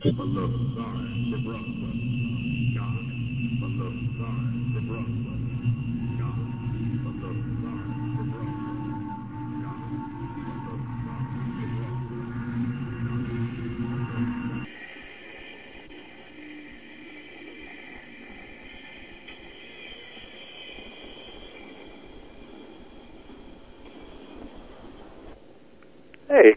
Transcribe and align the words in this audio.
Hey, 0.00 0.10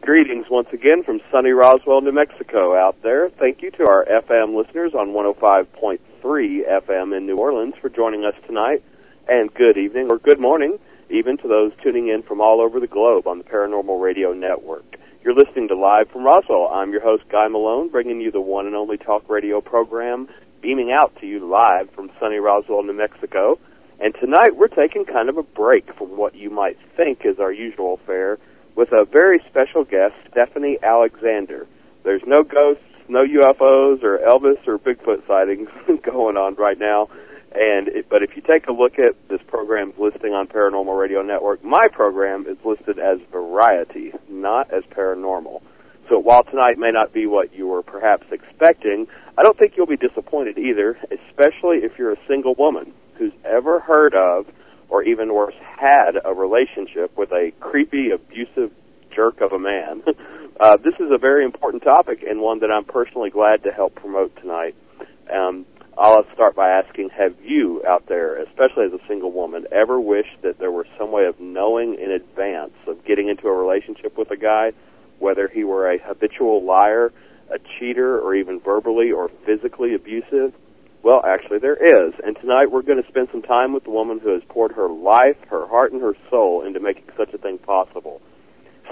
greetings 0.07 0.45
once 0.49 0.69
again 0.71 1.03
from 1.03 1.19
sunny 1.29 1.49
Roswell, 1.49 1.99
New 1.99 2.13
Mexico 2.13 2.73
out 2.73 2.95
there. 3.03 3.29
Thank 3.29 3.61
you 3.61 3.71
to 3.71 3.83
our 3.85 4.05
FM 4.05 4.55
listeners 4.55 4.93
on 4.93 5.09
105.3 5.09 5.99
FM 6.23 7.17
in 7.17 7.25
New 7.25 7.35
Orleans 7.35 7.73
for 7.81 7.89
joining 7.89 8.23
us 8.23 8.33
tonight. 8.45 8.81
And 9.27 9.53
good 9.53 9.77
evening 9.77 10.07
or 10.09 10.17
good 10.17 10.39
morning 10.39 10.79
even 11.09 11.37
to 11.39 11.49
those 11.49 11.73
tuning 11.83 12.07
in 12.07 12.23
from 12.23 12.39
all 12.39 12.61
over 12.61 12.79
the 12.79 12.87
globe 12.87 13.27
on 13.27 13.37
the 13.37 13.43
Paranormal 13.43 14.01
Radio 14.01 14.31
Network. 14.31 14.95
You're 15.25 15.35
listening 15.35 15.67
to 15.67 15.75
Live 15.75 16.09
from 16.09 16.23
Roswell. 16.23 16.69
I'm 16.71 16.91
your 16.91 17.01
host, 17.01 17.23
Guy 17.29 17.49
Malone, 17.49 17.89
bringing 17.89 18.21
you 18.21 18.31
the 18.31 18.39
one 18.39 18.65
and 18.65 18.77
only 18.77 18.95
talk 18.95 19.29
radio 19.29 19.59
program, 19.59 20.29
beaming 20.61 20.89
out 20.89 21.17
to 21.19 21.27
you 21.27 21.45
live 21.45 21.89
from 21.91 22.11
sunny 22.17 22.37
Roswell, 22.37 22.81
New 22.83 22.93
Mexico. 22.93 23.59
And 23.99 24.15
tonight 24.15 24.55
we're 24.55 24.67
taking 24.69 25.03
kind 25.03 25.27
of 25.27 25.37
a 25.37 25.43
break 25.43 25.93
from 25.97 26.15
what 26.15 26.33
you 26.33 26.49
might 26.49 26.77
think 26.95 27.25
is 27.25 27.39
our 27.41 27.51
usual 27.51 27.99
fare 28.05 28.37
with 28.77 28.93
a 28.93 29.03
very 29.05 29.41
special 29.49 29.83
guest, 29.83 30.13
Stephanie 30.31 30.77
Alexander. 30.83 31.67
There's 32.03 32.21
no 32.27 32.43
ghosts, 32.43 32.83
no 33.09 33.25
UFOs, 33.25 34.03
or 34.03 34.19
Elvis 34.19 34.65
or 34.67 34.77
Bigfoot 34.77 35.25
sightings 35.27 35.67
going 36.03 36.37
on 36.37 36.53
right 36.55 36.79
now. 36.79 37.09
And 37.55 37.87
it, 37.87 38.07
but 38.07 38.21
if 38.21 38.35
you 38.35 38.43
take 38.43 38.67
a 38.67 38.71
look 38.71 38.99
at 38.99 39.15
this 39.29 39.41
program's 39.47 39.95
listing 39.97 40.33
on 40.33 40.47
Paranormal 40.47 40.97
Radio 40.97 41.23
Network, 41.23 41.63
my 41.63 41.87
program 41.91 42.45
is 42.47 42.57
listed 42.63 42.99
as 42.99 43.17
variety, 43.31 44.13
not 44.29 44.71
as 44.71 44.83
paranormal. 44.83 45.63
So 46.07 46.19
while 46.19 46.43
tonight 46.43 46.77
may 46.77 46.91
not 46.91 47.11
be 47.11 47.25
what 47.25 47.53
you 47.53 47.67
were 47.67 47.81
perhaps 47.81 48.27
expecting, 48.31 49.07
I 49.37 49.43
don't 49.43 49.57
think 49.57 49.73
you'll 49.75 49.87
be 49.87 49.97
disappointed 49.97 50.59
either, 50.59 50.97
especially 51.05 51.77
if 51.77 51.97
you're 51.97 52.13
a 52.13 52.27
single 52.27 52.53
woman 52.53 52.93
who's 53.17 53.33
ever 53.43 53.79
heard 53.79 54.13
of 54.13 54.45
or 54.89 55.03
even 55.03 55.33
worse, 55.33 55.55
had 55.59 56.13
a 56.23 56.33
relationship 56.33 57.17
with 57.17 57.31
a 57.31 57.51
creepy, 57.59 58.09
abusive 58.11 58.71
jerk 59.13 59.41
of 59.41 59.51
a 59.51 59.59
man. 59.59 60.03
uh, 60.59 60.77
this 60.77 60.93
is 60.99 61.11
a 61.11 61.17
very 61.17 61.43
important 61.43 61.83
topic 61.83 62.23
and 62.27 62.39
one 62.39 62.59
that 62.59 62.71
I'm 62.71 62.85
personally 62.85 63.29
glad 63.29 63.63
to 63.63 63.71
help 63.71 63.95
promote 63.95 64.35
tonight. 64.37 64.75
Um, 65.33 65.65
I'll 65.97 66.23
start 66.35 66.55
by 66.55 66.69
asking, 66.69 67.09
have 67.17 67.35
you 67.41 67.81
out 67.87 68.07
there, 68.07 68.37
especially 68.43 68.85
as 68.85 68.93
a 68.93 69.07
single 69.07 69.31
woman, 69.31 69.65
ever 69.71 69.99
wished 69.99 70.41
that 70.43 70.59
there 70.59 70.71
were 70.71 70.85
some 70.97 71.11
way 71.11 71.25
of 71.25 71.39
knowing 71.39 71.95
in 71.95 72.11
advance 72.11 72.73
of 72.85 73.03
getting 73.03 73.29
into 73.29 73.47
a 73.47 73.53
relationship 73.53 74.15
with 74.15 74.29
a 74.29 74.37
guy, 74.37 74.73
whether 75.17 75.47
he 75.47 75.63
were 75.63 75.91
a 75.91 75.97
habitual 75.97 76.63
liar, 76.63 77.11
a 77.49 77.57
cheater, 77.79 78.19
or 78.19 78.35
even 78.35 78.59
verbally 78.59 79.11
or 79.11 79.31
physically 79.43 79.95
abusive? 79.95 80.53
Well, 81.03 81.21
actually, 81.25 81.59
there 81.59 81.75
is. 81.75 82.13
And 82.23 82.35
tonight 82.37 82.71
we're 82.71 82.81
going 82.81 83.01
to 83.01 83.07
spend 83.07 83.29
some 83.31 83.41
time 83.41 83.73
with 83.73 83.83
the 83.83 83.91
woman 83.91 84.19
who 84.19 84.33
has 84.33 84.41
poured 84.49 84.73
her 84.73 84.89
life, 84.89 85.37
her 85.49 85.67
heart, 85.67 85.93
and 85.93 86.01
her 86.01 86.15
soul 86.29 86.65
into 86.65 86.79
making 86.79 87.05
such 87.17 87.33
a 87.33 87.37
thing 87.37 87.57
possible. 87.59 88.21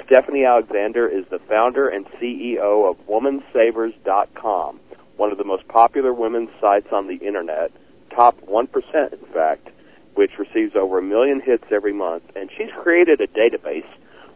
Stephanie 0.05 0.45
Alexander 0.45 1.07
is 1.07 1.25
the 1.29 1.39
founder 1.49 1.87
and 1.87 2.05
CEO 2.21 2.89
of 2.89 2.97
WomanSavers.com, 3.07 4.79
one 5.17 5.31
of 5.31 5.37
the 5.37 5.43
most 5.43 5.67
popular 5.67 6.13
women's 6.13 6.49
sites 6.61 6.87
on 6.91 7.07
the 7.07 7.15
internet, 7.15 7.71
top 8.13 8.39
1% 8.41 9.13
in 9.13 9.33
fact, 9.33 9.69
which 10.13 10.31
receives 10.37 10.75
over 10.75 10.99
a 10.99 11.01
million 11.01 11.41
hits 11.41 11.65
every 11.71 11.93
month. 11.93 12.23
And 12.35 12.49
she's 12.55 12.69
created 12.81 13.19
a 13.19 13.27
database 13.27 13.87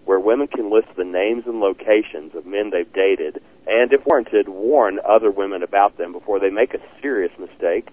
where 0.09 0.19
women 0.19 0.47
can 0.47 0.71
list 0.73 0.87
the 0.97 1.03
names 1.03 1.43
and 1.45 1.59
locations 1.59 2.33
of 2.33 2.43
men 2.43 2.71
they've 2.71 2.91
dated 2.93 3.39
and, 3.67 3.93
if 3.93 4.03
warranted, 4.07 4.49
warn 4.49 4.97
other 5.07 5.29
women 5.29 5.61
about 5.61 5.99
them 5.99 6.11
before 6.11 6.39
they 6.39 6.49
make 6.49 6.73
a 6.73 6.79
serious 6.99 7.31
mistake. 7.37 7.89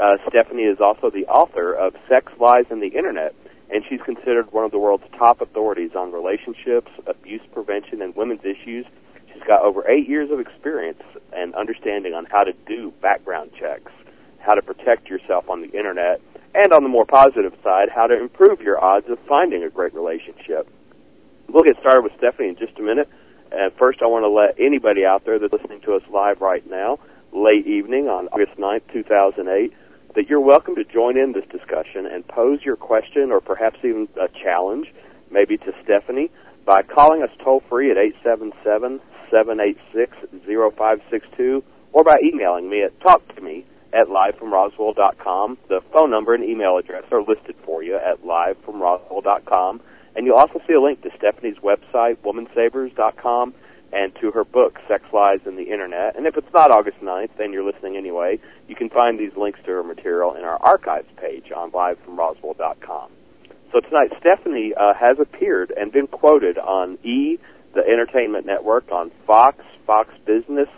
Uh, 0.00 0.16
Stephanie 0.26 0.64
is 0.64 0.80
also 0.80 1.10
the 1.10 1.24
author 1.26 1.72
of 1.72 1.94
Sex 2.08 2.32
Lies 2.40 2.64
and 2.70 2.82
the 2.82 2.98
Internet, 2.98 3.36
and 3.70 3.84
she's 3.88 4.00
considered 4.04 4.52
one 4.52 4.64
of 4.64 4.72
the 4.72 4.80
world's 4.80 5.04
top 5.16 5.40
authorities 5.40 5.92
on 5.94 6.10
relationships, 6.10 6.90
abuse 7.06 7.42
prevention, 7.54 8.02
and 8.02 8.16
women's 8.16 8.42
issues. 8.42 8.84
She's 9.32 9.46
got 9.46 9.62
over 9.62 9.88
eight 9.88 10.08
years 10.08 10.32
of 10.32 10.40
experience 10.40 11.04
and 11.32 11.54
understanding 11.54 12.14
on 12.14 12.26
how 12.26 12.42
to 12.42 12.52
do 12.66 12.92
background 13.00 13.52
checks, 13.56 13.92
how 14.40 14.54
to 14.54 14.62
protect 14.62 15.06
yourself 15.08 15.48
on 15.48 15.60
the 15.60 15.70
Internet, 15.70 16.20
and 16.52 16.72
on 16.72 16.82
the 16.82 16.88
more 16.88 17.06
positive 17.06 17.54
side, 17.62 17.90
how 17.94 18.08
to 18.08 18.20
improve 18.20 18.60
your 18.60 18.82
odds 18.82 19.06
of 19.08 19.20
finding 19.28 19.62
a 19.62 19.70
great 19.70 19.94
relationship. 19.94 20.66
We'll 21.52 21.64
get 21.64 21.78
started 21.80 22.02
with 22.02 22.12
Stephanie 22.16 22.48
in 22.48 22.56
just 22.56 22.78
a 22.78 22.82
minute. 22.82 23.08
And 23.50 23.72
first, 23.74 24.00
I 24.02 24.06
want 24.06 24.22
to 24.22 24.30
let 24.30 24.54
anybody 24.64 25.04
out 25.04 25.24
there 25.24 25.38
that's 25.38 25.52
listening 25.52 25.80
to 25.82 25.94
us 25.94 26.02
live 26.12 26.40
right 26.40 26.68
now, 26.68 26.98
late 27.32 27.66
evening 27.66 28.06
on 28.06 28.28
August 28.28 28.56
9th, 28.58 28.82
2008, 28.92 29.72
that 30.14 30.28
you're 30.28 30.40
welcome 30.40 30.76
to 30.76 30.84
join 30.84 31.18
in 31.18 31.32
this 31.32 31.44
discussion 31.50 32.06
and 32.06 32.26
pose 32.28 32.60
your 32.62 32.76
question 32.76 33.32
or 33.32 33.40
perhaps 33.40 33.78
even 33.82 34.08
a 34.20 34.28
challenge, 34.28 34.92
maybe 35.30 35.56
to 35.56 35.72
Stephanie, 35.82 36.30
by 36.64 36.82
calling 36.82 37.22
us 37.22 37.30
toll 37.42 37.62
free 37.68 37.90
at 37.90 37.96
877 37.96 39.00
786 39.30 40.16
0562 40.46 41.64
or 41.92 42.04
by 42.04 42.16
emailing 42.22 42.70
me 42.70 42.82
at 42.82 42.98
talktome 43.00 43.64
at 43.92 44.06
livefromroswell.com. 44.06 45.58
The 45.68 45.80
phone 45.92 46.10
number 46.10 46.34
and 46.34 46.44
email 46.44 46.76
address 46.78 47.04
are 47.10 47.22
listed 47.22 47.56
for 47.64 47.82
you 47.82 47.96
at 47.96 48.22
livefromroswell.com. 48.22 49.80
And 50.16 50.26
you'll 50.26 50.36
also 50.36 50.60
see 50.66 50.74
a 50.74 50.80
link 50.80 51.02
to 51.02 51.10
Stephanie's 51.16 51.58
website, 51.58 52.16
womansavers.com, 52.24 53.54
and 53.92 54.14
to 54.20 54.30
her 54.30 54.44
book, 54.44 54.78
Sex 54.86 55.04
Lies 55.12 55.40
and 55.46 55.58
the 55.58 55.70
Internet. 55.70 56.16
And 56.16 56.26
if 56.26 56.36
it's 56.36 56.52
not 56.52 56.70
August 56.70 56.98
9th, 57.00 57.30
then 57.38 57.52
you're 57.52 57.64
listening 57.64 57.96
anyway, 57.96 58.38
you 58.68 58.76
can 58.76 58.88
find 58.88 59.18
these 59.18 59.36
links 59.36 59.58
to 59.64 59.70
her 59.70 59.82
material 59.82 60.34
in 60.34 60.44
our 60.44 60.56
archives 60.62 61.08
page 61.16 61.50
on 61.54 61.70
livefromroswell.com. 61.72 63.10
So 63.72 63.80
tonight, 63.80 64.10
Stephanie 64.18 64.72
uh, 64.76 64.94
has 64.94 65.18
appeared 65.20 65.72
and 65.76 65.92
been 65.92 66.08
quoted 66.08 66.58
on 66.58 66.98
E, 67.04 67.38
the 67.74 67.82
Entertainment 67.86 68.46
Network, 68.46 68.90
on 68.90 69.12
Fox, 69.26 69.58
Fox 69.86 70.10
Business, 70.26 70.68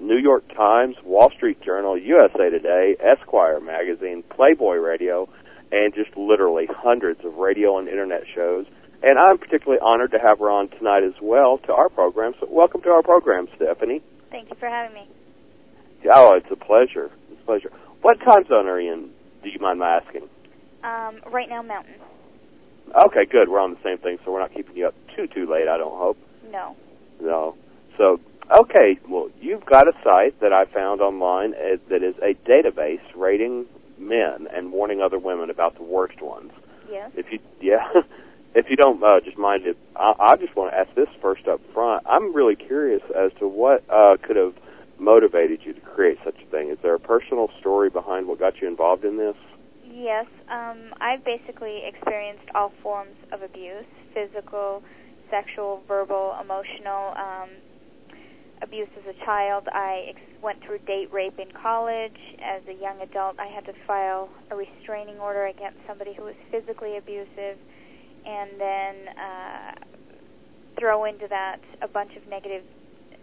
New 0.00 0.18
York 0.18 0.44
Times, 0.54 0.96
Wall 1.04 1.30
Street 1.34 1.60
Journal, 1.62 1.98
USA 1.98 2.50
Today, 2.50 2.96
Esquire 3.00 3.60
Magazine, 3.60 4.22
Playboy 4.22 4.76
Radio, 4.76 5.28
and 5.72 5.94
just 5.94 6.16
literally 6.16 6.68
hundreds 6.70 7.24
of 7.24 7.34
radio 7.34 7.78
and 7.78 7.88
internet 7.88 8.22
shows. 8.32 8.66
And 9.02 9.18
I'm 9.18 9.38
particularly 9.38 9.80
honored 9.82 10.12
to 10.12 10.18
have 10.18 10.38
her 10.38 10.50
on 10.50 10.68
tonight 10.68 11.02
as 11.04 11.14
well 11.20 11.58
to 11.66 11.72
our 11.72 11.88
program. 11.88 12.34
So 12.40 12.48
welcome 12.50 12.82
to 12.82 12.90
our 12.90 13.02
program, 13.02 13.46
Stephanie. 13.56 14.02
Thank 14.30 14.50
you 14.50 14.56
for 14.58 14.68
having 14.68 14.94
me. 14.94 15.08
Oh, 16.12 16.34
it's 16.34 16.50
a 16.50 16.56
pleasure. 16.56 17.10
It's 17.30 17.40
a 17.40 17.44
pleasure. 17.44 17.70
What 18.02 18.18
time 18.20 18.46
zone 18.48 18.66
are 18.66 18.80
you 18.80 18.92
in? 18.92 19.10
Do 19.42 19.50
you 19.50 19.58
mind 19.60 19.78
my 19.78 20.00
asking? 20.00 20.28
Um, 20.84 21.20
right 21.32 21.48
now, 21.48 21.62
Mountain. 21.62 21.94
Okay, 22.94 23.26
good. 23.26 23.48
We're 23.48 23.60
on 23.60 23.72
the 23.72 23.80
same 23.82 23.98
thing, 23.98 24.18
so 24.24 24.32
we're 24.32 24.40
not 24.40 24.54
keeping 24.54 24.76
you 24.76 24.86
up 24.86 24.94
too 25.14 25.26
too 25.26 25.50
late. 25.50 25.68
I 25.68 25.76
don't 25.76 25.96
hope. 25.98 26.18
No. 26.50 26.76
No. 27.20 27.56
So 27.98 28.20
okay, 28.60 28.98
well, 29.08 29.28
you've 29.40 29.64
got 29.66 29.88
a 29.88 29.92
site 30.04 30.40
that 30.40 30.52
I 30.52 30.66
found 30.66 31.00
online 31.00 31.54
uh, 31.54 31.76
that 31.90 32.02
is 32.02 32.14
a 32.22 32.34
database 32.48 33.00
rating 33.16 33.66
men 33.98 34.46
and 34.52 34.72
warning 34.72 35.00
other 35.00 35.18
women 35.18 35.50
about 35.50 35.76
the 35.76 35.82
worst 35.82 36.20
ones. 36.20 36.52
Yes. 36.90 37.10
If 37.16 37.26
you 37.32 37.38
yeah, 37.60 37.88
if 38.54 38.66
you 38.70 38.76
don't 38.76 39.02
uh, 39.02 39.20
just 39.24 39.38
mind 39.38 39.66
it, 39.66 39.76
I, 39.96 40.14
I 40.18 40.36
just 40.36 40.56
want 40.56 40.72
to 40.72 40.78
ask 40.78 40.94
this 40.94 41.08
first 41.20 41.46
up 41.48 41.60
front. 41.72 42.04
I'm 42.06 42.34
really 42.34 42.56
curious 42.56 43.02
as 43.16 43.32
to 43.38 43.48
what 43.48 43.84
uh, 43.90 44.16
could 44.22 44.36
have 44.36 44.54
motivated 44.98 45.60
you 45.64 45.74
to 45.74 45.80
create 45.80 46.18
such 46.24 46.36
a 46.42 46.50
thing. 46.50 46.70
Is 46.70 46.78
there 46.82 46.94
a 46.94 47.00
personal 47.00 47.50
story 47.60 47.90
behind 47.90 48.28
what 48.28 48.38
got 48.38 48.60
you 48.60 48.68
involved 48.68 49.04
in 49.04 49.18
this? 49.18 49.36
Yes. 49.84 50.26
Um, 50.50 50.94
I've 51.00 51.24
basically 51.24 51.82
experienced 51.86 52.48
all 52.54 52.72
forms 52.82 53.16
of 53.32 53.42
abuse: 53.42 53.86
physical, 54.14 54.82
sexual, 55.30 55.82
verbal, 55.86 56.36
emotional. 56.40 57.14
Um, 57.16 57.50
abuse 58.62 58.88
as 58.96 59.14
a 59.14 59.24
child. 59.24 59.68
I 59.72 60.06
ex- 60.10 60.42
went 60.42 60.62
through 60.64 60.78
date 60.86 61.12
rape 61.12 61.38
in 61.38 61.50
college. 61.52 62.16
As 62.42 62.62
a 62.68 62.72
young 62.72 63.00
adult, 63.00 63.38
I 63.38 63.46
had 63.46 63.64
to 63.66 63.72
file 63.86 64.28
a 64.50 64.56
restraining 64.56 65.18
order 65.18 65.46
against 65.46 65.78
somebody 65.86 66.14
who 66.14 66.24
was 66.24 66.34
physically 66.50 66.96
abusive, 66.96 67.58
and 68.26 68.50
then 68.60 68.94
uh, 69.16 69.72
throw 70.78 71.04
into 71.04 71.26
that 71.28 71.60
a 71.82 71.88
bunch 71.88 72.10
of 72.16 72.28
negative 72.28 72.64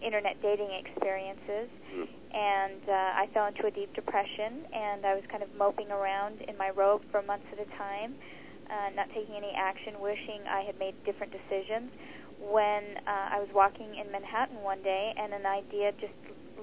internet 0.02 0.42
dating 0.42 0.70
experiences. 0.72 1.70
Mm. 1.96 2.08
And 2.34 2.82
uh, 2.90 3.22
I 3.22 3.30
fell 3.34 3.48
into 3.48 3.68
a 3.68 3.72
deep 3.72 3.94
depression, 3.94 4.66
and 4.74 5.06
I 5.06 5.14
was 5.14 5.24
kind 5.30 5.44
of 5.44 5.50
moping 5.58 5.92
around 5.92 6.42
in 6.42 6.58
my 6.58 6.72
robe 6.72 7.02
for 7.12 7.22
months 7.22 7.46
at 7.54 7.60
a 7.60 7.70
time, 7.78 8.16
uh, 8.70 8.90
not 8.96 9.08
taking 9.14 9.36
any 9.36 9.54
action, 9.56 10.00
wishing 10.00 10.42
I 10.50 10.62
had 10.62 10.80
made 10.80 10.96
different 11.06 11.32
decisions 11.32 11.92
when 12.42 12.98
uh, 13.08 13.38
I 13.38 13.40
was 13.40 13.48
walking 13.54 13.96
in 13.96 14.12
Manhattan 14.12 14.62
one 14.64 14.82
day 14.84 15.14
and 15.16 15.34
an 15.34 15.46
idea 15.46 15.92
just 16.02 16.14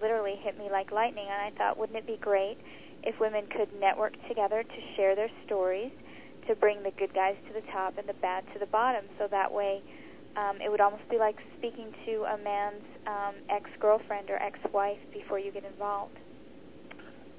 literally 0.02 0.37
hit 0.42 0.58
me 0.58 0.69
like 0.70 0.92
lightning. 0.92 1.26
And 1.31 1.40
I 1.40 1.56
thought, 1.56 1.78
wouldn't 1.78 1.96
it 1.96 2.06
be 2.06 2.19
great 2.20 2.58
if 3.02 3.19
women 3.20 3.46
could 3.46 3.69
network 3.81 4.12
together 4.28 4.62
to 4.62 4.78
share 4.96 5.14
their 5.14 5.31
stories, 5.46 5.92
to 6.48 6.54
bring 6.54 6.82
the 6.82 6.90
good 6.92 7.12
guys 7.14 7.37
to 7.48 7.52
the 7.54 7.66
top 7.72 7.98
and 7.98 8.08
the 8.08 8.14
bad 8.14 8.44
to 8.52 8.58
the 8.58 8.66
bottom, 8.66 9.04
so 9.19 9.28
that 9.31 9.52
way 9.52 9.82
um, 10.37 10.60
it 10.60 10.70
would 10.70 10.81
almost 10.81 11.08
be 11.10 11.19
like 11.19 11.37
speaking 11.58 11.92
to 12.06 12.25
a 12.25 12.38
man's 12.38 12.84
um, 13.06 13.34
ex-girlfriend 13.48 14.31
or 14.31 14.37
ex-wife 14.37 14.98
before 15.12 15.38
you 15.38 15.50
get 15.52 15.64
involved. 15.64 16.16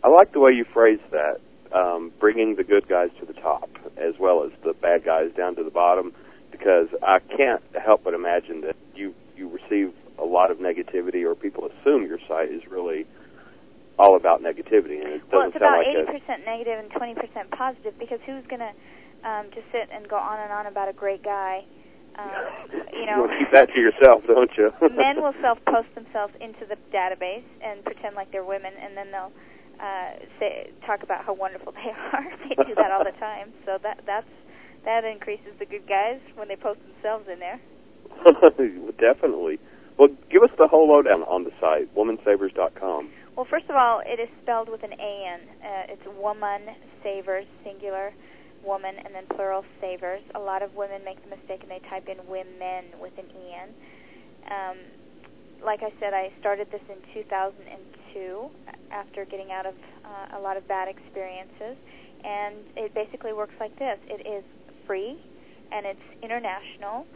I 0.04 0.08
like 0.08 0.34
the 0.34 0.40
way 0.40 0.52
you 0.52 0.66
phrase 0.74 1.00
that, 1.12 1.40
um, 1.74 2.12
bringing 2.20 2.56
the 2.56 2.64
good 2.64 2.88
guys 2.88 3.10
to 3.20 3.26
the 3.26 3.34
top 3.34 3.70
as 3.98 4.16
well 4.20 4.44
as 4.44 4.52
the 4.64 4.74
bad 4.74 5.06
guys 5.06 5.32
down 5.38 5.56
to 5.56 5.64
the 5.64 5.70
bottom, 5.70 6.14
because 6.52 6.88
I 7.02 7.20
can't 7.20 7.64
help 7.82 8.04
but 8.04 8.14
imagine 8.14 8.62
that 8.62 8.76
you 8.96 9.14
you 9.38 9.50
receive 9.50 9.94
a 10.20 10.26
lot 10.26 10.52
of 10.52 10.58
negativity, 10.58 11.24
or 11.24 11.34
people 11.34 11.68
assume 11.68 12.06
your 12.06 12.20
site 12.28 12.52
is 12.52 12.62
really 12.70 13.06
all 14.02 14.18
about 14.18 14.42
negativity, 14.42 14.98
and 14.98 15.22
it 15.22 15.22
doesn't 15.30 15.38
well, 15.38 15.48
it's 15.48 15.56
about 15.62 15.86
eighty 15.86 16.10
percent 16.10 16.42
negative 16.42 16.82
and 16.82 16.90
twenty 16.90 17.14
percent 17.14 17.54
positive. 17.54 17.94
Because 18.02 18.18
who's 18.26 18.42
going 18.50 18.66
to 18.66 18.74
um, 19.22 19.54
just 19.54 19.70
sit 19.70 19.94
and 19.94 20.10
go 20.10 20.18
on 20.18 20.42
and 20.42 20.52
on 20.52 20.66
about 20.66 20.90
a 20.90 20.94
great 20.98 21.22
guy? 21.22 21.62
Um, 22.18 22.34
you 22.98 23.06
know, 23.06 23.30
to 23.30 23.38
keep 23.38 23.54
that 23.54 23.70
to 23.70 23.80
yourself, 23.80 24.26
don't 24.26 24.50
you? 24.58 24.74
men 24.98 25.22
will 25.24 25.38
self-post 25.40 25.94
themselves 25.94 26.34
into 26.42 26.66
the 26.66 26.76
database 26.90 27.46
and 27.62 27.86
pretend 27.86 28.18
like 28.18 28.34
they're 28.34 28.44
women, 28.44 28.74
and 28.82 28.98
then 28.98 29.14
they'll 29.14 29.32
uh, 29.78 30.18
say 30.42 30.74
talk 30.86 31.04
about 31.04 31.24
how 31.24 31.38
wonderful 31.38 31.72
they 31.72 31.94
are. 31.94 32.26
they 32.50 32.58
do 32.66 32.74
that 32.74 32.90
all 32.90 33.06
the 33.06 33.16
time. 33.22 33.54
So 33.70 33.78
that 33.86 34.02
that's 34.10 34.34
that 34.84 35.06
increases 35.06 35.54
the 35.60 35.70
good 35.70 35.86
guys 35.88 36.20
when 36.34 36.50
they 36.50 36.58
post 36.58 36.82
themselves 36.90 37.30
in 37.32 37.38
there. 37.38 37.62
Definitely. 38.98 39.60
Well, 39.98 40.10
give 40.32 40.42
us 40.42 40.50
the 40.58 40.68
whole 40.68 40.90
lowdown 40.90 41.22
on 41.24 41.44
the 41.44 41.52
site, 41.60 41.94
womansavers.com. 41.96 43.10
Well, 43.36 43.48
first 43.50 43.66
of 43.70 43.76
all, 43.76 44.02
it 44.06 44.20
is 44.20 44.28
spelled 44.44 44.68
with 44.68 44.84
an 44.84 44.92
A-N. 44.92 45.40
Uh, 45.64 45.94
it's 45.96 46.04
woman 46.20 46.62
savers, 47.02 47.46
singular, 47.64 48.12
woman, 48.64 48.96
and 49.04 49.16
then 49.16 49.24
plural 49.36 49.64
savers. 49.80 50.22
A 50.36 50.40
lot 50.40 50.62
of 50.62 50.76
women 50.76 51.02
make 51.06 51.22
the 51.24 51.30
mistake 51.30 51.64
and 51.64 51.72
they 51.72 51.80
type 51.90 52.08
in 52.12 52.20
women 52.28 52.92
with 53.00 53.14
an 53.18 53.26
E-N. 53.32 53.70
Um, 54.52 54.78
like 55.64 55.80
I 55.82 55.94
said, 56.00 56.14
I 56.14 56.30
started 56.40 56.68
this 56.72 56.82
in 56.90 56.98
2002 57.14 58.50
after 58.92 59.26
getting 59.26 59.52
out 59.52 59.66
of 59.66 59.76
uh, 60.04 60.38
a 60.38 60.40
lot 60.42 60.58
of 60.58 60.68
bad 60.68 60.90
experiences. 60.90 61.78
And 62.24 62.56
it 62.76 62.94
basically 62.94 63.34
works 63.34 63.56
like 63.60 63.78
this. 63.80 63.98
It 64.08 64.28
is 64.28 64.44
free 64.86 65.18
and 65.72 65.86
it's 65.86 66.08
international. 66.22 67.08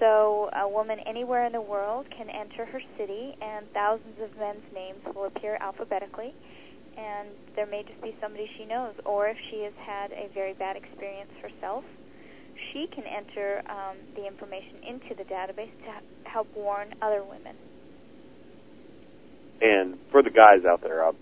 So 0.00 0.48
a 0.56 0.66
woman 0.66 0.98
anywhere 1.06 1.44
in 1.44 1.52
the 1.52 1.60
world 1.60 2.06
can 2.16 2.30
enter 2.30 2.64
her 2.64 2.80
city, 2.96 3.36
and 3.42 3.70
thousands 3.72 4.16
of 4.22 4.34
men's 4.38 4.64
names 4.74 4.98
will 5.14 5.26
appear 5.26 5.56
alphabetically. 5.60 6.34
And 6.96 7.28
there 7.54 7.66
may 7.66 7.84
just 7.84 8.00
be 8.02 8.16
somebody 8.20 8.48
she 8.58 8.64
knows, 8.64 8.94
or 9.04 9.28
if 9.28 9.36
she 9.50 9.62
has 9.62 9.74
had 9.78 10.10
a 10.12 10.28
very 10.32 10.54
bad 10.54 10.76
experience 10.76 11.30
herself, 11.42 11.84
she 12.72 12.88
can 12.94 13.04
enter 13.04 13.62
um, 13.68 13.96
the 14.16 14.26
information 14.26 14.76
into 14.88 15.14
the 15.14 15.24
database 15.24 15.72
to 15.84 16.28
help 16.28 16.48
warn 16.56 16.94
other 17.02 17.22
women. 17.22 17.56
And 19.60 19.98
for 20.10 20.22
the 20.22 20.30
guys 20.30 20.64
out 20.66 20.82
there 20.82 21.06
uh, 21.06 21.12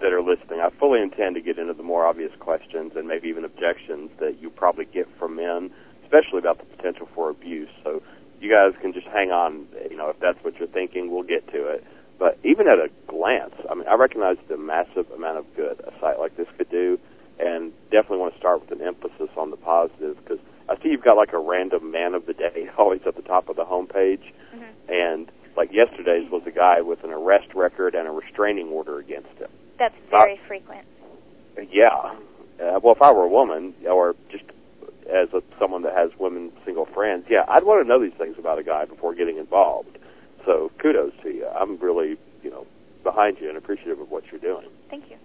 that 0.00 0.12
are 0.12 0.22
listening, 0.22 0.60
I 0.60 0.70
fully 0.78 1.02
intend 1.02 1.34
to 1.34 1.40
get 1.40 1.58
into 1.58 1.74
the 1.74 1.82
more 1.82 2.06
obvious 2.06 2.30
questions 2.38 2.92
and 2.94 3.08
maybe 3.08 3.28
even 3.28 3.44
objections 3.44 4.10
that 4.20 4.40
you 4.40 4.50
probably 4.50 4.84
get 4.84 5.08
from 5.18 5.36
men, 5.36 5.70
especially 6.04 6.38
about 6.38 6.58
the 6.58 6.64
potential 6.76 7.08
for 7.14 7.30
abuse. 7.30 7.70
So 7.82 8.02
you 8.40 8.50
guys 8.50 8.78
can 8.80 8.92
just 8.92 9.06
hang 9.06 9.30
on. 9.30 9.66
You 9.90 9.96
know, 9.96 10.10
if 10.10 10.20
that's 10.20 10.42
what 10.42 10.56
you're 10.58 10.68
thinking, 10.68 11.10
we'll 11.10 11.22
get 11.22 11.46
to 11.52 11.66
it. 11.68 11.84
But 12.18 12.38
even 12.44 12.66
at 12.66 12.78
a 12.78 12.88
glance, 13.06 13.54
I 13.70 13.74
mean, 13.74 13.86
I 13.86 13.94
recognize 13.94 14.36
the 14.48 14.56
massive 14.56 15.10
amount 15.12 15.38
of 15.38 15.46
good 15.54 15.80
a 15.80 15.92
site 16.00 16.18
like 16.18 16.36
this 16.36 16.48
could 16.56 16.68
do, 16.70 16.98
and 17.38 17.72
definitely 17.90 18.18
want 18.18 18.34
to 18.34 18.38
start 18.38 18.60
with 18.60 18.72
an 18.72 18.84
emphasis 18.84 19.30
on 19.36 19.50
the 19.50 19.56
positive 19.56 20.16
because 20.22 20.40
I 20.68 20.76
see 20.82 20.90
you've 20.90 21.04
got 21.04 21.16
like 21.16 21.32
a 21.32 21.38
random 21.38 21.90
man 21.90 22.14
of 22.14 22.26
the 22.26 22.34
day 22.34 22.68
always 22.78 23.00
at 23.06 23.16
the 23.16 23.22
top 23.22 23.48
of 23.48 23.56
the 23.56 23.64
homepage, 23.64 24.32
mm-hmm. 24.54 24.64
and 24.88 25.30
like 25.56 25.70
yesterday's 25.72 26.30
was 26.30 26.42
a 26.46 26.50
guy 26.50 26.80
with 26.80 27.04
an 27.04 27.10
arrest 27.10 27.54
record 27.54 27.94
and 27.94 28.08
a 28.08 28.10
restraining 28.10 28.68
order 28.68 28.98
against 28.98 29.30
him. 29.38 29.50
That's 29.78 29.94
very 30.10 30.40
frequent. 30.48 30.86
Yeah. 31.70 32.14
Uh, 32.60 32.80
well, 32.82 32.94
if 32.94 33.02
I 33.02 33.12
were 33.12 33.24
a 33.24 33.28
woman, 33.28 33.74
or 33.88 34.16
just 34.30 34.44
as 35.08 35.32
a, 35.32 35.42
someone 35.58 35.82
that 35.82 35.94
has 35.94 36.10
women 36.18 36.52
single 36.64 36.86
friends, 36.86 37.26
yeah, 37.28 37.44
I'd 37.48 37.64
want 37.64 37.84
to 37.84 37.88
know 37.88 38.02
these 38.02 38.16
things 38.18 38.36
about 38.38 38.58
a 38.58 38.62
guy 38.62 38.84
before 38.84 39.14
getting 39.14 39.38
involved. 39.38 39.98
So 40.44 40.70
kudos 40.80 41.12
to 41.22 41.30
you. 41.30 41.46
I'm 41.46 41.78
really, 41.78 42.16
you 42.42 42.50
know, 42.50 42.66
behind 43.02 43.38
you 43.40 43.48
and 43.48 43.56
appreciative 43.56 44.00
of 44.00 44.10
what 44.10 44.24
you're 44.30 44.40
doing. 44.40 44.68
Thank 44.90 45.10
you. 45.10 45.16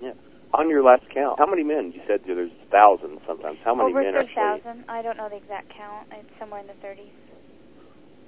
Yeah. 0.00 0.12
On 0.54 0.68
your 0.70 0.82
last 0.82 1.04
count, 1.12 1.38
how 1.38 1.46
many 1.46 1.62
men? 1.62 1.92
You 1.94 2.00
said 2.06 2.20
there's 2.26 2.50
thousands 2.70 3.20
sometimes. 3.26 3.58
How 3.64 3.74
many 3.74 3.90
Over 3.90 4.02
men? 4.02 4.14
Over 4.14 4.24
30,000. 4.24 4.84
I 4.88 5.02
don't 5.02 5.16
know 5.16 5.28
the 5.28 5.36
exact 5.36 5.72
count. 5.76 6.08
It's 6.12 6.30
somewhere 6.38 6.60
in 6.60 6.66
the 6.66 6.72
30s. 6.74 7.10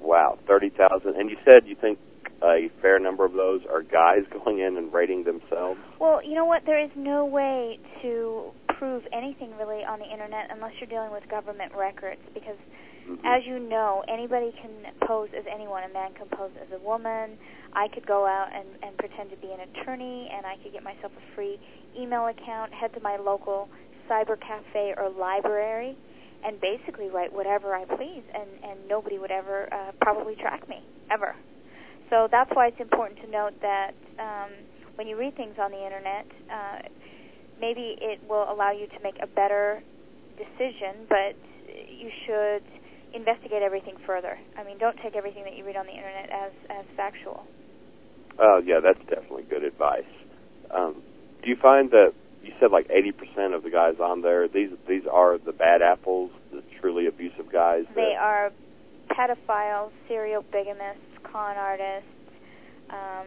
Wow, 0.00 0.38
30,000. 0.46 1.16
And 1.16 1.30
you 1.30 1.36
said 1.44 1.66
you 1.66 1.76
think 1.76 1.98
a 2.42 2.70
fair 2.80 2.98
number 2.98 3.24
of 3.24 3.32
those 3.32 3.62
are 3.70 3.82
guys 3.82 4.24
going 4.44 4.60
in 4.60 4.76
and 4.76 4.92
rating 4.92 5.24
themselves? 5.24 5.80
Well, 5.98 6.22
you 6.24 6.34
know 6.34 6.44
what? 6.44 6.64
There 6.66 6.82
is 6.82 6.90
no 6.96 7.24
way 7.24 7.78
to 8.02 8.50
prove 8.80 9.04
anything 9.12 9.52
really 9.60 9.84
on 9.84 9.98
the 9.98 10.08
internet 10.08 10.48
unless 10.48 10.72
you're 10.80 10.88
dealing 10.88 11.12
with 11.12 11.20
government 11.28 11.70
records 11.76 12.20
because 12.32 12.56
mm-hmm. 13.04 13.20
as 13.28 13.44
you 13.44 13.60
know, 13.60 14.02
anybody 14.08 14.50
can 14.56 14.72
pose 15.06 15.28
as 15.36 15.44
anyone. 15.52 15.84
A 15.84 15.92
man 15.92 16.16
can 16.16 16.26
pose 16.32 16.50
as 16.56 16.72
a 16.72 16.80
woman. 16.82 17.36
I 17.76 17.88
could 17.92 18.06
go 18.06 18.24
out 18.24 18.48
and, 18.48 18.64
and 18.82 18.96
pretend 18.96 19.28
to 19.30 19.36
be 19.36 19.52
an 19.52 19.60
attorney 19.68 20.32
and 20.32 20.46
I 20.46 20.56
could 20.64 20.72
get 20.72 20.82
myself 20.82 21.12
a 21.12 21.34
free 21.36 21.60
email 21.92 22.26
account, 22.26 22.72
head 22.72 22.94
to 22.94 23.00
my 23.00 23.20
local 23.20 23.68
cyber 24.08 24.40
cafe 24.40 24.94
or 24.96 25.12
library 25.12 25.94
and 26.42 26.58
basically 26.58 27.10
write 27.10 27.30
whatever 27.30 27.76
I 27.76 27.84
please 27.84 28.24
and, 28.32 28.48
and 28.64 28.88
nobody 28.88 29.18
would 29.18 29.30
ever 29.30 29.68
uh, 29.70 29.92
probably 30.00 30.36
track 30.36 30.66
me, 30.70 30.80
ever. 31.12 31.36
So 32.08 32.28
that's 32.32 32.50
why 32.54 32.68
it's 32.68 32.80
important 32.80 33.20
to 33.20 33.30
note 33.30 33.52
that 33.60 33.92
um, 34.18 34.50
when 34.96 35.06
you 35.06 35.18
read 35.18 35.36
things 35.36 35.56
on 35.60 35.70
the 35.70 35.84
internet, 35.84 36.26
uh, 36.50 36.78
maybe 37.60 37.96
it 38.00 38.20
will 38.28 38.50
allow 38.50 38.72
you 38.72 38.86
to 38.86 38.98
make 39.02 39.16
a 39.22 39.26
better 39.26 39.82
decision, 40.36 41.06
but 41.08 41.36
you 41.68 42.10
should 42.26 42.64
investigate 43.14 43.62
everything 43.62 43.94
further. 44.06 44.38
I 44.56 44.64
mean, 44.64 44.78
don't 44.78 44.96
take 45.02 45.14
everything 45.14 45.44
that 45.44 45.56
you 45.56 45.64
read 45.64 45.76
on 45.76 45.86
the 45.86 45.92
internet 45.92 46.30
as 46.30 46.52
as 46.70 46.84
factual. 46.96 47.46
Oh, 48.38 48.56
uh, 48.56 48.58
yeah, 48.64 48.80
that's 48.82 49.00
definitely 49.10 49.44
good 49.44 49.64
advice. 49.64 50.08
Um, 50.70 51.02
do 51.42 51.50
you 51.50 51.56
find 51.60 51.90
that 51.90 52.14
you 52.42 52.52
said 52.58 52.70
like 52.70 52.88
80% 52.88 53.54
of 53.54 53.62
the 53.62 53.70
guys 53.70 54.00
on 54.00 54.22
there, 54.22 54.48
these 54.48 54.70
these 54.88 55.02
are 55.10 55.38
the 55.38 55.52
bad 55.52 55.82
apples, 55.82 56.30
the 56.52 56.62
truly 56.80 57.06
abusive 57.06 57.52
guys? 57.52 57.84
They 57.94 58.14
are 58.18 58.50
pedophiles, 59.10 59.90
serial 60.08 60.42
bigamists, 60.42 61.22
con 61.30 61.56
artists, 61.56 62.08
um, 62.88 63.26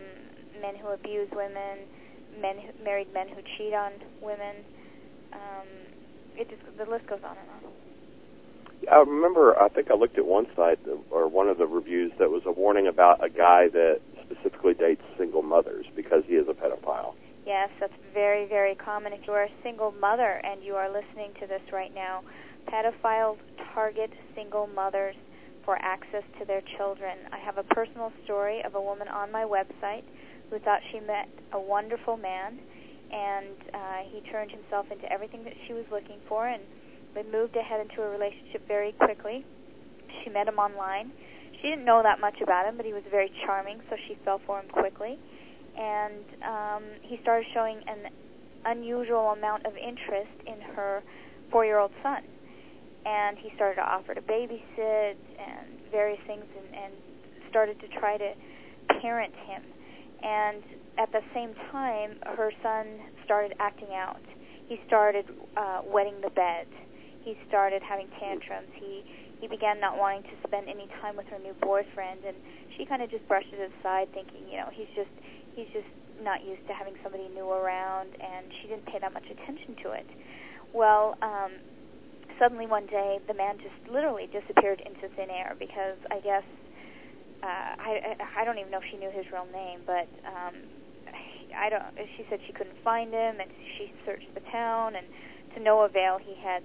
men 0.61 0.75
who 0.81 0.87
abuse 0.89 1.29
women, 1.31 1.85
men 2.41 2.57
who, 2.57 2.83
married 2.83 3.13
men 3.13 3.27
who 3.27 3.41
cheat 3.57 3.73
on 3.73 3.91
women. 4.21 4.63
Um, 5.33 5.67
it 6.35 6.49
just 6.49 6.61
the 6.77 6.89
list 6.89 7.07
goes 7.07 7.19
on 7.23 7.37
and 7.37 7.49
on. 7.49 7.71
I 8.91 8.97
remember, 8.97 9.57
I 9.59 9.69
think 9.69 9.89
I 9.89 9.95
looked 9.95 10.17
at 10.17 10.25
one 10.25 10.45
site 10.55 10.79
or 11.09 11.27
one 11.27 11.47
of 11.47 11.57
the 11.57 11.65
reviews 11.65 12.11
that 12.19 12.29
was 12.29 12.43
a 12.45 12.51
warning 12.51 12.87
about 12.87 13.23
a 13.23 13.29
guy 13.29 13.69
that 13.69 14.01
specifically 14.25 14.73
dates 14.73 15.01
single 15.17 15.41
mothers 15.41 15.85
because 15.95 16.23
he 16.27 16.33
is 16.33 16.47
a 16.49 16.53
pedophile. 16.53 17.13
Yes, 17.45 17.69
that's 17.79 17.93
very, 18.13 18.47
very 18.47 18.75
common. 18.75 19.13
If 19.13 19.21
you 19.27 19.33
are 19.33 19.43
a 19.43 19.51
single 19.63 19.91
mother 19.91 20.41
and 20.43 20.63
you 20.63 20.75
are 20.75 20.87
listening 20.87 21.31
to 21.39 21.47
this 21.47 21.61
right 21.71 21.93
now, 21.93 22.23
pedophiles 22.67 23.37
target 23.73 24.11
single 24.35 24.67
mothers 24.67 25.15
for 25.65 25.77
access 25.81 26.23
to 26.39 26.45
their 26.45 26.61
children. 26.77 27.17
I 27.31 27.39
have 27.39 27.57
a 27.57 27.63
personal 27.63 28.11
story 28.23 28.61
of 28.65 28.75
a 28.75 28.81
woman 28.81 29.07
on 29.07 29.31
my 29.31 29.43
website 29.43 30.03
who 30.53 30.59
thought 30.61 30.79
she 30.91 30.99
met 30.99 31.27
a 31.51 31.59
wonderful 31.59 32.15
man, 32.15 32.59
and 33.09 33.57
uh, 33.73 34.01
he 34.13 34.21
turned 34.29 34.51
himself 34.51 34.85
into 34.91 35.11
everything 35.11 35.43
that 35.43 35.53
she 35.65 35.73
was 35.73 35.83
looking 35.91 36.21
for, 36.29 36.45
and 36.45 36.61
they 37.15 37.23
moved 37.23 37.55
ahead 37.57 37.81
into 37.81 38.03
a 38.03 38.09
relationship 38.09 38.67
very 38.67 38.91
quickly. 38.93 39.43
She 40.21 40.29
met 40.29 40.47
him 40.47 40.59
online. 40.61 41.11
She 41.57 41.69
didn't 41.69 41.85
know 41.85 42.01
that 42.03 42.21
much 42.21 42.37
about 42.41 42.69
him, 42.69 42.77
but 42.77 42.85
he 42.85 42.93
was 42.93 43.01
very 43.09 43.31
charming, 43.45 43.81
so 43.89 43.97
she 44.07 44.15
fell 44.23 44.39
for 44.45 44.59
him 44.59 44.69
quickly. 44.69 45.17
And 45.73 46.21
um, 46.45 46.83
he 47.01 47.17
started 47.23 47.47
showing 47.53 47.81
an 47.87 48.13
unusual 48.65 49.33
amount 49.33 49.65
of 49.65 49.73
interest 49.73 50.37
in 50.45 50.61
her 50.75 51.01
four-year-old 51.51 51.91
son 52.03 52.21
and 53.05 53.37
he 53.37 53.51
started 53.55 53.75
to 53.75 53.81
offer 53.81 54.13
to 54.13 54.21
babysit 54.21 55.15
and 55.35 55.67
various 55.91 56.19
things 56.25 56.45
and, 56.55 56.83
and 56.83 56.93
started 57.49 57.79
to 57.81 57.87
try 57.99 58.17
to 58.17 58.31
parent 59.01 59.33
him. 59.45 59.61
And 60.23 60.63
at 60.97 61.11
the 61.11 61.21
same 61.33 61.53
time, 61.71 62.15
her 62.37 62.51
son 62.63 62.85
started 63.25 63.53
acting 63.59 63.89
out. 63.93 64.21
He 64.67 64.79
started 64.87 65.25
uh, 65.57 65.81
wetting 65.85 66.21
the 66.21 66.29
bed. 66.31 66.67
He 67.23 67.35
started 67.47 67.81
having 67.83 68.07
tantrums. 68.19 68.71
He 68.79 69.03
he 69.43 69.51
began 69.51 69.75
not 69.83 69.99
wanting 69.99 70.23
to 70.23 70.35
spend 70.47 70.69
any 70.71 70.87
time 71.03 71.17
with 71.19 71.27
her 71.27 71.37
new 71.37 71.51
boyfriend, 71.59 72.23
and 72.23 72.37
she 72.77 72.85
kind 72.85 73.03
of 73.03 73.11
just 73.11 73.27
brushed 73.27 73.51
it 73.51 73.59
aside, 73.59 74.07
thinking, 74.15 74.47
you 74.47 74.55
know, 74.55 74.71
he's 74.71 74.87
just 74.95 75.11
he's 75.55 75.67
just 75.75 75.89
not 76.23 76.39
used 76.47 76.63
to 76.67 76.73
having 76.73 76.95
somebody 77.03 77.27
new 77.27 77.51
around, 77.51 78.15
and 78.15 78.47
she 78.61 78.71
didn't 78.71 78.85
pay 78.87 78.99
that 79.03 79.11
much 79.11 79.27
attention 79.27 79.75
to 79.83 79.91
it. 79.91 80.07
Well, 80.71 81.19
um, 81.21 81.59
suddenly 82.39 82.67
one 82.67 82.87
day, 82.87 83.19
the 83.27 83.33
man 83.33 83.57
just 83.59 83.75
literally 83.91 84.31
disappeared 84.31 84.79
into 84.79 85.11
thin 85.15 85.29
air 85.29 85.55
because 85.59 85.99
I 86.07 86.23
guess 86.23 86.47
uh, 87.43 87.75
I 87.75 88.15
I 88.37 88.45
don't 88.45 88.57
even 88.57 88.71
know 88.71 88.79
if 88.79 88.87
she 88.89 88.97
knew 88.97 89.11
his 89.11 89.25
real 89.31 89.47
name, 89.51 89.81
but 89.85 90.07
um, 90.23 90.55
I 91.55 91.69
don't. 91.69 91.83
She 92.15 92.25
said 92.29 92.39
she 92.47 92.53
couldn't 92.53 92.77
find 92.83 93.11
him, 93.11 93.39
and 93.39 93.51
she 93.77 93.91
searched 94.05 94.33
the 94.33 94.41
town, 94.51 94.95
and 94.95 95.05
to 95.55 95.59
no 95.59 95.81
avail. 95.81 96.17
He 96.23 96.35
had 96.41 96.63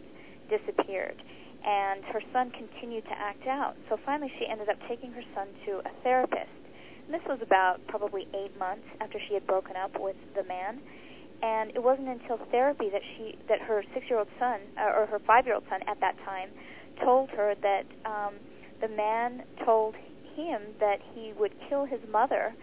disappeared, 0.49 1.21
and 1.67 2.05
her 2.15 2.23
son 2.33 2.53
continued 2.53 3.05
to 3.05 3.17
act 3.19 3.47
out. 3.47 3.75
So 3.89 3.99
finally, 4.07 4.33
she 4.39 4.47
ended 4.47 4.69
up 4.69 4.79
taking 4.89 5.13
her 5.13 5.25
son 5.35 5.49
to 5.67 5.83
a 5.83 5.93
therapist. 6.03 6.55
And 7.05 7.15
this 7.15 7.27
was 7.27 7.41
about 7.43 7.81
probably 7.89 8.29
eight 8.35 8.57
months 8.59 8.87
after 9.01 9.19
she 9.27 9.35
had 9.35 9.47
broken 9.47 9.77
up 9.77 9.99
with 9.99 10.17
the 10.37 10.45
man. 10.45 10.81
And 11.43 11.71
it 11.75 11.83
wasn't 11.83 12.09
until 12.09 12.39
therapy 12.51 12.91
that 12.91 13.03
she 13.17 13.39
that 13.49 13.61
her 13.63 13.83
six-year-old 13.95 14.29
son 14.39 14.61
uh, 14.77 14.93
or 14.95 15.07
her 15.07 15.19
five-year-old 15.27 15.65
son 15.71 15.81
at 15.87 16.01
that 16.01 16.17
time 16.25 16.51
told 17.03 17.31
her 17.31 17.55
that 17.63 17.87
um, 18.05 18.35
the 18.81 18.89
man 18.89 19.43
told 19.65 19.95
him 20.47 20.63
that 20.81 20.99
he 21.15 21.33
would 21.39 21.53
kill 21.69 21.85
his 21.85 22.01
mother 22.11 22.55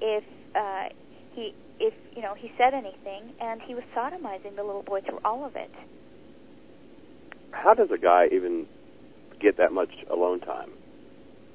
if 0.00 0.24
uh, 0.54 0.88
he 1.34 1.54
if 1.78 1.94
you 2.14 2.22
know 2.22 2.34
he 2.34 2.50
said 2.58 2.74
anything, 2.74 3.32
and 3.40 3.60
he 3.62 3.74
was 3.74 3.84
sodomizing 3.96 4.56
the 4.56 4.62
little 4.62 4.82
boy 4.82 5.00
through 5.00 5.20
all 5.24 5.44
of 5.44 5.56
it. 5.56 5.70
How 7.52 7.74
does 7.74 7.88
a 7.92 7.98
guy 7.98 8.26
even 8.32 8.66
get 9.40 9.56
that 9.56 9.72
much 9.72 9.90
alone 10.10 10.40
time 10.40 10.70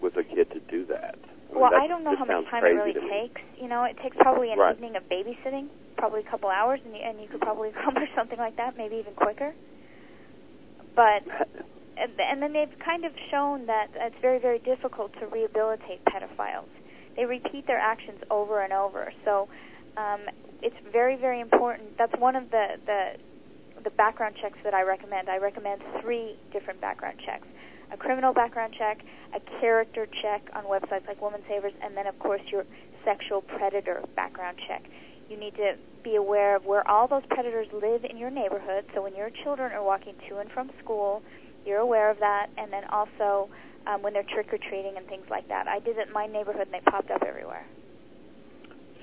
with 0.01 0.17
a 0.17 0.23
kid 0.23 0.51
to 0.51 0.59
do 0.59 0.85
that? 0.87 1.15
I 1.49 1.53
mean, 1.53 1.61
well, 1.61 1.71
I 1.73 1.87
don't 1.87 2.03
know 2.03 2.15
how 2.17 2.25
much 2.25 2.49
time 2.49 2.65
it 2.65 2.69
really 2.69 2.93
takes. 2.93 3.41
You 3.61 3.69
know, 3.69 3.83
it 3.83 3.97
takes 4.01 4.17
probably 4.17 4.51
an 4.51 4.59
right. 4.59 4.75
evening 4.75 4.95
of 4.95 5.03
babysitting, 5.03 5.67
probably 5.97 6.21
a 6.21 6.29
couple 6.29 6.49
hours, 6.49 6.79
and 6.83 6.93
you, 6.93 7.01
and 7.01 7.21
you 7.21 7.27
could 7.27 7.41
probably 7.41 7.69
accomplish 7.77 8.09
something 8.15 8.39
like 8.39 8.57
that, 8.57 8.77
maybe 8.77 8.95
even 8.95 9.13
quicker. 9.13 9.53
But 10.95 11.23
and, 11.97 12.11
and 12.19 12.41
then 12.41 12.53
they've 12.53 12.79
kind 12.83 13.05
of 13.05 13.11
shown 13.31 13.65
that 13.67 13.87
it's 13.95 14.15
very, 14.21 14.39
very 14.39 14.59
difficult 14.59 15.13
to 15.19 15.27
rehabilitate 15.27 16.03
pedophiles. 16.05 16.69
They 17.15 17.25
repeat 17.25 17.65
their 17.67 17.79
actions 17.79 18.19
over 18.29 18.61
and 18.61 18.73
over. 18.73 19.13
So 19.23 19.47
um, 19.97 20.21
it's 20.61 20.75
very, 20.91 21.15
very 21.15 21.39
important. 21.39 21.97
That's 21.97 22.13
one 22.19 22.35
of 22.35 22.51
the, 22.51 22.77
the 22.85 23.13
the 23.83 23.89
background 23.91 24.35
checks 24.41 24.57
that 24.63 24.73
I 24.73 24.81
recommend. 24.81 25.29
I 25.29 25.37
recommend 25.37 25.81
three 26.01 26.37
different 26.51 26.81
background 26.81 27.19
checks: 27.25 27.47
a 27.91 27.97
criminal 27.97 28.33
background 28.33 28.73
check, 28.77 28.99
a 29.33 29.39
character 29.61 30.07
check 30.21 30.41
on 30.53 30.63
websites 30.63 31.07
like 31.07 31.21
Woman 31.21 31.41
Savers, 31.47 31.73
and 31.83 31.95
then, 31.95 32.07
of 32.07 32.17
course, 32.19 32.41
your 32.51 32.65
sexual 33.03 33.41
predator 33.41 34.03
background 34.15 34.57
check. 34.67 34.83
You 35.29 35.37
need 35.37 35.55
to 35.55 35.75
be 36.03 36.15
aware 36.15 36.55
of 36.55 36.65
where 36.65 36.87
all 36.87 37.07
those 37.07 37.23
predators 37.29 37.67
live 37.73 38.05
in 38.05 38.17
your 38.17 38.29
neighborhood. 38.29 38.85
So 38.93 39.01
when 39.03 39.15
your 39.15 39.29
children 39.43 39.71
are 39.71 39.83
walking 39.83 40.13
to 40.29 40.37
and 40.37 40.51
from 40.51 40.69
school, 40.83 41.21
you're 41.65 41.79
aware 41.79 42.09
of 42.11 42.19
that, 42.19 42.47
and 42.57 42.71
then 42.71 42.83
also 42.85 43.49
um, 43.87 44.01
when 44.01 44.13
they're 44.13 44.23
trick 44.23 44.47
or 44.53 44.57
treating 44.57 44.97
and 44.97 45.07
things 45.07 45.25
like 45.29 45.47
that. 45.47 45.67
I 45.67 45.79
did 45.79 45.97
it 45.97 46.07
in 46.07 46.13
my 46.13 46.27
neighborhood, 46.27 46.67
and 46.67 46.73
they 46.73 46.91
popped 46.91 47.11
up 47.11 47.23
everywhere. 47.23 47.65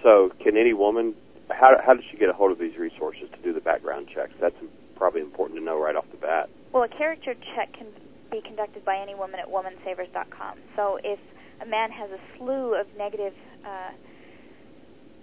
So, 0.02 0.31
can 0.42 0.57
any 0.57 0.73
woman? 0.73 1.14
How 1.50 1.73
how 1.85 1.95
does 1.95 2.04
she 2.11 2.16
get 2.16 2.28
a 2.28 2.33
hold 2.33 2.50
of 2.50 2.59
these 2.59 2.76
resources 2.78 3.28
to 3.35 3.42
do 3.42 3.52
the 3.52 3.61
background 3.61 4.09
checks? 4.12 4.33
That's 4.40 4.57
probably 4.97 5.21
important 5.21 5.59
to 5.59 5.64
know 5.64 5.81
right 5.81 5.95
off 5.95 6.07
the 6.11 6.19
bat. 6.19 6.49
Well, 6.73 6.83
a 6.83 6.88
character 6.88 7.35
check 7.54 7.73
can 7.75 7.88
be 8.31 8.40
conducted 8.40 8.85
by 8.85 8.97
any 8.97 9.14
woman 9.14 9.38
at 9.38 9.49
womansavers.com. 9.49 10.59
So, 10.76 10.99
if 11.04 11.19
a 11.61 11.66
man 11.66 11.90
has 11.90 12.11
a 12.11 12.19
slew 12.37 12.75
of 12.75 12.87
negative 12.97 13.35
uh, 13.64 13.90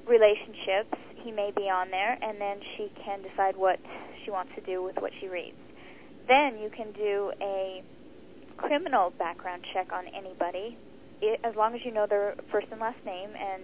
relationships, 0.08 0.96
he 1.24 1.32
may 1.32 1.52
be 1.56 1.64
on 1.64 1.92
there, 1.92 2.18
and 2.22 2.40
then 2.40 2.60
she 2.78 2.92
can 3.04 3.22
decide 3.22 3.58
what 3.58 3.80
she 4.24 4.32
wants 4.32 4.52
to 4.56 4.62
do 4.62 4.84
with 4.84 4.96
what 5.00 5.12
she 5.20 5.28
reads. 5.28 5.58
Then 6.30 6.60
you 6.62 6.70
can 6.70 6.94
do 6.94 7.34
a 7.42 7.82
criminal 8.58 9.12
background 9.18 9.64
check 9.74 9.92
on 9.92 10.06
anybody, 10.08 10.78
it, 11.22 11.40
as 11.44 11.56
long 11.56 11.74
as 11.74 11.82
you 11.84 11.92
know 11.92 12.06
their 12.08 12.36
first 12.52 12.68
and 12.72 12.80
last 12.80 13.04
name, 13.04 13.32
and 13.34 13.64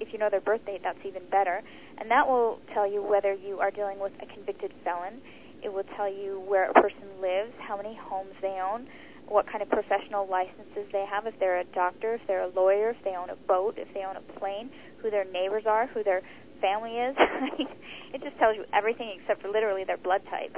if 0.00 0.08
you 0.12 0.18
know 0.18 0.28
their 0.30 0.40
birth 0.40 0.64
date, 0.64 0.80
that's 0.82 0.98
even 1.04 1.22
better. 1.30 1.60
And 1.98 2.10
that 2.10 2.26
will 2.26 2.58
tell 2.72 2.90
you 2.90 3.02
whether 3.02 3.34
you 3.34 3.60
are 3.60 3.70
dealing 3.70 4.00
with 4.00 4.12
a 4.22 4.26
convicted 4.32 4.72
felon. 4.82 5.20
It 5.62 5.72
will 5.72 5.84
tell 5.96 6.08
you 6.08 6.42
where 6.46 6.70
a 6.70 6.74
person 6.74 7.20
lives, 7.20 7.52
how 7.60 7.76
many 7.76 7.94
homes 8.00 8.32
they 8.40 8.60
own, 8.64 8.86
what 9.28 9.46
kind 9.46 9.62
of 9.62 9.68
professional 9.68 10.28
licenses 10.28 10.88
they 10.92 11.04
have, 11.10 11.26
if 11.26 11.38
they're 11.38 11.60
a 11.60 11.64
doctor, 11.64 12.14
if 12.14 12.20
they're 12.26 12.44
a 12.44 12.48
lawyer, 12.48 12.90
if 12.90 13.04
they 13.04 13.16
own 13.16 13.30
a 13.30 13.36
boat, 13.48 13.74
if 13.76 13.92
they 13.92 14.04
own 14.04 14.16
a 14.16 14.38
plane, 14.38 14.70
who 15.02 15.10
their 15.10 15.24
neighbors 15.24 15.64
are, 15.66 15.86
who 15.88 16.04
their 16.04 16.22
family 16.60 16.96
is. 16.96 17.16
it 18.14 18.22
just 18.22 18.38
tells 18.38 18.56
you 18.56 18.64
everything 18.72 19.18
except 19.20 19.42
for 19.42 19.48
literally 19.48 19.84
their 19.84 19.98
blood 19.98 20.22
type. 20.30 20.56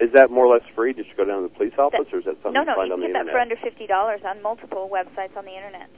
Is 0.00 0.12
that 0.14 0.30
more 0.30 0.46
or 0.46 0.54
less 0.54 0.66
free? 0.74 0.92
Did 0.92 1.06
you 1.06 1.14
go 1.16 1.24
down 1.24 1.42
to 1.42 1.48
the 1.48 1.54
police 1.54 1.74
office, 1.76 2.06
that, 2.06 2.14
or 2.14 2.18
is 2.20 2.24
that 2.26 2.38
something 2.42 2.54
no, 2.54 2.62
no, 2.62 2.72
you 2.72 2.76
find 2.76 2.88
you 2.88 2.94
on 2.94 3.00
can 3.02 3.12
get 3.12 3.24
that 3.26 3.32
for 3.32 3.40
under 3.40 3.56
fifty 3.56 3.86
dollars 3.86 4.20
on 4.24 4.40
multiple 4.42 4.88
websites 4.92 5.36
on 5.36 5.44
the 5.44 5.54
internet. 5.54 5.90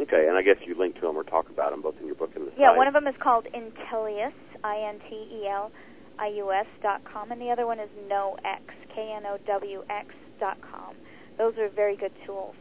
Okay, 0.00 0.26
and 0.26 0.36
I 0.36 0.42
guess 0.42 0.56
you 0.66 0.74
link 0.74 0.96
to 0.96 1.02
them 1.02 1.16
or 1.16 1.22
talk 1.22 1.48
about 1.48 1.70
them 1.70 1.82
both 1.82 1.94
in 2.00 2.06
your 2.06 2.16
book 2.16 2.34
and 2.34 2.48
the 2.48 2.52
Yeah, 2.58 2.70
site. 2.70 2.78
one 2.78 2.88
of 2.88 2.94
them 2.94 3.06
is 3.06 3.14
called 3.20 3.46
Intelius, 3.54 4.34
I 4.64 4.76
N 4.88 4.98
T 5.08 5.14
E 5.14 5.46
L 5.46 5.70
I 6.18 6.28
U 6.28 6.50
S 6.50 6.66
dot 6.82 7.02
com, 7.04 7.30
and 7.30 7.40
the 7.40 7.50
other 7.50 7.66
one 7.66 7.78
is 7.78 7.88
KnowX, 8.10 8.66
K 8.94 9.12
N 9.14 9.26
O 9.26 9.38
W 9.46 9.84
X 9.88 10.08
dot 10.40 10.58
com. 10.60 10.96
Those 11.38 11.56
are 11.58 11.68
very 11.68 11.96
good 11.96 12.12
tools. 12.26 12.56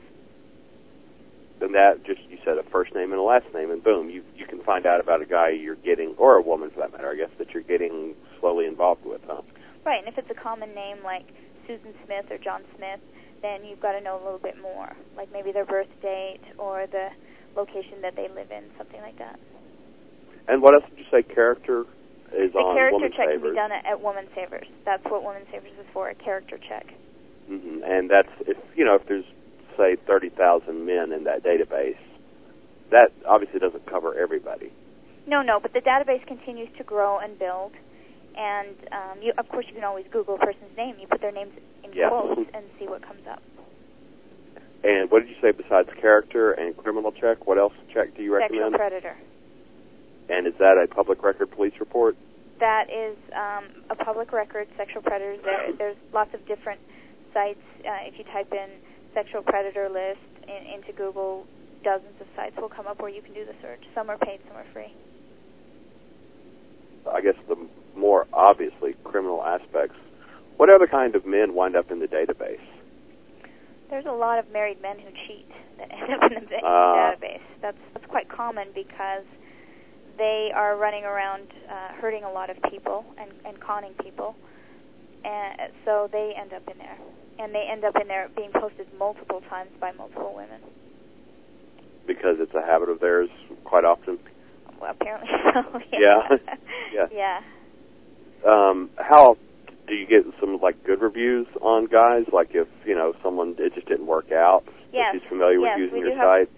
And 1.61 1.73
that 1.75 2.03
just 2.05 2.21
you 2.29 2.37
said 2.45 2.57
a 2.57 2.63
first 2.69 2.93
name 2.93 3.11
and 3.11 3.19
a 3.19 3.23
last 3.23 3.45
name, 3.53 3.71
and 3.71 3.83
boom, 3.83 4.09
you 4.09 4.23
you 4.35 4.45
can 4.45 4.61
find 4.61 4.85
out 4.85 4.99
about 4.99 5.21
a 5.21 5.25
guy 5.25 5.49
you're 5.49 5.75
getting, 5.75 6.13
or 6.17 6.35
a 6.37 6.41
woman 6.41 6.69
for 6.69 6.81
that 6.81 6.91
matter, 6.91 7.09
I 7.09 7.15
guess, 7.15 7.29
that 7.39 7.51
you're 7.51 7.63
getting 7.63 8.13
slowly 8.39 8.65
involved 8.67 9.05
with, 9.05 9.21
huh? 9.25 9.41
Right, 9.85 9.99
and 9.99 10.07
if 10.07 10.17
it's 10.17 10.29
a 10.29 10.39
common 10.41 10.73
name 10.75 10.97
like 11.03 11.25
Susan 11.67 11.93
Smith 12.05 12.25
or 12.29 12.37
John 12.37 12.61
Smith, 12.77 12.99
then 13.41 13.63
you've 13.65 13.81
got 13.81 13.93
to 13.93 14.01
know 14.01 14.15
a 14.21 14.23
little 14.23 14.39
bit 14.39 14.61
more, 14.61 14.93
like 15.17 15.31
maybe 15.33 15.51
their 15.51 15.65
birth 15.65 15.89
date 16.01 16.41
or 16.57 16.85
the 16.91 17.09
location 17.55 18.01
that 18.01 18.15
they 18.15 18.27
live 18.29 18.51
in, 18.51 18.63
something 18.77 19.01
like 19.01 19.17
that. 19.17 19.39
And 20.47 20.61
what 20.61 20.73
else 20.73 20.83
did 20.89 20.99
you 20.99 21.05
say? 21.11 21.23
Character 21.23 21.85
is 22.33 22.53
the 22.53 22.59
on 22.59 22.75
character 22.75 22.93
Woman 22.93 23.11
check 23.11 23.27
Savers. 23.27 23.41
can 23.41 23.51
be 23.51 23.55
done 23.55 23.71
at, 23.71 23.85
at 23.85 24.01
Woman 24.01 24.27
Savers. 24.35 24.67
That's 24.85 25.03
what 25.05 25.23
Woman 25.23 25.43
Savers 25.51 25.71
is 25.79 25.85
for, 25.93 26.09
a 26.09 26.15
character 26.15 26.57
check. 26.57 26.85
hmm 27.47 27.83
And 27.83 28.09
that's 28.09 28.29
if 28.47 28.57
you 28.75 28.85
know 28.85 28.95
if 28.95 29.07
there's 29.07 29.25
say 29.77 29.95
thirty 30.07 30.29
thousand 30.29 30.85
men 30.85 31.11
in 31.11 31.23
that 31.25 31.43
database, 31.43 31.97
that 32.91 33.11
obviously 33.27 33.59
doesn't 33.59 33.85
cover 33.85 34.17
everybody. 34.17 34.71
No, 35.27 35.41
no, 35.41 35.59
but 35.59 35.73
the 35.73 35.79
database 35.81 36.25
continues 36.27 36.69
to 36.77 36.83
grow 36.83 37.19
and 37.19 37.37
build. 37.37 37.73
And 38.37 38.75
um, 38.91 39.21
you, 39.21 39.33
of 39.37 39.47
course, 39.49 39.65
you 39.67 39.75
can 39.75 39.83
always 39.83 40.05
Google 40.11 40.35
a 40.35 40.39
person's 40.39 40.75
name. 40.77 40.95
You 40.99 41.07
put 41.07 41.21
their 41.21 41.31
names 41.31 41.51
in 41.83 41.91
Yes. 41.93 42.09
quotes 42.09 42.49
and 42.53 42.65
see 42.79 42.87
what 42.87 43.01
comes 43.01 43.27
up. 43.27 43.41
And 44.83 45.11
what 45.11 45.21
did 45.21 45.29
you 45.29 45.35
say 45.41 45.51
besides 45.51 45.89
character 45.99 46.51
and 46.51 46.75
criminal 46.75 47.11
check? 47.11 47.45
What 47.45 47.57
else 47.57 47.73
check 47.93 48.15
do 48.15 48.23
you 48.23 48.33
recommend? 48.33 48.71
Sexual 48.73 48.79
predator. 48.79 49.17
And 50.29 50.47
is 50.47 50.53
that 50.59 50.77
a 50.81 50.87
public 50.87 51.21
record 51.23 51.51
police 51.51 51.73
report? 51.79 52.15
That 52.59 52.89
is 52.89 53.17
um, 53.35 53.83
a 53.89 53.95
public 53.95 54.31
record. 54.31 54.67
Sexual 54.77 55.01
predators. 55.03 55.39
There, 55.43 55.73
there's 55.77 55.97
lots 56.13 56.33
of 56.33 56.45
different 56.47 56.79
sites. 57.33 57.61
Uh, 57.85 58.07
if 58.07 58.17
you 58.17 58.23
type 58.31 58.51
in 58.51 58.69
sexual 59.13 59.43
predator 59.43 59.89
list 59.89 60.23
in, 60.47 60.79
into 60.79 60.93
Google, 60.93 61.45
dozens 61.83 62.15
of 62.19 62.27
sites 62.35 62.55
will 62.57 62.69
come 62.69 62.87
up 62.87 63.01
where 63.01 63.11
you 63.11 63.21
can 63.21 63.33
do 63.33 63.45
the 63.45 63.55
search. 63.61 63.83
Some 63.93 64.09
are 64.09 64.17
paid, 64.17 64.39
some 64.47 64.57
are 64.57 64.65
free. 64.73 64.93
I 67.11 67.21
guess 67.21 67.35
the 67.47 67.57
more 67.95 68.27
obviously 68.33 68.95
criminal 69.03 69.43
aspects. 69.43 69.95
What 70.57 70.69
other 70.69 70.87
kind 70.87 71.15
of 71.15 71.25
men 71.25 71.53
wind 71.55 71.75
up 71.75 71.91
in 71.91 71.99
the 71.99 72.07
database? 72.07 72.59
There's 73.89 74.05
a 74.05 74.11
lot 74.11 74.39
of 74.39 74.49
married 74.51 74.81
men 74.81 74.97
who 74.99 75.09
cheat 75.27 75.49
that 75.77 75.91
end 75.91 76.13
up 76.13 76.31
in 76.31 76.33
the, 76.35 76.39
in 76.39 76.45
the 76.49 76.57
Ah. 76.63 77.11
database. 77.15 77.41
That's 77.61 77.77
that's 77.93 78.05
quite 78.07 78.29
common 78.29 78.67
because 78.73 79.25
they 80.17 80.51
are 80.53 80.77
running 80.77 81.03
around 81.03 81.47
uh, 81.69 81.93
hurting 81.99 82.23
a 82.23 82.31
lot 82.31 82.49
of 82.49 82.57
people 82.69 83.03
and, 83.17 83.31
and 83.45 83.59
conning 83.59 83.93
people, 84.03 84.35
and 85.25 85.71
so 85.83 86.07
they 86.11 86.33
end 86.39 86.53
up 86.53 86.63
in 86.69 86.77
there, 86.77 86.97
and 87.39 87.53
they 87.55 87.65
end 87.69 87.83
up 87.83 87.95
in 87.99 88.07
there 88.07 88.29
being 88.35 88.51
posted 88.53 88.87
multiple 88.97 89.41
times 89.49 89.71
by 89.79 89.91
multiple 89.93 90.33
women. 90.35 90.61
Because 92.07 92.37
it's 92.39 92.53
a 92.53 92.61
habit 92.61 92.89
of 92.89 92.99
theirs 92.99 93.29
quite 93.63 93.83
often. 93.85 94.19
Well, 94.79 94.91
apparently 94.91 95.29
so. 95.53 95.79
Yeah. 95.93 96.37
Yeah. 96.93 97.05
yeah. 97.11 97.39
Um, 98.47 98.89
how 98.97 99.37
do 99.87 99.93
you 99.95 100.07
get 100.07 100.23
some 100.39 100.59
like 100.61 100.83
good 100.85 101.01
reviews 101.01 101.47
on 101.61 101.85
guys? 101.87 102.25
Like 102.31 102.49
if 102.53 102.67
you 102.85 102.95
know 102.95 103.13
someone 103.23 103.55
it 103.59 103.73
just 103.75 103.87
didn't 103.87 104.07
work 104.07 104.31
out, 104.31 104.63
Yes. 104.91 105.15
if 105.15 105.21
he's 105.21 105.29
familiar 105.29 105.59
Yes, 105.59 105.77
with 105.77 105.91
using 105.91 105.99
your 106.01 106.15
have- 106.17 106.47
site. 106.47 106.49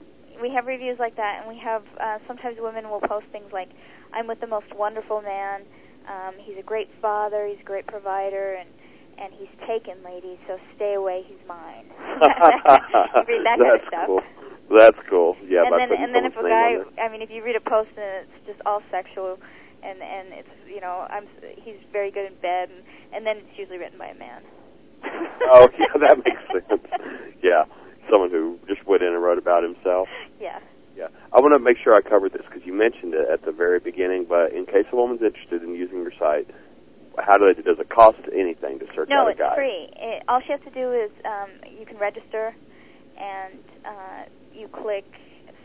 we 0.41 0.49
have 0.49 0.65
reviews 0.67 0.97
like 0.99 1.15
that, 1.17 1.39
and 1.39 1.47
we 1.47 1.57
have 1.59 1.83
uh, 1.99 2.19
sometimes 2.27 2.57
women 2.59 2.89
will 2.89 3.01
post 3.01 3.25
things 3.31 3.51
like, 3.51 3.69
"I'm 4.13 4.27
with 4.27 4.39
the 4.39 4.47
most 4.47 4.73
wonderful 4.75 5.21
man. 5.21 5.61
Um, 6.07 6.33
he's 6.39 6.57
a 6.57 6.63
great 6.63 6.89
father. 7.01 7.47
He's 7.47 7.59
a 7.61 7.63
great 7.67 7.87
provider, 7.87 8.53
and 8.53 8.69
and 9.17 9.33
he's 9.33 9.51
taken, 9.67 10.03
ladies. 10.03 10.37
So 10.47 10.57
stay 10.75 10.95
away. 10.95 11.23
He's 11.27 11.39
mine. 11.47 11.85
read 13.27 13.45
that 13.45 13.57
kind 13.57 13.61
That's 13.61 13.83
of 13.83 13.87
stuff. 13.87 14.07
cool. 14.07 14.21
That's 14.71 14.97
cool. 15.09 15.35
Yeah, 15.47 15.63
and 15.67 15.73
then 15.77 15.91
and 15.91 16.15
then 16.15 16.25
if 16.25 16.33
a 16.35 16.41
guy, 16.43 16.77
I 17.01 17.09
mean, 17.11 17.21
if 17.21 17.29
you 17.29 17.43
read 17.43 17.55
a 17.55 17.61
post 17.61 17.89
and 17.95 18.25
it's 18.25 18.47
just 18.47 18.59
all 18.65 18.81
sexual, 18.89 19.37
and 19.83 19.99
and 20.01 20.27
it's 20.33 20.55
you 20.67 20.81
know, 20.81 21.05
I'm 21.09 21.27
he's 21.63 21.79
very 21.91 22.11
good 22.11 22.25
in 22.25 22.35
bed, 22.41 22.69
and 22.71 22.83
and 23.13 23.25
then 23.25 23.37
it's 23.43 23.57
usually 23.57 23.77
written 23.77 23.99
by 23.99 24.07
a 24.07 24.17
man. 24.17 24.41
Oh, 25.51 25.67
yeah, 25.79 25.93
that 25.99 26.17
makes 26.23 26.41
sense. 26.51 26.81
Yeah, 27.43 27.65
someone 28.09 28.31
who 28.31 28.57
just 28.67 28.85
went 28.87 29.03
in 29.03 29.13
and 29.13 29.21
wrote 29.21 29.37
about 29.37 29.63
himself. 29.63 30.07
Yeah. 30.39 30.59
Yeah, 30.95 31.09
I 31.33 31.41
want 31.41 31.57
to 31.57 31.59
make 31.59 31.77
sure 31.81 31.95
I 31.97 32.01
covered 32.05 32.33
this 32.33 32.45
because 32.45 32.61
you 32.65 32.73
mentioned 32.73 33.15
it 33.17 33.25
at 33.25 33.41
the 33.41 33.51
very 33.51 33.79
beginning. 33.79 34.25
But 34.29 34.53
in 34.53 34.65
case 34.65 34.85
a 34.93 34.95
woman's 34.95 35.21
interested 35.25 35.63
in 35.63 35.73
using 35.73 36.05
your 36.05 36.13
site, 36.19 36.45
how 37.17 37.37
do 37.37 37.49
they? 37.49 37.59
Does 37.61 37.79
it 37.79 37.89
cost 37.89 38.21
anything 38.29 38.77
to 38.77 38.85
search 38.93 39.09
No, 39.09 39.25
out 39.25 39.27
a 39.27 39.31
it's 39.31 39.55
free. 39.57 39.89
It, 39.97 40.21
all 40.27 40.39
she 40.45 40.53
has 40.53 40.61
to 40.65 40.71
do 40.71 40.93
is 40.93 41.09
um, 41.25 41.49
you 41.65 41.85
can 41.85 41.97
register, 41.97 42.53
and 43.17 43.57
uh, 43.85 44.21
you 44.53 44.67
click 44.69 45.05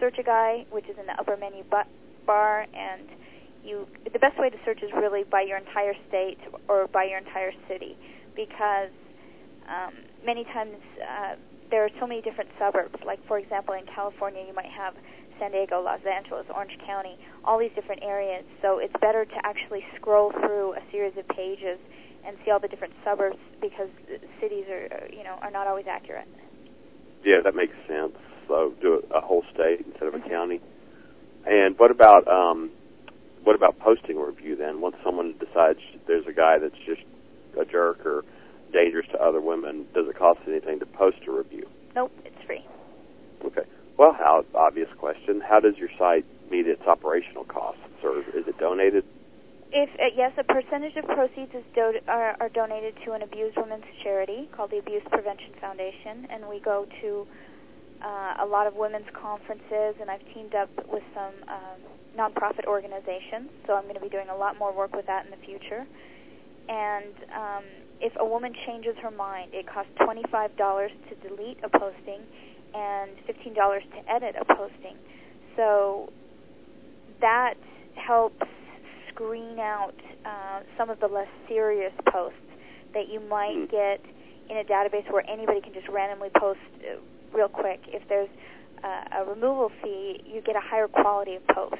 search 0.00 0.16
a 0.18 0.22
guy, 0.22 0.64
which 0.70 0.88
is 0.88 0.96
in 0.98 1.06
the 1.06 1.16
upper 1.20 1.36
menu 1.36 1.64
bu- 1.70 1.88
bar, 2.26 2.66
and 2.72 3.08
you. 3.68 3.86
The 4.10 4.18
best 4.18 4.38
way 4.38 4.48
to 4.50 4.56
search 4.64 4.82
is 4.82 4.90
really 4.96 5.24
by 5.24 5.42
your 5.42 5.58
entire 5.58 5.94
state 6.08 6.38
or 6.68 6.88
by 6.88 7.04
your 7.04 7.18
entire 7.18 7.52
city, 7.68 7.96
because 8.34 8.90
um, 9.68 9.92
many 10.24 10.44
times 10.44 10.80
uh, 10.96 11.36
there 11.70 11.84
are 11.84 11.92
so 12.00 12.06
many 12.06 12.22
different 12.22 12.50
suburbs. 12.58 12.96
Like 13.04 13.20
for 13.28 13.38
example, 13.38 13.74
in 13.74 13.84
California, 13.94 14.42
you 14.46 14.54
might 14.54 14.72
have 14.72 14.94
San 15.38 15.52
Diego, 15.52 15.80
Los 15.80 16.00
Angeles, 16.04 16.46
Orange 16.54 16.76
County, 16.86 17.16
all 17.44 17.58
these 17.58 17.70
different 17.74 18.02
areas. 18.02 18.44
So 18.62 18.78
it's 18.78 18.94
better 19.00 19.24
to 19.24 19.38
actually 19.44 19.84
scroll 19.96 20.32
through 20.32 20.74
a 20.74 20.82
series 20.90 21.16
of 21.16 21.28
pages 21.28 21.78
and 22.26 22.36
see 22.44 22.50
all 22.50 22.58
the 22.58 22.68
different 22.68 22.94
suburbs 23.04 23.38
because 23.60 23.88
cities 24.40 24.64
are, 24.68 25.08
you 25.12 25.22
know, 25.22 25.38
are 25.40 25.50
not 25.50 25.66
always 25.66 25.86
accurate. 25.88 26.26
Yeah, 27.24 27.40
that 27.44 27.54
makes 27.54 27.74
sense. 27.86 28.16
So 28.48 28.74
do 28.80 29.02
a 29.14 29.20
whole 29.20 29.44
state 29.54 29.84
instead 29.86 30.08
of 30.08 30.14
a 30.14 30.18
Mhm. 30.18 30.28
county. 30.28 30.60
And 31.46 31.78
what 31.78 31.90
about 31.90 32.26
um, 32.28 32.70
what 33.48 33.56
about 33.56 33.78
posting 33.78 34.18
a 34.18 34.22
review 34.22 34.56
then? 34.56 34.82
Once 34.82 34.96
someone 35.02 35.32
decides 35.40 35.78
there's 36.06 36.26
a 36.26 36.34
guy 36.34 36.58
that's 36.58 36.76
just 36.84 37.00
a 37.58 37.64
jerk 37.64 38.04
or 38.04 38.22
dangerous 38.74 39.06
to 39.10 39.18
other 39.18 39.40
women, 39.40 39.86
does 39.94 40.06
it 40.06 40.18
cost 40.18 40.38
anything 40.46 40.78
to 40.80 40.84
post 40.84 41.16
a 41.26 41.32
review? 41.32 41.66
Nope, 41.96 42.12
it's 42.26 42.36
free. 42.44 42.60
Okay. 43.42 43.62
Well, 43.96 44.12
how 44.12 44.44
obvious 44.54 44.90
question. 44.98 45.40
How 45.40 45.60
does 45.60 45.78
your 45.78 45.88
site 45.98 46.26
meet 46.50 46.66
its 46.66 46.82
operational 46.82 47.44
costs, 47.44 47.80
or 48.04 48.18
is 48.18 48.44
it 48.46 48.58
donated? 48.58 49.04
If 49.72 49.88
uh, 49.96 50.12
yes, 50.14 50.32
a 50.36 50.44
percentage 50.44 50.96
of 50.96 51.06
proceeds 51.06 51.54
is 51.54 51.64
do- 51.74 52.00
are, 52.06 52.36
are 52.40 52.50
donated 52.50 52.96
to 53.06 53.12
an 53.12 53.22
abused 53.22 53.56
women's 53.56 53.88
charity 54.02 54.50
called 54.52 54.72
the 54.72 54.78
Abuse 54.78 55.04
Prevention 55.08 55.54
Foundation, 55.58 56.28
and 56.28 56.46
we 56.50 56.60
go 56.60 56.86
to 57.00 57.26
uh, 58.02 58.44
a 58.44 58.46
lot 58.46 58.66
of 58.66 58.74
women's 58.74 59.08
conferences, 59.20 59.94
and 60.00 60.10
I've 60.10 60.24
teamed 60.34 60.54
up 60.54 60.70
with 60.88 61.02
some 61.14 61.34
um, 61.48 61.78
nonprofit 62.16 62.66
organizations. 62.66 63.50
So 63.66 63.74
I'm 63.74 63.84
going 63.84 63.94
to 63.94 64.00
be 64.00 64.08
doing 64.08 64.28
a 64.28 64.36
lot 64.36 64.58
more 64.58 64.72
work 64.74 64.94
with 64.94 65.06
that 65.06 65.24
in 65.24 65.30
the 65.30 65.42
future. 65.44 65.86
And 66.68 67.14
um, 67.34 67.64
if 68.00 68.12
a 68.20 68.24
woman 68.24 68.52
changes 68.66 68.94
her 69.02 69.10
mind, 69.10 69.50
it 69.54 69.66
costs 69.66 69.90
$25 70.00 70.56
to 70.56 71.28
delete 71.28 71.58
a 71.64 71.68
posting 71.68 72.20
and 72.74 73.10
$15 73.26 73.54
to 73.54 74.12
edit 74.12 74.34
a 74.38 74.44
posting. 74.54 74.96
So 75.56 76.12
that 77.20 77.54
helps 77.94 78.46
screen 79.12 79.58
out 79.58 79.94
uh, 80.24 80.60
some 80.76 80.90
of 80.90 81.00
the 81.00 81.08
less 81.08 81.28
serious 81.48 81.92
posts 82.12 82.38
that 82.94 83.08
you 83.08 83.20
might 83.20 83.56
Mm. 83.56 83.70
get 83.70 84.00
in 84.50 84.56
a 84.58 84.64
database 84.64 85.10
where 85.10 85.28
anybody 85.28 85.60
can 85.60 85.72
just 85.74 85.88
randomly 85.88 86.30
post 86.38 86.60
uh, 86.80 86.96
real 87.34 87.48
quick. 87.48 87.80
If 87.88 88.02
there's 88.08 88.28
uh, 88.82 89.20
a 89.20 89.24
removal 89.24 89.70
fee, 89.82 90.20
you 90.26 90.40
get 90.42 90.56
a 90.56 90.60
higher 90.62 90.88
quality 90.88 91.34
of 91.36 91.46
post. 91.48 91.76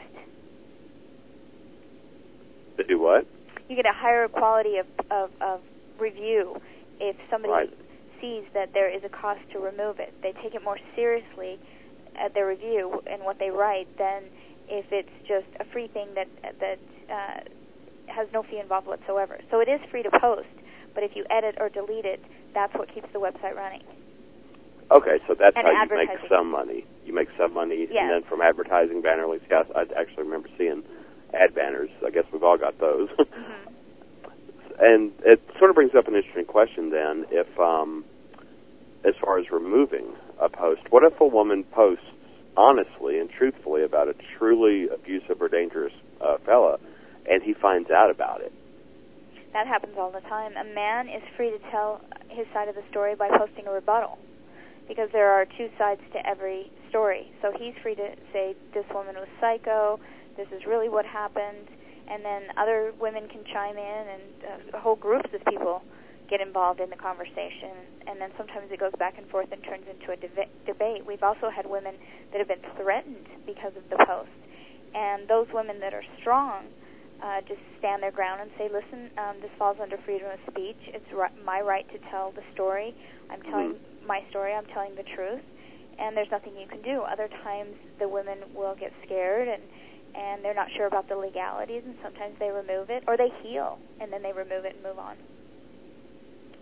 To 2.79 2.85
do 2.85 3.01
what? 3.01 3.27
You 3.69 3.77
get 3.77 3.87
a 3.87 3.95
higher 3.95 4.29
quality 4.29 4.77
of, 4.79 4.87
of, 5.11 5.31
of 5.41 5.61
review 5.99 6.57
if 7.01 7.17
somebody 7.31 7.53
Right. 7.53 7.71
sees 8.21 8.45
that 8.55 8.71
there 8.73 8.89
is 8.95 9.03
a 9.05 9.09
cost 9.09 9.41
to 9.53 9.59
remove 9.59 9.99
it. 9.99 10.15
They 10.23 10.33
take 10.43 10.55
it 10.55 10.63
more 10.65 10.79
seriously 10.97 11.59
at 12.19 12.35
their 12.35 12.47
review 12.47 13.03
and 13.11 13.23
what 13.23 13.39
they 13.39 13.51
write 13.51 13.89
than 13.99 14.25
if 14.69 14.87
it's 14.91 15.11
just 15.27 15.47
a 15.61 15.65
free 15.73 15.89
thing 15.89 16.09
that 16.15 16.29
that 16.61 16.79
uh, 17.11 17.41
has 18.13 18.27
no 18.33 18.43
fee 18.43 18.59
involved 18.59 18.87
whatsoever. 18.87 19.39
So 19.51 19.61
it 19.61 19.69
is 19.69 19.81
free 19.91 20.03
to 20.03 20.11
post, 20.21 20.49
but 20.95 21.05
if 21.05 21.13
you 21.15 21.25
edit 21.31 21.57
or 21.61 21.69
delete 21.69 22.05
it, 22.05 22.21
that's 22.55 22.75
what 22.75 22.93
keeps 22.93 23.09
the 23.13 23.19
website 23.19 23.55
running. 23.55 23.83
Okay, 24.91 25.19
so 25.27 25.35
that's 25.35 25.57
And 25.57 25.67
how 25.67 25.85
you 25.85 25.91
make 25.97 26.09
some 26.31 26.51
money. 26.51 26.85
You 27.05 27.13
make 27.15 27.29
some 27.37 27.53
money, 27.53 27.87
Yes. 27.91 27.99
and 28.01 28.11
then 28.11 28.23
from 28.29 28.41
advertising 28.41 29.03
banner 29.03 29.27
links. 29.27 29.45
Yes, 29.51 29.67
I 29.77 29.83
actually 29.99 30.25
remember 30.25 30.49
seeing 30.57 30.83
ad 31.35 31.55
banners. 31.55 31.91
I 32.07 32.11
guess 32.11 32.25
we've 32.33 32.43
all 32.43 32.57
got 32.59 32.79
those. 32.79 33.09
hmm 33.19 33.69
and 34.81 35.11
it 35.25 35.43
sort 35.59 35.71
of 35.71 35.75
brings 35.75 35.93
up 35.97 36.07
an 36.07 36.15
interesting 36.15 36.45
question 36.45 36.91
then 36.91 37.25
if 37.31 37.49
um 37.59 38.05
as 39.05 39.15
far 39.21 39.39
as 39.39 39.51
removing 39.51 40.07
a 40.41 40.49
post 40.49 40.83
what 40.91 41.03
if 41.03 41.21
a 41.21 41.27
woman 41.27 41.65
posts 41.73 42.05
honestly 42.57 43.19
and 43.19 43.29
truthfully 43.31 43.83
about 43.83 44.07
a 44.09 44.15
truly 44.39 44.89
abusive 44.89 45.43
or 45.43 45.49
dangerous 45.49 45.93
uh, 46.21 46.37
fella 46.47 46.79
and 47.29 47.43
he 47.43 47.53
finds 47.55 47.91
out 47.91 48.09
about 48.11 48.41
it 48.41 48.53
That 49.53 49.67
happens 49.67 49.95
all 49.99 50.13
the 50.13 50.21
time. 50.21 50.53
A 50.57 50.65
man 50.65 51.09
is 51.09 51.23
free 51.37 51.51
to 51.51 51.59
tell 51.71 52.01
his 52.29 52.47
side 52.53 52.69
of 52.69 52.75
the 52.77 52.85
story 52.91 53.15
by 53.17 53.29
posting 53.37 53.67
a 53.67 53.73
rebuttal 53.73 54.19
because 54.89 55.09
there 55.13 55.31
are 55.31 55.45
two 55.45 55.69
sides 55.79 56.01
to 56.13 56.27
every 56.27 56.73
story. 56.89 57.31
So 57.43 57.53
he's 57.57 57.75
free 57.83 57.95
to 57.95 58.17
say, 58.33 58.57
this 58.75 58.87
woman 58.93 59.15
was 59.15 59.29
psycho, 59.41 60.01
this 60.37 60.49
is 60.49 60.65
really 60.67 60.89
what 60.89 61.05
happened, 61.05 61.69
and 62.11 62.25
then 62.25 62.43
other 62.57 62.93
women 62.99 63.29
can 63.29 63.45
chime 63.53 63.77
in 63.77 64.05
and 64.09 64.73
uh, 64.73 64.79
whole 64.81 64.97
groups 64.97 65.29
of 65.35 65.45
people 65.53 65.83
get 66.31 66.41
involved 66.41 66.81
in 66.81 66.91
the 66.91 66.97
conversation. 66.97 67.85
And 68.07 68.21
then 68.21 68.31
sometimes 68.37 68.69
it 68.71 68.81
goes 68.81 68.93
back 68.99 69.17
and 69.19 69.29
forth 69.29 69.49
and 69.53 69.63
turns 69.65 69.85
into 69.89 70.13
a 70.13 70.17
deba- 70.17 70.53
debate. 70.67 71.05
We've 71.07 71.23
also 71.23 71.51
had 71.51 71.69
women 71.69 71.95
that 72.33 72.39
have 72.39 72.49
been 72.49 72.65
threatened 72.77 73.29
because 73.47 73.73
of 73.77 73.85
the 73.91 73.97
post. 74.05 74.33
And 74.95 75.29
those 75.29 75.47
women 75.53 75.81
that 75.81 75.93
are 75.93 76.05
strong 76.21 76.65
uh, 77.23 77.41
just 77.49 77.61
stand 77.79 78.03
their 78.03 78.13
ground 78.13 78.41
and 78.41 78.51
say, 78.57 78.71
"Listen, 78.73 79.11
um, 79.19 79.37
this 79.43 79.51
falls 79.59 79.77
under 79.83 79.99
freedom 80.05 80.31
of 80.31 80.39
speech. 80.53 80.79
It's 80.87 81.05
my 81.45 81.61
right 81.61 81.85
to 81.93 81.99
tell 82.11 82.31
the 82.31 82.43
story. 82.55 82.95
I'm 83.29 83.43
telling 83.43 83.75
my 84.09 84.25
story. 84.31 84.55
I'm 84.55 84.67
telling 84.73 84.97
the 84.97 85.05
truth, 85.15 85.45
and 86.01 86.17
there's 86.17 86.31
nothing 86.33 86.57
you 86.57 86.67
can 86.67 86.81
do." 86.83 87.03
Other 87.05 87.29
times, 87.45 87.77
the 88.01 88.09
women 88.09 88.39
will 88.57 88.75
get 88.75 88.93
scared 89.05 89.47
and 89.47 89.63
and 90.17 90.43
they're 90.43 90.55
not 90.55 90.69
sure 90.75 90.87
about 90.87 91.07
the 91.09 91.15
legalities, 91.17 91.83
and 91.85 91.95
sometimes 92.03 92.35
they 92.41 92.49
remove 92.51 92.89
it 92.89 93.05
or 93.07 93.17
they 93.17 93.29
heal 93.45 93.79
and 94.01 94.11
then 94.11 94.23
they 94.23 94.33
remove 94.33 94.65
it 94.65 94.75
and 94.75 94.83
move 94.83 94.99
on. 94.99 95.17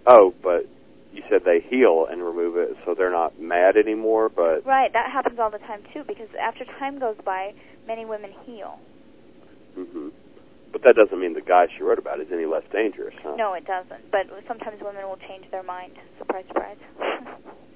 oh 0.06 0.34
but 0.42 0.66
you 1.12 1.22
said 1.30 1.42
they 1.44 1.60
heal 1.70 2.06
and 2.10 2.22
remove 2.22 2.56
it 2.56 2.76
so 2.84 2.94
they're 2.94 3.10
not 3.10 3.40
mad 3.40 3.76
anymore 3.76 4.28
but 4.28 4.66
Right, 4.66 4.92
that 4.92 5.10
happens 5.10 5.38
all 5.38 5.50
the 5.50 5.58
time 5.58 5.82
too 5.94 6.02
because 6.06 6.28
after 6.40 6.64
time 6.78 6.98
goes 6.98 7.16
by, 7.24 7.54
many 7.86 8.04
women 8.04 8.32
heal. 8.44 8.78
hmm 9.74 10.08
but 10.76 10.84
that 10.84 10.94
doesn't 10.94 11.18
mean 11.18 11.32
the 11.32 11.40
guy 11.40 11.64
she 11.72 11.82
wrote 11.82 11.98
about 11.98 12.20
is 12.20 12.28
any 12.30 12.44
less 12.44 12.64
dangerous 12.70 13.14
huh 13.24 13.32
No, 13.36 13.54
it 13.54 13.64
doesn't. 13.64 14.10
But 14.12 14.28
sometimes 14.46 14.76
women 14.84 15.08
will 15.08 15.16
change 15.26 15.48
their 15.50 15.62
mind. 15.64 15.96
Surprise, 16.18 16.44
surprise. 16.48 16.76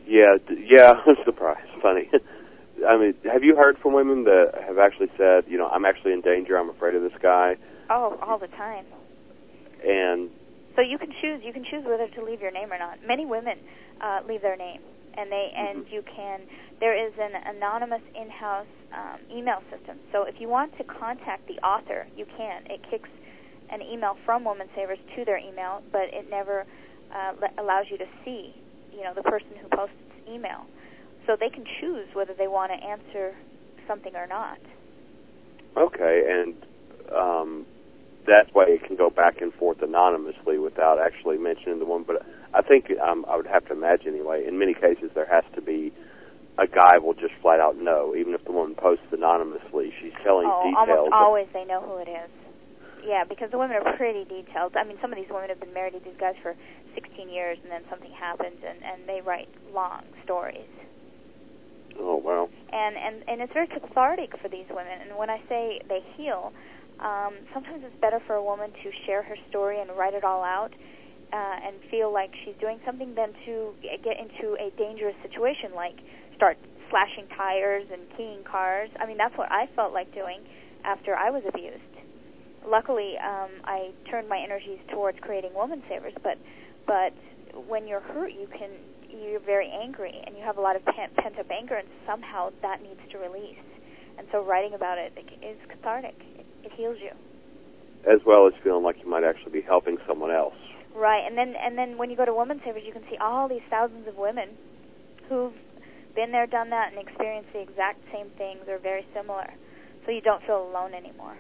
Yeah, 0.07 0.37
d- 0.43 0.67
yeah. 0.69 0.95
Surprise, 1.25 1.63
funny. 1.81 2.11
I 2.89 2.99
mean, 2.99 3.15
have 3.31 3.45
you 3.45 3.55
heard 3.55 3.77
from 3.79 3.93
women 3.95 4.25
that 4.25 4.53
have 4.67 4.77
actually 4.79 5.07
said, 5.17 5.45
you 5.47 5.57
know, 5.57 5.69
I'm 5.69 5.85
actually 5.85 6.13
in 6.13 6.21
danger. 6.21 6.59
I'm 6.59 6.69
afraid 6.69 6.95
of 6.97 7.03
this 7.03 7.13
guy, 7.23 7.55
oh, 7.91 8.19
all 8.21 8.39
the 8.39 8.49
time. 8.49 8.87
and 9.87 10.31
So 10.75 10.83
you 10.83 10.99
can 10.99 11.13
choose. 11.23 11.43
You 11.45 11.53
can 11.53 11.63
choose 11.65 11.85
whether 11.87 12.09
to 12.09 12.25
leave 12.25 12.41
your 12.41 12.51
name 12.51 12.73
or 12.73 12.79
not. 12.79 12.99
Many 13.07 13.25
women 13.25 13.59
uh, 14.01 14.21
leave 14.27 14.43
their 14.43 14.57
name, 14.57 14.81
and 15.15 15.31
they 15.31 15.53
and 15.55 15.87
Mhm. 15.87 15.93
you 15.93 16.03
can. 16.03 16.47
There 16.81 16.95
is 16.95 17.13
an 17.19 17.35
anonymous 17.35 18.03
in-house 18.15 18.67
um, 18.93 19.21
email 19.31 19.63
system. 19.71 20.01
So 20.13 20.25
if 20.25 20.41
you 20.41 20.49
want 20.49 20.77
to 20.79 20.85
contact 20.85 21.47
the 21.47 21.59
author, 21.67 22.07
you 22.17 22.27
can. 22.37 22.65
It 22.71 22.83
kicks 22.91 23.09
an 23.71 23.83
email 23.83 24.17
from 24.25 24.45
Woman 24.45 24.69
Savers 24.75 24.99
to 25.17 25.25
their 25.25 25.39
email, 25.39 25.83
but 25.93 26.13
it 26.13 26.29
never 26.31 26.67
uh, 27.15 27.33
le- 27.41 27.63
allows 27.63 27.87
you 27.91 27.99
to 27.99 28.07
see, 28.25 28.55
you 28.93 29.03
know, 29.03 29.15
the 29.15 29.23
person 29.23 29.57
who 29.61 29.69
posts 29.69 29.95
email. 30.29 30.67
So 31.27 31.37
they 31.39 31.51
can 31.51 31.65
choose 31.81 32.09
whether 32.15 32.35
they 32.35 32.49
want 32.49 32.73
to 32.73 32.79
answer 32.85 33.37
something 33.87 34.15
or 34.17 34.27
not. 34.27 34.59
okay, 35.77 36.23
and 36.29 36.55
um, 37.15 37.67
that 38.27 38.55
way 38.55 38.67
it 38.69 38.83
can 38.87 38.97
go 38.97 39.11
back 39.11 39.41
and 39.41 39.53
forth 39.55 39.83
anonymously 39.83 40.59
without 40.59 40.99
actually 40.99 41.39
mentioning 41.39 41.79
the 41.79 41.85
woman. 41.85 42.05
But 42.07 42.23
I 42.55 42.63
think 42.63 42.91
um, 42.99 43.25
I 43.29 43.37
would 43.37 43.47
have 43.47 43.67
to 43.67 43.73
imagine 43.73 44.15
anyway. 44.15 44.45
In 44.47 44.59
many 44.59 44.75
cases, 44.75 45.11
there 45.15 45.27
has 45.27 45.45
to 45.55 45.63
be 45.63 45.93
a 46.59 46.67
guy 46.67 46.99
will 46.99 47.15
just 47.15 47.33
flat 47.41 47.61
out 47.61 47.77
know, 47.79 48.15
even 48.17 48.35
if 48.35 48.45
the 48.45 48.53
woman 48.53 48.75
posts 48.75 49.07
anonymously. 49.13 49.93
She's 50.01 50.13
telling 50.25 50.51
Oh, 50.51 50.65
details. 50.65 51.09
almost 51.09 51.13
always 51.15 51.47
they 51.53 51.65
know 51.65 51.81
who 51.81 51.97
it 51.99 52.09
is. 52.11 52.31
Yeah, 53.07 53.25
because 53.25 53.51
the 53.51 53.57
women 53.57 53.77
are 53.81 53.97
pretty 53.97 54.25
detailed. 54.25 54.77
I 54.77 54.85
mean, 54.85 54.99
some 55.01 55.11
of 55.13 55.17
these 55.17 55.31
women 55.31 55.49
have 55.49 55.61
been 55.61 55.73
married 55.73 55.95
to 55.95 56.01
these 56.01 56.19
guys 56.21 56.35
for 56.43 56.55
16 56.95 57.31
years, 57.31 57.57
and 57.63 57.73
then 57.73 57.83
something 57.89 58.11
happens, 58.13 58.59
and 58.67 58.83
and 58.85 59.09
they 59.09 59.23
write 59.25 59.49
long 59.73 60.05
stories. 60.25 60.69
Oh 61.99 62.17
wow. 62.17 62.49
And 62.73 62.97
and 62.97 63.25
and 63.29 63.41
it's 63.41 63.53
very 63.53 63.69
cathartic 63.69 64.37
for 64.43 64.49
these 64.49 64.67
women. 64.69 65.01
And 65.01 65.17
when 65.17 65.31
I 65.31 65.41
say 65.49 65.81
they 65.89 66.01
heal, 66.17 66.53
um, 67.01 67.35
sometimes 67.55 67.85
it's 67.85 67.99
better 68.01 68.21
for 68.27 68.35
a 68.35 68.45
woman 68.45 68.71
to 68.71 68.91
share 69.07 69.23
her 69.23 69.37
story 69.49 69.81
and 69.81 69.91
write 69.97 70.15
it 70.15 70.25
all 70.25 70.45
out. 70.45 70.73
Uh, 71.33 71.57
and 71.63 71.77
feel 71.91 72.13
like 72.13 72.31
she's 72.45 72.57
doing 72.61 72.81
something 72.85 73.15
than 73.15 73.31
to 73.47 73.71
get 74.03 74.19
into 74.19 74.59
a 74.59 74.75
dangerous 74.77 75.15
situation 75.23 75.71
like 75.77 75.95
start 76.35 76.59
slashing 76.91 77.29
tires 77.37 77.87
and 77.93 78.03
keying 78.17 78.43
cars. 78.43 78.91
I 78.99 79.07
mean, 79.07 79.17
that's 79.17 79.37
what 79.39 79.51
I 79.51 79.71
felt 79.77 79.93
like 79.93 80.13
doing 80.13 80.41
after 80.85 81.15
I 81.15 81.31
was 81.31 81.43
abused. 81.47 81.87
Luckily, 82.67 83.15
um, 83.23 83.63
I 83.65 83.93
turned 84.11 84.29
my 84.29 84.43
energies 84.43 84.81
towards 84.91 85.19
creating 85.21 85.55
woman 85.55 85.83
savers, 85.89 86.13
but 86.23 86.37
but 86.87 87.15
when 87.69 87.87
you're 87.87 88.01
hurt, 88.01 88.33
you 88.33 88.49
can 88.51 88.71
you're 89.09 89.41
very 89.41 89.71
angry 89.71 90.15
and 90.27 90.37
you 90.37 90.43
have 90.45 90.57
a 90.57 90.61
lot 90.61 90.77
of 90.77 90.85
pent, 90.85 91.15
pent 91.17 91.39
up 91.39 91.51
anger, 91.51 91.75
and 91.75 91.89
somehow 92.07 92.51
that 92.63 92.83
needs 92.83 93.01
to 93.13 93.19
release. 93.19 93.59
And 94.19 94.27
so, 94.31 94.45
writing 94.45 94.75
about 94.75 94.99
it 94.99 95.13
is 95.43 95.57
cathartic. 95.69 96.15
It, 96.39 96.47
it 96.65 96.73
heals 96.77 96.99
you. 97.01 97.11
As 98.11 98.21
well 98.27 98.47
as 98.47 98.53
feeling 98.63 98.85
like 98.85 98.97
you 99.03 99.09
might 99.09 99.25
actually 99.25 99.53
be 99.53 99.63
helping 99.63 99.97
someone 100.07 100.31
else. 100.31 100.57
Right, 101.01 101.25
and 101.27 101.33
then 101.33 101.55
and 101.57 101.79
then 101.79 101.97
when 101.97 102.11
you 102.11 102.17
go 102.17 102.27
to 102.27 102.35
Woman 102.35 102.61
Savers, 102.63 102.83
you 102.85 102.93
can 102.93 103.01
see 103.09 103.17
all 103.17 103.49
these 103.49 103.65
thousands 103.71 104.07
of 104.07 104.17
women 104.17 104.51
who've 105.31 105.57
been 106.15 106.31
there, 106.31 106.47
done 106.47 106.69
that, 106.71 106.93
and 106.93 107.01
experienced 107.01 107.49
the 107.55 107.61
exact 107.61 108.05
same 108.13 108.29
things 108.37 108.69
or 108.69 108.77
very 108.79 109.07
similar. 109.15 109.49
So 110.05 110.13
you 110.13 110.21
don't 110.21 110.45
feel 110.45 110.61
alone 110.61 110.93
anymore. 110.93 111.39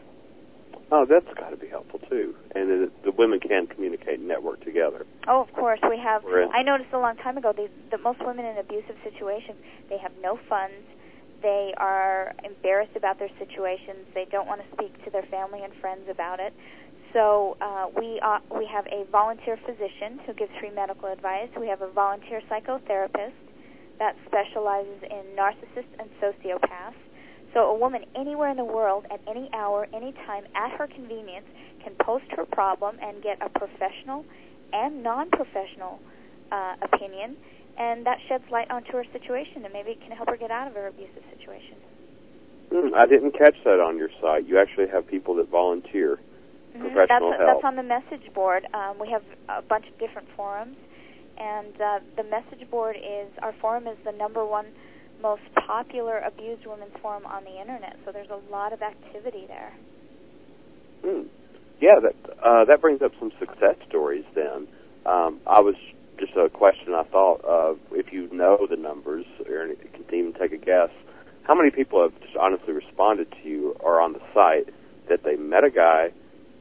Oh, 0.90 1.05
that's 1.05 1.29
got 1.38 1.51
to 1.51 1.59
be 1.59 1.68
helpful 1.68 2.01
too. 2.09 2.35
And 2.55 2.88
it, 2.88 3.05
the 3.05 3.12
women 3.12 3.38
can 3.38 3.66
communicate 3.66 4.18
and 4.18 4.29
network 4.29 4.64
together. 4.64 5.05
Oh, 5.29 5.42
of 5.42 5.53
course 5.53 5.81
we 5.85 5.99
have. 5.99 6.25
I 6.25 6.62
noticed 6.62 6.94
a 6.94 6.99
long 6.99 7.16
time 7.16 7.37
ago 7.37 7.53
they, 7.55 7.68
that 7.90 8.01
most 8.01 8.25
women 8.25 8.46
in 8.46 8.57
abusive 8.57 8.96
situations 9.05 9.59
they 9.90 9.99
have 9.99 10.12
no 10.23 10.38
funds. 10.49 10.88
They 11.42 11.73
are 11.77 12.33
embarrassed 12.44 12.96
about 12.96 13.18
their 13.18 13.31
situations. 13.38 14.09
They 14.14 14.27
don't 14.31 14.46
want 14.46 14.62
to 14.62 14.68
speak 14.73 15.05
to 15.05 15.11
their 15.11 15.25
family 15.31 15.61
and 15.62 15.73
friends 15.81 16.09
about 16.11 16.40
it. 16.40 16.53
So 17.12 17.57
uh, 17.61 17.87
we 17.96 18.20
uh, 18.23 18.38
we 18.57 18.66
have 18.66 18.87
a 18.87 19.05
volunteer 19.11 19.59
physician 19.66 20.20
who 20.27 20.33
gives 20.35 20.53
free 20.61 20.70
medical 20.70 21.11
advice. 21.11 21.49
We 21.59 21.66
have 21.66 21.83
a 21.83 21.90
volunteer 21.90 22.40
psychotherapist 22.49 23.35
that 23.99 24.16
specializes 24.27 25.03
in 25.03 25.37
narcissists 25.37 25.92
and 25.99 26.09
sociopaths. 26.23 26.94
So 27.53 27.70
a 27.70 27.77
woman 27.77 28.05
anywhere 28.14 28.51
in 28.51 28.57
the 28.57 28.64
world, 28.64 29.07
at 29.11 29.20
any 29.29 29.51
hour, 29.53 29.88
any 29.92 30.12
time, 30.25 30.44
at 30.55 30.70
her 30.79 30.87
convenience, 30.87 31.46
can 31.83 31.94
post 32.01 32.25
her 32.37 32.46
problem 32.46 32.96
and 33.03 33.23
get 33.23 33.38
a 33.42 33.49
professional 33.49 34.25
and 34.73 35.03
non-professional 35.03 35.99
uh, 36.53 36.77
opinion, 36.83 37.37
and 37.77 38.07
that 38.07 38.18
sheds 38.29 38.44
light 38.53 38.70
onto 38.70 38.92
her 38.92 39.05
situation, 39.12 39.64
and 39.64 39.73
maybe 39.73 39.90
it 39.90 40.01
can 40.01 40.12
help 40.12 40.29
her 40.29 40.37
get 40.37 40.53
out 40.53 40.68
of 40.68 40.75
her 40.75 40.87
abusive 40.87 41.25
situation. 41.37 41.77
Hmm, 42.70 42.94
I 42.94 43.07
didn't 43.07 43.33
catch 43.33 43.57
that 43.64 43.81
on 43.81 43.99
your 43.99 44.11
site. 44.20 44.46
You 44.46 44.61
actually 44.61 44.87
have 44.92 45.09
people 45.09 45.35
that 45.37 45.49
volunteer. 45.51 46.20
Mhm. 46.75 46.81
Professional 46.81 47.31
that's, 47.31 47.43
help. 47.43 47.63
That's 47.63 47.65
on 47.65 47.77
the 47.77 47.83
message 47.83 48.33
board. 48.35 48.67
Um, 48.75 48.99
we 48.99 49.09
have 49.11 49.23
a 49.49 49.63
bunch 49.63 49.87
of 49.89 49.99
different 49.99 50.29
forums, 50.37 50.77
and 51.39 51.81
uh, 51.81 52.01
the 52.17 52.25
message 52.25 52.69
board 52.71 52.97
is 52.97 53.29
our 53.43 53.53
forum 53.61 53.87
is 53.87 53.99
the 54.05 54.13
number 54.13 54.45
one 54.45 54.67
most 55.21 55.43
popular 55.55 56.19
abused 56.19 56.65
women's 56.67 56.97
forum 57.03 57.27
on 57.27 57.45
the 57.45 57.61
internet. 57.61 57.97
So 58.05 58.13
there's 58.13 58.31
a 58.31 58.41
lot 58.51 58.73
of 58.73 58.83
activity 58.83 59.47
there. 59.47 59.73
Hmm. 61.05 61.27
Yeah, 61.81 62.01
that 62.01 62.15
uh, 62.43 62.65
that 62.67 62.81
brings 62.81 63.03
up 63.03 63.13
some 63.19 63.33
success 63.39 63.77
stories. 63.89 64.25
Then 64.35 64.69
um, 65.07 65.41
I 65.47 65.61
was 65.61 65.75
just 66.19 66.37
a 66.37 66.49
question 66.51 66.95
I 66.95 67.05
thought 67.05 67.41
if 67.93 68.13
you 68.13 68.29
know 68.33 68.67
the 68.69 68.77
numbers 68.77 69.25
or 69.49 69.67
you 69.67 69.77
can 69.93 70.05
even 70.15 70.35
take 70.35 70.53
a 70.53 70.59
guess. 70.59 70.91
How 71.45 71.55
many 71.55 71.71
people 71.71 72.03
have 72.03 72.19
just 72.21 72.37
honestly 72.37 72.73
responded 72.73 73.33
to 73.43 73.49
you 73.49 73.75
or 73.81 74.01
on 74.01 74.13
the 74.13 74.21
site 74.33 74.73
that 75.09 75.25
they 75.25 75.37
met 75.37 75.65
a 75.65 75.71
guy 75.71 76.13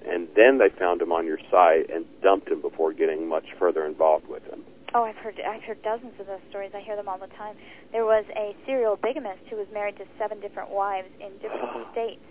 and 0.10 0.28
then 0.36 0.58
they 0.58 0.70
found 0.70 1.02
him 1.02 1.12
on 1.12 1.26
your 1.26 1.40
site 1.52 1.90
and 1.90 2.06
dumped 2.22 2.50
him 2.50 2.62
before 2.62 2.94
getting 2.94 3.28
much 3.28 3.46
further 3.58 3.86
involved 3.86 4.28
with 4.28 4.44
him? 4.46 4.64
Oh, 4.94 5.04
I've 5.04 5.18
heard 5.18 5.40
I've 5.40 5.62
heard 5.64 5.82
dozens 5.84 6.14
of 6.20 6.26
those 6.26 6.42
stories. 6.50 6.72
I 6.74 6.82
hear 6.82 6.96
them 6.96 7.08
all 7.08 7.20
the 7.20 7.28
time. 7.38 7.56
There 7.92 8.06
was 8.06 8.26
a 8.36 8.56
serial 8.66 8.98
bigamist 8.98 9.42
who 9.50 9.58
was 9.58 9.68
married 9.72 9.98
to 9.98 10.06
seven 10.18 10.40
different 10.40 10.72
wives 10.72 11.10
in 11.20 11.32
different 11.38 11.88
states 11.92 12.22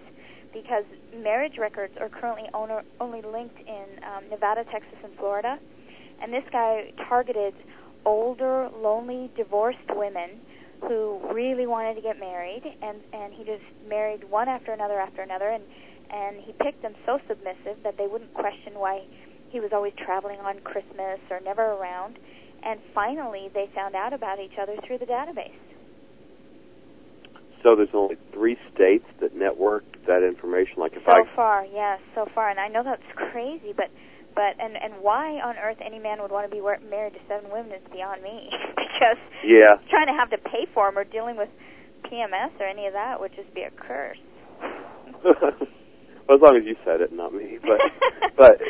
because 0.52 0.84
marriage 1.14 1.58
records 1.58 1.94
are 2.00 2.08
currently 2.08 2.48
owner, 2.54 2.82
only 3.00 3.22
linked 3.22 3.58
in 3.60 3.84
um, 4.02 4.28
Nevada, 4.30 4.64
Texas, 4.72 4.98
and 5.04 5.14
Florida. 5.16 5.58
And 6.20 6.32
this 6.32 6.44
guy 6.50 6.92
targeted 7.08 7.54
older, 8.04 8.68
lonely, 8.80 9.30
divorced 9.36 9.78
women 9.90 10.40
who 10.80 11.20
really 11.32 11.66
wanted 11.66 11.94
to 11.94 12.00
get 12.00 12.18
married, 12.18 12.62
and 12.82 12.98
and 13.12 13.32
he 13.32 13.44
just 13.44 13.62
married 13.88 14.24
one 14.24 14.48
after 14.48 14.72
another 14.72 14.98
after 14.98 15.22
another, 15.22 15.48
and 15.48 15.62
and 16.10 16.40
he 16.40 16.52
picked 16.52 16.82
them 16.82 16.94
so 17.06 17.18
submissive 17.28 17.82
that 17.84 17.96
they 17.98 18.06
wouldn't 18.06 18.32
question 18.34 18.74
why 18.74 19.02
he 19.50 19.60
was 19.60 19.70
always 19.72 19.92
traveling 19.96 20.40
on 20.40 20.60
Christmas 20.60 21.20
or 21.30 21.40
never 21.40 21.62
around. 21.62 22.18
And 22.62 22.80
finally, 22.94 23.48
they 23.54 23.70
found 23.74 23.94
out 23.94 24.12
about 24.12 24.40
each 24.40 24.58
other 24.60 24.76
through 24.86 24.98
the 24.98 25.06
database. 25.06 25.56
So 27.62 27.74
there's 27.74 27.94
only 27.94 28.16
three 28.32 28.56
states 28.74 29.04
that 29.20 29.34
network 29.34 29.84
that 30.06 30.22
information. 30.22 30.78
Like 30.78 30.92
if 30.94 31.02
So 31.04 31.12
I 31.12 31.22
so 31.22 31.28
far, 31.34 31.66
yes, 31.66 32.00
so 32.14 32.26
far, 32.34 32.50
and 32.50 32.58
I 32.58 32.68
know 32.68 32.82
that's 32.84 33.02
crazy, 33.32 33.72
but 33.76 33.90
but 34.34 34.54
and 34.62 34.76
and 34.76 35.02
why 35.02 35.40
on 35.42 35.56
earth 35.58 35.78
any 35.84 35.98
man 35.98 36.22
would 36.22 36.30
want 36.30 36.48
to 36.48 36.54
be 36.54 36.62
married 36.88 37.14
to 37.14 37.20
seven 37.28 37.50
women 37.50 37.72
is 37.72 37.82
beyond 37.92 38.22
me. 38.22 38.50
because 38.76 39.18
yeah, 39.44 39.74
trying 39.90 40.06
to 40.06 40.14
have 40.14 40.30
to 40.30 40.38
pay 40.38 40.66
for 40.72 40.86
them 40.86 40.98
or 40.98 41.04
dealing 41.04 41.36
with 41.36 41.48
PMS 42.06 42.54
or 42.60 42.66
any 42.66 42.86
of 42.86 42.92
that 42.92 43.20
would 43.20 43.34
just 43.34 43.52
be 43.54 43.62
a 43.62 43.70
curse. 43.70 44.18
well, 46.28 46.36
as 46.36 46.42
long 46.42 46.56
as 46.56 46.64
you 46.66 46.76
said 46.84 47.00
it, 47.00 47.12
not 47.12 47.32
me. 47.32 47.58
But 47.62 47.80
but 48.36 48.60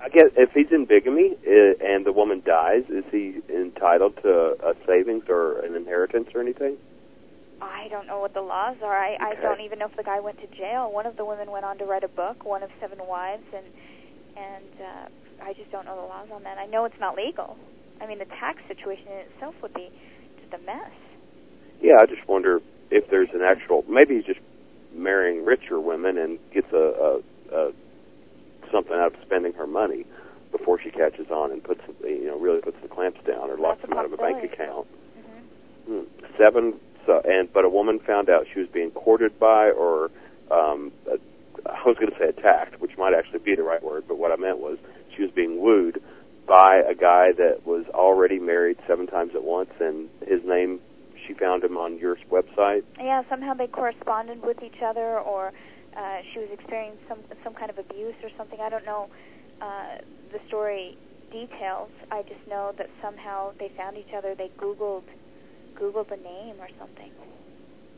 I 0.00 0.08
guess 0.08 0.30
if 0.36 0.50
he's 0.52 0.72
in 0.72 0.86
bigamy 0.86 1.36
uh, 1.46 1.84
and 1.84 2.04
the 2.06 2.12
woman 2.12 2.42
dies, 2.44 2.84
is 2.88 3.04
he 3.10 3.40
entitled 3.52 4.16
to 4.22 4.56
a 4.64 4.74
savings 4.86 5.24
or 5.28 5.60
an 5.60 5.74
inheritance 5.74 6.28
or 6.34 6.40
anything? 6.40 6.76
I 7.60 7.88
don't 7.88 8.06
know 8.06 8.20
what 8.20 8.34
the 8.34 8.42
laws 8.42 8.76
are. 8.82 8.96
I, 8.96 9.16
I 9.20 9.34
don't 9.40 9.60
even 9.60 9.78
know 9.78 9.86
if 9.86 9.96
the 9.96 10.02
guy 10.02 10.20
went 10.20 10.38
to 10.40 10.46
jail. 10.58 10.92
One 10.92 11.06
of 11.06 11.16
the 11.16 11.24
women 11.24 11.50
went 11.50 11.64
on 11.64 11.78
to 11.78 11.84
write 11.84 12.04
a 12.04 12.08
book, 12.08 12.44
one 12.44 12.62
of 12.62 12.70
seven 12.80 12.98
wives, 13.06 13.44
and 13.54 13.66
and 14.36 14.72
uh, 14.80 15.44
I 15.44 15.52
just 15.54 15.70
don't 15.70 15.86
know 15.86 15.96
the 15.96 16.06
laws 16.06 16.28
on 16.32 16.42
that. 16.42 16.58
I 16.58 16.66
know 16.66 16.84
it's 16.84 17.00
not 17.00 17.16
legal. 17.16 17.56
I 18.00 18.06
mean, 18.06 18.18
the 18.18 18.26
tax 18.26 18.60
situation 18.68 19.06
in 19.08 19.18
itself 19.32 19.54
would 19.62 19.72
be 19.72 19.88
just 20.40 20.52
a 20.52 20.64
mess. 20.66 20.92
Yeah, 21.80 21.96
I 22.00 22.06
just 22.06 22.28
wonder 22.28 22.60
if 22.90 23.08
there's 23.10 23.30
an 23.32 23.40
actual. 23.40 23.84
Maybe 23.88 24.16
he's 24.16 24.24
just 24.24 24.40
marrying 24.96 25.44
richer 25.44 25.80
women 25.80 26.18
and 26.18 26.38
gets 26.52 26.72
a, 26.72 26.76
a, 26.76 27.56
a 27.56 27.72
something 28.72 28.94
out 28.94 29.14
of 29.14 29.20
spending 29.22 29.52
her 29.52 29.66
money 29.66 30.04
before 30.52 30.80
she 30.80 30.90
catches 30.90 31.30
on 31.30 31.52
and 31.52 31.62
puts 31.62 31.80
you 32.02 32.26
know 32.26 32.38
really 32.38 32.60
puts 32.60 32.76
the 32.82 32.88
clamps 32.88 33.20
down 33.26 33.50
or 33.50 33.56
locks 33.58 33.80
That's 33.80 33.90
them 33.90 33.98
out 33.98 34.04
of 34.04 34.12
a 34.12 34.16
bank 34.16 34.42
account. 34.52 34.86
hmm 35.86 36.00
Hmm. 36.00 36.02
Seven. 36.36 36.74
So 37.06 37.22
and 37.24 37.52
but 37.52 37.64
a 37.64 37.68
woman 37.68 38.00
found 38.00 38.28
out 38.28 38.46
she 38.52 38.58
was 38.60 38.68
being 38.68 38.90
courted 38.90 39.38
by 39.38 39.70
or 39.70 40.10
um, 40.50 40.90
uh, 41.10 41.16
I 41.64 41.82
was 41.86 41.96
going 41.98 42.10
to 42.10 42.18
say 42.18 42.28
attacked, 42.28 42.80
which 42.80 42.96
might 42.98 43.14
actually 43.14 43.40
be 43.40 43.54
the 43.54 43.62
right 43.62 43.82
word, 43.82 44.04
but 44.06 44.18
what 44.18 44.32
I 44.32 44.36
meant 44.36 44.58
was 44.58 44.78
she 45.16 45.22
was 45.22 45.30
being 45.30 45.60
wooed 45.60 46.02
by 46.46 46.80
a 46.88 46.94
guy 46.94 47.32
that 47.36 47.66
was 47.66 47.84
already 47.92 48.38
married 48.38 48.78
seven 48.86 49.06
times 49.06 49.32
at 49.34 49.42
once, 49.42 49.70
and 49.80 50.08
his 50.26 50.40
name 50.44 50.80
she 51.26 51.34
found 51.34 51.64
him 51.64 51.76
on 51.76 51.98
your 51.98 52.16
website. 52.30 52.82
Yeah, 52.98 53.22
somehow 53.28 53.54
they 53.54 53.66
corresponded 53.66 54.42
with 54.42 54.62
each 54.62 54.82
other, 54.84 55.18
or 55.18 55.52
uh, 55.96 56.18
she 56.32 56.40
was 56.40 56.48
experiencing 56.52 57.00
some 57.08 57.18
some 57.44 57.54
kind 57.54 57.70
of 57.70 57.78
abuse 57.78 58.14
or 58.22 58.30
something. 58.36 58.60
I 58.60 58.68
don't 58.68 58.84
know 58.84 59.08
uh, 59.60 59.98
the 60.32 60.38
story 60.48 60.96
details. 61.32 61.90
I 62.10 62.22
just 62.22 62.46
know 62.48 62.72
that 62.78 62.88
somehow 63.02 63.52
they 63.58 63.70
found 63.76 63.96
each 63.96 64.14
other. 64.16 64.34
They 64.34 64.50
Googled 64.58 65.04
Googled 65.74 66.08
the 66.08 66.16
name 66.16 66.56
or 66.60 66.68
something. 66.78 67.10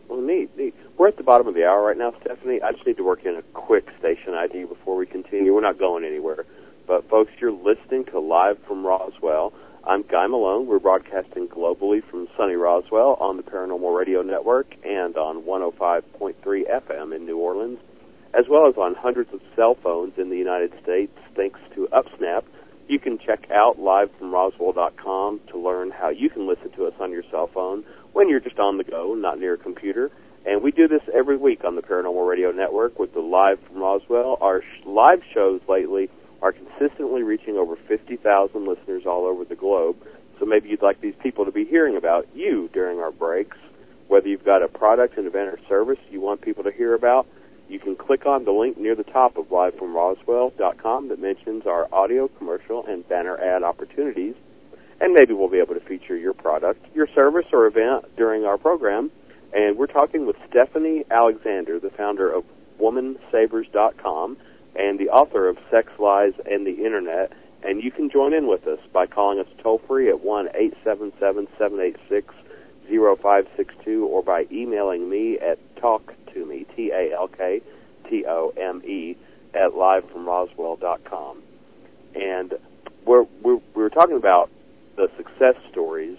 Well, 0.08 0.22
neat, 0.22 0.56
neat. 0.56 0.74
We're 0.96 1.08
at 1.08 1.18
the 1.18 1.22
bottom 1.22 1.46
of 1.46 1.54
the 1.54 1.66
hour 1.66 1.84
right 1.84 1.96
now, 1.96 2.14
Stephanie. 2.22 2.60
I 2.62 2.72
just 2.72 2.86
need 2.86 2.96
to 2.96 3.04
work 3.04 3.26
in 3.26 3.36
a 3.36 3.42
quick 3.52 3.88
station 3.98 4.32
ID 4.32 4.64
before 4.64 4.96
we 4.96 5.06
continue. 5.06 5.54
We're 5.54 5.60
not 5.60 5.78
going 5.78 6.04
anywhere. 6.04 6.46
But, 6.86 7.08
folks, 7.10 7.30
you're 7.38 7.52
listening 7.52 8.06
to 8.06 8.18
Live 8.18 8.56
from 8.66 8.86
Roswell. 8.86 9.52
I'm 9.84 10.02
Guy 10.02 10.26
Malone. 10.26 10.66
We're 10.66 10.78
broadcasting 10.80 11.48
globally 11.48 12.02
from 12.10 12.28
sunny 12.36 12.54
Roswell 12.54 13.16
on 13.20 13.36
the 13.36 13.42
Paranormal 13.42 13.96
Radio 13.96 14.22
Network 14.22 14.74
and 14.84 15.16
on 15.16 15.44
105.3 15.44 16.34
FM 16.44 17.16
in 17.16 17.24
New 17.24 17.38
Orleans, 17.38 17.78
as 18.38 18.44
well 18.50 18.68
as 18.68 18.76
on 18.76 18.94
hundreds 18.94 19.32
of 19.32 19.40
cell 19.56 19.76
phones 19.82 20.12
in 20.18 20.30
the 20.30 20.36
United 20.36 20.72
States 20.82 21.12
thanks 21.34 21.60
to 21.74 21.88
UpSnap. 21.92 22.42
You 22.88 22.98
can 22.98 23.18
check 23.18 23.50
out 23.50 23.78
livefromroswell.com 23.78 25.40
to 25.50 25.58
learn 25.58 25.90
how 25.90 26.10
you 26.10 26.28
can 26.28 26.46
listen 26.46 26.70
to 26.72 26.86
us 26.86 26.94
on 27.00 27.10
your 27.10 27.24
cell 27.30 27.48
phone 27.52 27.84
when 28.12 28.28
you're 28.28 28.40
just 28.40 28.58
on 28.58 28.78
the 28.78 28.84
go, 28.84 29.14
not 29.14 29.38
near 29.38 29.54
a 29.54 29.58
computer. 29.58 30.10
And 30.44 30.62
we 30.62 30.70
do 30.70 30.88
this 30.88 31.02
every 31.14 31.36
week 31.36 31.64
on 31.64 31.76
the 31.76 31.82
Paranormal 31.82 32.26
Radio 32.28 32.50
Network 32.50 32.98
with 32.98 33.12
the 33.12 33.20
Live 33.20 33.58
from 33.66 33.78
Roswell. 33.78 34.38
Our 34.40 34.62
sh- 34.62 34.86
live 34.86 35.20
shows 35.34 35.60
lately 35.68 36.10
are 36.42 36.52
consistently 36.52 37.22
reaching 37.22 37.56
over 37.56 37.76
50,000 37.76 38.66
listeners 38.66 39.04
all 39.06 39.26
over 39.26 39.44
the 39.44 39.56
globe. 39.56 39.96
So 40.38 40.46
maybe 40.46 40.68
you'd 40.68 40.82
like 40.82 41.00
these 41.00 41.14
people 41.22 41.44
to 41.44 41.52
be 41.52 41.64
hearing 41.64 41.96
about 41.96 42.28
you 42.34 42.70
during 42.72 43.00
our 43.00 43.10
breaks. 43.10 43.56
Whether 44.06 44.28
you've 44.28 44.44
got 44.44 44.62
a 44.62 44.68
product, 44.68 45.18
an 45.18 45.26
event, 45.26 45.48
or 45.48 45.58
service 45.68 45.98
you 46.10 46.20
want 46.20 46.40
people 46.40 46.64
to 46.64 46.70
hear 46.70 46.94
about, 46.94 47.26
you 47.68 47.78
can 47.78 47.96
click 47.96 48.24
on 48.24 48.44
the 48.44 48.52
link 48.52 48.78
near 48.78 48.94
the 48.94 49.04
top 49.04 49.36
of 49.36 49.46
livefromroswell.com 49.46 51.08
that 51.08 51.20
mentions 51.20 51.66
our 51.66 51.86
audio, 51.92 52.28
commercial, 52.28 52.86
and 52.86 53.06
banner 53.08 53.36
ad 53.36 53.62
opportunities. 53.62 54.34
And 55.00 55.12
maybe 55.12 55.34
we'll 55.34 55.50
be 55.50 55.58
able 55.58 55.74
to 55.74 55.80
feature 55.80 56.16
your 56.16 56.32
product, 56.32 56.84
your 56.94 57.06
service, 57.14 57.46
or 57.52 57.66
event 57.66 58.16
during 58.16 58.44
our 58.44 58.56
program. 58.56 59.10
And 59.52 59.76
we're 59.76 59.86
talking 59.86 60.26
with 60.26 60.36
Stephanie 60.48 61.04
Alexander, 61.10 61.78
the 61.78 61.90
founder 61.90 62.32
of 62.32 62.44
WomanSavers.com 62.80 64.36
and 64.78 64.98
the 64.98 65.10
author 65.10 65.48
of 65.48 65.58
Sex 65.70 65.90
Lies 65.98 66.32
and 66.46 66.66
the 66.66 66.84
Internet. 66.84 67.32
And 67.62 67.82
you 67.82 67.90
can 67.90 68.08
join 68.08 68.32
in 68.32 68.46
with 68.46 68.66
us 68.66 68.78
by 68.92 69.06
calling 69.06 69.40
us 69.40 69.46
toll 69.62 69.82
free 69.86 70.08
at 70.08 70.20
one 70.20 70.48
eight 70.54 70.74
seven 70.84 71.12
seven 71.18 71.48
seven 71.58 71.80
eight 71.80 71.96
six 72.08 72.32
zero 72.86 73.16
five 73.16 73.46
six 73.56 73.74
two, 73.84 74.06
or 74.06 74.22
by 74.22 74.46
emailing 74.52 75.10
me 75.10 75.38
at 75.38 75.58
talk 75.76 76.14
to 76.32 76.46
me 76.46 76.64
t 76.76 76.92
a 76.92 77.12
l 77.12 77.26
k 77.26 77.60
t 78.08 78.24
o 78.26 78.52
m 78.56 78.80
e 78.84 79.16
at 79.54 79.72
livefromroswell.com. 79.72 81.42
And 82.14 82.54
we're, 83.04 83.26
we're 83.42 83.60
we're 83.74 83.88
talking 83.88 84.16
about 84.16 84.50
the 84.96 85.10
success 85.16 85.56
stories, 85.70 86.18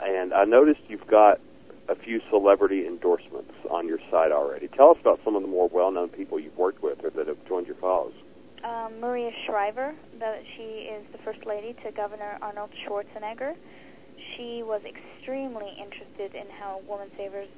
and 0.00 0.34
I 0.34 0.44
noticed 0.44 0.80
you've 0.88 1.06
got 1.06 1.40
a 1.88 1.94
few 1.94 2.20
celebrity 2.30 2.86
endorsements 2.86 3.52
on 3.70 3.86
your 3.86 3.98
site 4.10 4.32
already. 4.32 4.68
Tell 4.68 4.90
us 4.90 4.96
about 5.00 5.20
some 5.24 5.36
of 5.36 5.42
the 5.42 5.48
more 5.48 5.68
well-known 5.68 6.08
people 6.08 6.40
you've 6.40 6.56
worked 6.56 6.82
with 6.82 7.04
or 7.04 7.10
that 7.10 7.28
have 7.28 7.36
joined 7.46 7.66
your 7.66 7.76
cause. 7.76 8.12
Um, 8.64 8.98
Maria 9.00 9.30
Shriver, 9.44 9.94
the, 10.18 10.38
she 10.56 10.88
is 10.88 11.04
the 11.12 11.18
first 11.18 11.44
lady 11.44 11.76
to 11.84 11.92
Governor 11.92 12.38
Arnold 12.40 12.70
Schwarzenegger. 12.86 13.54
She 14.36 14.62
was 14.64 14.80
extremely 14.88 15.68
interested 15.76 16.34
in 16.34 16.48
how 16.58 16.80
Woman 16.88 17.10
Savers 17.18 17.48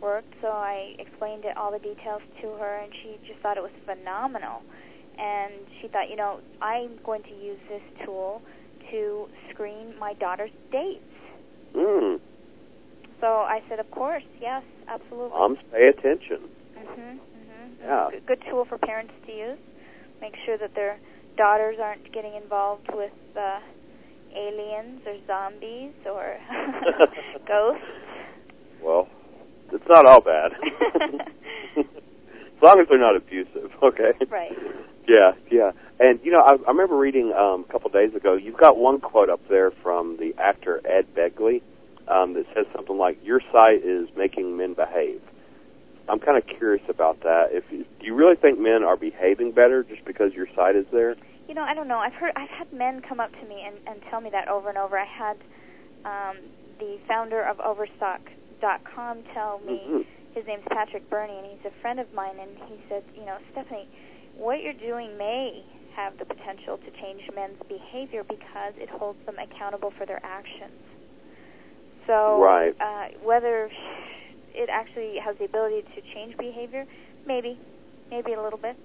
worked, 0.00 0.32
so 0.40 0.48
I 0.48 0.94
explained 1.00 1.44
it, 1.44 1.56
all 1.56 1.72
the 1.72 1.80
details 1.80 2.22
to 2.42 2.48
her, 2.48 2.78
and 2.78 2.92
she 3.02 3.18
just 3.26 3.40
thought 3.40 3.56
it 3.56 3.62
was 3.62 3.72
phenomenal. 3.84 4.62
And 5.18 5.52
she 5.80 5.88
thought, 5.88 6.08
you 6.08 6.16
know, 6.16 6.40
I'm 6.60 6.98
going 7.04 7.22
to 7.24 7.34
use 7.34 7.58
this 7.68 7.82
tool 8.04 8.40
to 8.92 9.26
screen 9.50 9.94
my 9.98 10.14
daughter's 10.14 10.50
dates. 10.70 11.02
Mm. 11.74 12.20
So 13.22 13.28
I 13.46 13.62
said, 13.68 13.78
of 13.78 13.88
course, 13.92 14.24
yes, 14.40 14.64
absolutely. 14.88 15.30
Moms, 15.30 15.58
pay 15.70 15.86
attention. 15.86 16.42
Mhm. 16.76 17.20
Mhm. 17.20 17.78
Yeah. 17.80 18.08
Good, 18.10 18.26
good 18.26 18.42
tool 18.50 18.64
for 18.64 18.78
parents 18.78 19.14
to 19.26 19.32
use. 19.32 19.58
Make 20.20 20.34
sure 20.44 20.58
that 20.58 20.74
their 20.74 20.98
daughters 21.36 21.78
aren't 21.78 22.10
getting 22.12 22.34
involved 22.34 22.92
with 22.92 23.12
uh, 23.36 23.60
aliens 24.34 25.02
or 25.06 25.14
zombies 25.28 25.94
or 26.04 26.36
ghosts. 27.46 27.84
Well, 28.82 29.08
it's 29.70 29.88
not 29.88 30.04
all 30.04 30.20
bad. 30.20 30.50
as 31.76 32.60
long 32.60 32.80
as 32.80 32.88
they're 32.88 32.98
not 32.98 33.14
abusive, 33.14 33.70
okay? 33.84 34.12
Right. 34.28 34.50
Yeah, 35.06 35.32
yeah. 35.48 35.70
And, 36.00 36.18
you 36.24 36.32
know, 36.32 36.40
I, 36.40 36.54
I 36.66 36.70
remember 36.70 36.96
reading 36.96 37.32
um, 37.32 37.64
a 37.68 37.72
couple 37.72 37.88
days 37.90 38.14
ago, 38.16 38.34
you've 38.34 38.56
got 38.58 38.76
one 38.76 39.00
quote 39.00 39.30
up 39.30 39.40
there 39.48 39.70
from 39.70 40.16
the 40.18 40.34
actor 40.38 40.80
Ed 40.84 41.06
Begley 41.14 41.62
um, 42.08 42.34
that 42.34 42.44
says 42.54 42.66
something 42.74 42.96
like, 42.98 43.18
your 43.24 43.40
site 43.52 43.84
is 43.84 44.08
making 44.16 44.56
men 44.56 44.74
behave. 44.74 45.20
I'm 46.08 46.18
kind 46.18 46.36
of 46.36 46.44
curious 46.46 46.82
about 46.88 47.20
that. 47.20 47.48
If 47.52 47.64
you, 47.70 47.84
Do 48.00 48.06
you 48.06 48.14
really 48.14 48.36
think 48.36 48.58
men 48.58 48.82
are 48.82 48.96
behaving 48.96 49.52
better 49.52 49.82
just 49.84 50.04
because 50.04 50.32
your 50.34 50.46
site 50.54 50.74
is 50.76 50.86
there? 50.92 51.14
You 51.48 51.54
know, 51.54 51.62
I 51.62 51.74
don't 51.74 51.88
know. 51.88 51.98
I've 51.98 52.12
heard, 52.14 52.32
I've 52.36 52.50
had 52.50 52.72
men 52.72 53.02
come 53.06 53.20
up 53.20 53.30
to 53.32 53.46
me 53.46 53.62
and, 53.66 53.76
and 53.86 54.02
tell 54.10 54.20
me 54.20 54.30
that 54.30 54.48
over 54.48 54.68
and 54.68 54.78
over. 54.78 54.98
I 54.98 55.06
had 55.06 55.36
um, 56.04 56.36
the 56.78 56.98
founder 57.06 57.42
of 57.42 57.60
Overstock.com 57.60 59.22
tell 59.34 59.60
me, 59.60 59.80
Mhm. 59.88 60.06
his 60.34 60.46
name's 60.46 60.64
Patrick 60.70 61.08
Burney, 61.10 61.36
and 61.38 61.46
he's 61.46 61.64
a 61.66 61.70
friend 61.80 62.00
of 62.00 62.12
mine, 62.14 62.38
and 62.40 62.50
he 62.68 62.80
said, 62.88 63.04
you 63.14 63.24
know, 63.24 63.38
Stephanie, 63.52 63.88
what 64.36 64.62
you're 64.62 64.72
doing 64.72 65.16
may 65.18 65.62
have 65.94 66.16
the 66.18 66.24
potential 66.24 66.78
to 66.78 66.90
change 67.02 67.22
men's 67.34 67.60
behavior 67.68 68.24
because 68.24 68.72
it 68.78 68.88
holds 68.88 69.18
them 69.26 69.36
accountable 69.38 69.90
for 69.98 70.06
their 70.06 70.20
actions. 70.24 70.72
So, 72.06 72.40
Right. 72.42 72.74
uh, 72.80 73.08
whether 73.22 73.70
it 74.54 74.68
actually 74.70 75.18
has 75.18 75.36
the 75.38 75.44
ability 75.44 75.82
to 75.94 76.00
change 76.14 76.36
behavior, 76.36 76.86
maybe, 77.26 77.58
maybe 78.10 78.32
a 78.32 78.42
little 78.42 78.58
bit. 78.58 78.76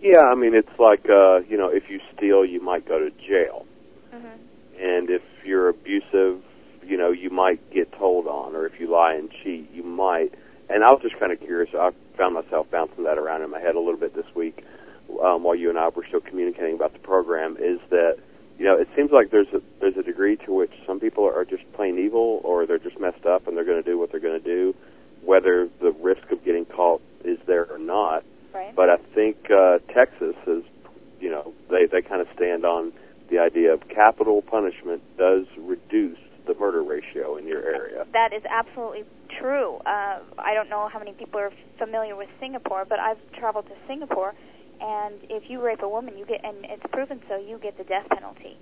Yeah, 0.00 0.22
I 0.22 0.34
mean, 0.34 0.54
it's 0.54 0.78
like, 0.78 1.08
uh, 1.10 1.38
you 1.48 1.56
know, 1.56 1.68
if 1.68 1.90
you 1.90 2.00
steal, 2.16 2.44
you 2.44 2.60
might 2.60 2.86
go 2.86 2.98
to 2.98 3.10
jail. 3.10 3.66
hmm 4.12 4.36
and 4.80 5.10
if 5.10 5.22
you're 5.44 5.68
abusive, 5.68 6.40
you 6.86 6.96
know, 6.96 7.10
you 7.10 7.30
might 7.30 7.58
get 7.72 7.90
told 7.92 8.26
on, 8.28 8.54
or 8.54 8.64
if 8.64 8.78
you 8.78 8.88
lie 8.90 9.12
and 9.14 9.28
cheat, 9.42 9.68
you 9.72 9.82
might. 9.82 10.32
And 10.68 10.84
I 10.84 10.90
was 10.92 11.00
just 11.02 11.18
kind 11.18 11.32
of 11.32 11.40
curious. 11.40 11.70
I 11.74 11.90
found 12.16 12.34
myself 12.34 12.70
bouncing 12.70 13.04
that 13.04 13.18
around 13.18 13.42
in 13.42 13.50
my 13.50 13.58
head 13.60 13.74
a 13.74 13.80
little 13.80 13.98
bit 13.98 14.14
this 14.14 14.26
week 14.34 14.64
um, 15.22 15.42
while 15.42 15.56
you 15.56 15.68
and 15.68 15.78
I 15.78 15.88
were 15.88 16.04
still 16.06 16.20
communicating 16.20 16.74
about 16.74 16.92
the 16.92 17.00
program. 17.00 17.56
Is 17.58 17.80
that 17.90 18.18
you 18.58 18.64
know, 18.64 18.76
it 18.76 18.88
seems 18.96 19.10
like 19.12 19.30
there's 19.30 19.48
a 19.54 19.62
there's 19.80 19.96
a 19.96 20.02
degree 20.02 20.36
to 20.36 20.52
which 20.52 20.72
some 20.86 20.98
people 20.98 21.24
are 21.24 21.44
just 21.44 21.62
plain 21.74 21.98
evil, 21.98 22.40
or 22.44 22.66
they're 22.66 22.78
just 22.78 22.98
messed 22.98 23.24
up, 23.24 23.46
and 23.46 23.56
they're 23.56 23.64
going 23.64 23.82
to 23.82 23.88
do 23.88 23.96
what 23.98 24.10
they're 24.10 24.20
going 24.20 24.40
to 24.40 24.44
do, 24.44 24.74
whether 25.24 25.68
the 25.80 25.92
risk 25.92 26.30
of 26.32 26.44
getting 26.44 26.64
caught 26.64 27.00
is 27.24 27.38
there 27.46 27.70
or 27.70 27.78
not. 27.78 28.24
Right. 28.52 28.74
But 28.74 28.90
I 28.90 28.96
think 29.14 29.50
uh, 29.50 29.78
Texas 29.94 30.34
is, 30.46 30.64
you 31.20 31.30
know, 31.30 31.52
they 31.70 31.86
they 31.86 32.02
kind 32.02 32.20
of 32.20 32.26
stand 32.34 32.64
on 32.64 32.92
the 33.30 33.38
idea 33.38 33.72
of 33.72 33.88
capital 33.88 34.42
punishment 34.42 35.02
does 35.16 35.46
reduce 35.58 36.18
the 36.46 36.54
murder 36.54 36.82
ratio 36.82 37.36
in 37.36 37.46
your 37.46 37.62
area. 37.62 38.06
That 38.12 38.32
is 38.32 38.42
absolutely 38.48 39.04
true. 39.38 39.76
Uh, 39.86 40.20
I 40.38 40.54
don't 40.54 40.70
know 40.70 40.88
how 40.88 40.98
many 40.98 41.12
people 41.12 41.38
are 41.38 41.52
familiar 41.78 42.16
with 42.16 42.28
Singapore, 42.40 42.86
but 42.88 42.98
I've 42.98 43.18
traveled 43.38 43.66
to 43.66 43.74
Singapore, 43.86 44.34
and 44.80 45.14
if 45.30 45.48
you 45.50 45.62
rape 45.62 45.82
a 45.82 45.88
woman, 45.88 46.16
you 46.18 46.26
get, 46.26 46.44
and 46.44 46.64
it's 46.64 46.82
proven 46.92 47.20
so, 47.28 47.36
you 47.36 47.58
get 47.58 47.76
the 47.78 47.84
death 47.84 48.06
penalty. 48.10 48.56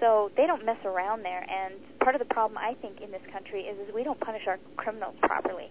So 0.00 0.30
they 0.36 0.46
don't 0.46 0.64
mess 0.64 0.78
around 0.84 1.22
there, 1.24 1.42
and 1.42 1.74
part 2.00 2.14
of 2.14 2.20
the 2.20 2.32
problem 2.32 2.56
I 2.58 2.74
think 2.80 3.00
in 3.00 3.10
this 3.10 3.22
country 3.32 3.62
is, 3.62 3.76
is 3.88 3.92
we 3.94 4.04
don't 4.04 4.20
punish 4.20 4.42
our 4.46 4.58
criminals 4.76 5.16
properly. 5.22 5.70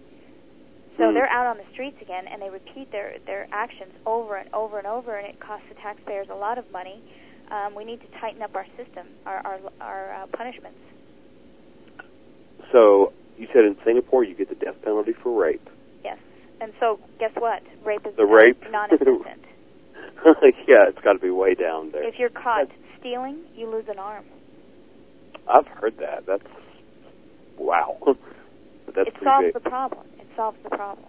So 0.98 1.08
Hmm. 1.08 1.14
they're 1.14 1.28
out 1.30 1.46
on 1.46 1.56
the 1.56 1.64
streets 1.72 1.96
again, 2.02 2.26
and 2.28 2.42
they 2.42 2.50
repeat 2.50 2.90
their 2.92 3.18
their 3.24 3.46
actions 3.52 3.92
over 4.04 4.36
and 4.36 4.52
over 4.52 4.78
and 4.78 4.86
over, 4.86 5.16
and 5.16 5.26
it 5.26 5.38
costs 5.40 5.66
the 5.68 5.76
taxpayers 5.76 6.28
a 6.28 6.34
lot 6.34 6.58
of 6.58 6.70
money. 6.72 7.00
Um, 7.50 7.74
we 7.74 7.84
need 7.84 8.00
to 8.02 8.08
tighten 8.20 8.42
up 8.42 8.54
our 8.54 8.66
system, 8.76 9.06
our 9.24 9.38
our, 9.46 9.58
our 9.80 10.14
uh, 10.14 10.26
punishments. 10.36 10.78
So 12.72 13.12
you 13.38 13.46
said 13.52 13.64
in 13.64 13.76
Singapore 13.84 14.24
you 14.24 14.34
get 14.34 14.48
the 14.48 14.54
death 14.56 14.74
penalty 14.82 15.12
for 15.22 15.30
rape. 15.40 15.66
Yes. 16.04 16.18
And 16.60 16.72
so, 16.80 16.98
guess 17.20 17.30
what? 17.38 17.62
Rape 17.84 18.04
is 18.06 18.14
The 18.16 18.26
rape? 18.26 18.60
non-existent. 18.70 19.44
yeah, 20.66 20.88
it's 20.88 20.98
got 21.02 21.14
to 21.14 21.18
be 21.18 21.30
way 21.30 21.54
down 21.54 21.90
there. 21.92 22.06
if 22.06 22.18
you're 22.18 22.28
caught 22.30 22.68
stealing, 23.00 23.38
you 23.54 23.70
lose 23.70 23.84
an 23.88 23.98
arm. 23.98 24.24
I've 25.48 25.66
heard 25.66 25.96
that. 25.98 26.26
That's 26.26 26.42
wow. 27.56 27.96
That's 28.94 29.08
it 29.08 29.14
solves 29.22 29.46
big. 29.46 29.54
the 29.54 29.60
problem. 29.60 30.06
It 30.18 30.26
solves 30.36 30.58
the 30.62 30.70
problem. 30.70 31.06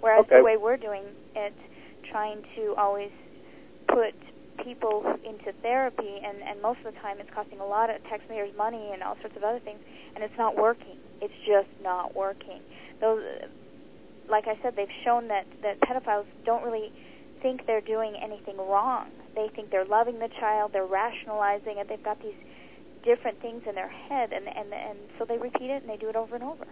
Whereas 0.00 0.24
Okay. 0.26 0.38
the 0.38 0.44
way 0.44 0.56
we're 0.56 0.76
doing 0.76 1.04
it, 1.34 1.54
trying 2.10 2.42
to 2.56 2.74
always 2.76 3.10
put 3.88 4.14
people 4.64 5.04
into 5.24 5.52
therapy, 5.62 6.20
and, 6.24 6.38
and 6.42 6.60
most 6.62 6.78
of 6.84 6.94
the 6.94 7.00
time 7.00 7.18
it's 7.20 7.30
costing 7.34 7.60
a 7.60 7.66
lot 7.66 7.90
of 7.90 8.02
taxpayers 8.04 8.50
money 8.56 8.90
and 8.92 9.02
all 9.02 9.16
sorts 9.20 9.36
of 9.36 9.44
other 9.44 9.60
things, 9.60 9.78
and 10.14 10.24
it's 10.24 10.36
not 10.38 10.56
working. 10.56 10.96
It's 11.20 11.34
just 11.46 11.68
not 11.82 12.14
working. 12.16 12.60
Those, 13.00 13.22
like 14.28 14.46
I 14.48 14.58
said, 14.62 14.74
they've 14.76 14.88
shown 15.04 15.28
that, 15.28 15.46
that 15.62 15.80
pedophiles 15.80 16.26
don't 16.44 16.64
really 16.64 16.92
think 17.42 17.66
they're 17.66 17.80
doing 17.80 18.14
anything 18.22 18.56
wrong. 18.56 19.10
They 19.34 19.48
think 19.54 19.70
they're 19.70 19.84
loving 19.84 20.18
the 20.18 20.28
child, 20.40 20.72
they're 20.72 20.86
rationalizing 20.86 21.78
it, 21.78 21.88
they've 21.88 22.02
got 22.02 22.22
these 22.22 22.34
different 23.04 23.40
things 23.40 23.62
in 23.68 23.74
their 23.74 23.88
head, 23.88 24.32
and, 24.32 24.48
and, 24.48 24.72
and 24.72 24.98
so 25.18 25.24
they 25.24 25.38
repeat 25.38 25.70
it 25.70 25.82
and 25.82 25.88
they 25.90 25.96
do 25.96 26.08
it 26.08 26.16
over 26.16 26.34
and 26.34 26.44
over. 26.44 26.66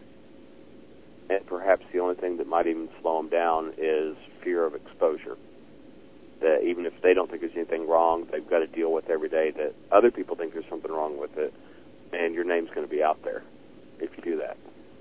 and 1.30 1.46
perhaps 1.46 1.84
the 1.92 2.00
only 2.00 2.16
thing 2.16 2.36
that 2.38 2.46
might 2.46 2.66
even 2.66 2.88
slow 3.00 3.16
them 3.18 3.30
down 3.30 3.72
is 3.78 4.16
fear 4.42 4.64
of 4.66 4.74
exposure. 4.74 5.36
That 6.40 6.62
even 6.62 6.84
if 6.86 6.92
they 7.02 7.14
don't 7.14 7.30
think 7.30 7.40
there's 7.42 7.56
anything 7.56 7.88
wrong, 7.88 8.26
they've 8.30 8.48
got 8.48 8.58
to 8.58 8.66
deal 8.66 8.92
with 8.92 9.08
every 9.08 9.28
day 9.28 9.52
that 9.52 9.74
other 9.92 10.10
people 10.10 10.36
think 10.36 10.52
there's 10.52 10.68
something 10.68 10.90
wrong 10.90 11.18
with 11.18 11.36
it, 11.38 11.54
and 12.12 12.34
your 12.34 12.44
name's 12.44 12.68
going 12.70 12.86
to 12.86 12.90
be 12.90 13.02
out 13.02 13.22
there 13.22 13.42
if 14.00 14.10
you 14.16 14.22
do 14.22 14.36
that. 14.38 14.56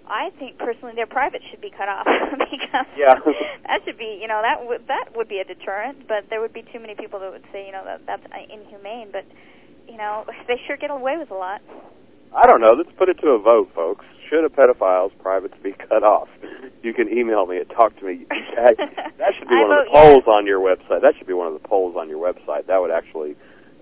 I 0.07 0.31
think 0.37 0.57
personally 0.57 0.93
their 0.95 1.07
private 1.07 1.41
should 1.49 1.61
be 1.61 1.69
cut 1.71 1.87
off 1.87 2.05
because 2.51 2.87
Yeah. 2.97 3.15
that 3.67 3.81
should 3.85 3.97
be 3.97 4.19
you 4.21 4.27
know 4.27 4.41
that 4.41 4.65
would 4.67 4.87
that 4.87 5.15
would 5.15 5.27
be 5.27 5.39
a 5.39 5.45
deterrent. 5.45 6.07
But 6.07 6.29
there 6.29 6.41
would 6.41 6.53
be 6.53 6.63
too 6.63 6.79
many 6.79 6.95
people 6.95 7.19
that 7.19 7.31
would 7.31 7.45
say 7.51 7.65
you 7.65 7.71
know 7.71 7.83
that 7.85 8.05
that's 8.05 8.25
uh, 8.25 8.53
inhumane. 8.53 9.09
But 9.11 9.25
you 9.87 9.97
know 9.97 10.25
they 10.47 10.59
sure 10.67 10.77
get 10.77 10.91
away 10.91 11.17
with 11.17 11.31
a 11.31 11.35
lot. 11.35 11.61
I 12.35 12.47
don't 12.47 12.61
know. 12.61 12.73
Let's 12.75 12.91
put 12.97 13.09
it 13.09 13.19
to 13.21 13.29
a 13.29 13.39
vote, 13.39 13.69
folks. 13.75 14.05
should 14.27 14.43
a 14.43 14.49
pedophile's 14.49 15.11
privates 15.21 15.53
be 15.61 15.73
cut 15.73 16.03
off? 16.03 16.27
You 16.81 16.93
can 16.93 17.07
email 17.07 17.45
me 17.45 17.57
at 17.57 17.69
talk 17.69 17.95
to 17.99 18.05
me. 18.05 18.25
That 19.23 19.33
should 19.39 19.47
be 19.47 19.55
one 19.55 19.71
of 19.71 19.85
the 19.85 19.91
polls 19.91 20.23
yes. 20.27 20.27
on 20.27 20.45
your 20.45 20.59
website. 20.59 21.01
That 21.01 21.15
should 21.17 21.27
be 21.27 21.33
one 21.33 21.47
of 21.47 21.53
the 21.53 21.67
polls 21.67 21.95
on 21.97 22.09
your 22.09 22.19
website. 22.19 22.67
That 22.67 22.81
would 22.81 22.91
actually 22.91 23.35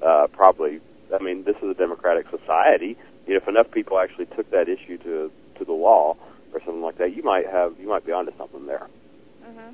uh, 0.05 0.27
probably. 0.31 0.79
I 1.13 1.21
mean, 1.21 1.43
this 1.43 1.55
is 1.57 1.69
a 1.71 1.73
democratic 1.73 2.25
society. 2.29 2.95
You 3.27 3.33
know, 3.33 3.39
if 3.41 3.47
enough 3.47 3.71
people 3.71 3.99
actually 3.99 4.27
took 4.27 4.49
that 4.51 4.69
issue 4.69 4.97
to 4.99 5.31
to 5.61 5.65
the 5.65 5.73
law 5.73 6.17
or 6.53 6.59
something 6.65 6.81
like 6.81 6.97
that, 6.97 7.15
you 7.15 7.23
might 7.23 7.45
have 7.45 7.79
you 7.79 7.87
might 7.87 8.05
be 8.05 8.11
onto 8.11 8.35
something 8.37 8.65
there. 8.65 8.87
hmm 9.45 9.73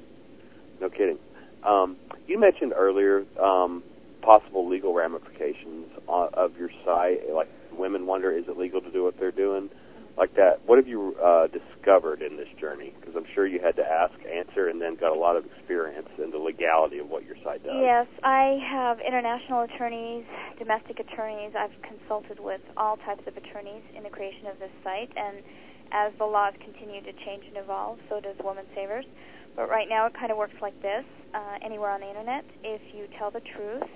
No 0.79 0.89
kidding. 0.89 1.17
Um, 1.63 1.97
you 2.27 2.39
mentioned 2.39 2.73
earlier 2.75 3.25
um, 3.41 3.83
possible 4.21 4.67
legal 4.69 4.93
ramifications 4.93 5.87
of 6.07 6.57
your 6.57 6.69
site. 6.85 7.31
Like 7.33 7.49
women 7.71 8.05
wonder, 8.05 8.31
is 8.31 8.45
it 8.47 8.57
legal 8.57 8.81
to 8.81 8.91
do 8.91 9.03
what 9.03 9.15
they're 9.19 9.31
doing? 9.31 9.69
Like 10.17 10.33
that. 10.35 10.65
What 10.65 10.77
have 10.77 10.87
you 10.87 11.15
uh, 11.21 11.45
discovered 11.47 12.23
in 12.23 12.37
this 12.37 12.49
journey? 12.59 12.91
Because 12.99 13.15
I'm 13.15 13.29
sure 13.35 13.45
you 13.45 13.59
had 13.61 13.75
to 13.75 13.85
ask, 13.85 14.13
answer, 14.25 14.67
and 14.67 14.81
then 14.81 14.95
got 14.95 15.15
a 15.15 15.19
lot 15.19 15.37
of 15.37 15.45
experience 15.45 16.09
in 16.17 16.31
the 16.31 16.39
legality 16.39 16.97
of 16.97 17.07
what 17.07 17.23
your 17.23 17.35
site 17.43 17.63
does. 17.63 17.77
Yes, 17.77 18.07
I 18.23 18.57
have 18.65 18.97
international 18.99 19.69
attorneys, 19.69 20.25
domestic 20.57 20.97
attorneys. 20.99 21.53
I've 21.53 21.77
consulted 21.85 22.39
with 22.39 22.61
all 22.75 22.97
types 23.05 23.21
of 23.27 23.37
attorneys 23.37 23.83
in 23.95 24.01
the 24.01 24.09
creation 24.09 24.47
of 24.49 24.57
this 24.57 24.73
site, 24.83 25.13
and 25.15 25.45
as 25.91 26.13
the 26.17 26.25
laws 26.25 26.53
continue 26.63 27.01
to 27.01 27.13
change 27.25 27.45
and 27.47 27.57
evolve, 27.57 27.99
so 28.09 28.19
does 28.19 28.35
Woman 28.43 28.65
Savers. 28.75 29.05
But 29.55 29.69
right 29.69 29.87
now, 29.89 30.05
it 30.05 30.13
kind 30.13 30.31
of 30.31 30.37
works 30.37 30.55
like 30.61 30.79
this: 30.81 31.05
uh, 31.33 31.57
anywhere 31.63 31.91
on 31.91 32.01
the 32.01 32.09
internet, 32.09 32.45
if 32.63 32.81
you 32.93 33.07
tell 33.17 33.31
the 33.31 33.41
truth, 33.41 33.89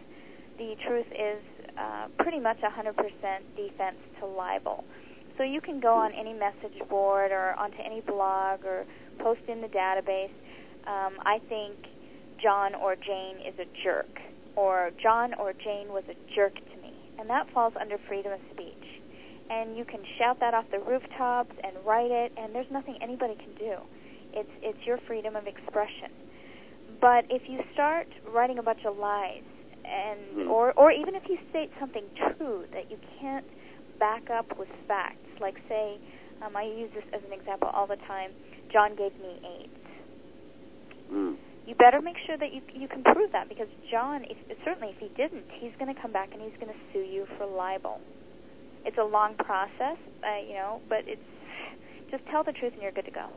the 0.57 0.75
truth 0.87 1.07
is 1.09 1.41
uh, 1.77 2.07
pretty 2.19 2.39
much 2.39 2.57
100% 2.59 2.95
defense 3.55 3.97
to 4.19 4.25
libel. 4.25 4.83
So 5.37 5.43
you 5.43 5.61
can 5.61 5.79
go 5.79 5.93
on 5.93 6.11
any 6.13 6.33
message 6.33 6.77
board 6.89 7.31
or 7.31 7.53
onto 7.57 7.77
any 7.83 8.01
blog 8.01 8.65
or 8.65 8.85
post 9.19 9.41
in 9.47 9.61
the 9.61 9.67
database. 9.67 10.33
Um, 10.85 11.13
I 11.21 11.39
think 11.47 11.77
John 12.41 12.75
or 12.75 12.95
Jane 12.95 13.37
is 13.47 13.57
a 13.59 13.65
jerk, 13.83 14.09
or 14.55 14.91
John 15.01 15.33
or 15.35 15.53
Jane 15.53 15.89
was 15.89 16.03
a 16.09 16.35
jerk 16.35 16.55
to 16.55 16.81
me, 16.81 16.93
and 17.19 17.29
that 17.29 17.49
falls 17.53 17.73
under 17.79 17.97
freedom 18.07 18.33
of 18.33 18.39
speech. 18.53 18.80
And 19.51 19.75
you 19.75 19.83
can 19.83 19.99
shout 20.17 20.39
that 20.39 20.53
off 20.55 20.65
the 20.71 20.79
rooftops 20.79 21.51
and 21.63 21.75
write 21.85 22.11
it, 22.11 22.31
and 22.37 22.55
there's 22.55 22.71
nothing 22.71 22.95
anybody 23.03 23.35
can 23.35 23.53
do. 23.59 23.75
It's 24.33 24.49
it's 24.63 24.79
your 24.87 24.97
freedom 25.07 25.35
of 25.35 25.45
expression. 25.45 26.11
But 27.01 27.25
if 27.29 27.43
you 27.49 27.59
start 27.73 28.07
writing 28.33 28.59
a 28.59 28.63
bunch 28.63 28.85
of 28.87 28.95
lies, 28.97 29.43
and 29.83 30.47
Hmm. 30.47 30.51
or 30.51 30.71
or 30.79 30.91
even 30.91 31.15
if 31.15 31.23
you 31.27 31.37
state 31.51 31.69
something 31.79 32.05
true 32.15 32.65
that 32.71 32.89
you 32.89 32.97
can't 33.19 33.45
back 33.99 34.29
up 34.31 34.57
with 34.57 34.69
facts, 34.87 35.27
like 35.41 35.57
say, 35.67 35.99
um, 36.41 36.55
I 36.55 36.63
use 36.63 36.89
this 36.95 37.03
as 37.13 37.21
an 37.27 37.33
example 37.33 37.69
all 37.73 37.87
the 37.87 37.97
time. 38.07 38.31
John 38.71 38.95
gave 38.95 39.11
me 39.19 39.35
AIDS 39.43 39.77
Mm. 41.11 41.35
you 41.65 41.75
better 41.75 42.01
make 42.01 42.15
sure 42.25 42.37
that 42.37 42.53
you 42.53 42.61
you 42.73 42.87
can 42.87 43.03
prove 43.03 43.31
that 43.33 43.49
because 43.49 43.67
John, 43.91 44.23
if, 44.29 44.37
certainly 44.63 44.93
if 44.95 44.99
he 44.99 45.09
didn't, 45.17 45.45
he's 45.59 45.73
going 45.77 45.93
to 45.93 45.99
come 46.01 46.11
back 46.13 46.29
and 46.33 46.41
he's 46.41 46.55
going 46.59 46.71
to 46.73 46.79
sue 46.93 47.03
you 47.03 47.27
for 47.37 47.45
libel. 47.45 47.99
It's 48.85 48.97
a 48.97 49.03
long 49.03 49.35
process, 49.35 49.97
uh, 50.23 50.41
you 50.47 50.55
know, 50.55 50.81
but 50.89 50.99
it's 51.05 51.21
just 52.09 52.25
tell 52.27 52.43
the 52.43 52.51
truth 52.51 52.73
and 52.73 52.81
you're 52.81 52.91
good 52.91 53.05
to 53.05 53.11
go. 53.11 53.27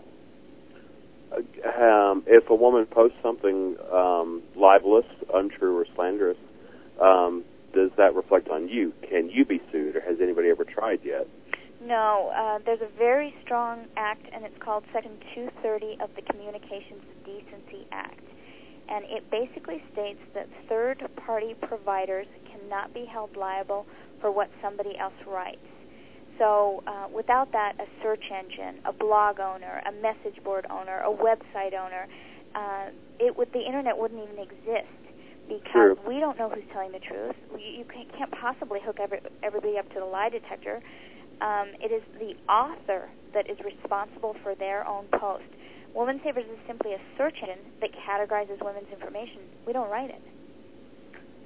Um, 1.34 2.22
if 2.26 2.48
a 2.48 2.54
woman 2.54 2.86
posts 2.86 3.18
something 3.22 3.76
um, 3.92 4.42
libelous, 4.56 5.06
untrue, 5.32 5.76
or 5.76 5.86
slanderous, 5.94 6.36
um, 7.00 7.44
does 7.74 7.90
that 7.96 8.14
reflect 8.14 8.48
on 8.48 8.68
you? 8.68 8.92
Can 9.08 9.28
you 9.30 9.44
be 9.44 9.60
sued, 9.72 9.96
or 9.96 10.00
has 10.00 10.18
anybody 10.22 10.48
ever 10.48 10.64
tried 10.64 11.00
yet? 11.02 11.26
No, 11.82 12.32
uh, 12.34 12.60
there's 12.64 12.80
a 12.80 12.98
very 12.98 13.34
strong 13.44 13.86
act, 13.96 14.26
and 14.32 14.44
it's 14.44 14.56
called 14.62 14.84
Section 14.92 15.18
230 15.34 15.98
of 16.00 16.10
the 16.14 16.22
Communications 16.22 17.02
Decency 17.26 17.86
Act. 17.90 18.20
And 18.88 19.04
it 19.06 19.28
basically 19.30 19.82
states 19.92 20.20
that 20.34 20.48
third 20.68 21.02
party 21.26 21.54
providers 21.60 22.26
cannot 22.50 22.94
be 22.94 23.06
held 23.06 23.36
liable 23.36 23.86
for 24.20 24.30
what 24.30 24.50
somebody 24.62 24.96
else 24.98 25.14
writes. 25.26 25.58
So, 26.38 26.82
uh, 26.86 27.06
without 27.14 27.52
that, 27.52 27.74
a 27.78 27.86
search 28.02 28.24
engine, 28.30 28.82
a 28.84 28.92
blog 28.92 29.38
owner, 29.38 29.82
a 29.86 29.92
message 30.02 30.42
board 30.42 30.66
owner, 30.68 31.00
a 31.00 31.12
website 31.12 31.74
owner, 31.74 32.08
uh, 32.54 32.90
it 33.20 33.36
would 33.36 33.52
the 33.52 33.60
internet 33.60 33.96
wouldn't 33.96 34.20
even 34.22 34.42
exist 34.42 34.90
because 35.48 35.72
True. 35.72 35.98
we 36.06 36.18
don't 36.20 36.38
know 36.38 36.48
who's 36.48 36.64
telling 36.72 36.92
the 36.92 36.98
truth. 36.98 37.36
You, 37.52 37.78
you 37.78 37.84
can't 37.84 38.10
can't 38.16 38.32
possibly 38.32 38.80
hook 38.84 38.96
every, 39.00 39.20
everybody 39.42 39.78
up 39.78 39.88
to 39.94 40.00
the 40.00 40.06
lie 40.06 40.28
detector. 40.28 40.80
Um, 41.40 41.68
it 41.80 41.92
is 41.92 42.02
the 42.18 42.34
author 42.50 43.08
that 43.34 43.50
is 43.50 43.58
responsible 43.64 44.36
for 44.42 44.54
their 44.54 44.86
own 44.86 45.06
post. 45.18 45.44
Woman 45.94 46.20
Savers 46.24 46.44
is 46.46 46.58
simply 46.66 46.92
a 46.94 47.00
search 47.16 47.36
engine 47.42 47.62
that 47.80 47.90
categorizes 47.92 48.64
women's 48.64 48.90
information. 48.92 49.42
We 49.66 49.72
don't 49.72 49.90
write 49.90 50.10
it. 50.10 50.22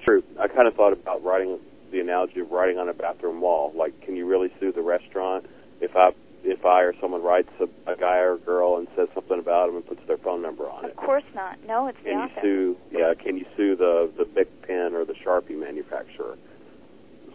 True. 0.04 0.22
I 0.40 0.48
kind 0.48 0.68
of 0.68 0.74
thought 0.74 0.92
about 0.92 1.22
writing 1.22 1.58
the 1.90 2.00
analogy 2.00 2.40
of 2.40 2.50
writing 2.50 2.78
on 2.78 2.88
a 2.88 2.94
bathroom 2.94 3.40
wall. 3.40 3.72
Like, 3.76 4.00
can 4.02 4.16
you 4.16 4.26
really 4.26 4.52
sue 4.60 4.72
the 4.72 4.82
restaurant 4.82 5.46
if 5.80 5.96
I 5.96 6.10
if 6.44 6.64
I 6.64 6.82
or 6.82 6.94
someone 7.00 7.22
writes 7.22 7.50
a, 7.60 7.64
a 7.90 7.96
guy 7.96 8.18
or 8.18 8.34
a 8.34 8.38
girl 8.38 8.76
and 8.76 8.86
says 8.96 9.08
something 9.12 9.38
about 9.38 9.66
them 9.66 9.76
and 9.76 9.86
puts 9.86 10.00
their 10.06 10.18
phone 10.18 10.40
number 10.40 10.68
on 10.68 10.84
Of 10.84 10.90
it? 10.90 10.98
Of 10.98 11.04
course 11.04 11.24
not. 11.34 11.58
No, 11.66 11.88
it's 11.88 11.98
the 12.04 12.10
Can 12.10 12.20
you 12.20 12.42
sue? 12.42 12.76
Yeah. 12.92 13.14
Can 13.14 13.36
you 13.36 13.46
sue 13.56 13.76
the 13.76 14.10
the 14.16 14.24
Bic 14.24 14.62
pen 14.62 14.94
or 14.94 15.04
the 15.04 15.14
Sharpie 15.14 15.58
manufacturer? 15.58 16.36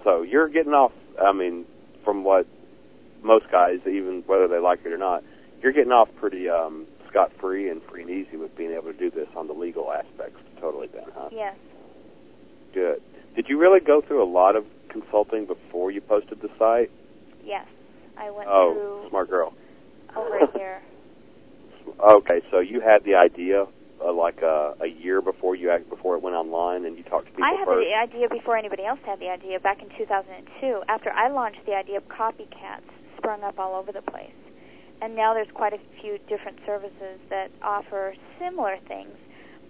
So 0.04 0.22
you're 0.22 0.50
getting 0.50 0.74
off. 0.74 0.92
I 1.22 1.32
mean, 1.32 1.66
from 2.04 2.24
what 2.24 2.48
most 3.22 3.46
guys, 3.52 3.80
even 3.86 4.24
whether 4.26 4.48
they 4.48 4.60
like 4.60 4.80
it 4.86 4.92
or 4.92 4.98
not, 4.98 5.24
you're 5.62 5.72
getting 5.72 5.92
off 5.92 6.10
pretty 6.20 6.50
um, 6.50 6.86
scot 7.10 7.32
free 7.40 7.70
and 7.70 7.82
free 7.84 8.02
and 8.02 8.12
easy 8.12 8.38
with 8.38 8.56
being 8.58 8.72
able 8.72 8.92
to 8.92 8.98
do 8.98 9.10
this 9.10 9.28
on 9.36 9.48
the 9.48 9.54
legal 9.54 9.92
aspects. 9.92 10.40
Totally, 10.60 10.88
then, 10.88 11.06
huh? 11.16 11.30
Yes. 11.32 11.56
Good. 12.74 13.02
Did 13.36 13.48
you 13.50 13.58
really 13.58 13.80
go 13.80 14.02
through 14.02 14.24
a 14.24 14.30
lot 14.30 14.56
of 14.56 14.66
consulting 14.90 15.46
before 15.46 15.92
you 15.92 16.02
posted 16.02 16.42
the 16.42 16.50
site? 16.60 16.92
Yes. 17.44 17.66
I 18.18 18.30
went 18.30 18.48
Oh, 18.50 18.74
through 19.02 19.10
smart 19.10 19.30
girl. 19.30 19.54
over 20.16 20.38
a 20.38 20.58
year. 20.58 20.82
Okay, 22.00 22.42
so 22.50 22.60
you 22.60 22.80
had 22.80 23.04
the 23.04 23.16
idea 23.16 23.66
uh, 24.04 24.12
like 24.14 24.42
a, 24.42 24.74
a 24.82 24.88
year 24.88 25.22
before 25.22 25.54
you 25.56 25.70
act, 25.70 25.90
before 25.90 26.16
it 26.16 26.22
went 26.24 26.36
online, 26.36 26.86
and 26.86 26.98
you 26.98 27.04
talked 27.04 27.26
to 27.26 27.32
people 27.32 27.44
I 27.44 27.56
had 27.60 27.66
first. 27.66 27.86
the 27.88 27.94
idea 27.94 28.30
before 28.30 28.56
anybody 28.58 28.86
else 28.86 29.00
had 29.06 29.20
the 29.20 29.28
idea 29.30 29.60
back 29.60 29.82
in 29.82 29.90
2002. 29.98 30.84
After 30.88 31.12
I 31.12 31.28
launched 31.30 31.60
the 31.66 31.74
idea, 31.76 31.98
of 31.98 32.08
copycats 32.08 32.88
sprung 33.18 33.44
up 33.44 33.60
all 33.60 33.76
over 33.76 33.92
the 33.92 34.02
place. 34.02 34.32
And 35.02 35.14
now 35.16 35.34
there's 35.34 35.52
quite 35.54 35.74
a 35.74 35.80
few 36.02 36.18
different 36.30 36.60
services 36.66 37.20
that 37.30 37.52
offer 37.62 38.16
similar 38.40 38.78
things, 38.88 39.16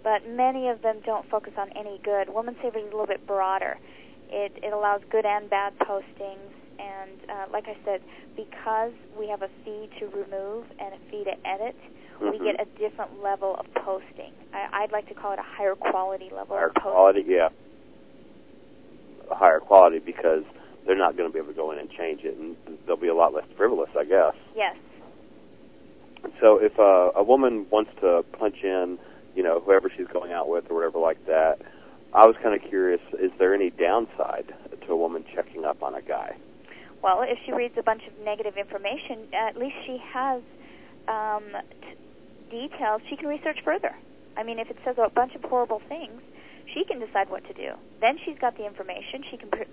but 0.04 0.28
many 0.28 0.68
of 0.68 0.82
them 0.82 1.00
don't 1.04 1.28
focus 1.30 1.54
on 1.58 1.70
any 1.74 1.98
good. 2.04 2.28
Woman 2.28 2.54
Savers 2.62 2.82
is 2.84 2.92
a 2.92 2.96
little 2.96 3.06
bit 3.06 3.26
broader. 3.26 3.78
It, 4.30 4.52
it 4.62 4.72
allows 4.72 5.00
good 5.10 5.24
and 5.26 5.48
bad 5.50 5.72
postings, 5.80 6.52
and 6.78 7.18
uh, 7.28 7.46
like 7.52 7.64
I 7.66 7.76
said, 7.84 8.00
because 8.36 8.92
we 9.18 9.28
have 9.28 9.42
a 9.42 9.48
fee 9.64 9.88
to 10.00 10.06
remove 10.06 10.66
and 10.78 10.94
a 10.94 10.98
fee 11.10 11.24
to 11.24 11.34
edit, 11.48 11.74
we 12.20 12.38
Mhm. 12.38 12.44
get 12.44 12.60
a 12.60 12.64
different 12.78 13.22
level 13.22 13.56
of 13.56 13.66
posting. 13.74 14.32
I, 14.52 14.82
I'd 14.84 14.92
like 14.92 15.08
to 15.08 15.14
call 15.14 15.32
it 15.32 15.38
a 15.38 15.42
higher 15.42 15.74
quality 15.74 16.30
level 16.34 16.56
higher 16.56 16.68
of 16.68 16.74
posting. 16.74 16.92
quality, 16.92 17.24
yeah, 17.26 17.48
a 19.30 19.34
higher 19.34 19.60
quality 19.60 19.98
because 19.98 20.44
they're 20.86 20.96
not 20.96 21.16
going 21.16 21.28
to 21.28 21.32
be 21.32 21.38
able 21.38 21.48
to 21.48 21.54
go 21.56 21.70
in 21.72 21.78
and 21.78 21.90
change 21.90 22.20
it, 22.24 22.36
and 22.36 22.56
they'll 22.86 22.96
be 22.96 23.08
a 23.08 23.14
lot 23.14 23.32
less 23.32 23.46
frivolous, 23.56 23.90
I 23.98 24.04
guess. 24.04 24.34
Yes. 24.54 24.76
So 26.40 26.58
if 26.58 26.78
uh, 26.78 27.10
a 27.14 27.22
woman 27.22 27.66
wants 27.70 27.90
to 28.00 28.24
punch 28.38 28.56
in, 28.62 28.98
you 29.34 29.42
know, 29.42 29.60
whoever 29.60 29.90
she's 29.94 30.06
going 30.08 30.32
out 30.32 30.48
with 30.48 30.70
or 30.70 30.74
whatever 30.76 30.98
like 30.98 31.24
that, 31.26 31.58
I 32.12 32.26
was 32.26 32.36
kind 32.42 32.54
of 32.54 32.68
curious: 32.68 33.00
is 33.20 33.30
there 33.38 33.54
any 33.54 33.70
downside 33.70 34.54
to 34.86 34.92
a 34.92 34.96
woman 34.96 35.24
checking 35.34 35.64
up 35.64 35.82
on 35.82 35.94
a 35.94 36.02
guy? 36.02 36.36
Well, 37.02 37.22
if 37.22 37.38
she 37.44 37.52
reads 37.52 37.74
a 37.78 37.82
bunch 37.82 38.02
of 38.06 38.24
negative 38.24 38.56
information, 38.56 39.28
at 39.34 39.56
least 39.56 39.76
she 39.84 39.98
has 40.12 40.40
um, 41.06 41.44
t- 41.82 41.96
details. 42.50 43.02
She 43.10 43.16
can 43.16 43.28
research 43.28 43.58
further. 43.64 43.94
I 44.36 44.42
mean, 44.42 44.58
if 44.58 44.70
it 44.70 44.78
says 44.84 44.96
a 44.98 45.10
bunch 45.10 45.34
of 45.34 45.42
horrible 45.42 45.82
things, 45.88 46.22
she 46.72 46.84
can 46.84 46.98
decide 46.98 47.28
what 47.28 47.46
to 47.46 47.52
do. 47.52 47.72
Then 48.00 48.16
she's 48.24 48.38
got 48.38 48.56
the 48.56 48.66
information. 48.66 49.22
She 49.30 49.36
can 49.36 49.50
pr- 49.50 49.68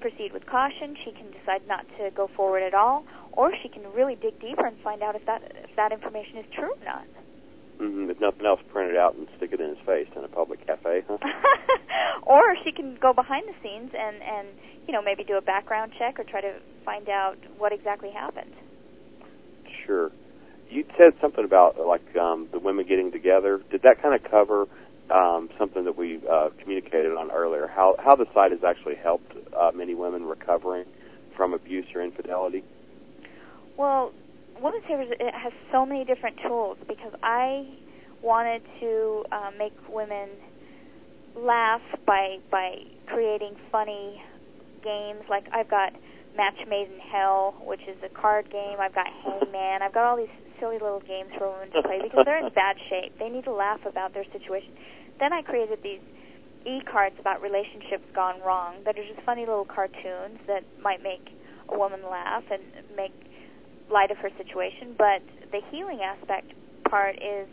proceed 0.00 0.32
with 0.32 0.46
caution. 0.46 0.96
She 1.04 1.10
can 1.12 1.30
decide 1.32 1.66
not 1.66 1.86
to 1.98 2.10
go 2.14 2.30
forward 2.36 2.62
at 2.62 2.74
all, 2.74 3.04
or 3.32 3.52
she 3.62 3.68
can 3.68 3.82
really 3.92 4.14
dig 4.14 4.38
deeper 4.40 4.66
and 4.66 4.78
find 4.80 5.02
out 5.02 5.16
if 5.16 5.26
that 5.26 5.42
if 5.42 5.74
that 5.76 5.92
information 5.92 6.38
is 6.38 6.46
true 6.54 6.70
or 6.70 6.84
not. 6.84 7.04
Mm-hmm. 7.80 8.10
If 8.10 8.20
nothing 8.20 8.46
else, 8.46 8.60
print 8.72 8.90
it 8.90 8.96
out 8.96 9.16
and 9.16 9.28
stick 9.36 9.52
it 9.52 9.60
in 9.60 9.68
his 9.70 9.78
face 9.84 10.08
in 10.16 10.24
a 10.24 10.28
public 10.28 10.66
cafe, 10.66 11.02
huh? 11.06 11.18
or 12.22 12.56
she 12.64 12.72
can 12.72 12.96
go 13.00 13.12
behind 13.12 13.46
the 13.46 13.54
scenes 13.62 13.92
and 13.92 14.22
and 14.22 14.48
you 14.86 14.92
know 14.92 15.02
maybe 15.02 15.24
do 15.24 15.36
a 15.36 15.42
background 15.42 15.92
check 15.98 16.18
or 16.18 16.24
try 16.24 16.40
to 16.40 16.54
find 16.84 17.08
out 17.08 17.36
what 17.58 17.72
exactly 17.72 18.10
happened. 18.10 18.52
Sure. 19.84 20.10
You 20.70 20.84
said 20.96 21.12
something 21.20 21.44
about 21.44 21.78
like 21.86 22.16
um, 22.16 22.48
the 22.50 22.58
women 22.58 22.86
getting 22.88 23.12
together. 23.12 23.60
Did 23.70 23.82
that 23.82 24.00
kind 24.00 24.14
of 24.14 24.28
cover 24.30 24.66
um, 25.10 25.50
something 25.58 25.84
that 25.84 25.96
we 25.96 26.20
uh, 26.30 26.48
communicated 26.60 27.12
on 27.12 27.30
earlier? 27.30 27.66
How 27.66 27.94
how 27.98 28.16
the 28.16 28.26
site 28.32 28.52
has 28.52 28.64
actually 28.64 28.96
helped 28.96 29.32
uh, 29.54 29.70
many 29.74 29.94
women 29.94 30.24
recovering 30.24 30.86
from 31.36 31.52
abuse 31.52 31.86
or 31.94 32.02
infidelity? 32.02 32.64
Well, 33.76 34.12
Woman 34.60 34.80
Savers 34.88 35.08
it 35.10 35.34
has 35.34 35.52
so 35.70 35.84
many 35.84 36.04
different 36.04 36.36
tools 36.46 36.78
because 36.88 37.12
I 37.22 37.66
wanted 38.22 38.62
to 38.80 39.24
uh, 39.30 39.50
make 39.58 39.72
women 39.88 40.30
laugh 41.36 41.82
by 42.06 42.38
by 42.50 42.76
creating 43.06 43.56
funny 43.70 44.22
games. 44.82 45.22
Like 45.28 45.44
I've 45.52 45.68
got 45.68 45.92
Match 46.36 46.56
Made 46.68 46.88
in 46.88 47.00
Hell, 47.00 47.54
which 47.64 47.82
is 47.82 47.96
a 48.04 48.08
card 48.08 48.50
game. 48.50 48.78
I've 48.80 48.94
got 48.94 49.06
Hangman. 49.24 49.82
I've 49.82 49.92
got 49.92 50.04
all 50.04 50.16
these 50.16 50.32
silly 50.60 50.78
little 50.80 51.00
games 51.00 51.30
for 51.36 51.52
women 51.52 51.70
to 51.72 51.82
play 51.82 52.00
because 52.02 52.24
they're 52.24 52.44
in 52.44 52.52
bad 52.54 52.76
shape. 52.88 53.18
They 53.18 53.28
need 53.28 53.44
to 53.44 53.52
laugh 53.52 53.80
about 53.84 54.14
their 54.14 54.24
situation. 54.32 54.72
Then 55.20 55.32
I 55.32 55.42
created 55.42 55.80
these 55.82 56.00
e-cards 56.66 57.14
about 57.20 57.40
relationships 57.40 58.04
gone 58.14 58.40
wrong 58.44 58.82
that 58.84 58.98
are 58.98 59.06
just 59.06 59.20
funny 59.24 59.46
little 59.46 59.64
cartoons 59.64 60.40
that 60.46 60.64
might 60.82 61.02
make 61.02 61.22
a 61.68 61.78
woman 61.78 62.00
laugh 62.10 62.42
and 62.50 62.62
make 62.96 63.14
light 63.90 64.10
of 64.10 64.18
her 64.18 64.30
situation. 64.36 64.94
But 64.96 65.22
the 65.52 65.60
healing 65.70 66.00
aspect 66.02 66.52
part 66.88 67.16
is 67.16 67.48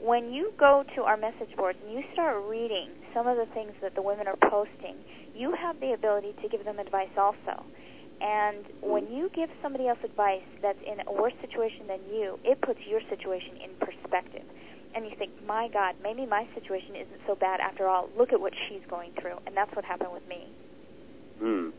when 0.00 0.32
you 0.32 0.52
go 0.58 0.84
to 0.96 1.02
our 1.02 1.16
message 1.16 1.54
boards 1.56 1.78
and 1.84 1.92
you 1.94 2.02
start 2.12 2.42
reading 2.48 2.90
some 3.14 3.26
of 3.26 3.36
the 3.36 3.46
things 3.54 3.72
that 3.80 3.94
the 3.94 4.02
women 4.02 4.26
are 4.26 4.36
posting, 4.50 4.96
you 5.34 5.54
have 5.54 5.80
the 5.80 5.92
ability 5.92 6.34
to 6.42 6.48
give 6.48 6.64
them 6.64 6.78
advice 6.78 7.12
also. 7.16 7.64
And 8.20 8.64
when 8.80 9.10
you 9.10 9.30
give 9.34 9.50
somebody 9.62 9.88
else 9.88 9.98
advice 10.04 10.44
that's 10.62 10.78
in 10.86 11.06
a 11.06 11.12
worse 11.12 11.32
situation 11.40 11.86
than 11.88 12.00
you, 12.12 12.38
it 12.44 12.60
puts 12.60 12.80
your 12.88 13.00
situation 13.08 13.58
in 13.62 13.70
perspective. 13.80 14.44
And 14.94 15.04
you 15.04 15.16
think, 15.18 15.32
my 15.46 15.68
God, 15.72 15.96
maybe 16.02 16.24
my 16.24 16.46
situation 16.54 16.94
isn't 16.94 17.20
so 17.26 17.34
bad 17.34 17.60
after 17.60 17.88
all. 17.88 18.08
Look 18.16 18.32
at 18.32 18.40
what 18.40 18.52
she's 18.68 18.82
going 18.88 19.10
through. 19.20 19.38
And 19.46 19.56
that's 19.56 19.74
what 19.74 19.84
happened 19.84 20.12
with 20.12 20.26
me. 20.28 20.46
Hmm. 21.40 21.70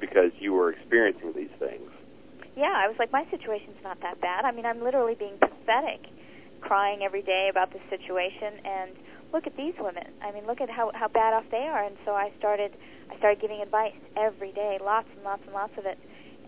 Because 0.00 0.32
you 0.38 0.54
were 0.54 0.72
experiencing 0.72 1.34
these 1.36 1.52
things. 1.58 1.90
Yeah, 2.56 2.72
I 2.74 2.88
was 2.88 2.96
like, 2.98 3.12
my 3.12 3.24
situation's 3.30 3.78
not 3.82 4.00
that 4.02 4.20
bad. 4.20 4.44
I 4.44 4.52
mean, 4.52 4.66
I'm 4.66 4.82
literally 4.82 5.14
being 5.14 5.38
pathetic, 5.38 6.06
crying 6.60 7.02
every 7.02 7.22
day 7.22 7.48
about 7.50 7.72
this 7.72 7.82
situation. 7.88 8.58
And 8.64 8.90
look 9.32 9.46
at 9.46 9.56
these 9.56 9.74
women. 9.78 10.06
I 10.22 10.32
mean, 10.32 10.46
look 10.46 10.60
at 10.60 10.70
how 10.70 10.90
how 10.94 11.08
bad 11.08 11.34
off 11.34 11.44
they 11.50 11.68
are. 11.70 11.84
And 11.84 11.96
so 12.04 12.12
I 12.12 12.32
started 12.38 12.72
I 13.10 13.16
started 13.18 13.40
giving 13.40 13.60
advice 13.60 13.94
every 14.16 14.52
day, 14.52 14.78
lots 14.82 15.08
and 15.14 15.24
lots 15.24 15.42
and 15.44 15.54
lots 15.54 15.72
of 15.78 15.86
it, 15.86 15.98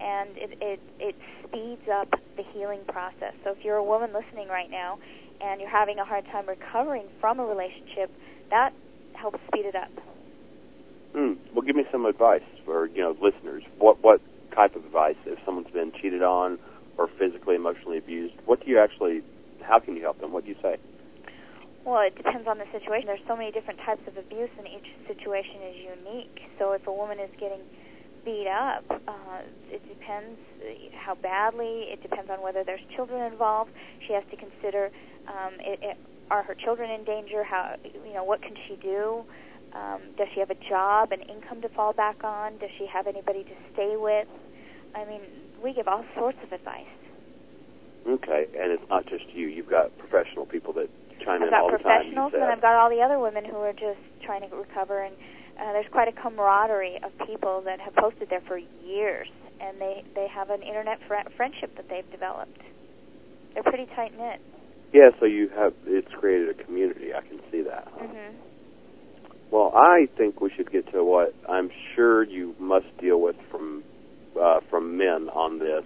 and 0.00 0.30
it 0.36 0.59
it 0.61 0.80
it 0.98 1.14
speeds 1.46 1.86
up 1.92 2.11
the 2.36 2.42
healing 2.53 2.80
process. 2.88 3.34
So 3.44 3.50
if 3.50 3.64
you're 3.64 3.76
a 3.76 3.84
woman 3.84 4.11
listening 4.12 4.48
right 4.48 4.70
now 4.70 4.98
and 5.40 5.61
you're 5.61 5.70
having 5.70 5.98
a 5.98 6.05
hard 6.05 6.24
time 6.26 6.48
recovering 6.48 7.07
from 7.20 7.40
a 7.40 7.44
relationship, 7.44 8.11
that 8.50 8.72
helps 9.14 9.38
speed 9.48 9.66
it 9.66 9.74
up. 9.74 9.90
Hmm. 11.12 11.34
Well, 11.53 11.62
give 11.62 11.76
me 11.76 11.84
some 11.92 12.07
advice 12.07 12.46
for 12.64 12.86
you 12.86 13.03
know 13.03 13.16
listeners. 13.20 13.62
What 13.78 14.03
what 14.03 14.20
type 14.55 14.76
of 14.76 14.84
advice 14.84 15.16
if 15.26 15.38
someone's 15.44 15.70
been 15.72 15.92
cheated 16.00 16.22
on 16.22 16.59
or 16.98 17.09
physically 17.18 17.55
emotionally 17.55 17.98
abused? 17.98 18.34
What 18.46 18.64
do 18.64 18.70
you 18.70 18.78
actually? 18.78 19.22
How 19.62 19.78
can 19.78 19.96
you 19.96 20.03
help 20.03 20.20
them? 20.20 20.32
What 20.32 20.44
do 20.44 20.50
you 20.50 20.57
say? 20.62 20.76
Well, 21.84 22.03
it 22.07 22.16
depends 22.16 22.46
on 22.46 22.59
the 22.59 22.66
situation. 22.70 23.07
There's 23.07 23.26
so 23.26 23.36
many 23.36 23.50
different 23.50 23.80
types 23.84 24.03
of 24.07 24.16
abuse, 24.16 24.50
and 24.57 24.66
each 24.66 24.86
situation 25.09 25.62
is 25.66 25.76
unique. 25.82 26.38
So 26.59 26.72
if 26.72 26.86
a 26.86 26.92
woman 26.92 27.18
is 27.18 27.30
getting 27.40 27.62
beat 28.24 28.46
up, 28.46 28.84
uh, 29.09 29.42
it 29.68 29.82
depends 29.88 30.38
how 30.94 31.16
badly. 31.16 31.90
It 31.90 32.03
depends 32.03 32.30
on 32.30 32.40
whether 32.40 32.62
there's 32.62 32.84
children 32.94 33.20
involved. 33.32 33.72
She 34.07 34.12
has 34.12 34.22
to 34.30 34.36
consider: 34.36 34.90
um, 35.26 35.55
it, 35.59 35.78
it, 35.82 35.96
are 36.30 36.42
her 36.44 36.55
children 36.55 36.90
in 36.90 37.05
danger? 37.05 37.42
How 37.42 37.74
you 37.82 38.14
know 38.14 38.24
what 38.24 38.42
can 38.42 38.55
she 38.68 38.76
do? 38.76 39.24
Um, 39.75 40.01
does 40.18 40.29
she 40.35 40.41
have 40.41 40.51
a 40.51 40.61
job, 40.68 41.12
an 41.12 41.23
income 41.23 41.62
to 41.62 41.68
fall 41.70 41.93
back 41.93 42.23
on? 42.25 42.59
Does 42.59 42.70
she 42.79 42.87
have 42.93 43.07
anybody 43.07 43.43
to 43.45 43.55
stay 43.73 43.95
with? 43.97 44.29
I 44.95 45.05
mean, 45.07 45.23
we 45.64 45.73
give 45.73 45.89
all 45.89 46.05
sorts 46.14 46.39
of 46.45 46.53
advice. 46.53 46.93
Okay, 48.07 48.47
and 48.59 48.73
it's 48.73 48.83
not 48.91 49.07
just 49.07 49.25
you. 49.33 49.47
You've 49.49 49.70
got 49.70 49.97
professional 49.97 50.45
people 50.45 50.73
that 50.75 50.89
chime 51.25 51.41
I've 51.41 51.49
in 51.49 51.51
got 51.51 51.62
all 51.62 51.70
the 51.70 51.79
time. 51.79 52.05
you 52.07 52.12
professionals, 52.12 52.33
said. 52.33 52.43
and 52.43 52.51
I've 52.53 52.61
got 52.61 52.75
all 52.75 52.91
the 52.91 53.01
other 53.01 53.18
women 53.18 53.45
who 53.45 53.57
are 53.62 53.73
just 53.73 54.03
trying 54.27 54.43
to 54.49 54.55
recover. 54.55 55.03
And 55.05 55.14
uh, 55.57 55.73
there's 55.73 55.89
quite 55.93 56.09
a 56.09 56.12
camaraderie 56.12 56.99
of 57.03 57.12
people 57.27 57.62
that 57.64 57.81
have 57.81 57.95
posted 57.95 58.29
there 58.29 58.43
for 58.47 58.59
years, 58.59 59.29
and 59.61 59.81
they 59.81 60.05
they 60.14 60.27
have 60.29 60.51
an 60.51 60.62
internet 60.62 60.99
fr- 61.09 61.31
friendship 61.37 61.77
that 61.77 61.87
they've 61.89 62.09
developed. 62.11 62.59
They're 63.55 63.62
pretty 63.62 63.87
tight 63.95 64.12
knit. 64.18 64.41
Yeah, 64.93 65.11
so 65.20 65.25
you 65.25 65.49
have 65.57 65.73
it's 65.87 66.11
created 66.18 66.51
a 66.51 66.64
community. 66.64 67.14
I 67.14 67.23
can 67.23 67.39
see 67.51 67.62
that. 67.62 67.87
hmm 67.97 68.37
Well, 69.53 69.70
I 69.76 70.09
think 70.16 70.40
we 70.40 70.50
should 70.57 70.72
get 70.72 70.90
to 70.92 71.05
what 71.05 71.34
I'm 71.46 71.70
sure 71.94 72.24
you 72.24 72.55
must 72.59 72.86
deal 72.98 73.20
with 73.20 73.36
from 73.50 73.84
uh, 74.40 74.61
from 74.70 74.96
men 74.96 75.28
on 75.28 75.59
this 75.59 75.84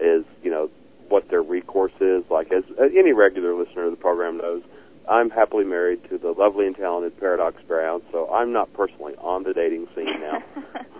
is 0.00 0.24
you 0.42 0.50
know 0.50 0.70
what 1.08 1.28
their 1.28 1.42
recourse 1.42 1.92
is. 2.00 2.24
Like 2.30 2.50
as, 2.52 2.64
as 2.80 2.90
any 2.98 3.12
regular 3.12 3.54
listener 3.54 3.84
of 3.84 3.90
the 3.90 3.98
program 3.98 4.38
knows, 4.38 4.62
I'm 5.10 5.28
happily 5.28 5.64
married 5.64 6.08
to 6.08 6.16
the 6.16 6.30
lovely 6.32 6.66
and 6.66 6.74
talented 6.74 7.20
Paradox 7.20 7.62
Brown, 7.68 8.00
so 8.12 8.30
I'm 8.30 8.52
not 8.54 8.72
personally 8.72 9.12
on 9.20 9.44
the 9.44 9.52
dating 9.52 9.88
scene 9.94 10.18
now. 10.18 10.38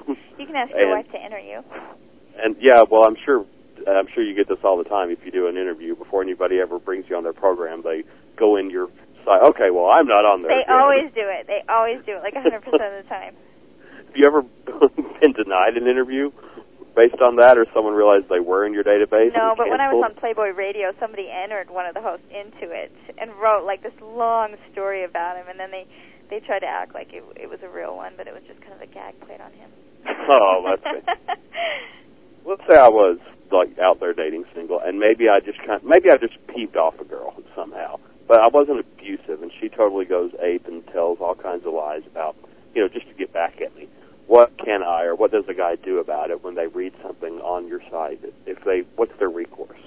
you 0.38 0.46
can 0.46 0.54
ask 0.54 0.70
your 0.72 0.82
And- 0.82 0.90
wife 0.90 1.10
to 1.12 1.18
enter 1.18 1.38
you. 1.40 1.62
And 2.38 2.56
yeah, 2.60 2.82
well, 2.90 3.04
I'm 3.06 3.16
sure 3.24 3.46
I'm 3.88 4.06
sure 4.14 4.22
you 4.22 4.36
get 4.36 4.48
this 4.48 4.58
all 4.64 4.76
the 4.76 4.84
time. 4.88 5.10
If 5.10 5.20
you 5.24 5.30
do 5.30 5.46
an 5.48 5.56
interview 5.56 5.96
before 5.96 6.20
anybody 6.22 6.60
ever 6.60 6.78
brings 6.78 7.06
you 7.08 7.16
on 7.16 7.22
their 7.24 7.32
program, 7.32 7.80
they 7.82 8.04
go 8.36 8.56
in 8.56 8.68
your 8.68 8.88
Okay, 9.26 9.70
well, 9.74 9.90
I'm 9.90 10.06
not 10.06 10.24
on 10.24 10.42
there. 10.42 10.54
They 10.54 10.64
yet. 10.66 10.70
always 10.70 11.10
do 11.14 11.26
it. 11.26 11.46
They 11.46 11.62
always 11.68 11.98
do 12.06 12.14
it, 12.14 12.22
like 12.22 12.34
100% 12.34 12.62
of 12.62 12.72
the 12.72 13.08
time. 13.08 13.34
Have 14.06 14.16
you 14.16 14.26
ever 14.26 14.42
been 15.20 15.32
denied 15.32 15.76
an 15.76 15.86
interview 15.86 16.30
based 16.94 17.20
on 17.20 17.36
that, 17.36 17.58
or 17.58 17.66
someone 17.74 17.92
realized 17.92 18.30
they 18.30 18.40
were 18.40 18.64
in 18.64 18.72
your 18.72 18.84
database? 18.84 19.34
No, 19.34 19.54
but 19.56 19.68
when 19.68 19.80
I 19.80 19.92
was 19.92 20.02
on? 20.02 20.14
Playboy 20.16 20.54
Radio, 20.56 20.92
somebody 20.98 21.28
entered 21.28 21.68
one 21.68 21.84
of 21.84 21.94
the 21.94 22.00
hosts 22.00 22.24
into 22.32 22.72
it 22.72 22.90
and 23.18 23.30
wrote 23.36 23.66
like 23.66 23.82
this 23.82 23.92
long 24.00 24.56
story 24.72 25.04
about 25.04 25.36
him, 25.36 25.46
and 25.50 25.60
then 25.60 25.70
they 25.70 25.86
they 26.30 26.40
tried 26.40 26.60
to 26.60 26.66
act 26.66 26.94
like 26.94 27.12
it, 27.12 27.22
it 27.36 27.48
was 27.48 27.60
a 27.62 27.68
real 27.68 27.94
one, 27.94 28.14
but 28.16 28.26
it 28.26 28.34
was 28.34 28.42
just 28.48 28.60
kind 28.62 28.72
of 28.72 28.80
a 28.80 28.86
gag 28.86 29.18
played 29.20 29.40
on 29.40 29.52
him. 29.52 29.70
Oh, 30.28 30.64
that's 30.66 30.82
good. 30.82 31.04
let's 32.44 32.62
say 32.68 32.76
I 32.76 32.88
was 32.88 33.18
like 33.52 33.78
out 33.78 34.00
there 34.00 34.12
dating 34.12 34.44
single, 34.54 34.80
and 34.82 34.98
maybe 34.98 35.28
I 35.28 35.40
just 35.40 35.58
kind 35.58 35.72
of, 35.82 35.84
maybe 35.84 36.10
I 36.10 36.16
just 36.16 36.34
peeved 36.48 36.76
off 36.76 36.94
a 37.00 37.04
girl 37.04 37.34
somehow, 37.54 37.98
but 38.28 38.40
I 38.40 38.48
wasn't 38.48 38.80
abusive, 38.80 39.42
and 39.42 39.50
she 39.60 39.68
totally 39.68 40.04
goes 40.04 40.32
ape 40.42 40.66
and 40.66 40.86
tells 40.88 41.18
all 41.20 41.34
kinds 41.34 41.64
of 41.66 41.74
lies 41.74 42.02
about 42.10 42.36
you 42.74 42.82
know 42.82 42.88
just 42.88 43.08
to 43.08 43.14
get 43.14 43.32
back 43.32 43.60
at 43.60 43.74
me. 43.76 43.88
What 44.26 44.58
can 44.58 44.82
I 44.82 45.04
or 45.04 45.14
what 45.14 45.30
does 45.30 45.44
a 45.48 45.54
guy 45.54 45.76
do 45.76 45.98
about 45.98 46.30
it 46.30 46.42
when 46.42 46.56
they 46.56 46.66
read 46.66 46.92
something 47.02 47.38
on 47.38 47.68
your 47.68 47.80
site? 47.90 48.20
If 48.44 48.64
they, 48.64 48.82
what's 48.96 49.16
their 49.20 49.30
recourse? 49.30 49.78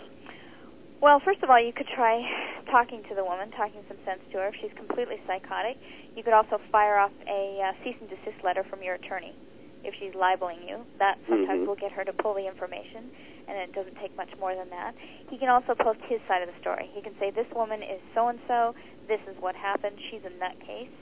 Well, 1.01 1.19
first 1.23 1.43
of 1.43 1.49
all, 1.49 1.59
you 1.59 1.71
could 1.71 1.87
try 1.87 2.23
talking 2.71 3.03
to 3.09 3.15
the 3.15 3.23
woman, 3.23 3.51
talking 3.51 3.83
some 3.87 3.97
sense 4.05 4.19
to 4.31 4.37
her. 4.39 4.47
If 4.47 4.55
she's 4.61 4.71
completely 4.75 5.15
psychotic, 5.27 5.75
you 6.15 6.23
could 6.23 6.33
also 6.33 6.59
fire 6.71 6.97
off 6.99 7.11
a 7.27 7.59
uh, 7.59 7.83
cease 7.83 7.95
and 7.99 8.09
desist 8.09 8.43
letter 8.43 8.63
from 8.69 8.83
your 8.83 8.95
attorney 8.95 9.35
if 9.83 9.93
she's 9.99 10.15
libeling 10.15 10.59
you. 10.67 10.83
That 10.99 11.17
sometimes 11.27 11.63
Mhm. 11.63 11.67
will 11.67 11.79
get 11.79 11.91
her 11.93 12.03
to 12.03 12.13
pull 12.13 12.33
the 12.33 12.47
information, 12.47 13.11
and 13.49 13.57
it 13.57 13.73
doesn't 13.73 13.97
take 13.97 14.15
much 14.15 14.29
more 14.39 14.53
than 14.55 14.69
that. 14.69 14.93
He 15.29 15.37
can 15.37 15.49
also 15.49 15.73
post 15.73 15.99
his 16.05 16.21
side 16.27 16.45
of 16.45 16.49
the 16.53 16.59
story. 16.61 16.89
He 16.93 17.01
can 17.01 17.17
say, 17.19 17.31
"This 17.31 17.49
woman 17.53 17.81
is 17.81 17.99
so 18.13 18.27
and 18.27 18.39
so. 18.47 18.75
This 19.07 19.21
is 19.27 19.35
what 19.41 19.55
happened. 19.55 19.97
She's 20.09 20.23
a 20.23 20.29
nutcase." 20.29 20.93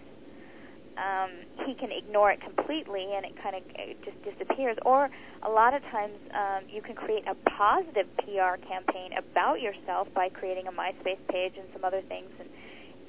Um, 0.98 1.30
he 1.68 1.76
can 1.76 1.92
ignore 1.92 2.32
it 2.32 2.42
completely, 2.42 3.14
and 3.14 3.24
it 3.24 3.38
kind 3.38 3.56
of 3.56 3.62
just 4.02 4.18
disappears. 4.24 4.78
Or 4.84 5.10
a 5.44 5.50
lot 5.50 5.76
of 5.76 5.84
times, 5.92 6.18
um, 6.34 6.64
you 6.70 6.82
can 6.82 6.96
create 6.96 7.24
a 7.28 7.36
positive 7.36 8.08
PR 8.18 8.58
campaign 8.66 9.14
about 9.14 9.62
yourself 9.62 10.08
by 10.16 10.30
creating 10.30 10.66
a 10.66 10.72
MySpace 10.72 11.22
page 11.30 11.54
and 11.56 11.70
some 11.72 11.86
other 11.86 12.02
things, 12.02 12.32
and 12.40 12.50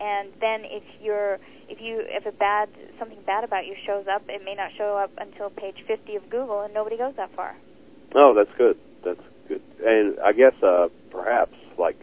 and 0.00 0.28
then 0.40 0.64
if 0.64 0.82
you're 1.00 1.38
if 1.68 1.80
you 1.80 2.02
if 2.06 2.26
a 2.26 2.32
bad 2.32 2.68
something 2.98 3.18
bad 3.26 3.42
about 3.42 3.66
you 3.66 3.74
shows 3.86 4.06
up, 4.06 4.22
it 4.28 4.44
may 4.44 4.54
not 4.54 4.70
show 4.76 4.96
up 4.96 5.10
until 5.18 5.50
page 5.50 5.76
50 5.86 6.16
of 6.16 6.30
Google, 6.30 6.62
and 6.62 6.74
nobody 6.74 6.96
goes 6.96 7.14
that 7.16 7.34
far. 7.34 7.56
Oh, 8.14 8.34
that's 8.34 8.50
good. 8.56 8.78
That's 9.04 9.20
good. 9.48 9.62
And 9.84 10.18
I 10.20 10.32
guess 10.32 10.54
uh, 10.62 10.88
perhaps 11.10 11.54
like 11.78 11.96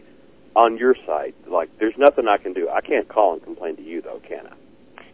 on 0.54 0.76
your 0.78 0.94
site, 1.06 1.34
like 1.50 1.68
there's 1.78 1.96
nothing 1.98 2.26
I 2.28 2.38
can 2.38 2.52
do. 2.52 2.68
I 2.68 2.80
can't 2.80 3.08
call 3.08 3.34
and 3.34 3.42
complain 3.42 3.76
to 3.76 3.82
you 3.82 4.00
though, 4.02 4.20
can 4.26 4.46
I? 4.46 4.56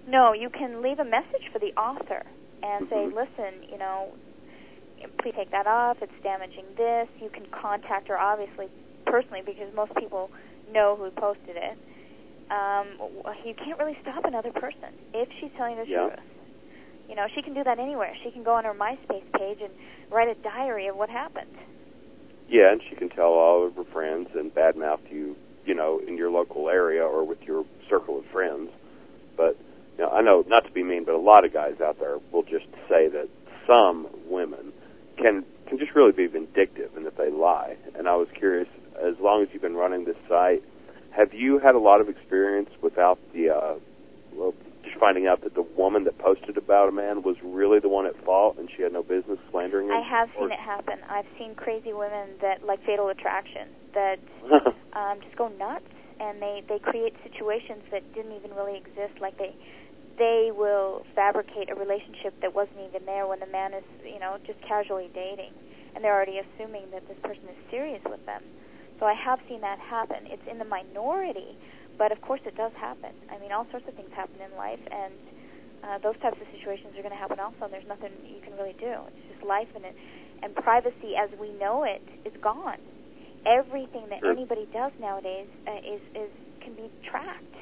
No, 0.07 0.33
you 0.33 0.51
can 0.51 0.83
leave 0.83 0.99
a 0.99 1.05
message 1.05 1.47
for 1.53 1.59
the 1.59 1.73
author 1.79 2.23
and 2.63 2.89
say, 2.89 3.07
Mhm. 3.07 3.15
listen, 3.15 3.63
you 3.71 3.79
know, 3.79 4.15
please 5.21 5.35
take 5.35 5.51
that 5.51 5.67
off. 5.67 6.03
It's 6.03 6.13
damaging 6.23 6.65
this. 6.77 7.09
You 7.21 7.31
can 7.31 7.47
contact 7.47 8.09
her, 8.09 8.19
obviously, 8.19 8.69
personally, 9.07 9.43
because 9.43 9.73
most 9.75 9.95
people 9.97 10.31
know 10.73 10.97
who 10.97 11.11
posted 11.11 11.57
it. 11.57 11.77
Um, 12.51 12.87
you 13.45 13.55
can't 13.55 13.79
really 13.79 13.97
stop 14.03 14.25
another 14.25 14.53
person 14.53 14.91
if 15.15 15.29
she's 15.41 15.51
telling 15.57 15.77
the 15.77 15.87
Yeah. 15.87 16.09
truth. 16.09 16.21
You 17.13 17.17
know, 17.17 17.27
she 17.35 17.43
can 17.43 17.53
do 17.53 17.63
that 17.63 17.79
anywhere. 17.79 18.17
She 18.25 18.31
can 18.31 18.43
go 18.43 18.55
on 18.55 18.65
her 18.65 18.73
MySpace 18.73 19.31
page 19.39 19.59
and 19.61 19.71
write 20.11 20.29
a 20.29 20.35
diary 20.43 20.87
of 20.87 20.97
what 20.97 21.11
happened. 21.11 21.55
Yeah, 22.49 22.73
and 22.73 22.81
she 22.89 22.97
can 22.97 23.11
tell 23.11 23.35
all 23.35 23.67
of 23.67 23.77
her 23.77 23.85
friends 23.93 24.31
and 24.35 24.51
badmouth 24.51 25.01
you, 25.11 25.37
you 25.67 25.75
know, 25.75 26.01
in 26.09 26.17
your 26.17 26.31
local 26.31 26.71
area 26.71 27.03
or 27.03 27.23
with 27.27 27.43
your 27.43 27.67
circle 27.91 28.19
of 28.19 28.25
friends. 28.33 28.71
But 29.37 29.59
you 29.99 30.05
know, 30.05 30.11
I 30.11 30.23
know 30.23 30.43
not 30.47 30.65
to 30.65 30.73
be 30.73 30.83
mean, 30.83 31.05
but 31.05 31.15
a 31.15 31.19
lot 31.19 31.45
of 31.45 31.53
guys 31.53 31.83
out 31.85 31.99
there 32.01 32.17
will 32.33 32.45
just 32.45 32.65
say 32.89 33.09
that 33.09 33.29
some 33.67 34.07
women 34.27 34.73
can 35.19 35.45
can 35.69 35.77
just 35.79 35.95
really 35.95 36.13
be 36.13 36.29
vindictive 36.29 36.97
and 36.97 37.05
that 37.05 37.19
they 37.19 37.31
lie. 37.31 37.77
And 37.95 38.09
I 38.09 38.17
was 38.17 38.29
curious, 38.35 38.69
as 38.97 39.17
long 39.21 39.43
as 39.43 39.51
you've 39.53 39.61
been 39.61 39.77
running 39.77 40.07
this 40.07 40.17
site, 40.31 40.63
have 41.11 41.35
you 41.35 41.59
had 41.59 41.75
a 41.75 41.79
lot 41.79 42.01
of 42.01 42.09
experience 42.09 42.71
without 42.83 43.19
the, 43.35 43.51
uh, 43.51 43.75
well, 44.35 44.55
just 44.85 44.97
finding 44.99 45.27
out 45.27 45.43
that 45.43 45.55
the 45.55 45.63
woman 45.63 46.05
that 46.05 46.19
posted 46.19 46.57
about 46.57 46.89
a 46.89 46.93
man 46.93 47.23
was 47.23 47.37
really 47.43 47.79
the 47.79 47.89
one 47.89 48.07
at 48.07 48.17
fault 48.25 48.57
and 48.59 48.69
she 48.77 48.83
had 48.83 48.93
no 48.93 49.03
business 49.03 49.39
slandering 49.51 49.89
him? 49.89 49.95
I 49.95 50.03
have 50.03 50.29
seen 50.39 50.51
it 50.51 50.59
happen. 50.59 50.99
I've 51.09 51.27
seen 51.39 51.55
crazy 51.55 51.93
women 51.93 52.31
that 52.41 52.65
like 52.65 52.85
Fatal 52.85 53.09
Attraction 53.09 53.69
that 53.95 54.19
um, 54.93 55.21
just 55.23 55.37
go 55.37 55.49
nuts 55.49 55.87
and 56.21 56.41
they 56.41 56.63
they 56.69 56.79
create 56.79 57.15
situations 57.23 57.83
that 57.91 58.03
didn't 58.15 58.33
even 58.33 58.55
really 58.55 58.77
exist. 58.77 59.21
Like 59.21 59.37
they 59.39 59.55
they 60.19 60.51
will 60.55 61.05
fabricate 61.15 61.71
a 61.71 61.75
relationship 61.75 62.35
that 62.41 62.55
wasn't 62.55 62.79
even 62.89 63.05
there 63.07 63.27
when 63.27 63.41
the 63.41 63.51
man 63.51 63.75
is 63.75 63.85
you 64.05 64.19
know 64.19 64.39
just 64.47 64.61
casually 64.63 65.11
dating, 65.15 65.53
and 65.95 66.05
they're 66.05 66.15
already 66.15 66.39
assuming 66.39 66.91
that 66.93 67.07
this 67.09 67.19
person 67.23 67.43
is 67.51 67.59
serious 67.71 68.03
with 68.07 68.25
them. 68.27 68.43
So 69.01 69.07
I 69.07 69.15
have 69.15 69.41
seen 69.49 69.61
that 69.63 69.81
happen. 69.81 70.31
It's 70.31 70.47
in 70.49 70.59
the 70.59 70.65
minority, 70.65 71.59
but 71.99 72.13
of 72.13 72.21
course 72.21 72.41
it 72.47 72.57
does 72.57 72.73
happen. 72.79 73.11
I 73.31 73.39
mean, 73.39 73.53
all 73.53 73.67
sorts 73.71 73.87
of 73.89 73.95
things 73.95 74.11
happen 74.15 74.41
in 74.41 74.57
life, 74.57 74.81
and 74.91 75.15
uh, 75.85 75.99
those 75.99 76.17
types 76.23 76.39
of 76.41 76.47
situations 76.57 76.95
are 76.97 77.03
going 77.03 77.15
to 77.15 77.19
happen 77.21 77.41
also. 77.41 77.65
And 77.65 77.73
there's 77.73 77.89
nothing 77.89 78.13
you 78.25 78.41
can 78.43 78.55
really 78.57 78.77
do. 78.79 78.93
It's 79.09 79.35
just 79.35 79.45
life, 79.47 79.69
and 79.75 79.85
it, 79.85 79.95
and 80.43 80.55
privacy 80.57 81.15
as 81.19 81.31
we 81.39 81.53
know 81.59 81.85
it 81.85 82.03
is 82.25 82.33
gone. 82.43 82.79
Everything 83.47 84.09
that 84.11 84.21
Sure. 84.21 84.31
anybody 84.31 84.69
does 84.73 84.93
nowadays 85.01 85.49
uh, 85.67 85.79
is 85.83 86.01
is 86.15 86.31
can 86.61 86.75
be 86.75 86.91
tracked. 87.09 87.57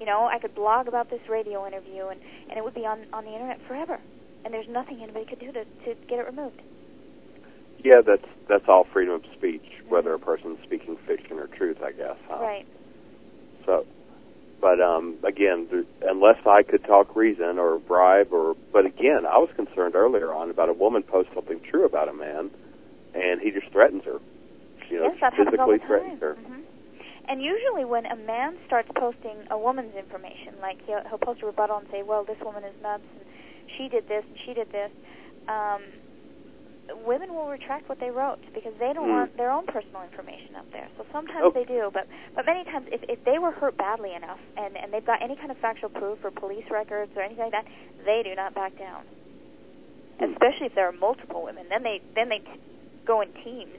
You 0.00 0.06
know, 0.06 0.26
I 0.26 0.38
could 0.40 0.54
blog 0.54 0.88
about 0.88 1.10
this 1.10 1.20
radio 1.28 1.66
interview, 1.66 2.06
and 2.08 2.20
and 2.48 2.58
it 2.58 2.64
would 2.64 2.74
be 2.74 2.86
on 2.86 3.06
on 3.12 3.24
the 3.24 3.32
internet 3.32 3.60
forever. 3.68 4.00
And 4.44 4.52
there's 4.52 4.68
nothing 4.68 4.98
anybody 5.00 5.24
could 5.26 5.38
do 5.38 5.52
to 5.52 5.64
to 5.64 5.94
get 6.08 6.18
it 6.18 6.26
removed. 6.26 6.60
yeah, 7.84 8.00
that's 8.04 8.26
that's 8.48 8.64
all 8.68 8.84
freedom 8.92 9.14
of 9.14 9.22
speech, 9.36 9.62
whether 9.88 10.12
a 10.14 10.18
person's 10.18 10.58
speaking 10.64 10.96
fiction 11.06 11.38
or 11.38 11.46
truth, 11.46 11.78
I 11.82 11.92
guess. 11.92 12.16
Huh? 12.28 12.42
Right. 12.42 12.66
So, 13.66 13.86
but 14.60 14.80
um, 14.80 15.16
again, 15.24 15.66
there, 15.70 15.84
unless 16.08 16.38
I 16.46 16.62
could 16.62 16.84
talk 16.84 17.16
reason 17.16 17.58
or 17.58 17.78
bribe, 17.78 18.32
or 18.32 18.54
but 18.72 18.86
again, 18.86 19.26
I 19.26 19.38
was 19.38 19.50
concerned 19.56 19.94
earlier 19.94 20.32
on 20.32 20.50
about 20.50 20.68
a 20.68 20.72
woman 20.72 21.02
post 21.02 21.28
something 21.34 21.60
true 21.68 21.84
about 21.84 22.08
a 22.08 22.14
man, 22.14 22.50
and 23.14 23.40
he 23.40 23.50
just 23.50 23.70
threatens 23.72 24.04
her. 24.04 24.18
You 24.90 24.98
know, 24.98 25.04
yes, 25.04 25.16
that 25.20 25.34
happens 25.34 25.58
all 25.58 25.66
physically 25.66 25.78
the 25.78 25.86
threatens 25.86 26.20
time. 26.20 26.20
her. 26.20 26.34
hmm 26.34 26.60
And 27.28 27.42
usually, 27.42 27.84
when 27.84 28.06
a 28.06 28.16
man 28.16 28.58
starts 28.66 28.90
posting 28.98 29.46
a 29.50 29.58
woman's 29.58 29.94
information, 29.94 30.54
like 30.60 30.78
he'll, 30.86 31.02
he'll 31.08 31.18
post 31.18 31.42
a 31.42 31.46
rebuttal 31.46 31.78
and 31.78 31.86
say, 31.90 32.02
"Well, 32.02 32.24
this 32.24 32.38
woman 32.42 32.64
is 32.64 32.74
nuts, 32.82 33.04
and 33.16 33.24
she 33.78 33.88
did 33.88 34.06
this, 34.08 34.24
and 34.28 34.38
she 34.46 34.54
did 34.54 34.70
this," 34.70 34.90
um, 35.48 35.82
women 37.06 37.32
will 37.34 37.48
retract 37.48 37.88
what 37.88 38.00
they 38.00 38.10
wrote 38.10 38.38
because 38.54 38.74
they 38.78 38.92
don't 38.92 39.06
Hmm. 39.06 39.16
want 39.30 39.36
their 39.36 39.50
own 39.50 39.66
personal 39.66 40.02
information 40.02 40.56
up 40.56 40.66
there. 40.72 40.88
So 40.98 41.06
sometimes 41.12 41.44
Oh. 41.46 41.50
they 41.50 41.64
do, 41.64 41.90
but 41.92 42.06
but 42.34 42.44
many 42.46 42.64
times, 42.64 42.88
if 42.90 43.02
if 43.08 43.22
they 43.24 43.38
were 43.38 43.52
hurt 43.52 43.76
badly 43.76 44.14
enough, 44.14 44.40
and 44.56 44.76
and 44.76 44.92
they've 44.92 45.04
got 45.04 45.22
any 45.22 45.36
kind 45.36 45.50
of 45.50 45.58
factual 45.58 45.90
proof 45.90 46.24
or 46.24 46.30
police 46.30 46.68
records 46.70 47.12
or 47.16 47.22
anything 47.22 47.44
like 47.44 47.52
that, 47.52 47.66
they 48.04 48.22
do 48.22 48.34
not 48.34 48.54
back 48.54 48.76
down. 48.78 49.04
Hmm. 50.18 50.32
Especially 50.32 50.66
if 50.66 50.74
there 50.74 50.88
are 50.88 50.92
multiple 50.92 51.42
women, 51.42 51.68
then 51.68 51.82
they 51.82 52.00
then 52.14 52.28
they 52.28 52.38
t- 52.40 52.60
go 53.04 53.20
in 53.20 53.32
teams. 53.44 53.78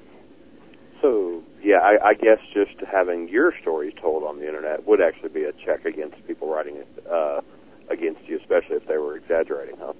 So 1.01 1.43
yeah, 1.61 1.79
I, 1.79 2.09
I 2.09 2.13
guess 2.13 2.39
just 2.53 2.79
having 2.89 3.27
your 3.27 3.53
stories 3.61 3.93
told 4.01 4.23
on 4.23 4.39
the 4.39 4.47
internet 4.47 4.87
would 4.87 5.01
actually 5.01 5.29
be 5.29 5.43
a 5.43 5.51
check 5.65 5.85
against 5.85 6.25
people 6.25 6.47
writing 6.47 6.77
it 6.77 6.87
uh, 7.11 7.41
against 7.89 8.21
you, 8.27 8.37
especially 8.39 8.77
if 8.77 8.87
they 8.87 8.97
were 8.97 9.17
exaggerating, 9.17 9.75
huh? 9.77 9.91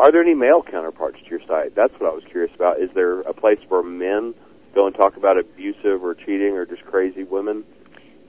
Are 0.00 0.10
there 0.10 0.22
any 0.22 0.32
male 0.32 0.62
counterparts 0.62 1.18
to 1.22 1.28
your 1.28 1.40
site? 1.46 1.76
That's 1.76 1.92
what 2.00 2.08
I 2.10 2.14
was 2.14 2.24
curious 2.24 2.50
about. 2.54 2.80
Is 2.80 2.88
there 2.94 3.20
a 3.20 3.34
place 3.34 3.58
where 3.68 3.82
men 3.82 4.32
go 4.74 4.86
and 4.86 4.96
talk 4.96 5.18
about 5.18 5.36
abusive 5.36 6.02
or 6.02 6.14
cheating 6.14 6.56
or 6.56 6.64
just 6.64 6.82
crazy 6.86 7.22
women? 7.22 7.64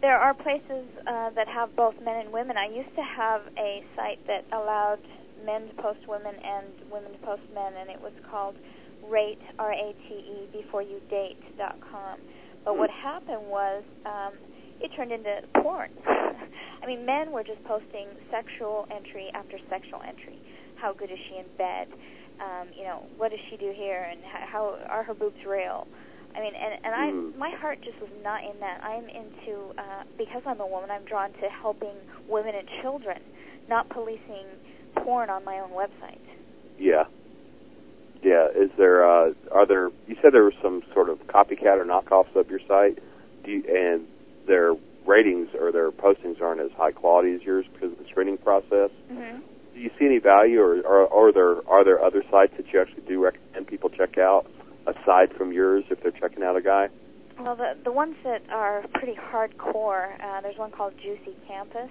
There 0.01 0.17
are 0.17 0.33
places 0.33 0.83
uh, 1.07 1.29
that 1.29 1.47
have 1.47 1.73
both 1.77 1.95
men 2.03 2.27
and 2.27 2.33
women. 2.33 2.57
I 2.57 2.67
used 2.67 2.93
to 2.95 3.01
have 3.01 3.43
a 3.57 3.85
site 3.95 4.19
that 4.27 4.43
allowed 4.51 4.99
men 5.45 5.69
to 5.69 5.73
post 5.81 5.99
women 6.09 6.35
and 6.43 6.91
women 6.91 7.13
to 7.13 7.19
post 7.19 7.43
men, 7.55 7.71
and 7.79 7.89
it 7.89 8.01
was 8.01 8.11
called 8.29 8.55
Rate 9.07 9.39
R 9.57 9.71
A 9.71 9.95
T 10.09 10.13
E 10.13 10.49
Before 10.51 10.81
You 10.81 10.99
Date 11.09 11.39
dot 11.57 11.79
com. 11.89 12.19
But 12.65 12.77
what 12.77 12.89
happened 12.89 13.47
was 13.47 13.83
um, 14.05 14.33
it 14.81 14.91
turned 14.97 15.13
into 15.13 15.39
porn. 15.61 15.91
I 16.05 16.85
mean, 16.85 17.05
men 17.05 17.31
were 17.31 17.43
just 17.43 17.63
posting 17.63 18.09
sexual 18.29 18.87
entry 18.91 19.29
after 19.33 19.57
sexual 19.69 20.01
entry. 20.01 20.41
How 20.81 20.93
good 20.93 21.11
is 21.11 21.19
she 21.29 21.37
in 21.37 21.45
bed? 21.57 21.87
Um, 22.41 22.67
you 22.75 22.83
know, 22.83 23.05
what 23.17 23.29
does 23.29 23.39
she 23.49 23.57
do 23.57 23.71
here? 23.75 24.01
And 24.09 24.19
how, 24.23 24.47
how 24.47 24.77
are 24.89 25.03
her 25.03 25.13
boobs 25.13 25.37
real? 25.47 25.87
I 26.35 26.39
mean, 26.39 26.53
and 26.55 26.85
and 26.85 26.95
I 26.95 27.11
Mm. 27.11 27.37
my 27.37 27.51
heart 27.51 27.81
just 27.83 27.99
was 27.99 28.09
not 28.23 28.41
in 28.43 28.59
that. 28.61 28.81
I'm 28.83 29.07
into 29.09 29.75
uh, 29.77 30.03
because 30.17 30.41
I'm 30.45 30.59
a 30.61 30.65
woman. 30.65 30.89
I'm 30.89 31.03
drawn 31.03 31.33
to 31.33 31.49
helping 31.49 31.93
women 32.27 32.55
and 32.55 32.67
children, 32.81 33.19
not 33.67 33.89
policing 33.89 34.47
porn 34.95 35.29
on 35.29 35.43
my 35.43 35.59
own 35.59 35.71
website. 35.71 36.23
Yeah. 36.79 37.03
Yeah. 38.23 38.47
Is 38.55 38.71
there? 38.77 39.03
Uh, 39.03 39.33
are 39.51 39.67
there? 39.67 39.89
You 40.07 40.15
said 40.21 40.33
there 40.33 40.45
was 40.45 40.53
some 40.63 40.83
sort 40.93 41.09
of 41.09 41.19
copycat 41.27 41.77
or 41.77 41.85
knockoffs 41.85 42.33
of 42.35 42.49
your 42.49 42.61
site, 42.65 42.99
do 43.43 43.51
you, 43.51 43.63
and 43.67 44.07
their 44.47 44.73
ratings 45.05 45.49
or 45.59 45.71
their 45.71 45.91
postings 45.91 46.41
aren't 46.41 46.61
as 46.61 46.71
high 46.77 46.91
quality 46.91 47.33
as 47.35 47.41
yours 47.41 47.65
because 47.73 47.91
of 47.91 47.97
the 47.97 48.05
screening 48.09 48.37
process. 48.37 48.89
Mm-hmm. 49.11 49.41
Do 49.73 49.79
you 49.79 49.89
see 49.97 50.05
any 50.05 50.19
value, 50.19 50.59
or, 50.59 50.81
or, 50.81 51.05
or 51.07 51.29
are 51.29 51.31
there 51.33 51.69
are 51.69 51.83
there 51.83 52.03
other 52.03 52.23
sites 52.29 52.53
that 52.57 52.65
you 52.73 52.81
actually 52.81 53.03
do 53.07 53.23
recommend 53.23 53.67
people 53.67 53.89
check 53.89 54.17
out 54.17 54.45
aside 54.85 55.31
from 55.37 55.51
yours 55.53 55.83
if 55.89 56.01
they're 56.03 56.11
checking 56.11 56.43
out 56.43 56.55
a 56.57 56.61
guy? 56.61 56.89
Well, 57.39 57.55
the 57.55 57.73
the 57.83 57.91
ones 57.91 58.15
that 58.23 58.41
are 58.49 58.83
pretty 58.93 59.15
hardcore. 59.15 60.19
Uh, 60.21 60.41
there's 60.41 60.57
one 60.57 60.71
called 60.71 60.93
Juicy 61.01 61.35
Campus 61.47 61.89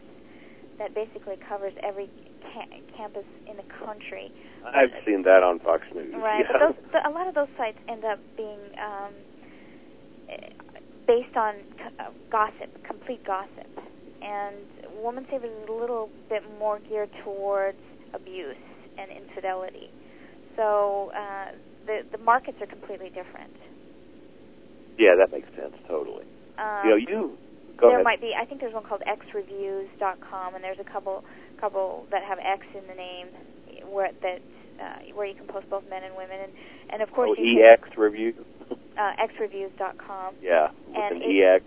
that 0.78 0.94
basically 0.94 1.36
covers 1.48 1.72
every 1.82 2.08
ca- 2.42 2.68
campus 2.96 3.24
in 3.48 3.56
the 3.56 3.64
country. 3.84 4.30
I've 4.64 4.92
seen 5.06 5.22
that 5.22 5.42
on 5.42 5.58
Fox 5.60 5.82
News. 5.94 6.14
Right, 6.16 6.40
Yeah. 6.44 6.52
but 6.52 6.58
those, 6.74 6.92
the, 6.92 7.08
a 7.08 7.10
lot 7.10 7.26
of 7.28 7.34
those 7.34 7.48
sites 7.56 7.78
end 7.88 8.04
up 8.04 8.18
being 8.36 8.60
um, 8.78 9.12
eh, 10.28 10.48
based 11.06 11.36
on 11.36 11.54
c- 11.78 11.84
uh, 11.98 12.10
gossip, 12.30 12.70
complete 12.84 13.24
gossip, 13.24 13.68
and 14.22 14.56
Woman 15.02 15.26
Savers 15.30 15.50
is 15.50 15.68
a 15.68 15.72
little 15.72 16.08
bit 16.28 16.42
more 16.58 16.78
geared 16.88 17.10
towards 17.24 17.78
abuse 18.14 18.56
and 18.98 19.10
infidelity. 19.10 19.90
So 20.56 21.10
uh, 21.16 21.52
the 21.86 22.00
the 22.12 22.18
markets 22.18 22.58
are 22.60 22.66
completely 22.66 23.08
different. 23.08 23.52
yeah, 24.98 25.14
that 25.18 25.30
makes 25.32 25.48
sense 25.56 25.74
totally. 25.88 26.24
Um, 26.58 26.80
you 26.84 26.90
know, 26.90 26.96
you 26.96 27.38
go 27.78 27.88
there 27.88 27.96
ahead. 28.00 28.04
might 28.04 28.20
be. 28.20 28.32
I 28.38 28.44
think 28.44 28.60
there's 28.60 28.74
one 28.74 28.84
called 28.84 29.02
xreviews.com, 29.06 30.54
and 30.54 30.62
there's 30.62 30.78
a 30.80 30.84
couple 30.92 31.24
couple 31.60 32.06
that 32.10 32.22
have 32.24 32.38
X 32.38 32.66
in 32.74 32.86
the 32.88 32.94
name, 32.94 33.28
where 33.90 34.10
that 34.22 34.40
uh, 34.82 35.14
where 35.14 35.26
you 35.26 35.34
can 35.34 35.46
post 35.46 35.68
both 35.70 35.84
men 35.88 36.04
and 36.04 36.14
women, 36.16 36.38
and 36.42 36.52
and 36.90 37.02
of 37.02 37.10
course 37.12 37.30
oh, 37.38 37.42
you 37.42 37.64
EX 37.64 37.88
review. 37.96 38.32
can, 38.68 38.76
uh, 38.98 39.12
xreviews.com. 39.28 40.34
Yeah, 40.42 40.68
with 40.88 40.96
And 40.96 41.22
an 41.22 41.30
it- 41.30 41.42
EX. 41.42 41.64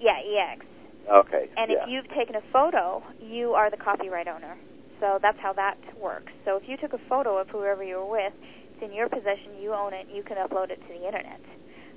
Yeah, 0.00 0.18
EX. 0.52 0.64
Okay. 1.10 1.48
And 1.56 1.70
yeah. 1.70 1.82
if 1.82 1.88
you've 1.88 2.08
taken 2.16 2.36
a 2.36 2.44
photo, 2.52 3.02
you 3.20 3.52
are 3.52 3.70
the 3.70 3.76
copyright 3.76 4.28
owner. 4.28 4.56
So 5.00 5.18
that's 5.20 5.38
how 5.40 5.52
that 5.54 5.76
works. 6.00 6.32
So 6.44 6.56
if 6.56 6.64
you 6.66 6.76
took 6.76 6.92
a 6.92 7.02
photo 7.08 7.38
of 7.38 7.48
whoever 7.48 7.84
you 7.84 7.96
were 7.96 8.10
with, 8.10 8.32
it's 8.74 8.82
in 8.82 8.92
your 8.92 9.08
possession. 9.08 9.60
You 9.60 9.74
own 9.74 9.92
it. 9.92 10.06
You 10.12 10.22
can 10.22 10.36
upload 10.36 10.70
it 10.70 10.80
to 10.80 10.88
the 10.88 11.06
internet, 11.06 11.40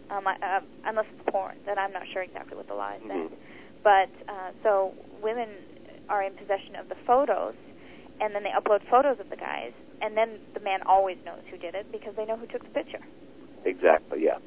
um, 0.10 0.28
I- 0.28 0.38
uh, 0.42 0.62
unless 0.86 1.06
it's 1.12 1.30
porn. 1.32 1.56
Then 1.66 1.80
I'm 1.80 1.94
not 1.94 2.04
sure 2.14 2.22
exactly 2.24 2.58
what 2.58 2.68
the 2.68 2.76
law 2.76 2.92
is. 2.94 3.02
Mhm. 3.02 3.32
But 3.84 4.10
uh, 4.28 4.52
so 4.64 4.94
women 5.22 5.48
are 6.10 6.24
in 6.24 6.34
possession 6.34 6.76
of 6.76 6.90
the 6.90 6.96
photos, 7.08 7.56
and 8.20 8.36
then 8.36 8.44
they 8.44 8.52
upload 8.52 8.82
photos 8.90 9.20
of 9.20 9.30
the 9.30 9.38
guys, 9.38 9.72
and 10.02 10.18
then 10.18 10.40
the 10.54 10.60
man 10.60 10.82
always 10.84 11.18
knows 11.26 11.42
who 11.50 11.58
did 11.58 11.76
it 11.76 11.88
because 11.92 12.16
they 12.16 12.26
know 12.26 12.36
who 12.36 12.48
took 12.48 12.64
the 12.64 12.70
picture. 12.72 13.00
Exactly, 13.64 14.24
yeah. 14.24 14.40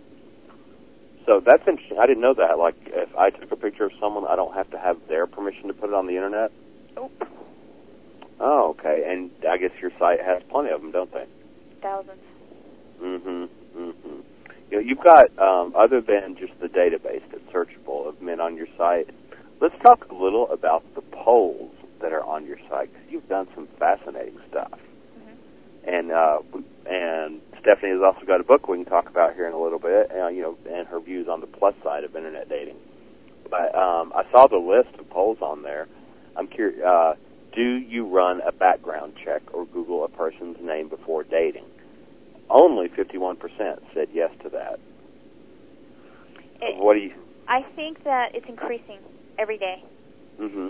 So 1.27 1.41
that's 1.45 1.67
interesting. 1.69 1.99
I 1.99 2.07
didn't 2.07 2.23
know 2.23 2.35
that. 2.35 2.59
Like, 2.59 2.75
if 2.87 3.15
I 3.17 3.31
took 3.31 3.53
a 3.53 3.57
picture 3.57 3.85
of 3.85 3.93
someone, 4.01 4.27
I 4.27 4.37
don't 4.37 4.55
have 4.55 4.71
to 4.73 4.79
have 4.79 4.97
their 5.09 5.27
permission 5.27 5.69
to 5.69 5.75
put 5.75 5.89
it 5.91 5.95
on 5.95 6.07
the 6.07 6.15
internet. 6.17 6.51
Oop, 6.99 7.29
Oh, 8.41 8.71
okay. 8.79 9.05
And 9.07 9.31
I 9.49 9.57
guess 9.57 9.71
your 9.81 9.93
site 9.99 10.21
has 10.21 10.43
plenty 10.51 10.71
of 10.71 10.81
them, 10.83 10.91
don't 10.91 11.13
they? 11.13 11.27
thousands. 11.81 12.21
Mm-hmm. 13.03 13.45
Mm-hmm. 13.81 14.21
You 14.71 14.77
know, 14.77 14.79
you've 14.81 15.03
got 15.03 15.37
um, 15.39 15.75
other 15.77 16.01
than 16.01 16.37
just 16.37 16.53
the 16.61 16.69
database 16.69 17.23
that's 17.31 17.43
searchable 17.53 18.09
of 18.09 18.21
men 18.23 18.41
on 18.41 18.57
your 18.57 18.69
site. 18.79 19.11
Let's 19.61 19.75
talk 19.83 20.09
a 20.11 20.15
little 20.15 20.51
about 20.51 20.83
the 20.95 21.03
polls 21.03 21.73
that 22.01 22.13
are 22.13 22.23
on 22.23 22.47
your 22.47 22.59
site 22.69 22.93
because 22.93 23.09
you've 23.11 23.29
done 23.29 23.49
some 23.55 23.69
fascinating 23.79 24.39
stuff. 24.51 24.73
Mm-hmm. 24.73 25.89
and 25.89 26.13
uh, 26.13 26.39
and 26.87 27.41
Stephanie 27.63 27.93
has 27.93 28.01
also 28.05 28.27
got 28.27 28.41
a 28.41 28.45
book 28.45 28.69
we 28.69 28.77
can 28.77 28.87
talk 28.87 29.09
about 29.09 29.35
here 29.35 29.47
in 29.47 29.53
a 29.53 29.63
little 29.63 29.79
bit, 29.79 30.11
uh, 30.11 30.29
you 30.29 30.43
know, 30.43 30.57
and 30.71 30.87
her 30.89 31.01
views 31.01 31.29
on 31.29 31.41
the 31.41 31.47
plus 31.47 31.75
side 31.83 32.05
of 32.05 32.15
internet 32.17 32.49
dating. 32.49 32.77
But 33.49 33.75
um, 33.75 34.13
I 34.15 34.25
saw 34.31 34.47
the 34.49 34.57
list 34.57 34.99
of 34.99 35.09
polls 35.11 35.39
on 35.41 35.63
there. 35.63 35.87
I'm 36.37 36.49
curious. 36.49 36.81
Uh, 36.85 37.15
do 37.55 37.63
you 37.63 38.07
run 38.07 38.41
a 38.47 38.53
background 38.53 39.15
check 39.25 39.43
or 39.53 39.67
Google 39.67 40.05
a 40.05 40.09
person's 40.09 40.57
name 40.61 40.89
before 40.89 41.23
dating? 41.23 41.65
only 42.53 42.89
51% 42.89 43.39
said 43.95 44.09
yes 44.13 44.31
to 44.43 44.51
that. 44.51 44.79
It, 46.61 46.77
what 46.79 46.95
do 46.95 47.01
you? 47.01 47.15
I 47.49 47.63
think 47.75 48.05
that 48.05 48.35
it's 48.35 48.47
increasing 48.49 48.99
every 49.39 49.59
day. 49.59 49.83
Mm-hmm. 50.41 50.69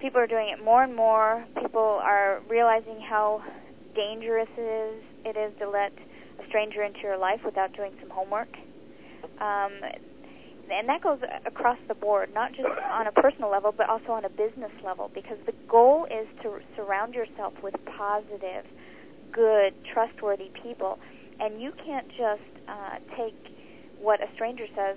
People 0.00 0.20
are 0.20 0.26
doing 0.26 0.54
it 0.56 0.64
more 0.64 0.84
and 0.84 0.94
more. 0.94 1.44
People 1.60 2.00
are 2.02 2.40
realizing 2.48 3.00
how 3.00 3.42
dangerous 3.94 4.48
it 4.56 4.60
is. 4.60 5.04
It 5.24 5.36
is 5.36 5.52
to 5.58 5.68
let 5.68 5.92
stranger 6.48 6.82
into 6.82 7.00
your 7.02 7.18
life 7.18 7.40
without 7.44 7.74
doing 7.76 7.92
some 8.00 8.10
homework. 8.10 8.48
Um, 9.40 9.72
and 10.70 10.88
that 10.88 11.00
goes 11.02 11.18
across 11.46 11.78
the 11.88 11.94
board, 11.94 12.28
not 12.34 12.50
just 12.50 12.68
on 12.92 13.06
a 13.06 13.12
personal 13.12 13.50
level, 13.50 13.72
but 13.76 13.88
also 13.88 14.12
on 14.12 14.24
a 14.24 14.28
business 14.28 14.72
level, 14.84 15.10
because 15.14 15.38
the 15.46 15.54
goal 15.70 16.06
is 16.10 16.26
to 16.42 16.58
surround 16.76 17.14
yourself 17.14 17.54
with 17.62 17.74
positive, 17.96 18.64
good, 19.32 19.72
trustworthy 19.92 20.50
people. 20.62 20.98
And 21.40 21.62
you 21.62 21.72
can't 21.84 22.08
just 22.08 22.44
uh, 22.68 22.98
take 23.16 23.34
what 24.00 24.20
a 24.20 24.26
stranger 24.34 24.66
says 24.76 24.96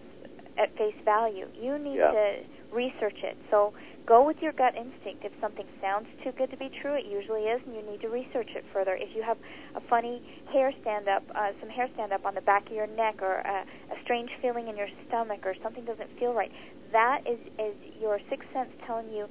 at 0.57 0.75
face 0.77 0.97
value. 1.05 1.47
You 1.55 1.77
need 1.79 1.97
Yeah. 1.97 2.11
to 2.11 2.25
research 2.73 3.23
it. 3.23 3.37
So 3.49 3.73
go 4.05 4.25
with 4.25 4.37
your 4.41 4.51
gut 4.51 4.75
instinct. 4.75 5.23
If 5.23 5.31
something 5.39 5.65
sounds 5.81 6.07
too 6.23 6.31
good 6.37 6.51
to 6.51 6.57
be 6.57 6.69
true, 6.81 6.95
it 6.95 7.05
usually 7.05 7.43
is, 7.43 7.61
and 7.65 7.75
you 7.75 7.81
need 7.81 8.01
to 8.01 8.09
research 8.09 8.49
it 8.55 8.63
further. 8.73 8.95
If 8.95 9.15
you 9.15 9.23
have 9.23 9.37
a 9.75 9.81
funny 9.89 10.21
hair 10.51 10.71
stand 10.81 11.07
up, 11.07 11.23
uh, 11.35 11.51
some 11.59 11.69
hair 11.69 11.87
stand 11.93 12.11
up 12.11 12.25
on 12.25 12.35
the 12.35 12.41
back 12.41 12.65
of 12.67 12.73
your 12.73 12.87
neck, 12.87 13.21
or 13.21 13.35
a, 13.35 13.65
a 13.91 14.03
strange 14.03 14.29
feeling 14.41 14.67
in 14.67 14.77
your 14.77 14.89
stomach, 15.07 15.41
or 15.45 15.55
something 15.63 15.85
doesn't 15.85 16.09
feel 16.19 16.33
right, 16.33 16.51
that 16.91 17.21
is, 17.29 17.39
is 17.59 17.75
your 17.99 18.19
sixth 18.29 18.47
sense 18.53 18.69
telling 18.85 19.09
you 19.09 19.27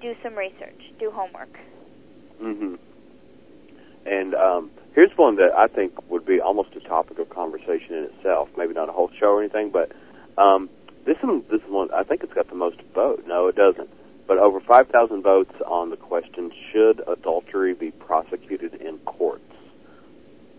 do 0.00 0.14
some 0.22 0.36
research, 0.36 0.80
do 1.00 1.10
homework. 1.10 1.52
Mm-hmm. 2.40 2.74
And 4.06 4.34
um, 4.34 4.70
here's 4.94 5.10
one 5.16 5.36
that 5.36 5.50
I 5.56 5.66
think 5.66 5.92
would 6.08 6.24
be 6.24 6.40
almost 6.40 6.70
a 6.76 6.80
topic 6.88 7.18
of 7.18 7.28
conversation 7.30 7.94
in 7.94 8.04
itself. 8.14 8.48
Maybe 8.56 8.72
not 8.74 8.88
a 8.88 8.92
whole 8.92 9.10
show 9.18 9.26
or 9.26 9.42
anything, 9.42 9.70
but 9.72 9.92
um, 10.40 10.70
this 11.06 11.16
one, 11.22 11.42
this 11.50 11.60
one, 11.68 11.88
I 11.92 12.02
think 12.02 12.22
it's 12.22 12.32
got 12.32 12.48
the 12.48 12.54
most 12.54 12.76
vote. 12.94 13.24
No, 13.26 13.48
it 13.48 13.56
doesn't. 13.56 13.88
But 14.26 14.38
over 14.38 14.60
5,000 14.60 15.22
votes 15.22 15.54
on 15.66 15.90
the 15.90 15.96
question: 15.96 16.50
Should 16.72 17.02
adultery 17.08 17.74
be 17.74 17.90
prosecuted 17.90 18.74
in 18.74 18.98
courts? 18.98 19.42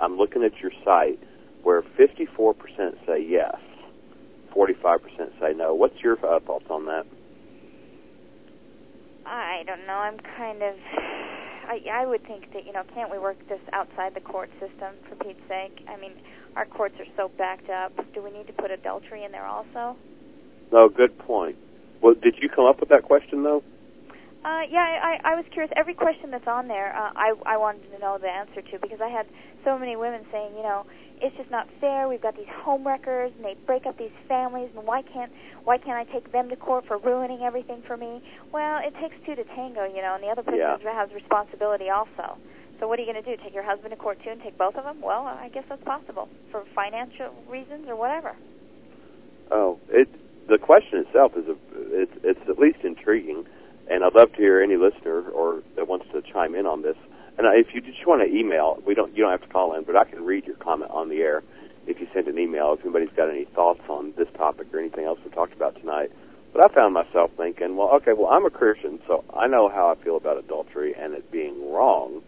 I'm 0.02 0.18
looking 0.18 0.44
at 0.44 0.58
your 0.60 0.72
site, 0.84 1.20
where 1.64 1.82
54% 1.82 2.56
say 3.06 3.24
yes, 3.28 3.58
45% 4.56 5.40
say 5.40 5.54
no. 5.56 5.74
What's 5.76 6.00
your 6.02 6.18
uh, 6.26 6.40
thoughts 6.40 6.66
on 6.70 6.86
that? 6.86 7.06
I 9.26 9.64
don't 9.68 9.86
know. 9.86 9.94
I'm 9.94 10.18
kind 10.38 10.64
of. 10.64 10.76
I, 11.68 11.82
I 11.92 12.06
would 12.08 12.26
think 12.26 12.52
that 12.54 12.66
you 12.66 12.74
know, 12.74 12.84
can't 12.96 13.12
we 13.12 13.20
work 13.20 13.38
this 13.48 13.60
outside 13.74 14.16
the 14.16 14.22
court 14.22 14.50
system 14.60 14.96
for 15.08 15.16
Pete's 15.24 15.40
sake? 15.48 15.86
I 15.88 15.98
mean, 15.98 16.14
our 16.56 16.66
courts 16.66 16.96
are 17.00 17.06
so 17.16 17.30
backed 17.38 17.70
up. 17.70 17.94
Do 18.16 18.24
we 18.24 18.32
need 18.32 18.48
to 18.48 18.54
put 18.54 18.72
adultery 18.72 19.24
in 19.24 19.32
there 19.32 19.46
also? 19.46 19.96
No, 20.72 20.90
good 20.90 21.18
point. 21.18 21.56
Well, 22.02 22.14
did 22.14 22.36
you 22.42 22.50
come 22.50 22.66
up 22.66 22.80
with 22.80 22.90
that 22.90 23.04
question 23.04 23.44
though? 23.44 23.64
Uh, 24.40 24.64
yeah, 24.72 24.80
I, 25.04 25.20
I 25.26 25.36
was 25.36 25.44
curious. 25.52 25.72
Every 25.76 25.94
question 25.94 26.32
that's 26.32 26.48
on 26.48 26.70
there, 26.70 26.96
uh, 26.96 27.12
I 27.16 27.34
I 27.46 27.58
wanted 27.58 27.92
to 27.92 28.00
know 28.00 28.18
the 28.18 28.30
answer 28.30 28.62
to 28.62 28.80
because 28.80 29.02
I 29.04 29.10
had 29.10 29.28
so 29.66 29.78
many 29.78 29.98
women 29.98 30.24
saying, 30.32 30.56
you 30.56 30.64
know, 30.64 30.86
it's 31.22 31.36
just 31.36 31.52
not 31.52 31.68
fair. 31.82 32.08
We've 32.08 32.22
got 32.22 32.38
these 32.38 32.48
home 32.64 32.88
wreckers, 32.88 33.34
and 33.36 33.44
they 33.44 33.56
break 33.68 33.86
up 33.86 33.98
these 33.98 34.16
families, 34.30 34.70
and 34.78 34.88
why 34.88 35.02
can't 35.02 35.32
why 35.66 35.78
can't 35.78 36.00
I 36.00 36.10
take 36.12 36.32
them 36.32 36.48
to 36.50 36.56
court 36.56 36.86
for 36.88 36.98
ruining 36.98 37.42
everything 37.44 37.84
for 37.86 37.98
me? 37.98 38.24
Well, 38.54 38.80
it 38.80 38.96
takes 39.02 39.16
two 39.26 39.36
to 39.36 39.44
tango, 39.56 39.84
you 39.84 40.02
know, 40.02 40.16
and 40.16 40.24
the 40.24 40.32
other 40.32 40.44
person 40.44 40.60
Yeah. 40.60 40.94
has 40.94 41.12
responsibility 41.12 41.90
also. 41.90 42.38
So 42.80 42.88
what 42.88 42.98
are 42.98 43.04
you 43.04 43.12
going 43.12 43.22
to 43.22 43.36
do? 43.36 43.36
Take 43.44 43.54
your 43.54 43.64
husband 43.68 43.92
to 43.92 43.98
court 43.98 44.24
too 44.24 44.30
and 44.30 44.42
take 44.42 44.58
both 44.58 44.76
of 44.76 44.86
them? 44.86 45.02
Well, 45.02 45.28
I 45.28 45.50
guess 45.50 45.66
that's 45.68 45.84
possible 45.84 46.30
for 46.50 46.64
financial 46.74 47.36
reasons 47.50 47.90
or 47.90 47.98
whatever. 47.98 48.38
Oh, 49.52 49.80
it 49.90 50.08
the 50.50 50.58
question 50.58 51.00
itself 51.00 51.34
is 51.38 51.48
a 51.48 51.56
it's 51.92 52.12
it's 52.24 52.50
at 52.50 52.60
least 52.60 52.80
intriguing, 52.84 53.46
and 53.90 54.04
I'd 54.04 54.16
love 54.16 54.32
to 54.34 54.38
hear 54.38 54.62
any 54.62 54.76
listener 54.76 55.22
or 55.30 55.62
that 55.76 55.88
wants 55.88 56.08
to 56.12 56.22
chime 56.22 56.56
in 56.56 56.66
on 56.66 56.82
this. 56.82 56.98
And 57.38 57.48
if 57.56 57.74
you 57.74 57.80
just 57.80 58.06
want 58.06 58.22
to 58.22 58.36
email, 58.36 58.82
we 58.86 58.94
don't 58.94 59.16
you 59.16 59.24
don't 59.24 59.32
have 59.32 59.42
to 59.42 59.48
call 59.48 59.76
in, 59.76 59.84
but 59.84 59.96
I 59.96 60.04
can 60.06 60.26
read 60.26 60.46
your 60.46 60.58
comment 60.58 60.92
on 60.92 61.10
the 61.10 61.22
air 61.22 61.44
if 61.88 62.00
you 62.00 62.08
send 62.14 62.28
an 62.28 62.38
email. 62.38 62.74
If 62.74 62.82
anybody's 62.82 63.16
got 63.16 63.30
any 63.30 63.46
thoughts 63.46 63.82
on 63.88 64.14
this 64.18 64.28
topic 64.36 64.74
or 64.74 64.80
anything 64.80 65.06
else 65.06 65.20
we 65.24 65.32
talked 65.32 65.54
about 65.54 65.76
tonight. 65.80 66.12
But 66.52 66.66
I 66.66 66.74
found 66.74 66.96
myself 66.96 67.30
thinking, 67.38 67.78
well, 67.78 67.90
okay, 67.98 68.14
well, 68.14 68.28
I'm 68.28 68.44
a 68.44 68.50
Christian, 68.50 69.00
so 69.06 69.24
I 69.36 69.46
know 69.46 69.70
how 69.70 69.92
I 69.96 70.04
feel 70.04 70.18
about 70.18 70.38
adultery 70.38 70.96
and 70.96 71.14
it 71.14 71.32
being 71.32 71.72
wrong. 71.72 72.24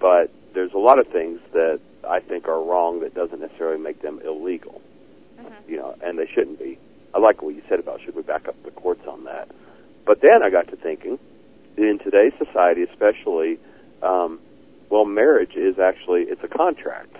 But 0.00 0.32
there's 0.54 0.72
a 0.72 0.78
lot 0.78 0.98
of 0.98 1.06
things 1.08 1.40
that 1.52 1.78
I 2.08 2.20
think 2.20 2.48
are 2.48 2.62
wrong 2.62 3.00
that 3.00 3.14
doesn't 3.14 3.40
necessarily 3.40 3.78
make 3.78 4.00
them 4.00 4.20
illegal 4.24 4.80
hmm 5.38 5.52
you 5.66 5.76
know, 5.76 5.94
and 6.02 6.18
they 6.18 6.26
shouldn't 6.26 6.58
be. 6.58 6.78
I 7.14 7.18
like 7.20 7.42
what 7.42 7.54
you 7.54 7.62
said 7.68 7.78
about 7.78 8.00
should 8.04 8.16
we 8.16 8.22
back 8.22 8.48
up 8.48 8.56
the 8.64 8.72
courts 8.72 9.06
on 9.08 9.24
that. 9.24 9.48
But 10.04 10.20
then 10.20 10.42
I 10.42 10.50
got 10.50 10.68
to 10.68 10.76
thinking, 10.76 11.18
in 11.76 11.98
today's 12.02 12.32
society, 12.38 12.82
especially, 12.82 13.58
um, 14.02 14.40
well, 14.90 15.04
marriage 15.04 15.54
is 15.54 15.78
actually 15.78 16.22
it's 16.22 16.42
a 16.42 16.48
contract, 16.48 17.16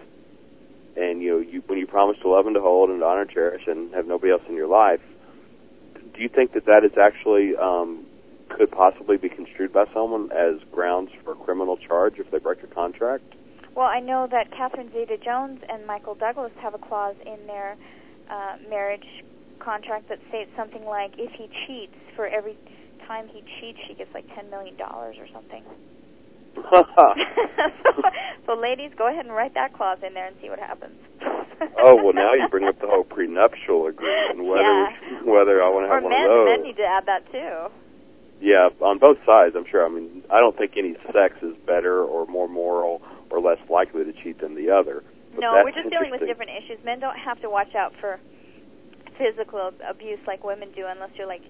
and 0.96 1.22
you 1.22 1.30
know, 1.30 1.38
you 1.38 1.62
when 1.66 1.78
you 1.78 1.86
promise 1.86 2.18
to 2.22 2.28
love 2.28 2.46
and 2.46 2.54
to 2.54 2.60
hold 2.60 2.90
and 2.90 3.00
to 3.00 3.06
honor 3.06 3.22
and 3.22 3.30
cherish 3.30 3.62
and 3.66 3.94
have 3.94 4.06
nobody 4.06 4.32
else 4.32 4.42
in 4.48 4.54
your 4.54 4.66
life, 4.66 5.00
do 6.14 6.20
you 6.20 6.28
think 6.28 6.52
that 6.52 6.66
that 6.66 6.84
is 6.84 6.92
actually 7.00 7.56
um, 7.56 8.04
could 8.48 8.70
possibly 8.70 9.16
be 9.16 9.28
construed 9.28 9.72
by 9.72 9.84
someone 9.94 10.30
as 10.32 10.60
grounds 10.70 11.10
for 11.24 11.32
a 11.32 11.36
criminal 11.36 11.76
charge 11.76 12.18
if 12.18 12.30
they 12.30 12.38
break 12.38 12.62
a 12.62 12.66
contract? 12.66 13.24
Well, 13.74 13.86
I 13.86 14.00
know 14.00 14.28
that 14.30 14.52
Catherine 14.52 14.92
Zeta-Jones 14.92 15.60
and 15.68 15.84
Michael 15.84 16.14
Douglas 16.14 16.52
have 16.60 16.74
a 16.74 16.78
clause 16.78 17.16
in 17.26 17.46
their 17.48 17.76
uh, 18.30 18.56
marriage 18.68 19.24
contract 19.58 20.08
that 20.08 20.18
states 20.28 20.50
something 20.56 20.84
like, 20.84 21.12
if 21.18 21.32
he 21.32 21.48
cheats, 21.66 21.94
for 22.16 22.26
every 22.26 22.56
time 23.06 23.28
he 23.28 23.42
cheats, 23.60 23.78
she 23.86 23.94
gets 23.94 24.12
like 24.14 24.24
ten 24.34 24.50
million 24.50 24.76
dollars 24.76 25.16
or 25.18 25.26
something. 25.32 25.62
so, 26.54 26.84
so, 28.46 28.54
ladies, 28.54 28.90
go 28.96 29.08
ahead 29.08 29.24
and 29.26 29.34
write 29.34 29.54
that 29.54 29.72
clause 29.74 29.98
in 30.06 30.14
there 30.14 30.26
and 30.26 30.36
see 30.40 30.48
what 30.48 30.58
happens. 30.58 30.96
oh 31.82 31.96
well, 32.02 32.12
now 32.14 32.32
you 32.34 32.46
bring 32.50 32.64
up 32.66 32.80
the 32.80 32.86
whole 32.86 33.04
prenuptial 33.04 33.86
agreement. 33.86 34.44
Whether 34.44 34.62
Yeah. 34.62 35.22
whether 35.24 35.62
I 35.62 35.68
want 35.70 35.86
to 35.86 35.90
or 35.90 35.94
have 35.96 36.02
one 36.04 36.12
men, 36.12 36.24
of 36.24 36.30
those. 36.30 36.48
men 36.50 36.62
need 36.62 36.76
to 36.76 36.86
add 36.86 37.06
that 37.06 37.22
too. 37.30 37.70
Yeah, 38.40 38.68
on 38.80 38.98
both 38.98 39.16
sides, 39.24 39.54
I'm 39.56 39.64
sure. 39.70 39.86
I 39.86 39.88
mean, 39.88 40.22
I 40.30 40.40
don't 40.40 40.56
think 40.58 40.72
any 40.76 40.96
sex 41.12 41.34
is 41.42 41.54
better 41.66 42.02
or 42.02 42.26
more 42.26 42.48
moral 42.48 43.00
or 43.30 43.40
less 43.40 43.58
likely 43.70 44.04
to 44.04 44.12
cheat 44.12 44.40
than 44.40 44.54
the 44.54 44.70
other. 44.70 45.02
But 45.34 45.40
No, 45.40 45.62
we're 45.64 45.70
just 45.72 45.88
dealing 45.88 46.10
with 46.10 46.20
different 46.26 46.50
issues. 46.50 46.82
Men 46.84 47.00
don't 47.00 47.16
have 47.16 47.40
to 47.42 47.48
watch 47.48 47.74
out 47.74 47.94
for 48.00 48.18
physical 49.18 49.70
abuse 49.88 50.18
like 50.26 50.44
women 50.44 50.70
do, 50.74 50.84
unless 50.86 51.10
you're 51.16 51.26
like 51.26 51.42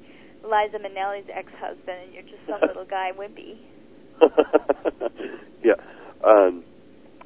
Liza 0.42 0.78
Minnelli's 0.78 1.28
ex-husband 1.32 1.98
and 2.04 2.12
you're 2.12 2.22
just 2.22 2.42
some 2.48 2.60
little 2.66 2.84
guy 2.84 3.10
wimpy. 3.16 3.58
yeah, 5.64 5.74
um, 6.24 6.62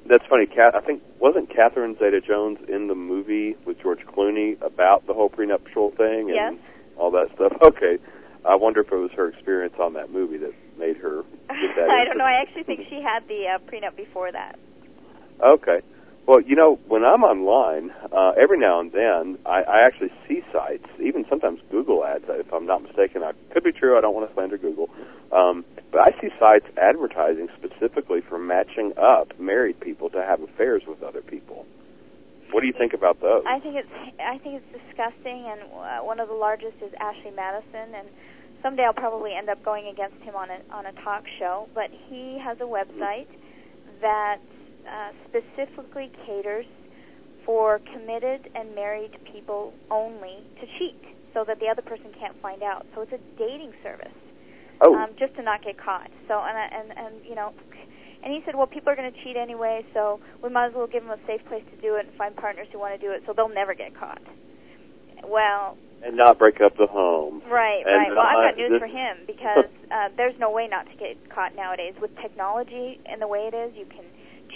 that's 0.09 0.25
funny. 0.29 0.47
Cat, 0.47 0.75
I 0.75 0.81
think 0.81 1.03
wasn't 1.21 1.51
Catherine 1.55 1.97
Zeta-Jones 1.99 2.59
in 2.69 2.89
the 2.89 2.95
movie 2.95 3.57
with 3.67 3.81
George 3.83 4.01
Clooney 4.07 4.61
about 4.63 5.07
the 5.07 5.13
whole 5.15 5.29
prenuptial 5.29 5.91
thing 5.97 6.31
and 6.31 6.35
Yes. 6.35 6.55
all 6.97 7.11
that 7.13 7.29
stuff? 7.35 7.53
Okay, 7.63 7.99
I 8.49 8.55
wonder 8.55 8.81
if 8.81 8.93
it 8.93 8.97
was 8.97 9.11
her 9.17 9.29
experience 9.29 9.75
on 9.81 9.93
that 9.95 10.11
movie 10.11 10.39
that 10.39 10.53
made 10.79 10.97
her 10.99 11.23
get 11.49 11.77
that. 11.77 11.91
I 11.91 12.05
don't 12.05 12.17
know. 12.17 12.25
I 12.25 12.41
actually 12.41 12.63
think 12.65 12.81
she 12.89 13.03
had 13.03 13.27
the 13.29 13.45
uh, 13.47 13.59
prenup 13.69 13.97
before 13.97 14.31
that. 14.33 14.59
Okay. 15.45 15.81
Well, 16.29 16.43
you 16.43 16.57
know, 16.57 16.79
when 16.87 17.07
I'm 17.07 17.25
online, 17.25 17.91
uh, 18.13 18.33
every 18.37 18.59
now 18.61 18.81
and 18.81 18.93
then, 18.93 19.39
I, 19.47 19.63
I 19.63 19.87
actually 19.87 20.13
see 20.29 20.43
sites, 20.53 20.85
even 21.01 21.25
sometimes 21.27 21.59
Google 21.71 22.05
ads, 22.05 22.25
if 22.29 22.53
I'm 22.53 22.67
not 22.67 22.83
mistaken. 22.83 23.23
I 23.23 23.33
could 23.51 23.65
be 23.65 23.73
true. 23.73 23.97
I 23.97 24.03
don't 24.03 24.15
want 24.15 24.29
to 24.29 24.35
slander 24.35 24.59
Google. 24.59 24.91
Um, 25.33 25.65
but 25.91 26.03
I 26.03 26.11
see 26.21 26.29
sites 26.39 26.67
advertising 26.77 27.49
specifically 27.57 28.21
for 28.21 28.39
matching 28.39 28.93
up 28.99 29.41
married 29.41 29.81
people 29.81 30.11
to 30.11 30.21
have 30.21 30.43
affairs 30.43 30.83
with 30.87 31.03
other 31.03 31.23
people. 31.23 31.65
What 32.53 32.61
do 32.61 32.67
you 32.67 32.75
think 32.77 32.93
about 32.93 33.23
those? 33.23 33.45
I 33.49 33.59
think 33.61 33.77
it's 33.77 34.21
I 34.21 34.37
think 34.37 34.61
it's 34.61 34.85
disgusting, 34.85 35.49
and 35.49 35.63
uh, 35.73 36.05
one 36.05 36.21
of 36.21 36.29
the 36.29 36.35
largest 36.35 36.77
is 36.85 36.93
Ashley 37.01 37.31
Madison, 37.31 37.95
and 37.95 38.09
someday 38.63 38.85
I'll 38.85 38.93
probably 38.93 39.33
end 39.33 39.49
up 39.49 39.65
going 39.65 39.87
against 39.87 40.21
him 40.21 40.37
on 40.37 40.51
a 40.51 40.61
on 40.73 40.85
a 40.85 40.93
talk 41.05 41.25
show. 41.39 41.69
But 41.75 41.89
he 42.09 42.39
has 42.45 42.59
a 42.61 42.69
website 42.69 43.29
that 44.03 44.41
uh, 44.89 45.13
specifically 45.29 46.11
caters 46.27 46.67
for 47.45 47.81
committed 47.93 48.51
and 48.55 48.75
married 48.75 49.17
people 49.33 49.73
only 49.91 50.45
to 50.61 50.67
cheat, 50.79 51.01
so 51.35 51.45
that 51.47 51.61
the 51.61 51.67
other 51.67 51.83
person 51.83 52.13
can't 52.19 52.41
find 52.41 52.63
out. 52.63 52.87
So 52.95 53.03
it's 53.03 53.13
a 53.13 53.21
dating 53.39 53.73
service, 53.83 54.17
oh, 54.81 54.95
um, 54.95 55.11
just 55.19 55.35
to 55.37 55.43
not 55.43 55.63
get 55.63 55.79
caught. 55.79 56.11
So 56.27 56.41
and 56.41 56.57
and 56.57 56.99
and 56.99 57.25
you 57.25 57.35
know. 57.35 57.53
And 58.21 58.35
he 58.35 58.43
said, 58.45 58.57
well, 58.57 58.67
people 58.67 58.91
are 58.91 58.97
going 58.97 59.13
to 59.13 59.19
cheat 59.23 59.37
anyway, 59.37 59.87
so 59.95 60.19
we 60.43 60.51
might 60.51 60.67
as 60.67 60.75
well 60.75 60.89
give 60.89 61.05
them 61.05 61.13
a 61.13 61.23
safe 61.25 61.41
place 61.47 61.63
to 61.71 61.81
do 61.81 61.95
it 61.95 62.07
and 62.07 62.15
find 62.19 62.35
partners 62.35 62.67
who 62.73 62.81
want 62.81 63.01
to 63.01 63.07
do 63.07 63.13
it, 63.13 63.23
so 63.25 63.33
they'll 63.33 63.49
never 63.49 63.75
get 63.75 63.95
caught. 63.95 64.21
Well, 65.23 65.79
and 66.05 66.17
not 66.17 66.39
break 66.39 66.61
up 66.61 66.77
the 66.77 66.87
home. 66.87 67.43
right, 67.51 67.83
And 67.87 67.97
right. 67.97 68.11
Well, 68.11 68.27
I've 68.27 68.55
got 68.55 68.57
news 68.57 68.79
for 68.79 68.87
him 68.87 69.19
because 69.27 69.71
uh, 69.91 70.09
there's 70.17 70.35
no 70.39 70.51
way 70.51 70.69
not 70.69 70.87
to 70.87 70.97
get 70.97 71.19
caught 71.31 71.55
nowadays 71.55 71.95
with 72.01 72.15
technology 72.23 73.01
and 73.07 73.21
the 73.21 73.27
way 73.27 73.51
it 73.53 73.55
is. 73.55 73.75
You 73.77 73.87
can 73.87 74.05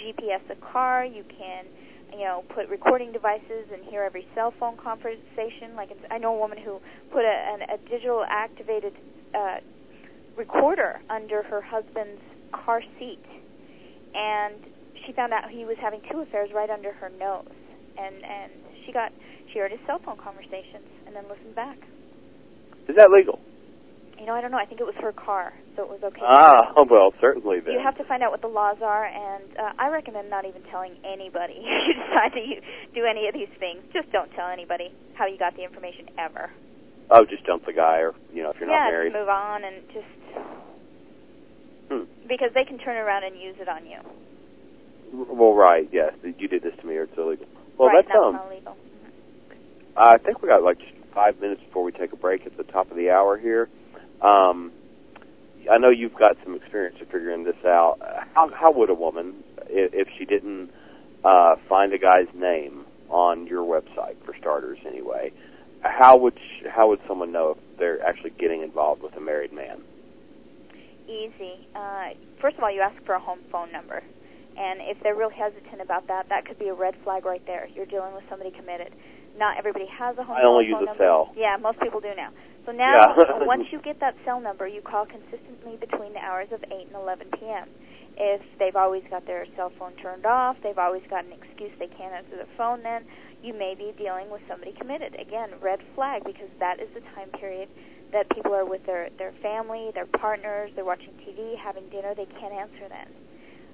GPS 0.03 0.43
a 0.51 0.55
car. 0.55 1.05
You 1.05 1.23
can, 1.23 1.65
you 2.11 2.25
know, 2.25 2.43
put 2.53 2.67
recording 2.67 3.11
devices 3.11 3.71
and 3.71 3.83
hear 3.85 4.03
every 4.03 4.27
cell 4.35 4.53
phone 4.59 4.77
conversation. 4.77 5.75
Like 5.75 5.91
it's, 5.91 6.01
I 6.11 6.17
know 6.17 6.35
a 6.35 6.39
woman 6.39 6.57
who 6.57 6.79
put 7.11 7.23
a, 7.23 7.35
an, 7.53 7.61
a 7.61 7.77
digital 7.89 8.25
activated 8.27 8.93
uh, 9.33 9.57
recorder 10.35 10.99
under 11.09 11.43
her 11.43 11.61
husband's 11.61 12.21
car 12.51 12.81
seat, 12.99 13.23
and 14.13 14.55
she 15.05 15.13
found 15.13 15.33
out 15.33 15.49
he 15.49 15.65
was 15.65 15.77
having 15.81 16.01
two 16.11 16.19
affairs 16.19 16.49
right 16.53 16.69
under 16.69 16.91
her 16.93 17.09
nose, 17.09 17.47
and 17.97 18.15
and 18.23 18.51
she 18.85 18.91
got 18.91 19.11
she 19.51 19.59
heard 19.59 19.71
his 19.71 19.79
cell 19.87 19.99
phone 20.03 20.17
conversations 20.17 20.87
and 21.07 21.15
then 21.15 21.23
listened 21.29 21.55
back. 21.55 21.77
Is 22.89 22.95
that 22.97 23.09
legal? 23.11 23.39
You 24.23 24.27
know, 24.31 24.35
I 24.35 24.39
don't 24.39 24.51
know. 24.51 24.57
I 24.57 24.63
think 24.63 24.79
it 24.79 24.87
was 24.87 24.95
her 25.03 25.11
car, 25.11 25.51
so 25.75 25.83
it 25.83 25.89
was 25.91 25.99
okay. 25.99 26.23
Ah, 26.23 26.71
well, 26.89 27.11
certainly 27.19 27.59
then. 27.59 27.75
You 27.75 27.83
have 27.83 27.97
to 27.99 28.05
find 28.07 28.23
out 28.23 28.31
what 28.31 28.39
the 28.39 28.47
laws 28.47 28.77
are, 28.79 29.03
and 29.03 29.43
uh, 29.59 29.75
I 29.77 29.89
recommend 29.91 30.29
not 30.29 30.47
even 30.47 30.63
telling 30.71 30.95
anybody 31.03 31.59
if 31.59 31.83
you 31.91 31.93
decide 31.99 32.31
to 32.31 32.41
do 32.95 33.03
any 33.03 33.27
of 33.27 33.35
these 33.35 33.51
things. 33.59 33.83
Just 33.91 34.07
don't 34.15 34.31
tell 34.31 34.47
anybody 34.47 34.95
how 35.19 35.27
you 35.27 35.35
got 35.37 35.57
the 35.59 35.63
information 35.67 36.07
ever. 36.15 36.47
Oh, 37.11 37.25
just 37.27 37.43
dump 37.43 37.65
the 37.65 37.73
guy, 37.75 37.99
or 37.99 38.15
you 38.31 38.43
know, 38.47 38.51
if 38.55 38.63
you're 38.63 38.71
yeah, 38.71 38.87
not 38.87 38.95
married. 38.95 39.11
just 39.11 39.19
move 39.19 39.27
on 39.27 39.59
and 39.67 39.75
just 39.91 40.11
Hmm. 41.91 42.07
because 42.23 42.55
they 42.55 42.63
can 42.63 42.79
turn 42.79 42.95
around 42.95 43.25
and 43.27 43.35
use 43.35 43.59
it 43.59 43.67
on 43.67 43.83
you. 43.83 43.99
Well, 45.11 45.51
right, 45.53 45.83
yes, 45.91 46.13
you 46.23 46.47
did 46.47 46.63
this 46.63 46.79
to 46.79 46.87
me, 46.87 46.95
or 46.95 47.11
it's 47.11 47.17
illegal. 47.17 47.45
Well, 47.77 47.89
right, 47.89 48.07
that's 48.07 48.15
um. 48.15 48.39
not 48.39 48.47
illegal. 48.47 48.77
I 49.97 50.15
think 50.17 50.41
we 50.41 50.47
got 50.47 50.63
like 50.63 50.79
just 50.79 50.95
five 51.13 51.41
minutes 51.41 51.59
before 51.67 51.83
we 51.83 51.91
take 51.91 52.13
a 52.13 52.15
break 52.15 52.45
at 52.45 52.55
the 52.55 52.63
top 52.63 52.89
of 52.89 52.95
the 52.95 53.09
hour 53.09 53.37
here. 53.37 53.67
Um, 54.23 54.71
I 55.71 55.77
know 55.77 55.89
you've 55.89 56.15
got 56.15 56.37
some 56.43 56.55
experience 56.55 56.97
of 57.01 57.07
figuring 57.07 57.43
this 57.43 57.55
out. 57.65 57.97
How 58.33 58.49
how 58.53 58.71
would 58.73 58.89
a 58.89 58.93
woman, 58.93 59.43
if, 59.67 59.93
if 59.93 60.07
she 60.17 60.25
didn't 60.25 60.71
uh, 61.23 61.55
find 61.69 61.93
a 61.93 61.97
guy's 61.97 62.27
name 62.33 62.85
on 63.09 63.47
your 63.47 63.63
website, 63.63 64.15
for 64.25 64.35
starters, 64.39 64.79
anyway, 64.87 65.31
how 65.81 66.17
would 66.17 66.35
sh 66.35 66.65
how 66.69 66.89
would 66.89 66.99
someone 67.07 67.31
know 67.31 67.51
if 67.51 67.77
they're 67.79 68.01
actually 68.05 68.31
getting 68.31 68.61
involved 68.61 69.01
with 69.03 69.15
a 69.15 69.21
married 69.21 69.53
man? 69.53 69.81
Easy. 71.07 71.67
Uh, 71.75 72.09
first 72.41 72.57
of 72.57 72.63
all, 72.63 72.71
you 72.71 72.81
ask 72.81 73.01
for 73.05 73.15
a 73.15 73.19
home 73.19 73.39
phone 73.51 73.71
number. 73.71 74.01
And 74.55 74.81
if 74.81 75.01
they're 75.01 75.15
real 75.15 75.31
hesitant 75.31 75.81
about 75.81 76.07
that, 76.07 76.29
that 76.29 76.45
could 76.45 76.59
be 76.59 76.67
a 76.67 76.73
red 76.73 76.95
flag 77.03 77.25
right 77.25 77.43
there. 77.47 77.67
You're 77.73 77.87
dealing 77.87 78.13
with 78.13 78.23
somebody 78.29 78.51
committed. 78.51 78.93
Not 79.35 79.57
everybody 79.57 79.87
has 79.87 80.15
a 80.17 80.23
home 80.23 80.37
phone 80.37 80.43
number. 80.43 80.47
I 80.47 80.51
only 80.51 80.65
phone 80.71 80.81
use 80.81 80.81
a 80.81 80.85
number. 80.85 81.03
cell. 81.03 81.33
Yeah, 81.35 81.57
most 81.59 81.79
people 81.81 81.99
do 81.99 82.13
now. 82.15 82.29
So 82.65 82.71
now, 82.71 83.15
Yeah. 83.17 83.23
Uh, 83.23 83.45
once 83.45 83.71
you 83.71 83.79
get 83.81 83.99
that 83.99 84.15
cell 84.25 84.39
number, 84.39 84.67
you 84.67 84.81
call 84.81 85.05
consistently 85.05 85.75
between 85.77 86.13
the 86.13 86.19
hours 86.19 86.47
of 86.51 86.63
8 86.63 86.87
and 86.87 86.95
11 86.95 87.27
p.m. 87.39 87.69
If 88.15 88.41
they've 88.59 88.75
always 88.75 89.03
got 89.09 89.25
their 89.25 89.45
cell 89.55 89.71
phone 89.77 89.93
turned 89.97 90.25
off, 90.25 90.55
they've 90.63 90.77
always 90.77 91.03
got 91.09 91.25
an 91.25 91.33
excuse 91.33 91.71
they 91.79 91.87
can't 91.87 92.13
answer 92.13 92.37
the 92.37 92.47
phone, 92.57 92.83
then 92.83 93.03
you 93.41 93.53
may 93.53 93.75
be 93.75 93.91
dealing 93.97 94.29
with 94.29 94.41
somebody 94.47 94.71
committed. 94.73 95.15
Again, 95.19 95.49
red 95.61 95.79
flag 95.95 96.23
because 96.23 96.49
that 96.59 96.79
is 96.79 96.87
the 96.93 97.01
time 97.15 97.29
period 97.39 97.67
that 98.13 98.29
people 98.29 98.53
are 98.53 98.65
with 98.65 98.85
their, 98.85 99.09
their 99.17 99.33
family, 99.41 99.89
their 99.93 100.05
partners, 100.05 100.71
they're 100.75 100.85
watching 100.85 101.13
TV, 101.25 101.57
having 101.57 101.89
dinner, 101.89 102.13
they 102.15 102.27
can't 102.39 102.53
answer 102.53 102.87
then. 102.87 103.07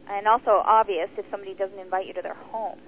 And 0.10 0.28
also 0.28 0.64
obvious 0.66 1.10
if 1.18 1.26
somebody 1.30 1.54
doesn't 1.54 1.78
invite 1.78 2.08
you 2.08 2.14
to 2.14 2.22
their 2.22 2.34
home. 2.50 2.80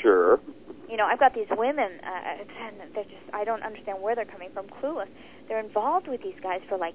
Sure. 0.00 0.40
You 0.88 0.96
know, 0.96 1.06
I've 1.06 1.18
got 1.18 1.34
these 1.34 1.50
women, 1.50 1.98
uh, 2.02 2.42
and 2.62 2.94
they're 2.94 3.04
just, 3.04 3.26
I 3.32 3.44
don't 3.44 3.62
understand 3.62 4.00
where 4.00 4.14
they're 4.14 4.24
coming 4.24 4.50
from, 4.54 4.66
clueless. 4.68 5.08
They're 5.48 5.60
involved 5.60 6.08
with 6.08 6.22
these 6.22 6.38
guys 6.42 6.60
for 6.68 6.78
like 6.78 6.94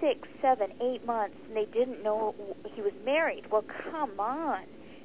six, 0.00 0.28
seven, 0.42 0.72
eight 0.82 1.04
months, 1.06 1.36
and 1.48 1.56
they 1.56 1.66
didn't 1.72 2.02
know 2.02 2.34
he 2.74 2.82
was 2.82 2.92
married. 3.04 3.44
Well, 3.50 3.64
come 3.90 4.18
on. 4.20 4.64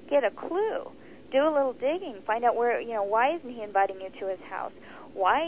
Get 0.10 0.24
a 0.24 0.32
clue. 0.32 0.92
Do 1.32 1.38
a 1.40 1.52
little 1.52 1.74
digging. 1.74 2.22
Find 2.28 2.44
out 2.44 2.56
where, 2.56 2.80
you 2.80 2.94
know, 2.94 3.04
why 3.04 3.36
isn't 3.36 3.50
he 3.50 3.62
inviting 3.62 3.98
you 4.02 4.10
to 4.20 4.28
his 4.28 4.40
house? 4.50 4.74
Why, 5.14 5.42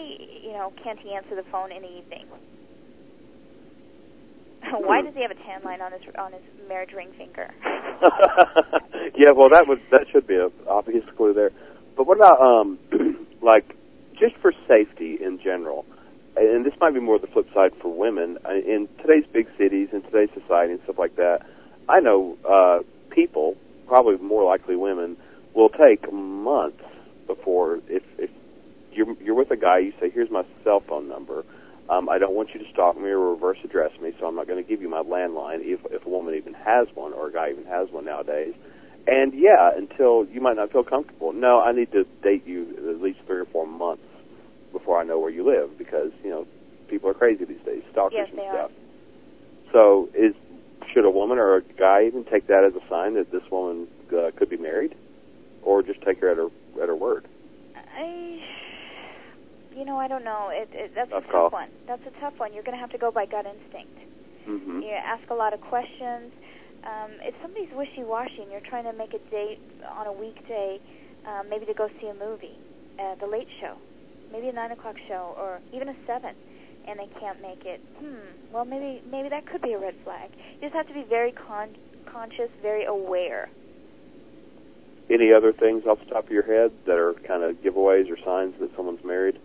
you 0.44 0.54
know, 0.54 0.74
can't 0.84 1.00
he 1.00 1.14
answer 1.14 1.36
the 1.36 1.44
phone 1.52 1.72
in 1.72 1.82
the 1.82 1.90
evening? 1.90 2.28
why 4.72 5.02
does 5.02 5.14
he 5.14 5.22
have 5.22 5.32
a 5.32 5.36
tan 5.36 5.64
line 5.64 5.82
on 5.82 5.92
his 5.92 6.02
on 6.18 6.34
his 6.34 6.42
marriage 6.68 6.92
ring 6.96 7.12
finger? 7.18 7.50
yeah, 9.18 9.32
well, 9.32 9.50
that 9.50 9.66
would 9.68 9.80
that 9.92 10.06
should 10.12 10.28
be 10.28 10.36
a 10.36 10.50
obvious 10.70 11.04
clue 11.16 11.34
there. 11.34 11.52
But 11.98 12.06
what 12.06 12.18
about 12.18 12.40
um, 12.40 12.78
like 13.42 13.76
just 14.18 14.36
for 14.38 14.54
safety 14.68 15.18
in 15.22 15.40
general? 15.44 15.86
And 16.38 16.64
this 16.64 16.74
might 16.80 16.94
be 16.94 17.00
more 17.00 17.18
the 17.18 17.26
flip 17.28 17.48
side 17.54 17.72
for 17.82 17.92
women 17.92 18.38
uh, 18.46 18.54
in 18.54 18.88
today's 19.02 19.26
big 19.34 19.48
cities 19.58 19.90
in 19.92 20.04
today's 20.04 20.30
society 20.40 20.74
and 20.74 20.82
stuff 20.84 21.00
like 21.00 21.16
that. 21.16 21.40
I 21.90 22.00
know 22.00 22.38
uh, 22.48 22.84
people, 23.10 23.56
probably 23.88 24.18
more 24.18 24.46
likely 24.46 24.76
women, 24.76 25.18
will 25.56 25.70
take 25.70 26.12
months 26.14 26.84
before 27.26 27.80
if 27.88 28.04
if 28.20 28.30
you're 28.94 29.14
you're 29.22 29.36
with 29.36 29.50
a 29.50 29.58
guy, 29.58 29.80
you 29.80 29.94
say, 30.00 30.12
"Here's 30.12 30.30
my 30.30 30.44
cell 30.64 30.82
phone 30.82 31.10
number." 31.10 31.44
Um, 31.90 32.10
I 32.10 32.18
don't 32.18 32.34
want 32.34 32.54
you 32.54 32.60
to 32.60 32.70
stalk 32.72 32.98
me 32.98 33.10
or 33.10 33.32
reverse 33.32 33.58
address 33.64 33.92
me, 34.02 34.12
so 34.20 34.28
I'm 34.28 34.36
not 34.36 34.46
going 34.46 34.62
to 34.62 34.70
give 34.70 34.82
you 34.82 34.90
my 34.90 35.02
landline 35.02 35.62
if, 35.62 35.80
if 35.90 36.06
a 36.06 36.10
woman 36.10 36.36
even 36.36 36.54
has 36.54 36.88
one 36.96 37.14
or 37.14 37.30
a 37.30 37.32
guy 37.32 37.52
even 37.52 37.66
has 37.66 37.90
one 37.92 38.04
nowadays. 38.04 38.54
And 39.08 39.34
yeah, 39.34 39.72
until 39.76 40.26
you 40.26 40.42
might 40.42 40.58
not 40.58 40.72
feel 40.72 40.84
comfortable. 40.84 41.32
No, 41.34 41.62
I 41.62 41.72
need 41.72 41.92
to 41.94 42.04
date 42.22 42.46
you 42.46 42.68
at 42.90 43.02
least 43.02 43.20
three 43.26 43.38
or 43.40 43.46
four 43.46 43.66
months 43.66 44.04
before 44.74 45.00
I 45.00 45.04
know 45.06 45.18
where 45.20 45.30
you 45.30 45.46
live 45.48 45.78
because 45.78 46.12
you 46.24 46.30
know 46.30 46.46
people 46.90 47.10
are 47.10 47.14
crazy 47.14 47.46
these 47.46 47.62
days, 47.66 47.84
stalkers 47.92 48.18
Yes, 48.18 48.28
and 48.30 48.40
they 48.40 48.44
are. 48.44 48.54
stuff. 48.68 48.72
So, 49.72 50.10
is 50.14 50.34
should 50.94 51.06
a 51.06 51.10
woman 51.10 51.38
or 51.38 51.56
a 51.58 51.62
guy 51.62 52.06
even 52.06 52.24
take 52.26 52.48
that 52.48 52.64
as 52.66 52.74
a 52.76 52.86
sign 52.90 53.16
that 53.16 53.32
this 53.32 53.44
woman 53.52 53.88
uh, 54.12 54.32
could 54.38 54.50
be 54.50 54.58
married, 54.58 54.94
or 55.64 55.82
just 55.84 56.02
take 56.02 56.20
her 56.22 56.30
at 56.30 56.38
her 56.38 56.48
at 56.82 56.88
her 56.90 56.96
word? 56.96 57.28
I, 57.76 58.42
you 59.76 59.86
know, 59.86 59.98
I 59.98 60.08
don't 60.08 60.24
know. 60.24 60.50
It, 60.52 60.70
it 60.74 60.92
that's 60.96 61.12
Tough 61.12 61.24
a 61.24 61.26
tough 61.28 61.32
call. 61.32 61.50
one. 61.52 61.70
That's 61.88 62.02
a 62.08 62.20
tough 62.20 62.34
one. 62.38 62.54
You're 62.54 62.64
going 62.64 62.76
to 62.76 62.82
have 62.82 62.92
to 62.92 62.98
go 62.98 63.12
by 63.12 63.26
gut 63.26 63.46
instinct. 63.46 63.98
Mm-hmm. 64.48 64.82
You 64.82 64.92
ask 64.92 65.30
a 65.30 65.34
lot 65.34 65.54
of 65.54 65.62
questions. 65.62 66.32
Um, 66.86 67.12
if 67.24 67.34
somebody's 67.42 67.72
wishy-washy 67.74 68.42
and 68.42 68.52
you're 68.52 68.66
trying 68.70 68.86
to 68.86 68.94
make 68.94 69.14
a 69.14 69.22
date 69.32 69.60
on 69.98 70.08
a 70.08 70.14
weekday, 70.14 70.80
um, 71.26 71.50
maybe 71.50 71.66
to 71.66 71.74
go 71.74 71.90
see 72.00 72.08
a 72.08 72.14
movie, 72.14 72.56
uh, 73.00 73.16
the 73.20 73.28
late 73.28 73.48
show, 73.60 73.76
maybe 74.32 74.48
a 74.48 74.54
nine 74.54 74.72
o'clock 74.72 74.96
show, 75.08 75.36
or 75.38 75.60
even 75.74 75.90
a 75.90 75.96
seven, 76.06 76.32
and 76.88 77.00
they 77.00 77.10
can't 77.20 77.42
make 77.42 77.66
it, 77.66 77.82
hmm, 78.00 78.32
well, 78.54 78.64
maybe 78.64 79.02
maybe 79.12 79.28
that 79.30 79.46
could 79.46 79.62
be 79.62 79.74
a 79.74 79.80
red 79.80 79.96
flag. 80.04 80.30
You 80.62 80.68
just 80.68 80.76
have 80.76 80.88
to 80.88 80.94
be 80.94 81.04
very 81.10 81.34
con- 81.34 81.76
conscious, 82.12 82.50
very 82.62 82.86
aware. 82.86 83.50
Any 85.10 85.32
other 85.34 85.54
things 85.54 85.84
off 85.86 86.00
the 86.00 86.14
top 86.14 86.26
of 86.26 86.32
your 86.32 86.44
head 86.44 86.72
that 86.86 86.98
are 86.98 87.14
kind 87.28 87.44
of 87.44 87.56
giveaways 87.64 88.12
or 88.12 88.18
signs 88.24 88.56
that 88.60 88.70
someone's 88.76 89.04
married? 89.04 89.40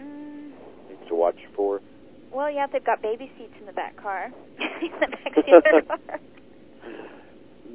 Mm, 0.00 0.52
Things 0.88 1.08
to 1.08 1.14
watch 1.14 1.38
for. 1.54 1.80
Well, 2.36 2.50
yeah, 2.50 2.66
they've 2.70 2.84
got 2.84 3.00
baby 3.00 3.32
seats 3.38 3.54
in 3.58 3.64
the 3.64 3.72
back 3.72 3.96
car, 3.96 4.26
in 4.60 4.92
the 5.00 5.06
back 5.08 5.34
seat 5.34 5.54
of 5.54 5.64
their 5.64 5.82
car. 5.82 6.20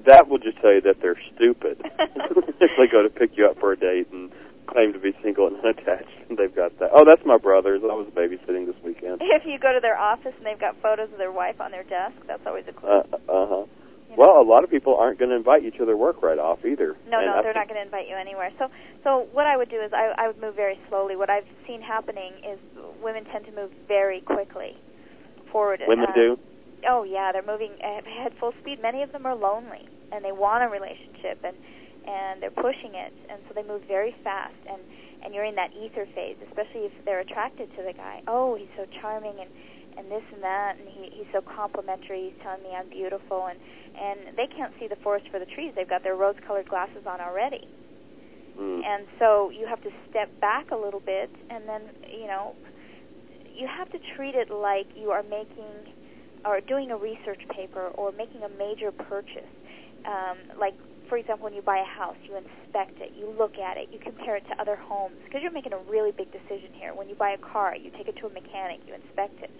That 0.06 0.30
will 0.30 0.38
just 0.38 0.62
tell 0.62 0.72
you 0.72 0.82
that 0.82 1.02
they're 1.02 1.20
stupid. 1.36 1.82
if 2.00 2.72
they 2.78 2.88
go 2.92 3.02
to 3.02 3.10
pick 3.10 3.38
you 3.38 3.48
up 3.48 3.60
for 3.60 3.72
a 3.72 3.78
date 3.78 4.08
and 4.12 4.32
claim 4.68 4.94
to 4.94 5.00
be 5.00 5.14
single 5.22 5.48
and 5.48 5.58
unattached, 5.58 6.30
and 6.30 6.38
they've 6.38 6.56
got 6.56 6.78
that. 6.80 6.92
Oh, 6.94 7.04
that's 7.06 7.26
my 7.26 7.38
brother's. 7.38 7.82
I 7.84 7.94
was 7.94 8.08
babysitting 8.16 8.68
this 8.68 8.78
weekend. 8.84 9.22
If 9.22 9.46
you 9.46 9.60
go 9.60 9.74
to 9.74 9.80
their 9.82 9.98
office 9.98 10.34
and 10.38 10.46
they've 10.46 10.60
got 10.60 10.80
photos 10.82 11.12
of 11.12 11.18
their 11.18 11.32
wife 11.32 11.60
on 11.60 11.72
their 11.72 11.84
desk, 11.84 12.16
that's 12.28 12.46
always 12.46 12.66
a 12.70 12.74
clue. 12.74 12.90
Uh 12.90 13.18
huh. 13.30 13.66
You 14.12 14.18
know? 14.18 14.24
Well, 14.24 14.42
a 14.42 14.48
lot 14.48 14.64
of 14.64 14.70
people 14.70 14.96
aren't 14.96 15.20
going 15.20 15.32
to 15.32 15.36
invite 15.36 15.64
you 15.64 15.72
to 15.72 15.86
their 15.86 15.98
work 15.98 16.22
right 16.22 16.38
off 16.38 16.60
either. 16.66 16.96
No, 17.08 17.20
And 17.20 17.28
no, 17.28 17.42
they're 17.42 17.54
not 17.54 17.68
going 17.68 17.80
to 17.80 17.86
invite 17.86 18.08
you 18.08 18.16
anywhere. 18.16 18.52
So, 18.60 18.68
so 19.04 19.28
what 19.32 19.48
I 19.48 19.58
would 19.58 19.70
do 19.70 19.82
is 19.82 19.92
I, 19.94 20.14
I 20.18 20.28
would 20.28 20.40
move 20.40 20.56
very 20.56 20.80
slowly. 20.90 21.16
What 21.16 21.30
I've 21.30 21.48
seen 21.66 21.82
happening 21.82 22.34
is 22.46 22.60
women 23.02 23.26
tend 23.26 23.46
to 23.46 23.52
move 23.52 23.72
very 23.88 24.22
quickly 24.22 24.78
forward. 25.52 25.82
Women 25.88 26.08
uh, 26.10 26.16
do. 26.16 26.40
Oh 26.88 27.04
yeah, 27.04 27.32
they're 27.32 27.46
moving 27.46 27.72
at 27.82 28.38
full 28.40 28.54
speed. 28.62 28.82
Many 28.82 29.04
of 29.04 29.12
them 29.12 29.26
are 29.26 29.36
lonely 29.36 29.88
and 30.12 30.24
they 30.24 30.32
want 30.32 30.64
a 30.64 30.68
relationship 30.68 31.40
and 31.44 31.56
and 32.02 32.42
they're 32.42 32.50
pushing 32.50 32.98
it, 32.98 33.14
and 33.30 33.38
so 33.48 33.54
they 33.54 33.62
move 33.62 33.84
very 33.88 34.16
fast. 34.24 34.58
And 34.68 34.82
and 35.24 35.36
you're 35.36 35.46
in 35.46 35.54
that 35.56 35.70
ether 35.78 36.08
phase, 36.16 36.36
especially 36.50 36.90
if 36.90 36.92
they're 37.06 37.20
attracted 37.20 37.70
to 37.78 37.84
the 37.84 37.94
guy. 37.94 38.24
Oh, 38.28 38.56
he's 38.56 38.74
so 38.76 38.86
charming 39.02 39.38
and 39.40 39.50
and 39.98 40.12
this 40.12 40.24
and 40.34 40.44
that, 40.44 40.78
and 40.80 40.88
he 40.88 41.10
he's 41.18 41.28
so 41.34 41.42
complimentary. 41.42 42.32
He's 42.32 42.44
telling 42.44 42.64
me 42.64 42.70
I'm 42.76 42.90
beautiful, 42.90 43.48
and 43.48 43.60
and 43.96 44.38
they 44.38 44.48
can't 44.48 44.74
see 44.80 44.88
the 44.88 44.98
forest 44.98 45.28
for 45.32 45.40
the 45.40 45.46
trees. 45.46 45.74
They've 45.76 45.90
got 45.90 46.04
their 46.04 46.16
rose-colored 46.16 46.70
glasses 46.70 47.06
on 47.06 47.20
already. 47.20 47.68
Mm. 48.60 48.84
And 48.86 49.08
so 49.20 49.50
you 49.50 49.68
have 49.68 49.82
to 49.84 49.90
step 50.10 50.30
back 50.40 50.72
a 50.72 50.76
little 50.76 51.00
bit, 51.00 51.30
and 51.50 51.68
then 51.68 51.82
you 52.10 52.28
know 52.28 52.56
you 53.54 53.68
have 53.68 53.92
to 53.92 54.00
treat 54.16 54.36
it 54.36 54.50
like 54.50 54.88
you 54.96 55.12
are 55.12 55.24
making 55.24 55.94
or 56.46 56.60
doing 56.62 56.92
a 56.92 56.98
research 56.98 57.42
paper 57.56 57.90
or 57.96 58.12
making 58.12 58.44
a 58.44 58.50
major 58.50 58.92
purchase. 58.92 59.50
Um, 60.06 60.58
like 60.60 60.74
for 61.12 61.18
example, 61.18 61.44
when 61.44 61.54
you 61.54 61.62
buy 61.62 61.84
a 61.84 62.00
house, 62.00 62.16
you 62.24 62.38
inspect 62.38 63.02
it, 63.02 63.12
you 63.20 63.28
look 63.38 63.60
at 63.60 63.76
it, 63.76 63.90
you 63.92 64.00
compare 64.00 64.38
it 64.38 64.48
to 64.48 64.56
other 64.62 64.78
homes 64.78 65.18
because 65.26 65.42
you're 65.44 65.52
making 65.52 65.74
a 65.74 65.84
really 65.92 66.14
big 66.16 66.32
decision 66.32 66.72
here. 66.72 66.96
When 66.96 67.10
you 67.10 67.16
buy 67.16 67.32
a 67.32 67.38
car, 67.38 67.76
you 67.76 67.92
take 67.92 68.08
it 68.08 68.16
to 68.22 68.28
a 68.28 68.30
mechanic, 68.30 68.80
you 68.88 68.96
inspect 68.96 69.44
it. 69.44 69.52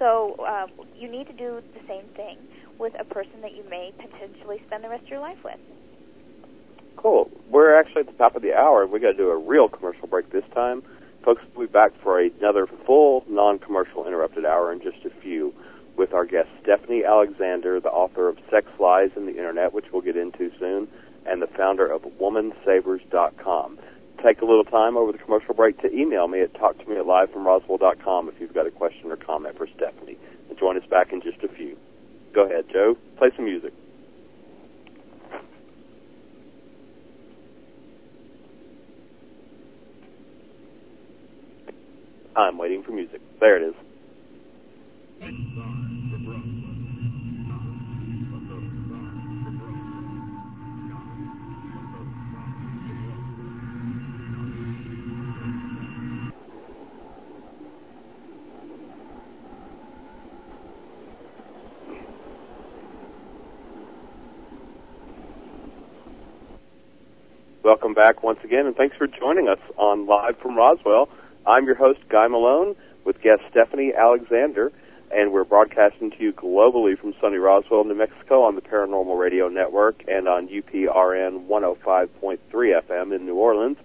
So 0.00 0.34
uh, 0.42 0.66
you 0.98 1.08
need 1.08 1.28
to 1.28 1.32
do 1.32 1.62
the 1.72 1.86
same 1.86 2.02
thing 2.16 2.38
with 2.80 2.94
a 2.98 3.04
person 3.04 3.40
that 3.42 3.54
you 3.54 3.62
may 3.70 3.94
potentially 3.94 4.60
spend 4.66 4.82
the 4.82 4.88
rest 4.88 5.04
of 5.04 5.08
your 5.08 5.20
life 5.20 5.38
with. 5.44 5.60
Cool. 6.96 7.30
We're 7.48 7.78
actually 7.78 8.00
at 8.00 8.06
the 8.06 8.18
top 8.18 8.34
of 8.34 8.42
the 8.42 8.54
hour. 8.54 8.84
We 8.84 8.98
got 8.98 9.12
to 9.12 9.16
do 9.16 9.30
a 9.30 9.38
real 9.38 9.68
commercial 9.68 10.08
break 10.08 10.32
this 10.32 10.42
time. 10.52 10.82
Folks, 11.24 11.42
we'll 11.54 11.68
be 11.68 11.72
back 11.72 11.92
for 12.02 12.18
another 12.18 12.66
full, 12.86 13.22
non-commercial 13.28 14.04
interrupted 14.04 14.44
hour 14.44 14.72
in 14.72 14.82
just 14.82 14.98
a 15.06 15.10
few 15.22 15.54
with 15.98 16.14
our 16.14 16.24
guest 16.24 16.48
Stephanie 16.62 17.04
Alexander, 17.04 17.80
the 17.80 17.90
author 17.90 18.28
of 18.28 18.38
Sex 18.50 18.68
Lies 18.78 19.10
in 19.16 19.26
the 19.26 19.36
Internet, 19.36 19.74
which 19.74 19.86
we'll 19.92 20.02
get 20.02 20.16
into 20.16 20.50
soon, 20.58 20.88
and 21.26 21.42
the 21.42 21.48
founder 21.48 21.86
of 21.86 22.02
WomanSavers.com. 22.02 23.78
Take 24.24 24.40
a 24.40 24.44
little 24.44 24.64
time 24.64 24.96
over 24.96 25.12
the 25.12 25.18
commercial 25.18 25.54
break 25.54 25.80
to 25.82 25.92
email 25.92 26.26
me 26.28 26.40
at 26.40 26.54
talktome 26.54 26.98
at 26.98 27.04
livefromroswell.com 27.04 28.28
if 28.28 28.40
you've 28.40 28.54
got 28.54 28.66
a 28.66 28.70
question 28.70 29.10
or 29.10 29.16
comment 29.16 29.56
for 29.56 29.66
Stephanie. 29.76 30.16
And 30.48 30.58
join 30.58 30.76
us 30.76 30.86
back 30.88 31.12
in 31.12 31.20
just 31.20 31.42
a 31.42 31.48
few. 31.48 31.76
Go 32.32 32.44
ahead, 32.44 32.64
Joe. 32.72 32.96
Play 33.16 33.30
some 33.36 33.44
music. 33.44 33.72
I'm 42.36 42.56
waiting 42.56 42.84
for 42.84 42.92
music. 42.92 43.20
There 43.40 43.56
it 43.56 43.74
is. 45.22 45.87
Welcome 67.68 67.92
back 67.92 68.22
once 68.22 68.38
again, 68.44 68.64
and 68.64 68.74
thanks 68.74 68.96
for 68.96 69.06
joining 69.06 69.46
us 69.46 69.58
on 69.76 70.06
Live 70.06 70.38
from 70.38 70.56
Roswell. 70.56 71.10
I'm 71.46 71.66
your 71.66 71.74
host, 71.74 72.00
Guy 72.08 72.26
Malone, 72.26 72.74
with 73.04 73.20
guest 73.20 73.42
Stephanie 73.50 73.92
Alexander, 73.94 74.72
and 75.10 75.34
we're 75.34 75.44
broadcasting 75.44 76.10
to 76.12 76.16
you 76.18 76.32
globally 76.32 76.98
from 76.98 77.12
sunny 77.20 77.36
Roswell, 77.36 77.84
New 77.84 77.94
Mexico 77.94 78.40
on 78.40 78.54
the 78.54 78.62
Paranormal 78.62 79.18
Radio 79.20 79.48
Network 79.48 80.02
and 80.08 80.26
on 80.26 80.48
UPRN 80.48 81.46
105.3 81.46 82.38
FM 82.50 83.14
in 83.14 83.26
New 83.26 83.34
Orleans. 83.34 83.76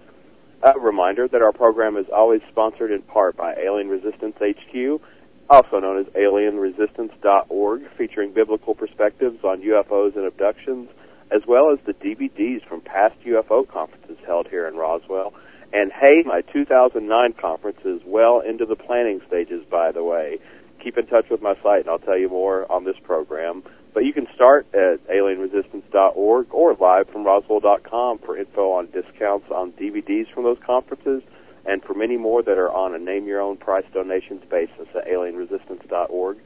A 0.61 0.79
reminder 0.79 1.27
that 1.27 1.41
our 1.41 1.51
program 1.51 1.97
is 1.97 2.05
always 2.15 2.39
sponsored 2.49 2.89
in 2.89 3.01
part 3.01 3.35
by 3.35 3.53
Alien 3.55 3.89
Resistance 3.89 4.37
HQ, 4.39 5.01
also 5.49 5.79
known 5.81 5.99
as 5.99 6.05
alienresistance.org, 6.13 7.81
featuring 7.97 8.31
biblical 8.31 8.75
perspectives 8.75 9.43
on 9.43 9.61
UFOs 9.61 10.15
and 10.15 10.23
abductions, 10.25 10.87
as 11.31 11.41
well 11.47 11.71
as 11.71 11.79
the 11.85 11.93
DVDs 11.93 12.65
from 12.67 12.81
past 12.81 13.15
UFO 13.25 13.67
conferences 13.67 14.17
held 14.25 14.47
here 14.47 14.67
in 14.67 14.75
Roswell. 14.75 15.33
And 15.71 15.91
hey, 15.91 16.23
my 16.25 16.41
2009 16.53 17.33
conference 17.33 17.79
is 17.83 18.01
well 18.05 18.41
into 18.41 18.65
the 18.65 18.75
planning 18.75 19.21
stages, 19.27 19.63
by 19.69 19.91
the 19.91 20.03
way. 20.03 20.37
Keep 20.83 20.97
in 20.97 21.07
touch 21.07 21.25
with 21.31 21.41
my 21.41 21.55
site, 21.63 21.81
and 21.81 21.89
I'll 21.89 21.99
tell 21.99 22.17
you 22.17 22.29
more 22.29 22.69
on 22.71 22.83
this 22.83 22.97
program. 23.03 23.63
But 23.93 24.05
you 24.05 24.13
can 24.13 24.27
start 24.35 24.67
at 24.73 25.07
alienresistance.org 25.07 26.47
or 26.51 26.75
live 26.75 27.09
from 27.09 27.23
roswell.com 27.23 28.19
for 28.19 28.37
info 28.37 28.71
on 28.71 28.87
discounts 28.87 29.49
on 29.51 29.71
DVDs 29.73 30.31
from 30.33 30.43
those 30.43 30.57
conferences 30.65 31.23
and 31.65 31.83
for 31.83 31.93
many 31.93 32.17
more 32.17 32.43
that 32.43 32.57
are 32.57 32.71
on 32.71 32.93
a 32.93 32.99
name 32.99 33.25
your 33.25 33.39
own 33.39 33.57
price 33.57 33.85
donations 33.93 34.43
basis 34.49 34.87
at 34.95 35.07
alienresistance.org. 35.07 36.37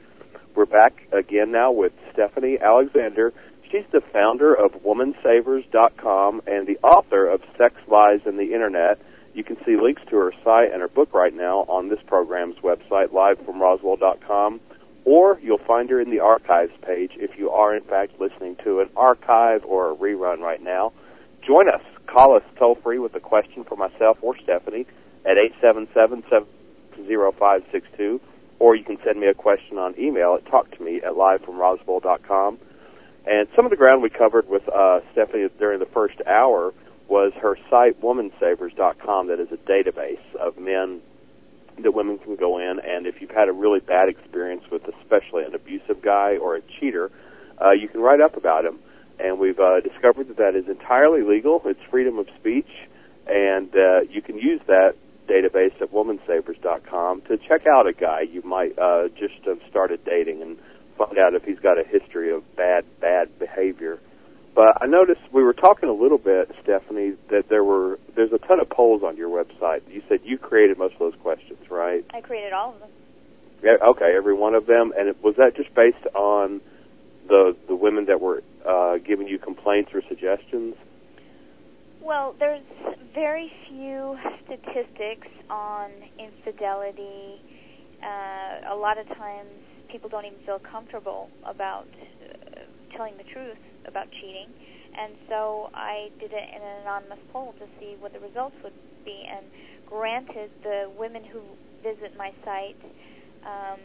We're 0.54 0.66
back 0.66 1.06
again 1.12 1.52
now 1.52 1.72
with 1.72 1.92
Stephanie 2.12 2.58
Alexander. 2.60 3.32
She's 3.70 3.84
the 3.92 4.00
founder 4.00 4.54
of 4.54 4.72
WomanSavers.com 4.82 6.42
and 6.46 6.66
the 6.66 6.78
author 6.78 7.28
of 7.28 7.42
Sex 7.58 7.74
Lies 7.86 8.20
in 8.24 8.38
the 8.38 8.54
Internet. 8.54 8.98
You 9.34 9.44
can 9.44 9.58
see 9.64 9.76
links 9.76 10.00
to 10.08 10.16
her 10.16 10.32
site 10.42 10.72
and 10.72 10.80
her 10.80 10.88
book 10.88 11.12
right 11.12 11.34
now 11.34 11.66
on 11.68 11.90
this 11.90 12.00
program's 12.06 12.56
website, 12.56 13.08
livefromroswell.com, 13.08 14.60
or 15.04 15.38
you'll 15.42 15.58
find 15.58 15.90
her 15.90 16.00
in 16.00 16.08
the 16.10 16.20
archives 16.20 16.72
page 16.80 17.12
if 17.16 17.38
you 17.38 17.50
are, 17.50 17.76
in 17.76 17.84
fact, 17.84 18.18
listening 18.18 18.56
to 18.64 18.80
an 18.80 18.88
archive 18.96 19.66
or 19.66 19.92
a 19.92 19.94
rerun 19.94 20.40
right 20.40 20.62
now. 20.62 20.94
Join 21.46 21.68
us. 21.68 21.82
Call 22.06 22.34
us 22.36 22.42
toll 22.58 22.76
free 22.82 22.98
with 22.98 23.14
a 23.14 23.20
question 23.20 23.64
for 23.64 23.76
myself 23.76 24.16
or 24.22 24.34
Stephanie 24.38 24.86
at 25.26 25.36
877-70562, 25.62 28.18
or 28.58 28.74
you 28.74 28.84
can 28.84 28.96
send 29.04 29.20
me 29.20 29.26
a 29.26 29.34
question 29.34 29.76
on 29.76 29.94
email 29.98 30.34
at 30.34 30.46
talktome 30.50 31.04
at 31.04 31.12
livefromroswell.com. 31.12 32.58
And 33.26 33.48
some 33.54 33.64
of 33.66 33.70
the 33.70 33.76
ground 33.76 34.02
we 34.02 34.10
covered 34.10 34.48
with 34.48 34.68
uh, 34.68 35.00
Stephanie 35.12 35.48
during 35.58 35.78
the 35.80 35.86
first 35.86 36.20
hour 36.26 36.72
was 37.08 37.32
her 37.40 37.56
site, 37.70 38.00
womansavers.com, 38.00 39.28
that 39.28 39.40
is 39.40 39.48
a 39.50 39.56
database 39.56 40.34
of 40.38 40.58
men 40.58 41.00
that 41.82 41.92
women 41.92 42.18
can 42.18 42.36
go 42.36 42.58
in, 42.58 42.80
and 42.80 43.06
if 43.06 43.20
you've 43.20 43.30
had 43.30 43.48
a 43.48 43.52
really 43.52 43.80
bad 43.80 44.08
experience 44.08 44.64
with 44.70 44.82
especially 44.88 45.44
an 45.44 45.54
abusive 45.54 46.02
guy 46.02 46.36
or 46.36 46.56
a 46.56 46.60
cheater, 46.78 47.10
uh, 47.64 47.70
you 47.70 47.88
can 47.88 48.00
write 48.00 48.20
up 48.20 48.36
about 48.36 48.64
him. 48.64 48.78
And 49.18 49.38
we've 49.38 49.58
uh, 49.58 49.80
discovered 49.80 50.28
that 50.28 50.36
that 50.36 50.54
is 50.54 50.68
entirely 50.68 51.22
legal. 51.22 51.60
It's 51.64 51.80
freedom 51.90 52.18
of 52.18 52.26
speech, 52.38 52.68
and 53.26 53.68
uh, 53.74 54.00
you 54.08 54.22
can 54.22 54.38
use 54.38 54.60
that 54.66 54.94
database 55.28 55.80
at 55.80 55.92
womansavers.com 55.92 57.22
to 57.22 57.36
check 57.36 57.66
out 57.66 57.86
a 57.86 57.92
guy 57.92 58.22
you 58.22 58.42
might 58.42 58.78
uh, 58.78 59.08
just 59.08 59.34
have 59.44 59.60
started 59.68 60.04
dating 60.04 60.40
and 60.40 60.56
find 60.98 61.18
out 61.18 61.34
if 61.34 61.44
he's 61.44 61.58
got 61.58 61.78
a 61.78 61.84
history 61.84 62.32
of 62.32 62.42
bad, 62.56 62.84
bad 63.00 63.38
behavior. 63.38 63.98
But 64.54 64.82
I 64.82 64.86
noticed 64.86 65.20
we 65.32 65.44
were 65.44 65.52
talking 65.52 65.88
a 65.88 65.92
little 65.92 66.18
bit, 66.18 66.50
Stephanie, 66.62 67.12
that 67.30 67.48
there 67.48 67.62
were 67.62 67.98
there's 68.16 68.32
a 68.32 68.38
ton 68.38 68.58
of 68.60 68.68
polls 68.68 69.02
on 69.04 69.16
your 69.16 69.28
website. 69.28 69.82
You 69.88 70.02
said 70.08 70.20
you 70.24 70.36
created 70.36 70.78
most 70.78 70.94
of 70.94 70.98
those 70.98 71.14
questions, 71.22 71.70
right? 71.70 72.04
I 72.12 72.20
created 72.20 72.52
all 72.52 72.74
of 72.74 72.80
them. 72.80 72.90
Yeah, 73.62 73.76
okay, 73.90 74.14
every 74.16 74.34
one 74.34 74.56
of 74.56 74.66
them. 74.66 74.92
And 74.98 75.08
it, 75.08 75.22
was 75.22 75.36
that 75.36 75.54
just 75.54 75.72
based 75.74 76.04
on 76.14 76.60
the 77.28 77.54
the 77.68 77.76
women 77.76 78.06
that 78.06 78.20
were 78.20 78.42
uh, 78.66 78.98
giving 78.98 79.28
you 79.28 79.38
complaints 79.38 79.90
or 79.94 80.02
suggestions? 80.08 80.74
Well, 82.02 82.34
there's 82.38 82.64
very 83.14 83.52
few 83.68 84.18
statistics 84.44 85.28
on 85.50 85.90
infidelity. 86.18 87.40
Uh, 88.02 88.72
a 88.72 88.76
lot 88.76 88.98
of 88.98 89.06
times, 89.08 89.50
people 89.90 90.08
don't 90.08 90.24
even 90.24 90.38
feel 90.44 90.60
comfortable 90.60 91.28
about 91.44 91.86
uh, 91.88 92.64
telling 92.96 93.16
the 93.16 93.24
truth 93.32 93.58
about 93.86 94.06
cheating. 94.20 94.48
And 94.98 95.14
so 95.28 95.70
I 95.74 96.10
did 96.18 96.32
it 96.32 96.46
in 96.54 96.62
an 96.62 96.82
anonymous 96.82 97.22
poll 97.32 97.54
to 97.58 97.66
see 97.78 97.96
what 98.00 98.12
the 98.12 98.20
results 98.20 98.56
would 98.64 98.76
be. 99.04 99.24
And 99.28 99.46
granted, 99.86 100.50
the 100.62 100.90
women 100.98 101.24
who 101.24 101.40
visit 101.82 102.16
my 102.16 102.32
site 102.44 102.80
um, 103.46 103.80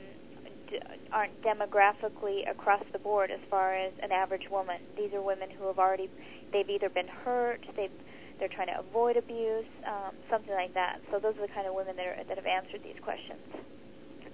d- 0.69 0.79
aren't 1.11 1.39
demographically 1.43 2.49
across 2.49 2.83
the 2.91 2.99
board 2.99 3.31
as 3.31 3.39
far 3.49 3.75
as 3.75 3.93
an 4.01 4.11
average 4.11 4.49
woman. 4.49 4.81
These 4.97 5.13
are 5.13 5.21
women 5.21 5.49
who 5.51 5.67
have 5.67 5.77
already, 5.77 6.09
they've 6.51 6.69
either 6.69 6.89
been 6.89 7.07
hurt, 7.07 7.61
they've 7.75 7.91
they're 8.39 8.49
trying 8.49 8.67
to 8.67 8.79
avoid 8.79 9.15
abuse, 9.15 9.69
um, 9.87 10.11
something 10.29 10.53
like 10.53 10.73
that. 10.73 10.99
So 11.11 11.19
those 11.19 11.37
are 11.37 11.47
the 11.47 11.53
kind 11.53 11.67
of 11.67 11.75
women 11.75 11.95
that, 11.95 12.05
are, 12.05 12.17
that 12.27 12.35
have 12.35 12.45
answered 12.49 12.81
these 12.83 12.97
questions. 13.01 13.39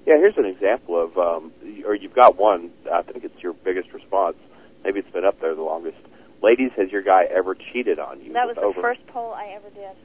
Yeah, 0.06 0.18
here's 0.18 0.38
an 0.38 0.46
example 0.46 1.02
of, 1.02 1.18
um, 1.18 1.52
or 1.86 1.96
you've 1.96 2.16
got 2.16 2.38
one. 2.38 2.72
I 2.92 3.02
think 3.02 3.24
it's 3.24 3.42
your 3.42 3.54
biggest 3.54 3.94
response. 3.94 4.38
Maybe 4.84 5.00
it's 5.00 5.12
been 5.12 5.26
up 5.26 5.40
there 5.42 5.56
the 5.56 5.62
longest. 5.62 5.98
Ladies, 6.42 6.72
has 6.78 6.92
your 6.92 7.04
guy 7.04 7.26
ever 7.26 7.56
cheated 7.56 8.00
on 8.00 8.22
you? 8.22 8.34
That 8.34 8.48
was 8.48 8.56
the 8.56 8.64
over... 8.64 8.82
first 8.82 9.06
poll 9.08 9.34
I 9.34 9.54
ever 9.56 9.70
did. 9.70 9.96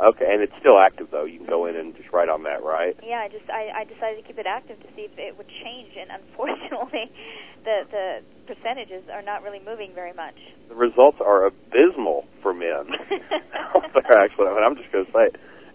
Okay, 0.00 0.26
and 0.26 0.42
it's 0.42 0.52
still 0.58 0.80
active 0.80 1.08
though. 1.12 1.24
You 1.24 1.38
can 1.38 1.46
go 1.46 1.66
in 1.66 1.76
and 1.76 1.94
just 1.94 2.10
write 2.12 2.28
on 2.28 2.42
that, 2.42 2.64
right? 2.64 2.96
Yeah, 3.04 3.22
I 3.22 3.28
just 3.28 3.48
I, 3.48 3.70
I 3.70 3.84
decided 3.84 4.22
to 4.22 4.26
keep 4.26 4.38
it 4.38 4.46
active 4.46 4.80
to 4.80 4.88
see 4.96 5.02
if 5.06 5.14
it 5.18 5.36
would 5.36 5.46
change, 5.62 5.94
and 5.94 6.10
unfortunately, 6.10 7.12
the 7.64 7.86
the 7.92 8.06
percentages 8.46 9.04
are 9.12 9.22
not 9.22 9.42
really 9.44 9.60
moving 9.60 9.92
very 9.94 10.12
much. 10.12 10.34
The 10.68 10.74
results 10.74 11.18
are 11.20 11.46
abysmal 11.46 12.24
for 12.42 12.52
men. 12.52 12.90
They're 13.94 14.18
actually, 14.18 14.48
I 14.48 14.54
mean, 14.54 14.64
I'm 14.64 14.76
just 14.76 14.90
going 14.90 15.06
to 15.06 15.12
say, 15.12 15.28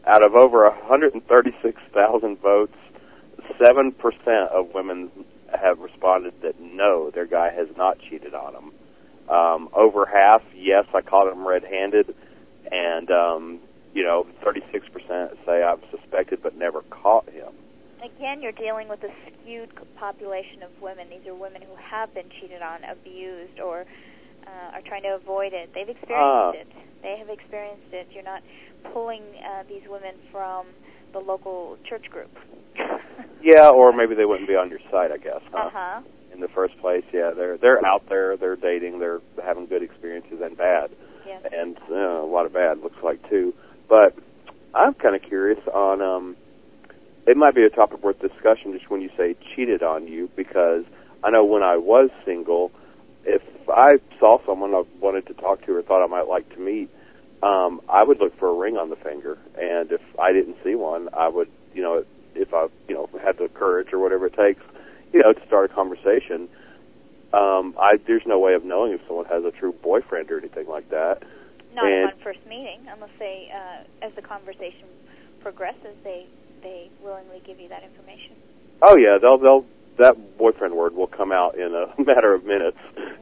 out 0.05 0.25
of 0.25 0.35
over 0.35 0.65
136,000 0.65 2.39
votes, 2.41 2.75
seven 3.59 3.91
percent 3.91 4.49
of 4.51 4.73
women 4.73 5.11
have 5.59 5.79
responded 5.79 6.33
that 6.41 6.59
no, 6.59 7.09
their 7.11 7.25
guy 7.25 7.49
has 7.51 7.67
not 7.77 7.97
cheated 7.99 8.33
on 8.33 8.53
them. 8.53 8.71
Um, 9.29 9.69
over 9.73 10.05
half, 10.05 10.41
yes, 10.55 10.85
I 10.93 11.01
caught 11.01 11.31
him 11.31 11.45
red-handed, 11.47 12.13
and 12.71 13.09
um, 13.11 13.59
you 13.93 14.03
know, 14.03 14.25
36% 14.45 15.45
say 15.45 15.63
I've 15.63 15.83
suspected 15.91 16.39
but 16.43 16.55
never 16.57 16.81
caught 16.83 17.29
him. 17.29 17.51
Again, 18.03 18.41
you're 18.41 18.51
dealing 18.51 18.87
with 18.87 19.03
a 19.03 19.09
skewed 19.25 19.71
population 19.95 20.61
of 20.63 20.69
women. 20.81 21.07
These 21.09 21.25
are 21.27 21.33
women 21.35 21.61
who 21.63 21.75
have 21.75 22.13
been 22.13 22.29
cheated 22.39 22.61
on, 22.61 22.83
abused, 22.83 23.59
or 23.59 23.85
uh, 24.45 24.75
are 24.75 24.81
trying 24.85 25.03
to 25.03 25.15
avoid 25.15 25.51
it. 25.53 25.71
They've 25.73 25.89
experienced 25.89 26.13
Ah. 26.15 26.51
it. 26.51 26.67
They 27.01 27.17
have 27.17 27.29
experienced 27.29 27.91
it. 27.91 28.07
You're 28.13 28.23
not 28.23 28.43
pulling 28.93 29.23
uh, 29.43 29.63
these 29.67 29.81
women 29.89 30.15
from 30.31 30.67
the 31.13 31.19
local 31.19 31.77
church 31.87 32.05
group. 32.09 32.31
Yeah, 33.39 33.69
or 33.69 33.93
maybe 33.93 34.15
they 34.15 34.25
wouldn't 34.25 34.47
be 34.49 34.55
on 34.55 34.69
your 34.69 34.79
site, 34.91 35.11
I 35.11 35.17
guess. 35.17 35.41
Huh? 35.53 35.67
Uh 35.67 35.69
huh. 35.71 36.01
In 36.33 36.39
the 36.41 36.47
first 36.49 36.77
place, 36.79 37.03
yeah, 37.13 37.31
they're 37.35 37.55
they're 37.57 37.85
out 37.85 38.09
there, 38.09 38.35
they're 38.35 38.55
dating, 38.55 38.99
they're 38.99 39.19
having 39.43 39.67
good 39.67 39.83
experiences 39.83 40.39
and 40.41 40.57
bad, 40.57 40.89
Yes. 41.25 41.43
and 41.55 41.77
uh, 41.89 41.95
a 41.95 42.25
lot 42.25 42.45
of 42.47 42.53
bad 42.53 42.79
looks 42.79 42.97
like 43.03 43.21
too. 43.29 43.53
But 43.87 44.15
I'm 44.73 44.95
kind 44.95 45.15
of 45.15 45.21
curious 45.21 45.59
on. 45.73 46.01
um 46.01 46.35
It 47.27 47.37
might 47.37 47.53
be 47.55 47.63
a 47.63 47.69
topic 47.69 48.03
worth 48.03 48.19
discussion 48.19 48.73
just 48.73 48.89
when 48.89 49.01
you 49.01 49.09
say 49.15 49.35
cheated 49.55 49.83
on 49.83 50.07
you, 50.07 50.29
because 50.35 50.83
I 51.23 51.29
know 51.29 51.45
when 51.45 51.63
I 51.63 51.77
was 51.77 52.09
single, 52.25 52.71
if 53.23 53.43
I 53.69 53.99
saw 54.19 54.39
someone 54.45 54.73
I 54.73 54.83
wanted 54.99 55.27
to 55.27 55.33
talk 55.35 55.63
to 55.67 55.73
or 55.75 55.83
thought 55.83 56.03
I 56.03 56.07
might 56.07 56.27
like 56.27 56.49
to 56.55 56.59
meet, 56.59 56.89
um, 57.43 57.81
I 57.89 58.03
would 58.03 58.19
look 58.19 58.37
for 58.39 58.49
a 58.49 58.53
ring 58.53 58.77
on 58.77 58.89
the 58.89 58.95
finger, 58.95 59.37
and 59.59 59.91
if 59.91 60.01
I 60.19 60.33
didn't 60.33 60.57
see 60.63 60.75
one, 60.75 61.09
I 61.13 61.27
would, 61.27 61.49
you 61.73 61.83
know, 61.83 62.03
if 62.35 62.53
I, 62.53 62.67
you 62.87 62.95
know, 62.95 63.09
had 63.23 63.37
the 63.37 63.49
courage 63.49 63.93
or 63.93 63.99
whatever 63.99 64.27
it 64.27 64.33
takes, 64.33 64.61
you 65.13 65.21
know, 65.21 65.33
to 65.33 65.45
start 65.47 65.71
a 65.71 65.73
conversation. 65.73 66.49
Um, 67.33 67.75
I 67.79 67.97
there's 68.07 68.25
no 68.25 68.39
way 68.39 68.53
of 68.53 68.63
knowing 68.63 68.93
if 68.93 69.01
someone 69.05 69.25
has 69.25 69.43
a 69.43 69.51
true 69.51 69.73
boyfriend 69.83 70.31
or 70.31 70.39
anything 70.39 70.67
like 70.67 70.89
that. 70.89 71.23
Not 71.75 71.85
And- 71.85 72.09
upon 72.09 72.19
first 72.23 72.45
meeting, 72.47 72.87
unless 72.91 73.11
they, 73.19 73.51
uh, 73.53 74.05
as 74.05 74.13
the 74.15 74.21
conversation 74.21 74.87
progresses, 75.41 75.95
they 76.03 76.25
they 76.63 76.89
willingly 77.03 77.41
give 77.45 77.59
you 77.59 77.69
that 77.69 77.83
information. 77.83 78.35
Oh 78.81 78.95
yeah, 78.95 79.17
they'll 79.21 79.37
they'll 79.37 79.65
that 79.97 80.37
boyfriend 80.37 80.75
word 80.75 80.95
will 80.95 81.07
come 81.07 81.31
out 81.31 81.55
in 81.57 81.73
a 81.73 82.01
matter 82.01 82.33
of 82.33 82.45
minutes. 82.45 82.77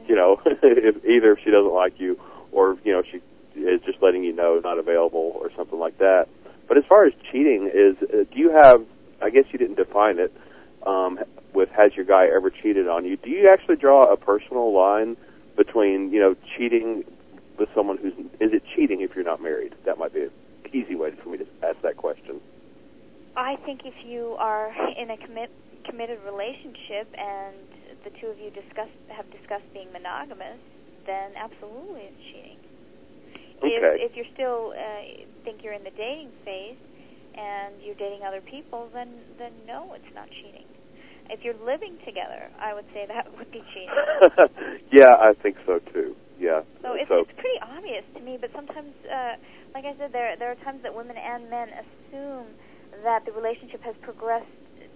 You 0.08 0.14
know, 0.14 0.40
if 0.46 1.04
either 1.04 1.32
if 1.32 1.38
she 1.44 1.50
doesn't 1.50 1.72
like 1.72 1.98
you 1.98 2.18
or 2.52 2.78
you 2.84 2.92
know 2.92 3.02
she 3.02 3.20
is 3.56 3.80
just 3.84 4.02
letting 4.02 4.24
you 4.24 4.32
know 4.32 4.60
not 4.62 4.78
available 4.78 5.32
or 5.40 5.50
something 5.56 5.78
like 5.78 5.98
that. 5.98 6.26
But 6.68 6.78
as 6.78 6.84
far 6.88 7.06
as 7.06 7.12
cheating 7.30 7.70
is, 7.72 7.96
uh, 8.02 8.24
do 8.32 8.38
you 8.38 8.50
have? 8.50 8.84
I 9.22 9.30
guess 9.30 9.44
you 9.52 9.58
didn't 9.58 9.76
define 9.76 10.18
it. 10.18 10.32
Um, 10.86 11.18
with 11.54 11.70
has 11.70 11.96
your 11.96 12.04
guy 12.04 12.26
ever 12.26 12.50
cheated 12.50 12.86
on 12.86 13.04
you? 13.04 13.16
Do 13.16 13.30
you 13.30 13.50
actually 13.50 13.76
draw 13.76 14.12
a 14.12 14.16
personal 14.16 14.72
line 14.72 15.16
between 15.56 16.12
you 16.12 16.20
know 16.20 16.36
cheating 16.56 17.02
with 17.58 17.68
someone 17.74 17.96
who's 17.96 18.12
is 18.40 18.52
it 18.52 18.62
cheating 18.74 19.00
if 19.00 19.14
you're 19.14 19.24
not 19.24 19.42
married? 19.42 19.74
That 19.84 19.98
might 19.98 20.12
be 20.12 20.22
an 20.22 20.30
easy 20.72 20.94
way 20.94 21.10
for 21.22 21.30
me 21.30 21.38
to 21.38 21.46
ask 21.62 21.80
that 21.82 21.96
question. 21.96 22.40
I 23.36 23.56
think 23.64 23.82
if 23.84 23.94
you 24.04 24.36
are 24.38 24.72
in 24.98 25.10
a 25.10 25.16
commit 25.16 25.50
committed 25.84 26.18
relationship 26.24 27.08
and 27.16 27.56
the 28.04 28.10
two 28.20 28.26
of 28.26 28.38
you 28.38 28.50
discuss 28.50 28.88
have 29.08 29.30
discussed 29.30 29.66
being 29.72 29.90
monogamous, 29.92 30.58
then 31.06 31.32
absolutely 31.36 32.02
it's 32.02 32.22
cheating. 32.30 32.58
Okay. 33.62 34.02
If 34.02 34.12
if 34.12 34.16
you're 34.16 34.32
still 34.34 34.72
uh, 34.76 35.26
think 35.44 35.62
you're 35.62 35.72
in 35.72 35.84
the 35.84 35.94
dating 35.96 36.30
phase 36.44 36.76
and 37.36 37.74
you're 37.80 37.96
dating 37.96 38.22
other 38.26 38.40
people, 38.40 38.88
then 38.92 39.08
then 39.38 39.52
no, 39.66 39.94
it's 39.94 40.14
not 40.14 40.28
cheating. 40.30 40.66
If 41.28 41.42
you're 41.42 41.58
living 41.58 41.98
together, 42.04 42.50
I 42.60 42.74
would 42.74 42.86
say 42.94 43.06
that 43.08 43.26
would 43.38 43.50
be 43.50 43.62
cheating. 43.72 43.94
yeah, 44.92 45.16
I 45.18 45.32
think 45.42 45.56
so 45.66 45.80
too. 45.92 46.14
Yeah. 46.38 46.60
So 46.82 46.92
it's, 46.92 47.08
it's 47.10 47.32
pretty 47.40 47.60
obvious 47.64 48.04
to 48.14 48.20
me, 48.20 48.36
but 48.38 48.50
sometimes, 48.54 48.92
uh, 49.08 49.40
like 49.72 49.84
I 49.84 49.96
said, 49.96 50.12
there 50.12 50.36
there 50.36 50.50
are 50.52 50.60
times 50.60 50.82
that 50.82 50.94
women 50.94 51.16
and 51.16 51.48
men 51.48 51.68
assume 51.72 52.46
that 53.02 53.24
the 53.24 53.32
relationship 53.32 53.82
has 53.82 53.94
progressed 54.02 54.52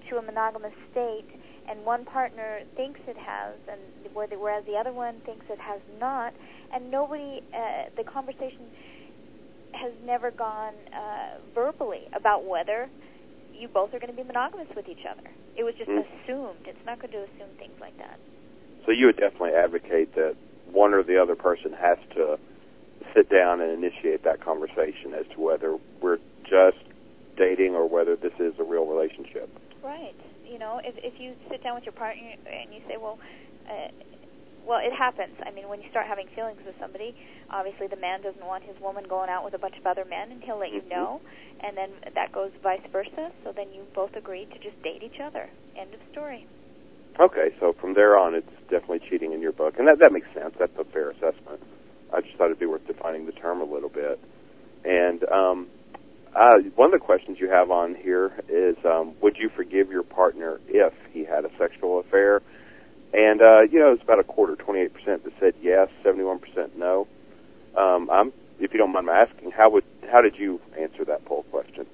to 0.08 0.16
a 0.16 0.22
monogamous 0.22 0.74
state, 0.92 1.28
and 1.68 1.84
one 1.84 2.04
partner 2.04 2.60
thinks 2.76 3.00
it 3.06 3.16
has, 3.16 3.56
and 3.68 3.80
the- 4.02 4.10
whereas 4.38 4.64
the 4.64 4.76
other 4.76 4.92
one 4.92 5.20
thinks 5.20 5.44
it 5.50 5.60
has 5.60 5.80
not, 5.98 6.34
and 6.72 6.90
nobody, 6.90 7.42
uh, 7.52 7.84
the 7.96 8.04
conversation 8.04 8.70
has 9.74 9.92
never 10.04 10.30
gone 10.30 10.74
uh, 10.92 11.38
verbally 11.54 12.08
about 12.12 12.44
whether 12.44 12.88
you 13.52 13.68
both 13.68 13.94
are 13.94 13.98
going 13.98 14.10
to 14.10 14.16
be 14.16 14.26
monogamous 14.26 14.68
with 14.74 14.88
each 14.88 15.04
other. 15.08 15.22
It 15.56 15.64
was 15.64 15.74
just 15.74 15.90
Mm. 15.90 16.04
assumed. 16.04 16.66
It's 16.66 16.84
not 16.86 16.98
going 16.98 17.12
to 17.12 17.22
assume 17.22 17.54
things 17.58 17.78
like 17.80 17.96
that. 17.98 18.18
So 18.84 18.92
you 18.92 19.06
would 19.06 19.16
definitely 19.16 19.54
advocate 19.54 20.14
that 20.14 20.36
one 20.72 20.94
or 20.94 21.02
the 21.02 21.20
other 21.20 21.36
person 21.36 21.72
has 21.72 21.98
to 22.14 22.38
sit 23.14 23.28
down 23.28 23.60
and 23.60 23.70
initiate 23.72 24.22
that 24.24 24.40
conversation 24.40 25.14
as 25.14 25.26
to 25.34 25.40
whether 25.40 25.78
we're 26.00 26.18
just 26.44 26.78
dating 27.36 27.74
or 27.74 27.88
whether 27.88 28.16
this 28.16 28.32
is 28.38 28.58
a 28.58 28.64
real 28.64 28.86
relationship. 28.86 29.48
Right. 29.82 30.14
You 30.50 30.58
know, 30.58 30.82
if 30.82 30.98
if 30.98 31.14
you 31.22 31.38
sit 31.46 31.62
down 31.62 31.78
with 31.78 31.86
your 31.86 31.94
partner 31.94 32.34
and 32.42 32.74
you 32.74 32.82
say, 32.90 32.98
well, 32.98 33.22
uh, 33.70 33.86
well, 34.66 34.82
it 34.82 34.90
happens. 34.90 35.38
I 35.46 35.54
mean, 35.54 35.70
when 35.70 35.78
you 35.78 35.86
start 35.94 36.10
having 36.10 36.26
feelings 36.34 36.58
with 36.66 36.74
somebody, 36.82 37.14
obviously 37.54 37.86
the 37.86 37.96
man 37.96 38.20
doesn't 38.20 38.44
want 38.44 38.66
his 38.66 38.74
woman 38.82 39.06
going 39.08 39.30
out 39.30 39.46
with 39.46 39.54
a 39.54 39.62
bunch 39.62 39.78
of 39.78 39.86
other 39.86 40.04
men, 40.04 40.34
and 40.34 40.42
he'll 40.42 40.58
let 40.58 40.74
you 40.74 40.82
Mhm. 40.82 40.90
know. 40.90 41.20
And 41.60 41.76
then 41.76 41.90
that 42.14 42.32
goes 42.32 42.50
vice 42.62 42.84
versa. 42.90 43.30
So 43.44 43.52
then 43.52 43.72
you 43.72 43.86
both 43.94 44.16
agree 44.16 44.46
to 44.46 44.58
just 44.58 44.80
date 44.82 45.02
each 45.02 45.20
other. 45.20 45.48
End 45.76 45.94
of 45.94 46.00
story. 46.10 46.46
Okay, 47.18 47.54
so 47.60 47.72
from 47.72 47.94
there 47.94 48.18
on, 48.18 48.34
it's 48.34 48.50
definitely 48.68 49.00
cheating 49.00 49.32
in 49.32 49.40
your 49.40 49.52
book, 49.52 49.78
and 49.78 49.86
that 49.86 49.98
that 50.00 50.12
makes 50.12 50.28
sense. 50.34 50.54
That's 50.58 50.76
a 50.78 50.84
fair 50.84 51.10
assessment. 51.10 51.62
I 52.12 52.20
just 52.22 52.34
thought 52.34 52.46
it'd 52.46 52.58
be 52.58 52.66
worth 52.66 52.86
defining 52.86 53.26
the 53.26 53.32
term 53.32 53.60
a 53.60 53.64
little 53.64 53.88
bit. 53.88 54.18
And 54.84 55.22
um, 55.30 55.68
uh, 56.34 56.54
one 56.76 56.92
of 56.92 57.00
the 57.00 57.04
questions 57.04 57.38
you 57.40 57.48
have 57.50 57.70
on 57.70 57.94
here 57.94 58.32
is, 58.48 58.76
um, 58.84 59.14
would 59.20 59.36
you 59.36 59.50
forgive 59.54 59.90
your 59.90 60.02
partner 60.02 60.60
if 60.68 60.92
he 61.12 61.24
had 61.24 61.44
a 61.44 61.50
sexual 61.58 62.00
affair? 62.00 62.40
And 63.12 63.42
uh, 63.42 63.62
you 63.62 63.80
know, 63.80 63.92
it's 63.92 64.02
about 64.02 64.20
a 64.20 64.24
quarter, 64.24 64.54
twenty-eight 64.54 64.94
percent 64.94 65.24
that 65.24 65.32
said 65.40 65.54
yes, 65.60 65.88
seventy-one 66.04 66.38
percent 66.38 66.78
no. 66.78 67.08
Um, 67.76 68.08
I'm, 68.10 68.32
if 68.60 68.72
you 68.72 68.78
don't 68.78 68.92
mind 68.92 69.06
my 69.06 69.26
asking, 69.26 69.50
how 69.50 69.70
would 69.70 69.84
how 70.10 70.20
did 70.20 70.36
you 70.36 70.60
answer 70.78 71.04
that 71.06 71.24
poll 71.24 71.44
question? 71.50 71.86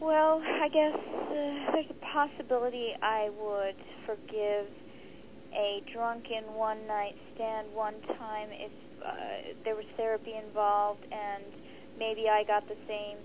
Well, 0.00 0.42
I 0.44 0.68
guess 0.68 0.94
uh, 0.94 1.72
there's 1.72 1.86
a 1.90 2.04
possibility 2.04 2.90
I 3.02 3.30
would 3.40 3.76
forgive 4.06 4.66
a 5.56 5.82
drunken 5.92 6.44
one 6.54 6.86
night 6.86 7.16
stand 7.34 7.68
one 7.72 7.94
time 8.18 8.48
if 8.52 8.72
uh, 9.04 9.54
there 9.64 9.74
was 9.74 9.86
therapy 9.96 10.34
involved 10.34 11.04
and 11.10 11.44
maybe 11.98 12.28
I 12.28 12.44
got 12.44 12.66
the 12.68 12.76
same 12.88 13.18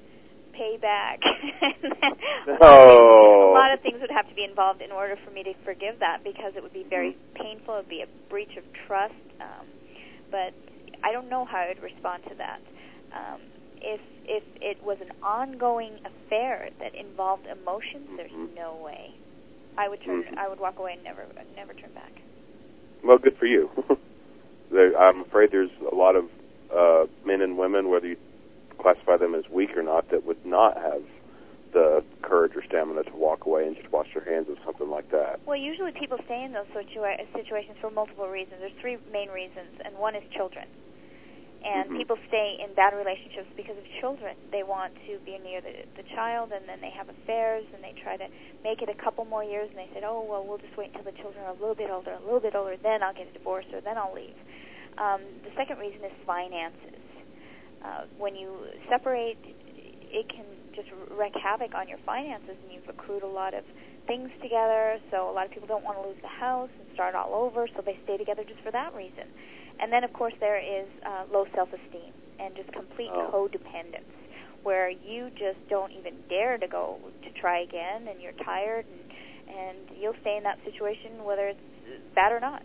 payback. 0.56 1.20
a, 2.48 2.52
lot 2.52 2.62
of 2.62 2.62
Oh. 2.62 2.82
things, 2.90 3.44
a 3.50 3.54
lot 3.54 3.72
of 3.74 3.80
things 3.82 3.98
would 4.02 4.12
have 4.12 4.28
to 4.30 4.36
be 4.36 4.44
involved 4.44 4.82
in 4.82 4.92
order 4.92 5.16
for 5.24 5.32
me 5.32 5.44
to 5.44 5.54
forgive 5.64 6.00
that 6.00 6.24
because 6.24 6.54
it 6.56 6.64
would 6.64 6.74
be 6.74 6.86
very 6.90 7.16
painful. 7.36 7.76
It 7.76 7.88
would 7.88 7.90
be 7.90 8.02
a 8.02 8.10
breach 8.30 8.56
of 8.58 8.64
trust. 8.88 9.14
Um, 9.40 9.66
but 10.32 10.54
I 11.04 11.12
don't 11.12 11.30
know 11.30 11.46
how 11.46 11.60
I 11.60 11.68
would 11.70 11.82
respond 11.84 12.24
to 12.30 12.36
that. 12.36 12.60
Um, 13.16 13.42
if 13.82 14.02
if 14.26 14.44
it 14.62 14.78
was 14.84 14.98
an 15.02 15.10
ongoing 15.24 15.98
affair 16.06 16.70
that 16.80 16.94
involved 16.94 17.48
emotions, 17.48 18.10
there's 18.18 18.32
Mhm. 18.32 18.54
no 18.56 18.76
way. 18.76 19.12
I 19.78 19.88
would 19.88 20.02
turn. 20.04 20.24
Mhm. 20.24 20.38
I 20.38 20.48
would 20.48 20.60
walk 20.60 20.78
away 20.80 20.94
and 20.94 21.04
never 21.04 21.26
never 21.56 21.74
turn 21.74 21.92
back. 21.94 22.12
Well, 23.04 23.18
good 23.18 23.38
for 23.38 23.46
you. 23.46 23.70
I'm 25.00 25.22
afraid 25.22 25.52
there's 25.52 25.72
a 25.92 25.96
lot 25.96 26.16
of 26.16 26.30
uh, 26.70 27.08
men 27.26 27.42
and 27.42 27.58
women, 27.58 27.90
whether 27.90 28.08
you 28.08 28.18
classify 28.82 29.18
them 29.18 29.36
as 29.36 29.44
weak 29.52 29.76
or 29.76 29.84
not, 29.84 30.10
that 30.10 30.26
would 30.26 30.44
not 30.46 30.78
have 30.78 31.04
the 31.72 32.04
courage 32.24 32.56
or 32.56 32.64
stamina 32.66 33.04
to 33.04 33.16
walk 33.16 33.46
away 33.46 33.68
and 33.68 33.76
just 33.76 33.92
wash 33.92 34.08
their 34.14 34.26
hands 34.26 34.50
of 34.50 34.58
something 34.66 34.90
like 34.90 35.12
that. 35.12 35.40
Well, 35.46 35.58
usually 35.58 35.92
people 35.92 36.18
stay 36.26 36.44
in 36.44 36.52
those 36.52 36.66
situa- 36.74 37.22
situations 37.34 37.78
for 37.80 37.92
multiple 37.92 38.28
reasons. 38.28 38.58
There's 38.60 38.74
three 38.82 38.98
main 39.12 39.30
reasons, 39.30 39.78
and 39.86 39.96
one 39.98 40.16
is 40.16 40.24
children. 40.34 40.66
And 41.62 41.92
Mhm. 41.92 41.98
people 41.98 42.18
stay 42.28 42.58
in 42.64 42.74
bad 42.74 42.96
relationships 42.96 43.52
because 43.56 43.78
of 43.78 43.84
children. 44.00 44.36
They 44.50 44.64
want 44.64 44.96
to 45.06 45.20
be 45.20 45.38
near 45.40 45.60
the, 45.60 45.86
the 45.98 46.04
child, 46.16 46.54
and 46.54 46.68
then 46.68 46.80
they 46.80 46.90
have 46.90 47.10
affairs, 47.10 47.66
and 47.74 47.84
they 47.84 47.92
try 48.02 48.16
to 48.16 48.28
make 48.64 48.82
it 48.82 48.88
a 48.88 48.96
couple 48.96 49.26
more 49.26 49.44
years, 49.44 49.70
and 49.70 49.78
they 49.78 49.90
said, 49.94 50.04
oh, 50.06 50.22
well, 50.22 50.46
we'll 50.46 50.58
just 50.58 50.76
wait 50.78 50.88
until 50.96 51.04
the 51.04 51.18
children 51.20 51.44
are 51.44 51.52
a 51.52 51.60
little 51.60 51.76
bit 51.76 51.92
older, 51.92 52.14
a 52.14 52.24
little 52.24 52.40
bit 52.40 52.56
older, 52.56 52.78
then 52.78 53.04
I'll 53.04 53.14
get 53.14 53.28
a 53.28 53.34
divorce, 53.34 53.66
or 53.74 53.82
then 53.82 53.98
I'll 53.98 54.14
leave. 54.14 54.40
Um, 54.98 55.22
the 55.44 55.52
second 55.56 55.80
reason 55.80 56.04
is 56.04 56.14
finances. 56.26 57.04
Uh, 57.84 58.04
when 58.18 58.36
you 58.36 58.68
separate, 58.90 59.40
it 60.12 60.28
can 60.28 60.46
just 60.76 60.90
wreak 61.12 61.34
havoc 61.42 61.74
on 61.76 61.88
your 61.88 62.00
finances, 62.06 62.58
and 62.64 62.74
you've 62.74 62.90
accrued 62.90 63.24
a 63.24 63.28
lot 63.28 63.54
of 63.54 63.64
things 64.08 64.30
together. 64.42 64.98
So 65.12 65.30
a 65.30 65.34
lot 65.34 65.46
of 65.46 65.52
people 65.52 65.68
don't 65.68 65.84
want 65.86 65.98
to 66.02 66.08
lose 66.08 66.20
the 66.22 66.28
house 66.32 66.70
and 66.80 66.88
start 66.94 67.16
all 67.16 67.34
over, 67.36 67.68
so 67.76 67.84
they 67.86 67.98
stay 68.04 68.18
together 68.18 68.44
just 68.44 68.60
for 68.64 68.72
that 68.72 68.94
reason. 68.94 69.30
And 69.80 69.94
then, 69.94 70.04
of 70.04 70.12
course, 70.12 70.34
there 70.40 70.60
is 70.60 70.90
uh, 71.06 71.24
low 71.32 71.46
self-esteem 71.56 72.12
and 72.40 72.56
just 72.56 72.72
complete 72.74 73.12
Oh. 73.16 73.32
codependence, 73.32 74.12
where 74.64 74.90
you 74.90 75.30
just 75.40 75.60
don't 75.70 75.92
even 75.94 76.20
dare 76.28 76.58
to 76.58 76.68
go 76.68 77.00
to 77.24 77.30
try 77.40 77.62
again, 77.64 78.08
and 78.10 78.20
you're 78.22 78.36
tired, 78.44 78.86
and 78.86 79.00
and 79.50 79.90
you'll 79.98 80.20
stay 80.22 80.38
in 80.38 80.44
that 80.44 80.60
situation 80.64 81.24
whether 81.26 81.48
it's 81.48 81.60
bad 82.14 82.32
or 82.32 82.40
not. 82.40 82.62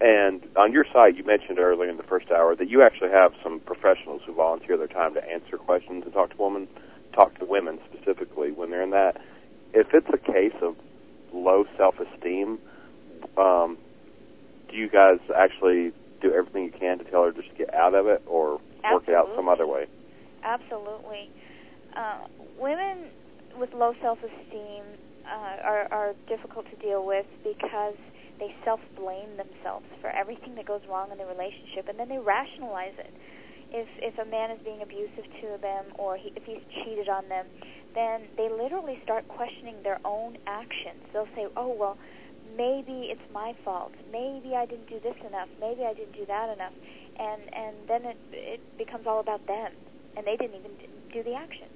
And 0.00 0.42
on 0.56 0.72
your 0.72 0.84
site, 0.92 1.16
you 1.16 1.24
mentioned 1.24 1.58
earlier 1.58 1.88
in 1.88 1.96
the 1.96 2.02
first 2.02 2.30
hour 2.30 2.56
that 2.56 2.68
you 2.68 2.82
actually 2.82 3.10
have 3.10 3.32
some 3.42 3.60
professionals 3.60 4.22
who 4.26 4.34
volunteer 4.34 4.76
their 4.76 4.88
time 4.88 5.14
to 5.14 5.24
answer 5.24 5.56
questions 5.56 6.02
and 6.04 6.12
talk 6.12 6.30
to 6.30 6.42
women, 6.42 6.68
talk 7.14 7.38
to 7.38 7.44
women 7.44 7.78
specifically 7.92 8.50
when 8.50 8.70
they're 8.70 8.82
in 8.82 8.90
that. 8.90 9.20
If 9.72 9.94
it's 9.94 10.08
a 10.12 10.18
case 10.18 10.54
of 10.62 10.76
low 11.32 11.64
self-esteem, 11.76 12.58
um, 13.36 13.78
do 14.68 14.76
you 14.76 14.88
guys 14.88 15.18
actually 15.34 15.92
do 16.20 16.32
everything 16.32 16.64
you 16.64 16.72
can 16.72 16.98
to 16.98 17.04
tell 17.04 17.24
her 17.24 17.32
just 17.32 17.50
to 17.50 17.54
get 17.54 17.72
out 17.74 17.94
of 17.94 18.06
it, 18.06 18.22
or 18.26 18.60
work 18.90 19.08
it 19.08 19.14
out 19.14 19.28
some 19.36 19.48
other 19.48 19.66
way? 19.66 19.86
Absolutely. 20.42 21.30
Uh, 21.96 22.26
women 22.58 23.10
with 23.56 23.72
low 23.72 23.94
self-esteem 24.02 24.82
uh, 25.26 25.56
are, 25.62 25.88
are 25.92 26.14
difficult 26.28 26.66
to 26.70 26.76
deal 26.76 27.06
with 27.06 27.26
because 27.44 27.94
they 28.40 28.54
self-blame 28.64 29.36
themselves 29.36 29.86
for 30.00 30.10
everything 30.10 30.54
that 30.56 30.66
goes 30.66 30.82
wrong 30.88 31.12
in 31.12 31.18
the 31.18 31.26
relationship, 31.26 31.86
and 31.88 31.98
then 31.98 32.08
they 32.08 32.18
rationalize 32.18 32.96
it. 32.98 33.14
If 33.72 33.88
if 33.98 34.14
a 34.18 34.28
man 34.28 34.50
is 34.50 34.60
being 34.62 34.82
abusive 34.82 35.26
to 35.40 35.58
them, 35.62 35.90
or 35.98 36.16
he, 36.16 36.30
if 36.36 36.44
he's 36.44 36.62
cheated 36.82 37.08
on 37.08 37.28
them, 37.28 37.46
then 37.94 38.30
they 38.36 38.48
literally 38.50 38.98
start 39.02 39.26
questioning 39.28 39.82
their 39.82 39.98
own 40.04 40.36
actions. 40.46 41.02
They'll 41.12 41.30
say, 41.34 41.46
"Oh 41.56 41.74
well, 41.74 41.96
maybe 42.56 43.10
it's 43.10 43.24
my 43.32 43.54
fault. 43.64 43.92
Maybe 44.12 44.54
I 44.54 44.66
didn't 44.66 44.88
do 44.88 45.00
this 45.02 45.16
enough. 45.26 45.48
Maybe 45.58 45.82
I 45.82 45.94
didn't 45.94 46.14
do 46.14 46.26
that 46.26 46.50
enough," 46.54 46.74
and 47.18 47.42
and 47.54 47.74
then 47.88 48.04
it 48.04 48.18
it 48.32 48.60
becomes 48.78 49.06
all 49.06 49.18
about 49.18 49.46
them, 49.46 49.72
and 50.16 50.26
they 50.26 50.36
didn't 50.36 50.54
even 50.58 50.76
do 51.12 51.22
the 51.22 51.34
action. 51.34 51.68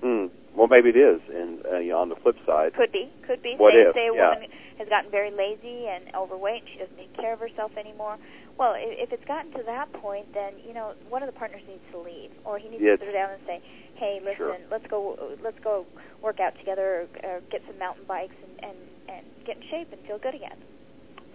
Hmm. 0.00 0.26
Well, 0.54 0.68
maybe 0.68 0.90
it 0.90 0.98
is, 0.98 1.20
and 1.28 1.58
uh, 1.66 1.78
you 1.78 1.90
know, 1.90 1.98
on 1.98 2.08
the 2.08 2.16
flip 2.16 2.36
side, 2.46 2.74
Could 2.74 2.92
be, 2.92 3.10
could 3.26 3.42
be. 3.42 3.54
What 3.58 3.74
say, 3.74 3.82
if? 3.82 3.94
say 3.94 4.06
a 4.08 4.14
Yeah. 4.14 4.34
woman 4.34 4.48
has 4.78 4.88
gotten 4.88 5.10
very 5.10 5.30
lazy 5.30 5.86
and 5.88 6.14
overweight, 6.14 6.62
and 6.62 6.70
she 6.72 6.78
doesn't 6.78 6.96
take 6.96 7.14
care 7.16 7.32
of 7.32 7.40
herself 7.40 7.72
anymore. 7.76 8.16
Well, 8.56 8.74
if 8.76 9.12
it's 9.12 9.24
gotten 9.24 9.52
to 9.52 9.62
that 9.66 9.92
point, 9.92 10.32
then 10.34 10.54
you 10.66 10.74
know 10.74 10.94
one 11.08 11.22
of 11.22 11.26
the 11.32 11.38
partners 11.38 11.62
needs 11.68 11.82
to 11.92 11.98
leave, 11.98 12.30
or 12.44 12.58
he 12.58 12.68
needs 12.68 12.82
to 12.82 12.96
sit 12.98 13.06
her 13.06 13.12
down 13.12 13.30
and 13.30 13.42
say, 13.46 13.60
"Hey, 13.94 14.20
listen, 14.22 14.36
Sure. 14.36 14.56
let's 14.70 14.86
go, 14.86 15.36
let's 15.42 15.58
go 15.60 15.86
work 16.22 16.40
out 16.40 16.56
together, 16.58 17.06
or, 17.24 17.30
or 17.30 17.40
get 17.50 17.62
some 17.66 17.78
mountain 17.78 18.04
bikes, 18.06 18.34
and, 18.42 18.70
and 18.70 18.78
and 19.08 19.26
get 19.44 19.56
in 19.58 19.62
shape 19.68 19.92
and 19.92 20.00
feel 20.06 20.18
good 20.18 20.34
again." 20.34 20.58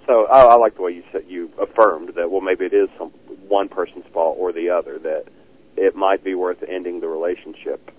So 0.06 0.26
I, 0.28 0.42
I 0.42 0.56
like 0.56 0.76
the 0.76 0.82
way 0.82 0.92
you 0.92 1.04
said 1.12 1.24
you 1.28 1.50
affirmed 1.62 2.10
that. 2.16 2.30
Well, 2.32 2.42
maybe 2.42 2.66
it 2.66 2.74
is 2.74 2.90
some 2.98 3.10
one 3.48 3.70
person's 3.70 4.06
fault 4.14 4.38
or 4.40 4.52
the 4.52 4.70
other. 4.70 5.00
That 5.00 5.26
it 5.78 5.96
might 5.96 6.24
be 6.24 6.36
worth 6.36 6.64
ending 6.68 7.00
the 7.00 7.08
relationship 7.08 7.92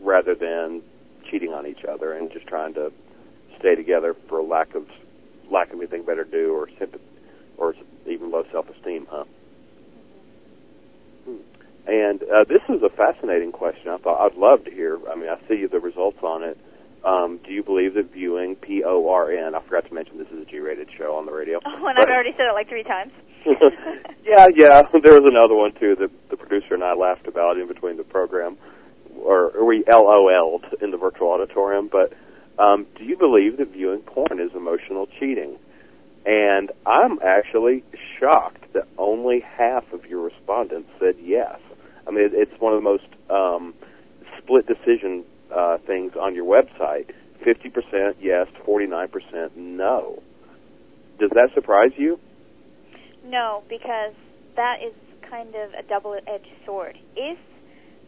rather 0.00 0.34
than 0.34 0.82
cheating 1.30 1.52
on 1.52 1.66
each 1.66 1.84
other 1.84 2.12
and 2.14 2.32
just 2.32 2.46
trying 2.46 2.74
to 2.74 2.90
stay 3.60 3.74
together 3.74 4.14
for 4.28 4.42
lack 4.42 4.74
of 4.74 4.86
lack 5.50 5.72
of 5.72 5.78
anything 5.78 6.04
better 6.04 6.24
to 6.24 6.30
do 6.30 6.52
or 6.54 6.68
sympathy 6.78 7.04
or 7.56 7.74
even 8.06 8.30
low 8.30 8.44
self 8.50 8.66
esteem. 8.68 9.06
Huh. 9.10 9.24
Hmm. 11.24 11.36
And 11.86 12.22
uh, 12.22 12.44
this 12.48 12.62
is 12.68 12.82
a 12.82 12.88
fascinating 12.90 13.52
question. 13.52 13.88
I 13.90 13.98
thought 13.98 14.24
I'd 14.24 14.36
love 14.36 14.64
to 14.64 14.70
hear. 14.70 14.98
I 15.10 15.14
mean, 15.16 15.28
I 15.28 15.36
see 15.48 15.66
the 15.66 15.80
results 15.80 16.18
on 16.22 16.42
it. 16.42 16.58
Um, 17.04 17.40
do 17.46 17.52
you 17.52 17.62
believe 17.62 17.94
that 17.94 18.12
viewing 18.12 18.56
P 18.56 18.82
O 18.84 19.08
R 19.08 19.32
N? 19.32 19.54
I 19.54 19.62
forgot 19.62 19.86
to 19.88 19.94
mention 19.94 20.18
this 20.18 20.28
is 20.28 20.42
a 20.42 20.44
G-rated 20.44 20.88
show 20.98 21.16
on 21.16 21.24
the 21.26 21.32
radio. 21.32 21.58
Oh, 21.66 21.86
and 21.86 21.96
But- 21.96 22.02
I've 22.08 22.12
already 22.12 22.32
said 22.32 22.46
it 22.46 22.52
like 22.54 22.68
three 22.68 22.82
times. 22.84 23.12
yeah, 24.24 24.46
yeah. 24.54 24.82
There 25.02 25.16
was 25.18 25.24
another 25.24 25.54
one 25.54 25.72
too 25.80 25.96
that 25.98 26.10
the 26.30 26.36
producer 26.36 26.74
and 26.74 26.84
I 26.84 26.92
laughed 26.92 27.26
about 27.26 27.56
in 27.56 27.68
between 27.68 27.96
the 27.96 28.04
program, 28.04 28.58
or, 29.18 29.48
or 29.56 29.64
we 29.64 29.82
LOL'd 29.88 30.66
in 30.82 30.90
the 30.90 30.98
virtual 30.98 31.30
auditorium. 31.30 31.88
But 31.90 32.12
um, 32.60 32.86
do 32.96 33.04
you 33.04 33.16
believe 33.16 33.56
that 33.56 33.72
viewing 33.72 34.00
porn 34.00 34.38
is 34.38 34.50
emotional 34.54 35.06
cheating? 35.18 35.56
And 36.26 36.70
I'm 36.86 37.18
actually 37.24 37.82
shocked 38.18 38.72
that 38.74 38.86
only 38.98 39.40
half 39.40 39.90
of 39.92 40.04
your 40.04 40.22
respondents 40.22 40.90
said 40.98 41.14
yes. 41.20 41.58
I 42.06 42.10
mean, 42.10 42.28
it's 42.32 42.52
one 42.60 42.74
of 42.74 42.82
the 42.82 42.84
most 42.84 43.06
um, 43.30 43.74
split 44.38 44.66
decision 44.66 45.24
uh, 45.54 45.78
things 45.86 46.12
on 46.20 46.34
your 46.34 46.44
website. 46.44 47.10
50% 47.46 48.16
yes, 48.20 48.46
49% 48.68 49.56
no. 49.56 50.22
Does 51.18 51.30
that 51.30 51.48
surprise 51.54 51.92
you? 51.96 52.18
No, 53.24 53.62
because 53.68 54.14
that 54.56 54.76
is 54.86 54.92
kind 55.28 55.54
of 55.54 55.70
a 55.72 55.82
double-edged 55.88 56.52
sword. 56.66 56.98
If 57.16 57.38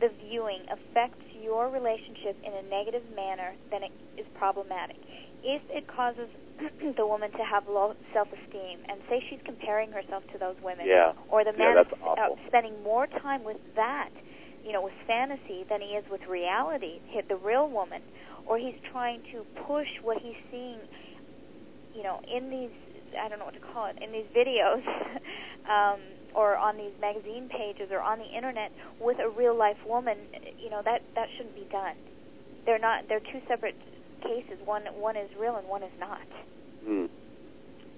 the 0.00 0.10
viewing 0.26 0.60
affects 0.70 1.22
your 1.42 1.68
relationship 1.68 2.38
in 2.46 2.52
a 2.54 2.62
negative 2.70 3.02
manner, 3.14 3.52
then 3.70 3.82
it 3.82 3.92
is 4.16 4.26
problematic. 4.34 4.96
If 5.42 5.62
it 5.68 5.84
causes 5.90 6.30
the 6.96 7.06
woman 7.06 7.30
to 7.32 7.44
have 7.44 7.64
low 7.68 7.94
self-esteem, 8.14 8.78
and 8.88 9.00
say 9.10 9.22
she's 9.28 9.42
comparing 9.44 9.90
herself 9.90 10.22
to 10.32 10.38
those 10.38 10.56
women, 10.62 10.86
Yeah. 10.86 11.12
or 11.28 11.44
the 11.44 11.52
Yeah, 11.56 11.74
man 11.74 11.78
is 11.86 11.92
uh, 11.92 12.14
awful. 12.14 12.38
spending 12.46 12.80
more 12.82 13.06
time 13.06 13.42
with 13.42 13.58
that, 13.74 14.10
you 14.62 14.72
know, 14.72 14.82
with 14.82 14.94
fantasy 15.06 15.64
than 15.68 15.80
he 15.80 15.96
is 15.98 16.04
with 16.10 16.20
reality, 16.30 17.00
hit 17.10 17.26
the 17.28 17.36
real 17.36 17.68
woman, 17.68 18.02
or 18.46 18.58
he's 18.58 18.78
trying 18.92 19.22
to 19.32 19.42
push 19.66 19.88
what 20.02 20.18
he's 20.22 20.38
seeing, 20.50 20.78
you 21.94 22.02
know, 22.02 22.20
in 22.30 22.50
these 22.50 22.70
I 23.18 23.28
don't 23.28 23.38
know 23.38 23.44
what 23.44 23.54
to 23.54 23.60
call 23.60 23.86
it 23.86 23.98
in 24.00 24.12
these 24.12 24.28
videos, 24.32 24.80
um, 25.68 26.00
or 26.34 26.56
on 26.56 26.76
these 26.76 26.92
magazine 27.00 27.48
pages 27.48 27.90
or 27.90 28.00
on 28.00 28.18
the 28.18 28.36
internet 28.36 28.72
with 29.00 29.18
a 29.18 29.28
real 29.28 29.56
life 29.56 29.78
woman, 29.86 30.18
you 30.58 30.70
know 30.70 30.82
that 30.84 31.02
that 31.14 31.28
shouldn't 31.36 31.54
be 31.54 31.66
done. 31.70 31.96
They're 32.64 32.78
not. 32.78 33.08
They're 33.08 33.20
two 33.20 33.40
separate 33.48 33.76
cases. 34.22 34.58
One 34.64 34.82
one 34.94 35.16
is 35.16 35.30
real 35.38 35.56
and 35.56 35.68
one 35.68 35.82
is 35.82 35.92
not. 35.98 36.26
Hmm. 36.84 37.06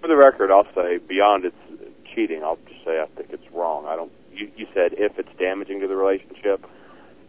For 0.01 0.09
the 0.09 0.17
record, 0.17 0.51
I'll 0.51 0.69
say 0.75 0.99
beyond 0.99 1.45
its 1.45 1.57
cheating, 2.15 2.43
I'll 2.43 2.59
just 2.69 2.85
say 2.85 3.01
I 3.01 3.07
think 3.17 3.31
it's 3.31 3.51
wrong. 3.53 3.87
I 3.87 3.97
don't. 3.97 4.13
You, 4.33 4.51
you 4.57 4.67
said 4.75 4.93
if 4.95 5.19
it's 5.19 5.29
damaging 5.39 5.81
to 5.81 5.89
the 5.89 5.97
relationship. 5.97 6.65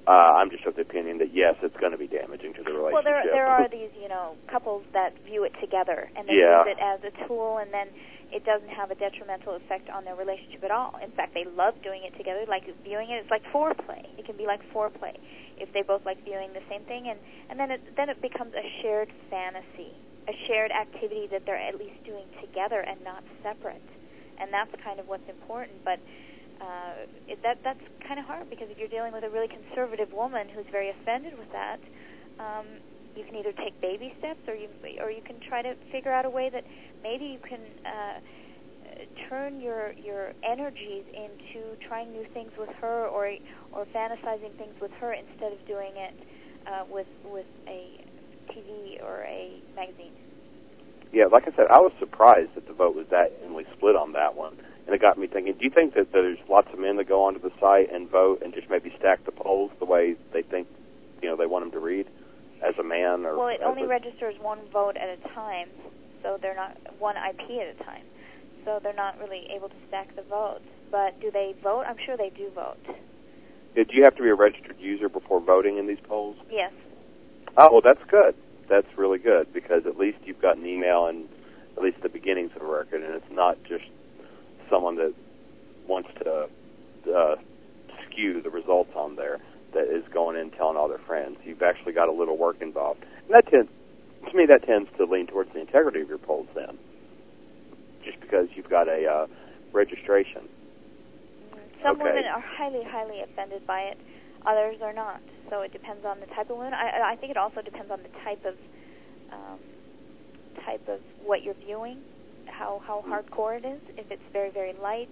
Uh, 0.07 0.37
I'm 0.37 0.51
just 0.53 0.65
of 0.65 0.75
the 0.75 0.81
opinion 0.85 1.17
that 1.17 1.33
yes, 1.33 1.55
it's 1.65 1.75
going 1.77 1.91
to 1.91 1.97
be 1.97 2.05
damaging 2.07 2.53
to 2.53 2.63
the 2.63 2.69
relationship. 2.69 2.93
Well, 2.93 3.03
there 3.03 3.25
there 3.25 3.47
are 3.49 3.67
these 3.67 3.89
you 3.99 4.07
know 4.07 4.37
couples 4.45 4.85
that 4.93 5.17
view 5.25 5.43
it 5.43 5.53
together 5.59 6.09
and 6.15 6.29
they 6.29 6.37
Yeah. 6.37 6.61
use 6.61 6.77
it 6.77 6.79
as 6.81 7.01
a 7.03 7.11
tool, 7.27 7.57
and 7.57 7.73
then 7.73 7.89
it 8.31 8.45
doesn't 8.45 8.69
have 8.69 8.91
a 8.91 8.95
detrimental 8.95 9.55
effect 9.55 9.89
on 9.89 10.05
their 10.05 10.15
relationship 10.15 10.63
at 10.63 10.69
all. 10.69 10.93
In 11.01 11.09
fact, 11.11 11.33
they 11.33 11.45
love 11.45 11.73
doing 11.81 12.03
it 12.03 12.15
together. 12.17 12.45
Like 12.47 12.69
viewing 12.83 13.09
it, 13.09 13.21
it's 13.25 13.31
like 13.31 13.43
foreplay. 13.49 14.05
It 14.17 14.25
can 14.25 14.37
be 14.37 14.45
like 14.45 14.61
foreplay 14.69 15.17
if 15.57 15.71
they 15.73 15.81
both 15.81 16.05
like 16.05 16.23
viewing 16.23 16.53
the 16.53 16.61
same 16.69 16.83
thing, 16.85 17.09
and 17.09 17.17
and 17.49 17.59
then 17.59 17.71
it 17.71 17.81
then 17.97 18.09
it 18.09 18.21
becomes 18.21 18.53
a 18.53 18.65
shared 18.81 19.09
fantasy, 19.33 19.89
a 20.29 20.33
shared 20.45 20.69
activity 20.71 21.25
that 21.31 21.45
they're 21.45 21.57
at 21.57 21.75
least 21.81 21.97
doing 22.05 22.25
together 22.41 22.81
and 22.85 23.01
not 23.03 23.23
separate, 23.41 23.81
and 24.37 24.53
that's 24.53 24.69
kind 24.83 24.99
of 24.99 25.07
what's 25.07 25.27
important. 25.29 25.81
But 25.83 25.97
uh, 26.61 27.07
it, 27.27 27.39
that 27.43 27.59
that's 27.63 27.81
kind 28.07 28.19
of 28.19 28.25
hard 28.25 28.49
because 28.49 28.67
if 28.69 28.77
you're 28.77 28.91
dealing 28.91 29.13
with 29.13 29.23
a 29.23 29.29
really 29.29 29.47
conservative 29.47 30.11
woman 30.13 30.47
who's 30.49 30.65
very 30.71 30.89
offended 30.89 31.37
with 31.37 31.51
that, 31.51 31.79
um, 32.39 32.65
you 33.15 33.23
can 33.23 33.35
either 33.35 33.51
take 33.53 33.79
baby 33.81 34.13
steps 34.19 34.39
or 34.47 34.55
you 34.55 34.67
or 35.01 35.11
you 35.11 35.21
can 35.21 35.39
try 35.39 35.61
to 35.61 35.75
figure 35.91 36.11
out 36.11 36.25
a 36.25 36.29
way 36.29 36.49
that 36.49 36.63
maybe 37.03 37.25
you 37.25 37.39
can 37.39 37.59
uh, 37.85 38.19
turn 39.29 39.59
your 39.59 39.93
your 39.93 40.33
energies 40.43 41.03
into 41.13 41.75
trying 41.87 42.11
new 42.11 42.25
things 42.33 42.51
with 42.57 42.69
her 42.81 43.07
or 43.07 43.31
or 43.71 43.85
fantasizing 43.95 44.55
things 44.57 44.75
with 44.81 44.91
her 44.99 45.13
instead 45.13 45.51
of 45.51 45.59
doing 45.67 45.91
it 45.95 46.15
uh, 46.67 46.83
with 46.89 47.07
with 47.23 47.47
a 47.67 48.03
TV 48.51 49.01
or 49.03 49.23
a 49.23 49.61
magazine. 49.75 50.13
Yeah, 51.11 51.25
like 51.31 51.43
I 51.47 51.55
said, 51.55 51.67
I 51.71 51.79
was 51.79 51.93
surprised 51.99 52.55
that 52.55 52.67
the 52.67 52.73
vote 52.73 52.95
was 52.95 53.05
that 53.11 53.31
evenly 53.41 53.65
split 53.75 53.95
on 53.95 54.11
that 54.13 54.35
one, 54.35 54.57
and 54.85 54.93
it 54.93 55.01
got 55.01 55.17
me 55.17 55.27
thinking. 55.27 55.53
Do 55.53 55.63
you 55.63 55.71
think 55.71 55.95
that 55.95 56.11
there's 56.11 56.37
lots 56.49 56.67
of 56.71 56.79
men 56.79 56.97
that 56.97 57.07
go 57.07 57.23
onto 57.23 57.39
the 57.39 57.51
site 57.59 57.91
and 57.91 58.09
vote 58.09 58.41
and 58.43 58.53
just 58.53 58.69
maybe 58.69 58.93
stack 58.99 59.25
the 59.25 59.31
polls 59.31 59.71
the 59.79 59.85
way 59.85 60.15
they 60.33 60.41
think, 60.43 60.67
you 61.21 61.29
know, 61.29 61.35
they 61.35 61.47
want 61.47 61.65
them 61.65 61.71
to 61.71 61.79
read, 61.79 62.07
as 62.61 62.75
a 62.79 62.83
man 62.83 63.25
or? 63.25 63.37
Well, 63.37 63.47
it 63.47 63.61
only 63.63 63.83
a, 63.83 63.87
registers 63.87 64.35
one 64.39 64.59
vote 64.71 64.95
at 64.97 65.09
a 65.09 65.17
time, 65.33 65.69
so 66.21 66.37
they're 66.41 66.55
not 66.55 66.77
one 66.99 67.15
IP 67.17 67.41
at 67.61 67.79
a 67.79 67.83
time. 67.83 68.03
So 68.63 68.79
they're 68.81 68.93
not 68.93 69.19
really 69.19 69.47
able 69.55 69.69
to 69.69 69.75
stack 69.87 70.15
the 70.15 70.23
votes. 70.23 70.65
But 70.91 71.19
do 71.19 71.31
they 71.31 71.55
vote? 71.61 71.83
I'm 71.87 71.97
sure 72.05 72.17
they 72.17 72.29
do 72.29 72.49
vote. 72.53 72.77
Do 73.75 73.83
you 73.91 74.03
have 74.03 74.15
to 74.15 74.23
be 74.23 74.29
a 74.29 74.35
registered 74.35 74.77
user 74.79 75.09
before 75.09 75.41
voting 75.41 75.77
in 75.77 75.87
these 75.87 75.99
polls? 76.07 76.37
Yes. 76.49 76.71
Oh, 77.57 77.69
well, 77.71 77.81
that's 77.81 78.03
good. 78.09 78.35
That's 78.69 78.87
really 78.97 79.19
good 79.19 79.51
because 79.53 79.85
at 79.85 79.97
least 79.97 80.17
you've 80.23 80.41
got 80.41 80.57
an 80.57 80.65
email 80.65 81.07
and 81.07 81.27
at 81.77 81.83
least 81.83 82.01
the 82.01 82.09
beginnings 82.09 82.51
of 82.55 82.61
a 82.61 82.65
record, 82.65 83.03
and 83.03 83.13
it's 83.13 83.31
not 83.31 83.61
just 83.63 83.83
someone 84.69 84.95
that 84.95 85.13
wants 85.87 86.09
to 86.23 86.47
uh, 87.11 87.35
skew 88.05 88.41
the 88.41 88.49
results 88.49 88.91
on 88.95 89.15
there 89.15 89.39
that 89.73 89.85
is 89.85 90.03
going 90.13 90.37
in 90.37 90.51
telling 90.51 90.77
all 90.77 90.87
their 90.87 91.03
friends. 91.05 91.37
You've 91.43 91.61
actually 91.61 91.93
got 91.93 92.07
a 92.07 92.11
little 92.11 92.37
work 92.37 92.61
involved, 92.61 93.01
and 93.03 93.33
that 93.35 93.47
tends, 93.49 93.69
to 94.29 94.37
me, 94.37 94.45
that 94.47 94.65
tends 94.65 94.89
to 94.97 95.05
lean 95.05 95.27
towards 95.27 95.51
the 95.53 95.59
integrity 95.59 96.01
of 96.01 96.09
your 96.09 96.17
polls. 96.17 96.47
Then, 96.55 96.77
just 98.03 98.19
because 98.21 98.47
you've 98.55 98.69
got 98.69 98.87
a 98.87 99.05
uh, 99.05 99.27
registration. 99.73 100.47
Some 101.83 101.97
Okay. 101.97 102.03
women 102.03 102.25
are 102.25 102.41
highly, 102.41 102.83
highly 102.83 103.21
offended 103.21 103.67
by 103.67 103.81
it. 103.81 103.97
Others 104.45 104.77
are 104.81 104.93
not. 104.93 105.21
So 105.49 105.61
it 105.61 105.71
depends 105.71 106.05
on 106.05 106.19
the 106.19 106.25
type 106.27 106.49
of 106.49 106.57
woman. 106.57 106.73
I, 106.73 107.13
I 107.13 107.15
think 107.17 107.31
it 107.31 107.37
also 107.37 107.61
depends 107.61 107.91
on 107.91 108.01
the 108.01 108.09
type 108.23 108.45
of 108.45 108.55
um, 109.31 109.59
type 110.65 110.87
of 110.87 110.99
what 111.23 111.43
you're 111.43 111.57
viewing, 111.65 111.99
how 112.47 112.81
how 112.85 113.03
hardcore 113.07 113.57
it 113.57 113.65
is. 113.65 113.81
If 113.97 114.11
it's 114.11 114.21
very, 114.33 114.51
very 114.51 114.73
light, 114.73 115.09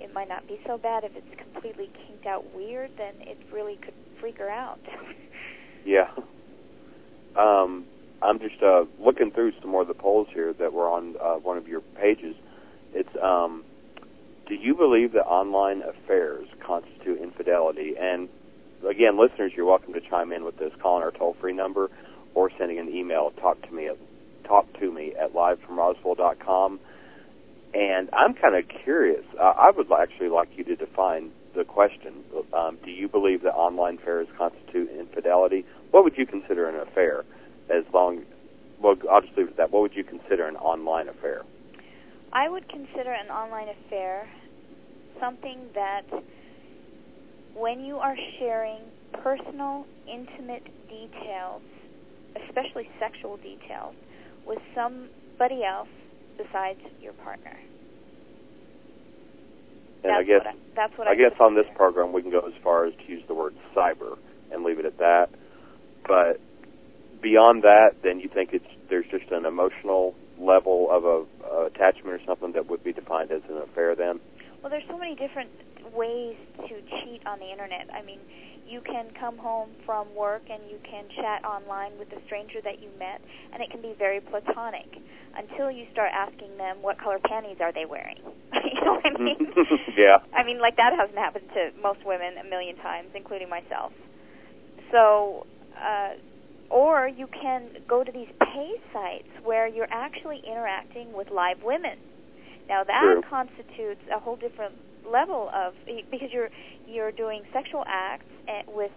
it 0.00 0.12
might 0.12 0.28
not 0.28 0.46
be 0.46 0.58
so 0.66 0.78
bad. 0.78 1.04
If 1.04 1.12
it's 1.16 1.40
completely 1.40 1.90
kinked 2.06 2.26
out 2.26 2.44
weird, 2.54 2.90
then 2.98 3.14
it 3.20 3.38
really 3.52 3.76
could 3.76 3.94
freak 4.20 4.38
her 4.38 4.50
out. 4.50 4.80
Yeah. 5.86 6.08
Um, 7.38 7.86
I'm 8.20 8.40
just 8.40 8.60
uh, 8.60 8.86
looking 8.98 9.30
through 9.30 9.52
some 9.60 9.70
more 9.70 9.82
of 9.82 9.88
the 9.88 9.94
polls 9.94 10.26
here 10.32 10.52
that 10.54 10.72
were 10.72 10.88
on 10.88 11.14
uh, 11.22 11.34
one 11.34 11.56
of 11.58 11.68
your 11.68 11.80
pages. 11.80 12.34
It's 12.92 13.08
um, 13.22 13.62
do 14.48 14.54
you 14.54 14.74
believe 14.74 15.12
that 15.12 15.26
online 15.26 15.82
affairs 15.82 16.48
constitute 16.64 17.20
infidelity? 17.20 17.94
And 17.98 18.28
again, 18.88 19.18
listeners, 19.18 19.52
you're 19.56 19.66
welcome 19.66 19.92
to 19.92 20.00
chime 20.00 20.32
in 20.32 20.44
with 20.44 20.58
this, 20.58 20.72
calling 20.82 21.02
our 21.02 21.10
toll-free 21.10 21.52
number 21.52 21.90
or 22.34 22.50
sending 22.58 22.78
an 22.78 22.88
email. 22.88 23.32
Talk 23.40 23.60
to 23.62 23.72
me 23.72 23.88
at 23.88 23.96
talk 24.46 24.66
to 24.80 24.92
me 24.92 25.14
at 25.20 25.34
livefromroswell.com. 25.34 26.80
And 27.74 28.08
I'm 28.12 28.34
kind 28.34 28.54
of 28.54 28.64
curious. 28.84 29.24
Uh, 29.38 29.52
I 29.56 29.70
would 29.70 29.86
actually 29.92 30.28
like 30.28 30.48
you 30.56 30.64
to 30.64 30.76
define 30.76 31.30
the 31.54 31.64
question. 31.64 32.24
Um, 32.56 32.78
do 32.84 32.90
you 32.90 33.08
believe 33.08 33.42
that 33.42 33.54
online 33.54 33.98
affairs 33.98 34.28
constitute 34.38 34.90
infidelity? 34.90 35.64
What 35.90 36.04
would 36.04 36.16
you 36.16 36.26
consider 36.26 36.68
an 36.68 36.76
affair? 36.76 37.24
As 37.68 37.84
long, 37.92 38.22
well, 38.80 38.94
I'll 39.10 39.20
just 39.20 39.36
leave 39.36 39.48
it 39.48 39.50
at 39.52 39.56
that. 39.56 39.70
What 39.72 39.82
would 39.82 39.94
you 39.94 40.04
consider 40.04 40.46
an 40.46 40.56
online 40.56 41.08
affair? 41.08 41.42
I 42.32 42.48
would 42.48 42.68
consider 42.68 43.12
an 43.12 43.28
online 43.30 43.68
affair 43.68 44.28
something 45.20 45.58
that 45.74 46.04
when 47.54 47.80
you 47.80 47.96
are 47.96 48.16
sharing 48.38 48.80
personal, 49.22 49.86
intimate 50.06 50.64
details, 50.88 51.62
especially 52.46 52.88
sexual 53.00 53.38
details, 53.38 53.94
with 54.46 54.58
somebody 54.74 55.64
else 55.64 55.88
besides 56.36 56.80
your 57.00 57.12
partner. 57.14 57.56
And 60.04 60.12
that's 60.12 60.20
I 60.20 60.22
guess 60.22 60.44
what 60.44 60.46
I, 60.46 60.56
that's 60.74 60.98
what 60.98 61.08
I, 61.08 61.12
I 61.12 61.14
guess 61.16 61.32
on 61.40 61.54
this 61.54 61.66
program 61.74 62.12
we 62.12 62.22
can 62.22 62.30
go 62.30 62.40
as 62.40 62.54
far 62.62 62.86
as 62.86 62.94
to 62.94 63.04
use 63.10 63.22
the 63.26 63.34
word 63.34 63.54
cyber 63.74 64.16
and 64.52 64.62
leave 64.62 64.78
it 64.78 64.84
at 64.84 64.98
that. 64.98 65.30
But 66.06 66.40
beyond 67.20 67.64
that, 67.64 67.96
then 68.02 68.20
you 68.20 68.28
think 68.28 68.50
it's 68.52 68.66
there's 68.88 69.06
just 69.10 69.30
an 69.32 69.46
emotional 69.46 70.14
level 70.38 70.88
of 70.90 71.04
a 71.04 71.24
uh, 71.44 71.66
attachment 71.66 72.08
or 72.08 72.20
something 72.26 72.52
that 72.52 72.68
would 72.68 72.84
be 72.84 72.92
defined 72.92 73.32
as 73.32 73.42
an 73.48 73.56
affair. 73.56 73.94
Then 73.96 74.20
Well, 74.62 74.70
there's 74.70 74.86
so 74.88 74.98
many 74.98 75.16
different 75.16 75.50
ways 75.92 76.36
to 76.68 76.74
cheat 77.02 77.26
on 77.26 77.38
the 77.38 77.50
internet. 77.50 77.88
I 77.92 78.02
mean, 78.02 78.20
you 78.68 78.80
can 78.80 79.06
come 79.18 79.38
home 79.38 79.70
from 79.84 80.12
work 80.14 80.42
and 80.50 80.62
you 80.68 80.78
can 80.82 81.04
chat 81.16 81.44
online 81.44 81.98
with 81.98 82.08
a 82.12 82.20
stranger 82.26 82.60
that 82.64 82.82
you 82.82 82.90
met, 82.98 83.20
and 83.52 83.62
it 83.62 83.70
can 83.70 83.80
be 83.80 83.94
very 83.98 84.20
platonic 84.20 84.86
until 85.38 85.70
you 85.70 85.86
start 85.92 86.10
asking 86.12 86.56
them 86.56 86.82
what 86.82 86.98
color 86.98 87.18
panties 87.24 87.58
are 87.60 87.72
they 87.72 87.84
wearing. 87.84 88.18
you 88.52 88.80
know 88.84 88.98
what 88.98 89.06
I 89.06 89.22
mean? 89.22 89.52
yeah. 89.96 90.18
I 90.34 90.44
mean, 90.44 90.60
like 90.60 90.76
that 90.76 90.92
hasn't 90.98 91.18
happened 91.18 91.46
to 91.54 91.70
most 91.80 92.00
women 92.04 92.38
a 92.38 92.48
million 92.48 92.76
times, 92.76 93.08
including 93.14 93.48
myself. 93.48 93.92
So, 94.90 95.46
uh, 95.76 96.14
or 96.70 97.08
you 97.08 97.28
can 97.28 97.68
go 97.88 98.02
to 98.02 98.10
these 98.10 98.28
pay 98.40 98.72
sites 98.92 99.30
where 99.44 99.68
you're 99.68 99.90
actually 99.90 100.42
interacting 100.46 101.12
with 101.12 101.30
live 101.30 101.62
women. 101.62 101.98
Now 102.68 102.82
that 102.82 103.02
True. 103.02 103.22
constitutes 103.28 104.02
a 104.14 104.18
whole 104.18 104.36
different 104.36 104.74
level 105.06 105.50
of 105.54 105.74
because 106.10 106.30
you're 106.32 106.48
you're 106.86 107.12
doing 107.12 107.42
sexual 107.52 107.84
acts 107.86 108.26
at, 108.48 108.66
with 108.72 108.92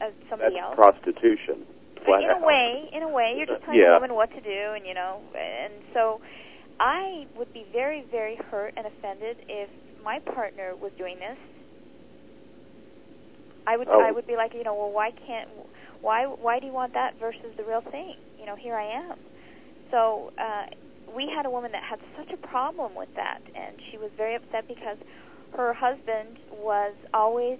uh, 0.00 0.10
somebody 0.30 0.54
That's 0.56 0.64
else. 0.64 0.74
prostitution. 0.76 1.66
Flat 2.04 2.22
in 2.24 2.30
a 2.30 2.44
way, 2.44 2.90
in 2.92 3.02
a 3.04 3.08
way, 3.08 3.34
you're 3.36 3.46
just 3.46 3.62
telling 3.64 3.78
Yeah. 3.78 3.92
a 3.92 4.00
woman 4.00 4.14
what 4.14 4.30
to 4.34 4.40
do, 4.40 4.72
and 4.74 4.84
you 4.84 4.94
know, 4.94 5.20
and 5.38 5.72
so 5.94 6.20
I 6.80 7.26
would 7.36 7.52
be 7.52 7.64
very, 7.72 8.02
very 8.10 8.34
hurt 8.50 8.74
and 8.76 8.86
offended 8.86 9.36
if 9.48 9.68
my 10.02 10.18
partner 10.18 10.74
was 10.74 10.90
doing 10.98 11.18
this. 11.20 11.38
I 13.66 13.76
would, 13.76 13.86
Oh. 13.88 14.00
I 14.00 14.10
would 14.10 14.26
be 14.26 14.34
like, 14.36 14.54
you 14.54 14.64
know, 14.64 14.74
well, 14.74 14.90
why 14.90 15.12
can't, 15.12 15.48
why, 16.00 16.26
why 16.26 16.58
do 16.58 16.66
you 16.66 16.72
want 16.72 16.94
that 16.94 17.14
versus 17.20 17.54
the 17.56 17.62
real 17.62 17.82
thing? 17.82 18.16
You 18.40 18.46
know, 18.46 18.56
here 18.56 18.74
I 18.74 18.86
am. 19.10 19.18
So 19.92 20.32
uh, 20.36 20.66
we 21.14 21.30
had 21.32 21.46
a 21.46 21.50
woman 21.50 21.70
that 21.70 21.84
had 21.84 22.00
such 22.18 22.32
a 22.32 22.36
problem 22.48 22.96
with 22.96 23.14
that, 23.14 23.38
and 23.54 23.76
she 23.90 23.98
was 23.98 24.10
very 24.16 24.34
upset 24.34 24.66
because 24.66 24.98
her 25.56 25.72
husband 25.72 26.38
was 26.50 26.94
always 27.14 27.58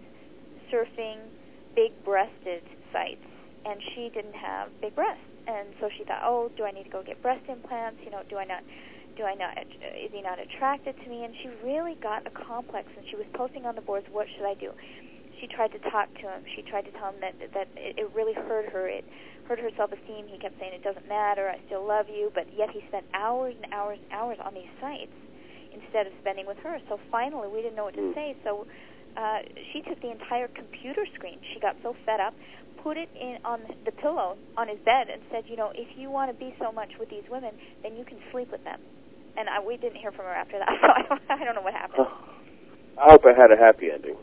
surfing 0.72 1.28
big-breasted 1.76 2.62
sites, 2.92 3.24
and 3.64 3.80
she 3.94 4.10
didn't 4.12 4.34
have 4.34 4.68
big 4.80 4.94
breasts, 4.94 5.22
and 5.46 5.68
so 5.80 5.88
she 5.96 6.04
thought, 6.04 6.22
oh, 6.24 6.50
do 6.56 6.64
I 6.64 6.72
need 6.72 6.84
to 6.84 6.90
go 6.90 7.02
get 7.04 7.20
breast 7.22 7.44
implants? 7.48 8.00
You 8.04 8.10
know, 8.10 8.22
do 8.28 8.38
I 8.38 8.44
not? 8.44 8.64
Do 9.16 9.24
I 9.24 9.34
not? 9.34 9.58
Is 9.60 10.10
he 10.10 10.22
not 10.22 10.40
attracted 10.40 10.96
to 10.96 11.06
me? 11.08 11.24
And 11.24 11.34
she 11.42 11.52
really 11.62 11.96
got 12.02 12.26
a 12.26 12.32
complex, 12.32 12.88
and 12.96 13.04
she 13.10 13.16
was 13.16 13.26
posting 13.34 13.66
on 13.66 13.74
the 13.76 13.84
boards, 13.84 14.06
what 14.10 14.26
should 14.36 14.48
I 14.48 14.54
do? 14.54 14.72
She 15.40 15.46
tried 15.48 15.72
to 15.72 15.80
talk 15.90 16.08
to 16.22 16.24
him. 16.32 16.44
She 16.54 16.62
tried 16.62 16.86
to 16.86 16.92
tell 16.92 17.10
him 17.10 17.20
that 17.20 17.34
that 17.52 17.68
it, 17.76 17.98
it 17.98 18.08
really 18.14 18.32
hurt 18.32 18.70
her. 18.72 18.88
It 18.88 19.04
hurt 19.44 19.58
her 19.58 19.70
self-esteem. 19.76 20.28
He 20.28 20.38
kept 20.38 20.54
saying, 20.60 20.72
"It 20.72 20.84
doesn't 20.86 21.08
matter. 21.08 21.50
I 21.50 21.58
still 21.66 21.84
love 21.84 22.06
you," 22.08 22.30
but 22.32 22.46
yet 22.56 22.70
he 22.70 22.80
spent 22.88 23.04
hours 23.12 23.54
and 23.60 23.66
hours 23.72 23.98
and 23.98 24.12
hours 24.12 24.38
on 24.38 24.54
these 24.54 24.70
sites 24.80 25.12
instead 25.72 26.06
of 26.06 26.12
spending 26.20 26.46
with 26.46 26.58
her. 26.62 26.78
So 26.88 27.00
finally, 27.10 27.48
we 27.48 27.60
didn't 27.60 27.74
know 27.74 27.84
what 27.84 27.94
to 27.94 28.00
Mm. 28.00 28.14
say. 28.14 28.36
So 28.44 28.66
uh, 29.16 29.40
she 29.72 29.82
took 29.82 30.00
the 30.00 30.10
entire 30.10 30.48
computer 30.48 31.04
screen. 31.14 31.38
She 31.52 31.60
got 31.60 31.76
so 31.82 31.94
fed 32.06 32.20
up, 32.20 32.34
put 32.82 32.96
it 32.96 33.08
in 33.14 33.38
on 33.44 33.60
the 33.84 33.92
pillow 33.92 34.36
on 34.56 34.68
his 34.68 34.78
bed, 34.84 35.08
and 35.12 35.22
said, 35.30 35.44
"You 35.46 35.56
know, 35.56 35.72
if 35.74 35.88
you 35.96 36.10
want 36.10 36.32
to 36.32 36.36
be 36.36 36.54
so 36.58 36.72
much 36.72 36.90
with 36.98 37.10
these 37.10 37.24
women, 37.30 37.52
then 37.82 37.96
you 37.96 38.04
can 38.04 38.18
sleep 38.30 38.50
with 38.50 38.64
them." 38.64 38.80
And 39.36 39.48
I, 39.48 39.60
we 39.60 39.76
didn't 39.76 39.96
hear 39.96 40.12
from 40.12 40.26
her 40.26 40.34
after 40.34 40.58
that, 40.58 40.68
so 40.80 40.88
I 40.88 41.02
don't, 41.08 41.22
I 41.40 41.44
don't 41.44 41.54
know 41.54 41.62
what 41.62 41.74
happened. 41.74 42.06
I 43.00 43.10
hope 43.12 43.22
it 43.24 43.36
had 43.36 43.50
a 43.50 43.56
happy 43.56 43.88
ending. 43.92 44.16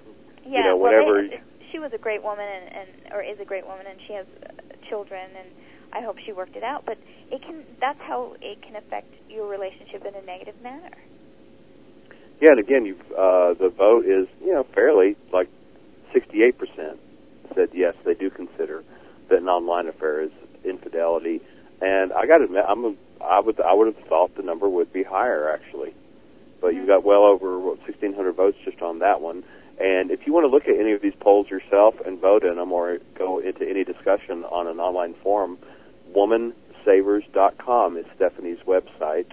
Yeah, 0.45 0.74
know, 0.74 0.78
well, 0.78 0.91
they, 0.91 1.41
she 1.72 1.80
was 1.80 1.91
a 1.94 1.98
great 1.98 2.24
woman, 2.24 2.45
and, 2.45 2.66
and 2.76 3.14
or 3.14 3.22
is 3.22 3.38
a 3.40 3.45
great 3.45 3.66
woman, 3.66 3.86
and 3.88 3.99
she 4.07 4.14
has 4.14 4.26
uh, 4.44 4.49
children, 4.90 5.30
and 5.38 5.49
I 5.94 6.02
hope 6.02 6.18
she 6.26 6.34
worked 6.34 6.56
it 6.56 6.64
out. 6.64 6.86
But 6.86 6.98
it 7.32 7.41
can 7.41 7.66
that's 7.80 7.99
how 8.02 8.36
it 8.41 8.61
can 8.61 8.76
affect 8.76 9.14
your 9.30 9.48
relationship 9.48 10.06
in 10.06 10.16
a 10.16 10.26
negative 10.26 10.56
manner. 10.61 10.91
Yeah, 12.41 12.52
and 12.52 12.60
again, 12.60 12.86
you've 12.86 13.02
uh, 13.11 13.53
the 13.53 13.70
vote 13.76 14.06
is 14.06 14.28
you 14.44 14.53
know 14.53 14.66
fairly 14.74 15.16
like 15.34 15.49
68 16.14 16.57
percent 16.57 16.99
said 17.56 17.70
yes, 17.74 17.95
they 18.06 18.14
do 18.14 18.30
consider 18.30 18.84
that 19.30 19.40
an 19.40 19.49
online 19.49 19.88
affair 19.88 20.22
is 20.22 20.32
infidelity. 20.64 21.41
And 21.82 22.11
I 22.14 22.26
got 22.28 22.40
to 22.40 22.45
admit, 22.45 22.64
I'm 22.68 22.86
a, 22.86 22.94
I 23.24 23.40
would 23.40 23.60
I 23.60 23.74
would 23.74 23.94
have 23.94 24.06
thought 24.07 24.36
the 24.36 24.44
number 24.44 24.68
would 24.70 24.91
be 24.94 25.03
higher 25.03 25.49
actually, 25.52 25.94
but 26.61 26.74
you 26.74 26.82
Mhm. 26.84 26.88
got 26.88 27.03
well 27.03 27.24
over 27.24 27.60
what, 27.60 27.80
1,600 27.80 28.34
votes 28.34 28.57
just 28.64 28.82
on 28.82 28.99
that 28.99 29.22
one. 29.22 29.44
And 29.80 30.11
if 30.11 30.28
you 30.28 30.34
want 30.34 30.44
to 30.44 30.49
look 30.49 30.68
at 30.68 30.76
any 30.78 30.91
of 30.91 31.02
these 31.02 31.16
polls 31.22 31.49
yourself 31.49 31.95
and 32.06 32.20
vote 32.20 32.44
in 32.44 32.56
them, 32.57 32.72
or 32.74 32.99
go 33.16 33.40
into 33.40 33.68
any 33.68 33.86
discussion 33.86 34.44
on 34.45 34.68
an 34.68 34.80
online 34.80 35.14
forum, 35.24 35.57
womansavers.com 36.14 37.98
is 37.98 38.06
Stephanie's 38.16 38.60
website 38.68 39.28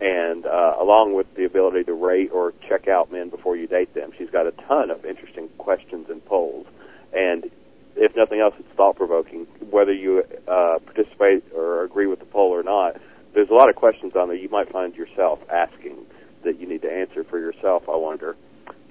and 0.00 0.46
uh, 0.46 0.74
along 0.80 1.14
with 1.14 1.26
the 1.34 1.44
ability 1.44 1.84
to 1.84 1.92
rate 1.92 2.30
or 2.32 2.52
check 2.68 2.86
out 2.86 3.10
men 3.10 3.30
before 3.30 3.56
you 3.56 3.66
date 3.66 3.94
them, 3.94 4.12
she's 4.16 4.30
got 4.30 4.46
a 4.46 4.52
ton 4.52 4.90
of 4.90 5.04
interesting 5.04 5.48
questions 5.58 6.06
and 6.08 6.24
polls. 6.24 6.66
And 7.12 7.50
if 7.96 8.14
nothing 8.14 8.40
else, 8.40 8.54
it's 8.58 8.68
thought 8.76 8.96
provoking. 8.96 9.46
Whether 9.70 9.92
you 9.92 10.22
uh, 10.46 10.78
participate 10.84 11.44
or 11.52 11.82
agree 11.82 12.06
with 12.06 12.20
the 12.20 12.26
poll 12.26 12.50
or 12.50 12.62
not, 12.62 12.96
there's 13.34 13.50
a 13.50 13.54
lot 13.54 13.68
of 13.68 13.74
questions 13.74 14.14
on 14.14 14.28
there 14.28 14.36
you 14.36 14.48
might 14.48 14.70
find 14.70 14.94
yourself 14.94 15.40
asking 15.50 16.06
that 16.44 16.60
you 16.60 16.68
need 16.68 16.82
to 16.82 16.92
answer 16.92 17.24
for 17.24 17.38
yourself. 17.38 17.88
I 17.88 17.96
wonder. 17.96 18.36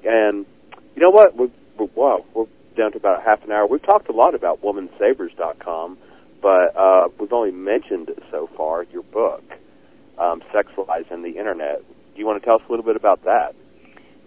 And 0.04 0.46
you 0.96 1.02
know 1.02 1.10
what? 1.10 1.38
We're, 1.38 1.50
we're, 1.78 1.88
wow, 1.96 2.26
we're 2.34 2.46
down 2.76 2.92
to 2.92 2.98
about 2.98 3.24
half 3.24 3.44
an 3.46 3.52
hour. 3.52 3.66
We've 3.66 3.82
talked 3.82 4.10
a 4.10 4.14
lot 4.14 4.36
about 4.36 4.62
womansavers.com, 4.62 5.98
but 6.42 6.76
uh, 6.76 7.08
we've 7.18 7.32
only 7.32 7.52
mentioned 7.52 8.12
so 8.30 8.50
far 8.58 8.84
your 8.84 9.04
book 9.04 9.44
Lies 10.98 11.06
and 11.12 11.24
the 11.24 11.38
Internet. 11.38 11.86
Do 12.14 12.20
you 12.20 12.26
want 12.26 12.42
to 12.42 12.46
tell 12.46 12.56
us 12.56 12.62
a 12.68 12.72
little 12.72 12.86
bit 12.86 12.96
about 12.96 13.24
that? 13.26 13.54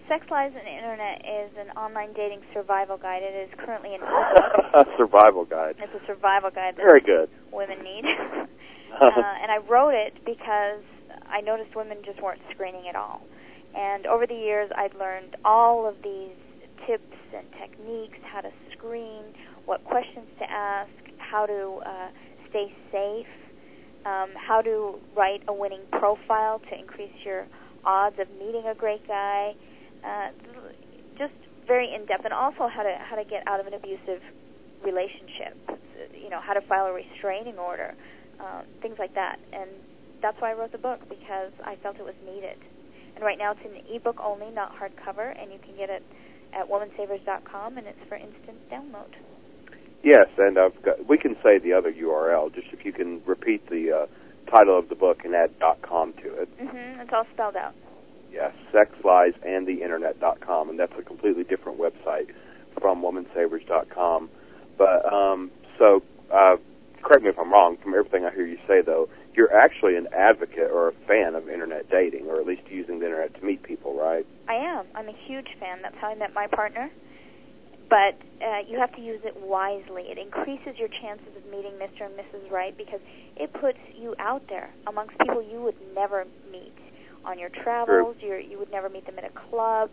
Sex 0.09 0.27
Lies 0.31 0.53
and 0.55 0.67
the 0.67 0.75
Internet 0.75 1.23
is 1.23 1.51
an 1.59 1.71
online 1.77 2.13
dating 2.15 2.43
survival 2.55 2.97
guide. 2.97 3.23
It 3.23 3.35
is 3.35 3.51
currently 3.59 3.95
an 3.95 4.03
ebook. 4.03 4.87
Survival 4.99 5.45
guide. 5.45 5.77
It's 5.79 5.95
a 5.95 6.07
survival 6.07 6.51
guide 6.51 6.75
that 6.77 6.83
Very 6.83 7.01
good. 7.01 7.29
women 7.53 7.79
need. 7.83 8.05
uh, 9.01 9.35
and 9.43 9.51
I 9.51 9.59
wrote 9.69 9.95
it 9.95 10.15
because 10.25 10.83
I 11.27 11.41
noticed 11.41 11.75
women 11.75 11.99
just 12.05 12.23
weren't 12.23 12.41
screening 12.55 12.87
at 12.89 12.95
all. 12.95 13.23
And 13.75 14.07
over 14.07 14.27
the 14.27 14.35
years, 14.35 14.71
I'd 14.77 14.95
learned 14.95 15.37
all 15.45 15.87
of 15.89 15.95
these 16.03 16.35
tips 16.87 17.15
and 17.35 17.47
techniques, 17.59 18.19
how 18.33 18.41
to 18.43 18.51
screen, 18.77 19.23
what 19.67 19.85
questions 19.85 20.27
to 20.39 20.47
ask, 20.51 20.91
how 21.19 21.47
to 21.47 21.83
uh, 21.87 22.09
stay 22.51 22.73
safe, 22.91 23.31
um, 24.07 24.31
how 24.35 24.63
to 24.63 24.99
write 25.17 25.43
a 25.49 25.53
winning 25.53 25.83
profile 25.93 26.61
to 26.71 26.79
increase 26.79 27.13
your 27.25 27.47
odds 27.85 28.17
of 28.19 28.29
meeting 28.39 28.65
a 28.67 28.75
great 28.75 29.07
guy. 29.07 29.55
Uh, 30.05 30.31
just 31.19 31.35
very 31.67 31.93
in 31.95 32.07
depth, 32.07 32.25
and 32.25 32.33
also 32.33 32.69
how 32.69 32.83
to 32.83 32.97
how 32.99 33.17
to 33.17 33.25
get 33.25 33.47
out 33.47 33.61
of 33.61 33.67
an 33.67 33.75
abusive 33.75 34.23
relationship. 34.83 35.57
You 36.15 36.31
know, 36.31 36.41
how 36.41 36.55
to 36.55 36.61
file 36.63 36.87
a 36.87 36.93
restraining 36.93 37.59
order, 37.59 37.95
um, 38.41 38.65
things 38.81 38.97
like 38.99 39.15
that. 39.15 39.39
And 39.53 39.69
that's 40.23 40.41
why 40.41 40.51
I 40.51 40.55
wrote 40.55 40.73
the 40.73 40.79
book 40.79 41.01
because 41.09 41.53
I 41.65 41.77
felt 41.77 41.97
it 41.97 42.05
was 42.05 42.17
needed. 42.25 42.57
And 43.15 43.25
right 43.25 43.37
now 43.37 43.53
it's 43.53 43.61
an 43.65 43.85
ebook 43.95 44.17
only, 44.23 44.51
not 44.51 44.73
hardcover, 44.77 45.37
and 45.39 45.53
you 45.53 45.59
can 45.59 45.77
get 45.77 45.91
it 45.91 46.03
at 46.53 46.69
womansavers.com, 46.69 47.79
and 47.79 47.87
it's 47.87 47.99
for 48.09 48.17
instant 48.17 48.59
download. 48.71 49.13
Yes, 50.03 50.29
and 50.39 50.59
I've 50.59 50.81
got, 50.83 51.07
we 51.09 51.19
can 51.19 51.37
say 51.43 51.59
the 51.59 51.75
other 51.75 51.93
URL, 51.93 52.55
just 52.55 52.69
if 52.73 52.85
you 52.85 52.93
can 52.93 53.21
repeat 53.27 53.69
the 53.69 53.93
uh, 53.93 54.51
title 54.51 54.79
of 54.79 54.89
the 54.89 54.95
book 54.95 55.25
and 55.25 55.35
add 55.35 55.51
.com 55.83 56.13
to 56.15 56.43
it. 56.43 56.59
Mm-hmm. 56.59 57.01
It's 57.01 57.11
all 57.13 57.27
spelled 57.35 57.57
out. 57.57 57.75
Yes, 58.33 58.53
Sex 58.73 58.91
Lies 59.05 59.35
and 59.45 59.67
the 59.67 59.83
Internet.com, 59.83 60.71
and 60.71 60.79
that's 60.79 60.93
a 60.99 61.03
completely 61.03 61.45
different 61.45 61.79
website 61.79 62.31
from 62.81 63.03
womansavers.com. 63.03 64.31
But 64.79 65.13
um, 65.13 65.51
so, 65.79 66.03
uh, 66.33 66.57
correct 67.03 67.25
me 67.25 67.31
if 67.31 67.39
I'm 67.39 67.53
wrong. 67.53 67.77
From 67.83 67.95
everything 67.95 68.25
I 68.25 68.31
hear 68.31 68.47
you 68.47 68.59
say, 68.67 68.81
though, 68.81 69.09
you're 69.35 69.53
actually 69.55 69.97
an 69.97 70.07
advocate 70.13 70.71
or 70.73 70.89
a 70.89 70.93
fan 71.07 71.35
of 71.35 71.49
internet 71.49 71.91
dating, 71.91 72.27
or 72.29 72.41
at 72.41 72.47
least 72.47 72.63
using 72.71 73.01
the 73.01 73.07
internet 73.07 73.35
to 73.35 73.45
meet 73.45 73.63
people, 73.63 73.95
right? 73.99 74.27
I 74.49 74.55
am. 74.55 74.87
I'm 74.95 75.09
a 75.09 75.17
huge 75.27 75.49
fan. 75.59 75.83
That's 75.83 75.97
how 76.01 76.09
I 76.09 76.15
met 76.15 76.33
my 76.33 76.47
partner. 76.47 76.91
But 77.91 78.15
uh, 78.41 78.61
you 78.69 78.79
have 78.79 78.95
to 78.95 79.03
use 79.03 79.21
it 79.25 79.35
wisely. 79.37 80.05
It 80.07 80.17
increases 80.17 80.79
your 80.79 80.89
chances 81.03 81.27
of 81.37 81.45
meeting 81.51 81.73
Mr. 81.73 82.07
and 82.07 82.15
Mrs. 82.15 82.49
Right 82.51 82.77
because 82.79 83.01
it 83.37 83.53
puts 83.61 83.79
you 84.01 84.15
out 84.21 84.43
there 84.49 84.71
amongst 84.87 85.19
people 85.19 85.43
you 85.43 85.61
would 85.61 85.75
never 85.93 86.25
meet 86.51 86.73
on 87.25 87.39
your 87.39 87.51
travels. 87.51 88.17
you 88.21 88.37
you 88.37 88.59
would 88.59 88.71
never 88.71 88.89
meet 88.89 89.05
them 89.07 89.19
in 89.19 89.25
a 89.25 89.51
club. 89.51 89.91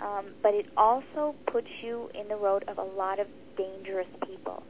Um, 0.00 0.26
but 0.42 0.54
it 0.54 0.66
also 0.76 1.34
puts 1.52 1.66
you 1.82 2.08
in 2.18 2.28
the 2.28 2.36
road 2.36 2.64
of 2.68 2.78
a 2.78 2.82
lot 2.82 3.20
of 3.20 3.26
dangerous 3.56 4.08
people. 4.26 4.62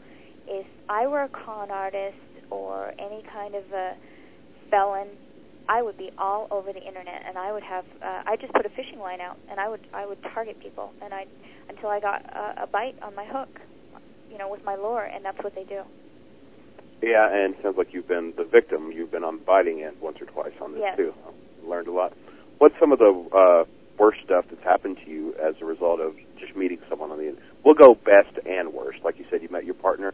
If 0.46 0.66
I 0.88 1.06
were 1.06 1.22
a 1.22 1.28
con 1.28 1.70
artist 1.70 2.16
or 2.50 2.92
any 2.98 3.22
kind 3.32 3.54
of 3.54 3.64
a 3.72 3.96
felon, 4.70 5.08
I 5.72 5.80
would 5.80 5.96
be 5.96 6.10
all 6.18 6.48
over 6.50 6.70
the 6.70 6.82
internet, 6.86 7.22
and 7.26 7.38
I 7.38 7.50
would 7.50 7.62
have 7.62 7.86
uh, 8.02 8.22
I 8.26 8.36
just 8.36 8.52
put 8.52 8.66
a 8.66 8.68
fishing 8.68 8.98
line 8.98 9.22
out, 9.22 9.38
and 9.50 9.58
I 9.58 9.70
would 9.70 9.80
I 9.94 10.04
would 10.04 10.22
target 10.34 10.60
people, 10.60 10.92
and 11.00 11.14
I 11.14 11.24
until 11.70 11.88
I 11.88 11.98
got 11.98 12.22
a, 12.26 12.64
a 12.64 12.66
bite 12.66 12.96
on 13.00 13.14
my 13.14 13.24
hook, 13.24 13.48
you 14.30 14.36
know, 14.36 14.50
with 14.50 14.62
my 14.66 14.76
lure, 14.76 15.04
and 15.04 15.24
that's 15.24 15.42
what 15.42 15.54
they 15.54 15.64
do. 15.64 15.80
Yeah, 17.00 17.26
and 17.26 17.54
it 17.54 17.62
sounds 17.62 17.78
like 17.78 17.88
you've 17.94 18.06
been 18.06 18.34
the 18.36 18.44
victim. 18.44 18.92
You've 18.92 19.10
been 19.10 19.24
on 19.24 19.38
biting 19.46 19.82
end 19.82 19.96
once 20.02 20.18
or 20.20 20.26
twice 20.26 20.52
on 20.60 20.72
this 20.72 20.82
yes. 20.84 20.96
too. 20.98 21.14
I've 21.26 21.66
learned 21.66 21.88
a 21.88 21.92
lot. 21.92 22.12
What's 22.58 22.74
some 22.78 22.92
of 22.92 22.98
the 22.98 23.10
uh, 23.34 23.64
worst 23.98 24.18
stuff 24.26 24.44
that's 24.50 24.62
happened 24.62 24.98
to 25.06 25.10
you 25.10 25.34
as 25.42 25.54
a 25.62 25.64
result 25.64 26.00
of 26.00 26.14
just 26.38 26.54
meeting 26.54 26.80
someone 26.90 27.10
on 27.10 27.16
the 27.16 27.28
internet? 27.30 27.48
We'll 27.64 27.74
go 27.74 27.94
best 27.94 28.36
and 28.44 28.74
worst. 28.74 28.98
Like 29.04 29.18
you 29.18 29.24
said, 29.30 29.40
you 29.40 29.48
met 29.48 29.64
your 29.64 29.74
partner, 29.74 30.12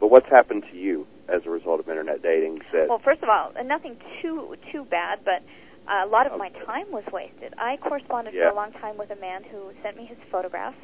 but 0.00 0.10
what's 0.10 0.28
happened 0.28 0.64
to 0.72 0.76
you 0.76 1.06
as 1.28 1.42
a 1.46 1.50
result 1.50 1.78
of 1.78 1.88
internet 1.88 2.22
dating? 2.22 2.60
That 2.72 2.88
well, 2.88 3.00
first 3.04 3.22
of 3.22 3.28
all, 3.28 3.52
nothing 3.64 3.96
too 4.20 4.56
too 4.72 4.84
bad, 4.90 5.20
but 5.24 5.44
uh, 5.86 6.06
a 6.06 6.08
lot 6.08 6.26
of 6.26 6.32
okay. 6.32 6.50
my 6.50 6.50
time 6.64 6.90
was 6.90 7.04
wasted. 7.12 7.54
I 7.58 7.76
corresponded 7.76 8.34
yeah. 8.34 8.48
for 8.48 8.52
a 8.52 8.56
long 8.56 8.72
time 8.72 8.96
with 8.96 9.10
a 9.10 9.20
man 9.20 9.44
who 9.44 9.70
sent 9.82 9.96
me 9.96 10.06
his 10.06 10.18
photographs, 10.32 10.80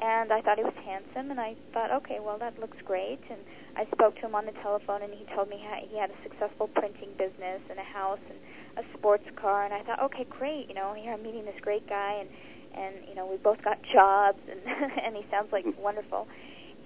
and 0.00 0.32
I 0.32 0.40
thought 0.40 0.58
he 0.58 0.64
was 0.64 0.78
handsome, 0.84 1.30
and 1.30 1.40
I 1.40 1.54
thought, 1.74 1.90
okay, 2.02 2.18
well 2.22 2.38
that 2.38 2.58
looks 2.58 2.78
great, 2.84 3.20
and 3.28 3.40
I 3.76 3.84
spoke 3.94 4.14
to 4.16 4.26
him 4.26 4.34
on 4.34 4.46
the 4.46 4.56
telephone, 4.62 5.02
and 5.02 5.12
he 5.12 5.26
told 5.34 5.48
me 5.48 5.58
he 5.90 5.98
had 5.98 6.10
a 6.10 6.18
successful 6.22 6.68
printing 6.68 7.10
business 7.18 7.60
and 7.68 7.78
a 7.78 7.86
house 7.86 8.22
and 8.30 8.38
a 8.78 8.84
sports 8.96 9.26
car, 9.36 9.64
and 9.64 9.74
I 9.74 9.82
thought, 9.82 10.00
okay, 10.10 10.24
great, 10.30 10.68
you 10.68 10.74
know, 10.74 10.94
here 10.94 11.12
I'm 11.12 11.22
meeting 11.22 11.44
this 11.44 11.58
great 11.60 11.88
guy, 11.88 12.20
and 12.20 12.28
and 12.74 12.94
you 13.08 13.14
know 13.14 13.26
we 13.26 13.36
both 13.36 13.62
got 13.62 13.78
jobs, 13.92 14.38
and 14.50 14.60
and 15.04 15.16
he 15.16 15.22
sounds 15.30 15.52
like 15.52 15.64
wonderful. 15.78 16.26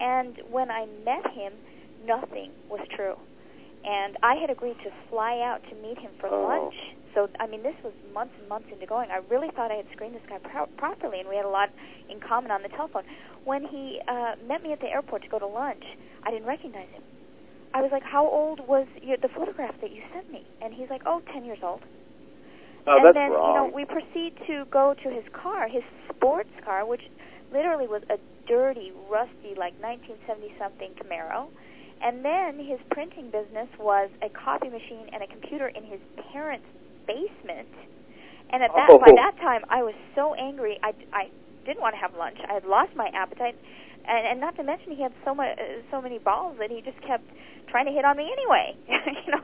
And 0.01 0.37
when 0.51 0.71
I 0.71 0.87
met 1.05 1.31
him, 1.33 1.53
nothing 2.05 2.53
was 2.69 2.81
true, 2.95 3.17
and 3.85 4.17
I 4.23 4.35
had 4.37 4.51
agreed 4.51 4.77
to 4.85 4.91
fly 5.11 5.41
out 5.41 5.63
to 5.71 5.75
meet 5.77 5.99
him 5.99 6.11
for 6.21 6.29
oh. 6.29 6.43
lunch. 6.43 6.75
So 7.15 7.29
I 7.41 7.47
mean, 7.47 7.63
this 7.63 7.75
was 7.83 7.93
months 8.13 8.35
and 8.39 8.49
months 8.49 8.69
into 8.71 8.87
going. 8.87 9.11
I 9.11 9.21
really 9.31 9.49
thought 9.57 9.71
I 9.71 9.77
had 9.77 9.87
screened 9.93 10.15
this 10.15 10.23
guy 10.29 10.39
pro- 10.39 10.67
properly, 10.77 11.21
and 11.21 11.29
we 11.29 11.37
had 11.37 11.47
a 11.47 11.49
lot 11.49 11.71
in 12.11 12.21
common 12.21 12.51
on 12.51 12.63
the 12.63 12.69
telephone. 12.69 13.05
When 13.45 13.65
he 13.65 14.01
uh, 14.07 14.35
met 14.47 14.63
me 14.63 14.73
at 14.73 14.81
the 14.81 14.89
airport 14.89 15.23
to 15.23 15.29
go 15.29 15.39
to 15.39 15.47
lunch, 15.47 15.85
I 16.25 16.31
didn't 16.31 16.47
recognize 16.47 16.89
him. 16.91 17.03
I 17.73 17.81
was 17.81 17.91
like, 17.91 18.03
"How 18.03 18.27
old 18.27 18.61
was 18.69 18.87
your, 19.03 19.17
the 19.17 19.29
photograph 19.29 19.75
that 19.81 19.93
you 19.93 20.03
sent 20.13 20.31
me?" 20.31 20.45
And 20.61 20.75
he's 20.75 20.91
like, 20.91 21.03
"Oh, 21.07 21.23
ten 21.33 21.45
years 21.45 21.59
old." 21.63 21.81
Oh, 22.87 22.99
and 22.99 23.17
then 23.17 23.31
wrong. 23.31 23.51
you 23.51 23.55
know 23.59 23.71
we 23.75 23.85
proceed 23.85 24.35
to 24.47 24.65
go 24.71 24.95
to 25.03 25.09
his 25.11 25.25
car, 25.33 25.69
his 25.69 25.83
sports 26.09 26.51
car, 26.65 26.87
which 26.87 27.03
literally 27.53 27.87
was 27.87 28.03
a 28.11 28.19
dirty, 28.47 28.93
rusty, 29.11 29.55
like 29.59 29.75
1970 29.83 30.55
something 30.59 30.91
Camaro. 30.95 31.49
And 32.03 32.25
then 32.25 32.59
his 32.59 32.79
printing 32.91 33.31
business 33.31 33.69
was 33.79 34.11
a 34.23 34.29
copy 34.29 34.69
machine 34.69 35.09
and 35.13 35.23
a 35.23 35.27
computer 35.27 35.69
in 35.69 35.83
his 35.85 36.01
parents' 36.33 36.67
basement. 37.07 37.69
And 38.51 38.63
at 38.63 38.71
that 38.75 38.89
oh. 38.91 38.99
by 38.99 39.13
that 39.17 39.37
time, 39.41 39.63
I 39.71 39.83
was 39.83 39.95
so 40.15 40.35
angry. 40.35 40.79
I, 40.83 40.93
I 41.13 41.31
didn't 41.65 41.81
want 41.81 41.95
to 41.95 42.01
have 42.01 42.15
lunch. 42.15 42.39
I 42.49 42.55
had 42.55 42.65
lost 42.65 42.95
my 42.95 43.09
appetite, 43.15 43.57
and, 44.09 44.27
and 44.27 44.41
not 44.41 44.57
to 44.57 44.63
mention 44.63 44.93
he 44.93 45.03
had 45.03 45.13
so 45.25 45.35
much, 45.35 45.59
so 45.91 46.01
many 46.01 46.19
balls 46.19 46.57
that 46.59 46.71
he 46.71 46.81
just 46.83 47.01
kept 47.03 47.25
trying 47.69 47.87
to 47.87 47.93
hit 47.93 48.05
on 48.05 48.17
me 48.17 48.31
anyway. 48.31 48.75
you 48.89 49.33
know, 49.33 49.43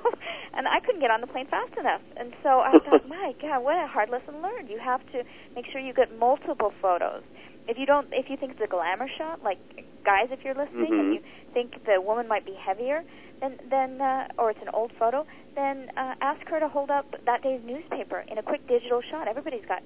and 0.55 0.66
I 0.68 0.80
couldn't 0.80 1.01
get 1.01 1.10
on 1.10 1.20
the 1.20 1.26
plane 1.26 1.47
fast 1.48 1.76
enough. 1.78 2.02
And 2.16 2.32
so 2.43 2.60
I 2.60 2.72
thought, 2.84 3.09
my 3.09 3.34
God, 3.40 3.62
what 3.62 3.76
a 3.76 3.86
hard 3.86 4.10
lesson 4.10 4.43
learned. 4.43 4.68
You 4.70 4.78
have 4.78 5.01
to 5.12 5.22
make 5.55 5.66
sure 5.70 5.80
you 5.80 5.94
get 5.94 6.16
multiple 6.18 6.72
photos. 6.80 7.22
If 7.68 7.78
you 7.78 7.86
don't, 7.86 8.09
if 8.12 8.26
you 8.28 8.36
think 8.36 8.52
it's 8.52 8.60
a 8.64 8.70
glamour 8.70 9.06
shot, 9.18 9.43
like 9.43 9.59
guys, 10.05 10.28
if 10.30 10.40
you're 10.44 10.55
listening 10.55 10.90
mm-hmm. 10.90 11.01
and 11.01 11.14
you 11.14 11.20
think 11.55 11.84
the 11.86 12.01
woman 12.01 12.26
might 12.26 12.44
be 12.44 12.55
heavier, 12.59 13.05
then 13.40 13.59
then 13.70 14.01
uh, 14.01 14.28
or 14.39 14.51
it's 14.51 14.62
an 14.62 14.70
old 14.74 14.90
photo, 14.98 15.26
then 15.55 15.89
uh, 15.97 16.14
ask 16.20 16.47
her 16.48 16.59
to 16.59 16.68
hold 16.68 16.90
up 16.90 17.06
that 17.24 17.43
day's 17.43 17.60
newspaper 17.64 18.24
in 18.28 18.39
a 18.39 18.43
quick 18.43 18.66
digital 18.66 19.01
shot. 19.10 19.28
Everybody's 19.28 19.66
got 19.66 19.82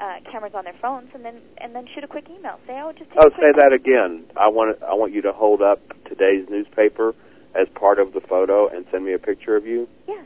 uh, 0.00 0.20
cameras 0.30 0.52
on 0.54 0.64
their 0.64 0.76
phones, 0.80 1.10
and 1.14 1.24
then 1.24 1.40
and 1.58 1.74
then 1.74 1.86
shoot 1.94 2.04
a 2.04 2.08
quick 2.08 2.24
email. 2.30 2.58
Say, 2.66 2.80
oh, 2.82 2.92
just 2.92 3.10
take 3.10 3.18
oh, 3.20 3.28
say 3.36 3.52
that 3.56 3.72
again. 3.72 4.24
I 4.36 4.48
want 4.48 4.82
I 4.82 4.94
want 4.94 5.12
you 5.12 5.22
to 5.22 5.32
hold 5.32 5.60
up 5.62 5.80
today's 6.08 6.48
newspaper 6.48 7.14
as 7.54 7.68
part 7.74 7.98
of 7.98 8.12
the 8.12 8.20
photo 8.20 8.68
and 8.68 8.86
send 8.90 9.04
me 9.04 9.12
a 9.12 9.18
picture 9.18 9.56
of 9.56 9.66
you. 9.66 9.88
Yes. 10.08 10.24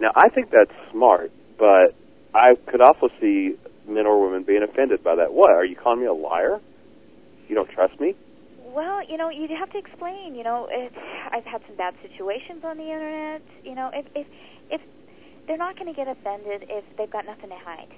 Now 0.00 0.12
I 0.16 0.28
think 0.30 0.50
that's 0.50 0.72
smart, 0.90 1.32
but 1.58 1.94
I 2.34 2.54
could 2.66 2.80
also 2.80 3.08
see 3.20 3.56
men 3.86 4.06
or 4.06 4.24
women 4.24 4.44
being 4.44 4.62
offended 4.62 5.04
by 5.04 5.16
that. 5.16 5.32
What 5.32 5.50
are 5.50 5.64
you 5.64 5.76
calling 5.76 6.00
me 6.00 6.06
a 6.06 6.14
liar? 6.14 6.60
You 7.48 7.54
don't 7.54 7.70
trust 7.70 8.00
me? 8.00 8.14
Well, 8.64 9.02
you 9.08 9.16
know, 9.16 9.28
you'd 9.30 9.50
have 9.50 9.70
to 9.72 9.78
explain. 9.78 10.36
You 10.36 10.44
know, 10.44 10.68
it, 10.70 10.92
I've 11.32 11.44
had 11.44 11.60
some 11.66 11.76
bad 11.76 11.94
situations 12.02 12.62
on 12.64 12.76
the 12.76 12.84
internet. 12.84 13.42
You 13.64 13.74
know, 13.74 13.90
if 13.92 14.06
if 14.14 14.26
if 14.70 14.80
they're 15.46 15.58
not 15.58 15.74
going 15.74 15.92
to 15.92 15.96
get 15.96 16.06
offended 16.06 16.70
if 16.70 16.84
they've 16.96 17.10
got 17.10 17.26
nothing 17.26 17.50
to 17.50 17.58
hide, 17.58 17.90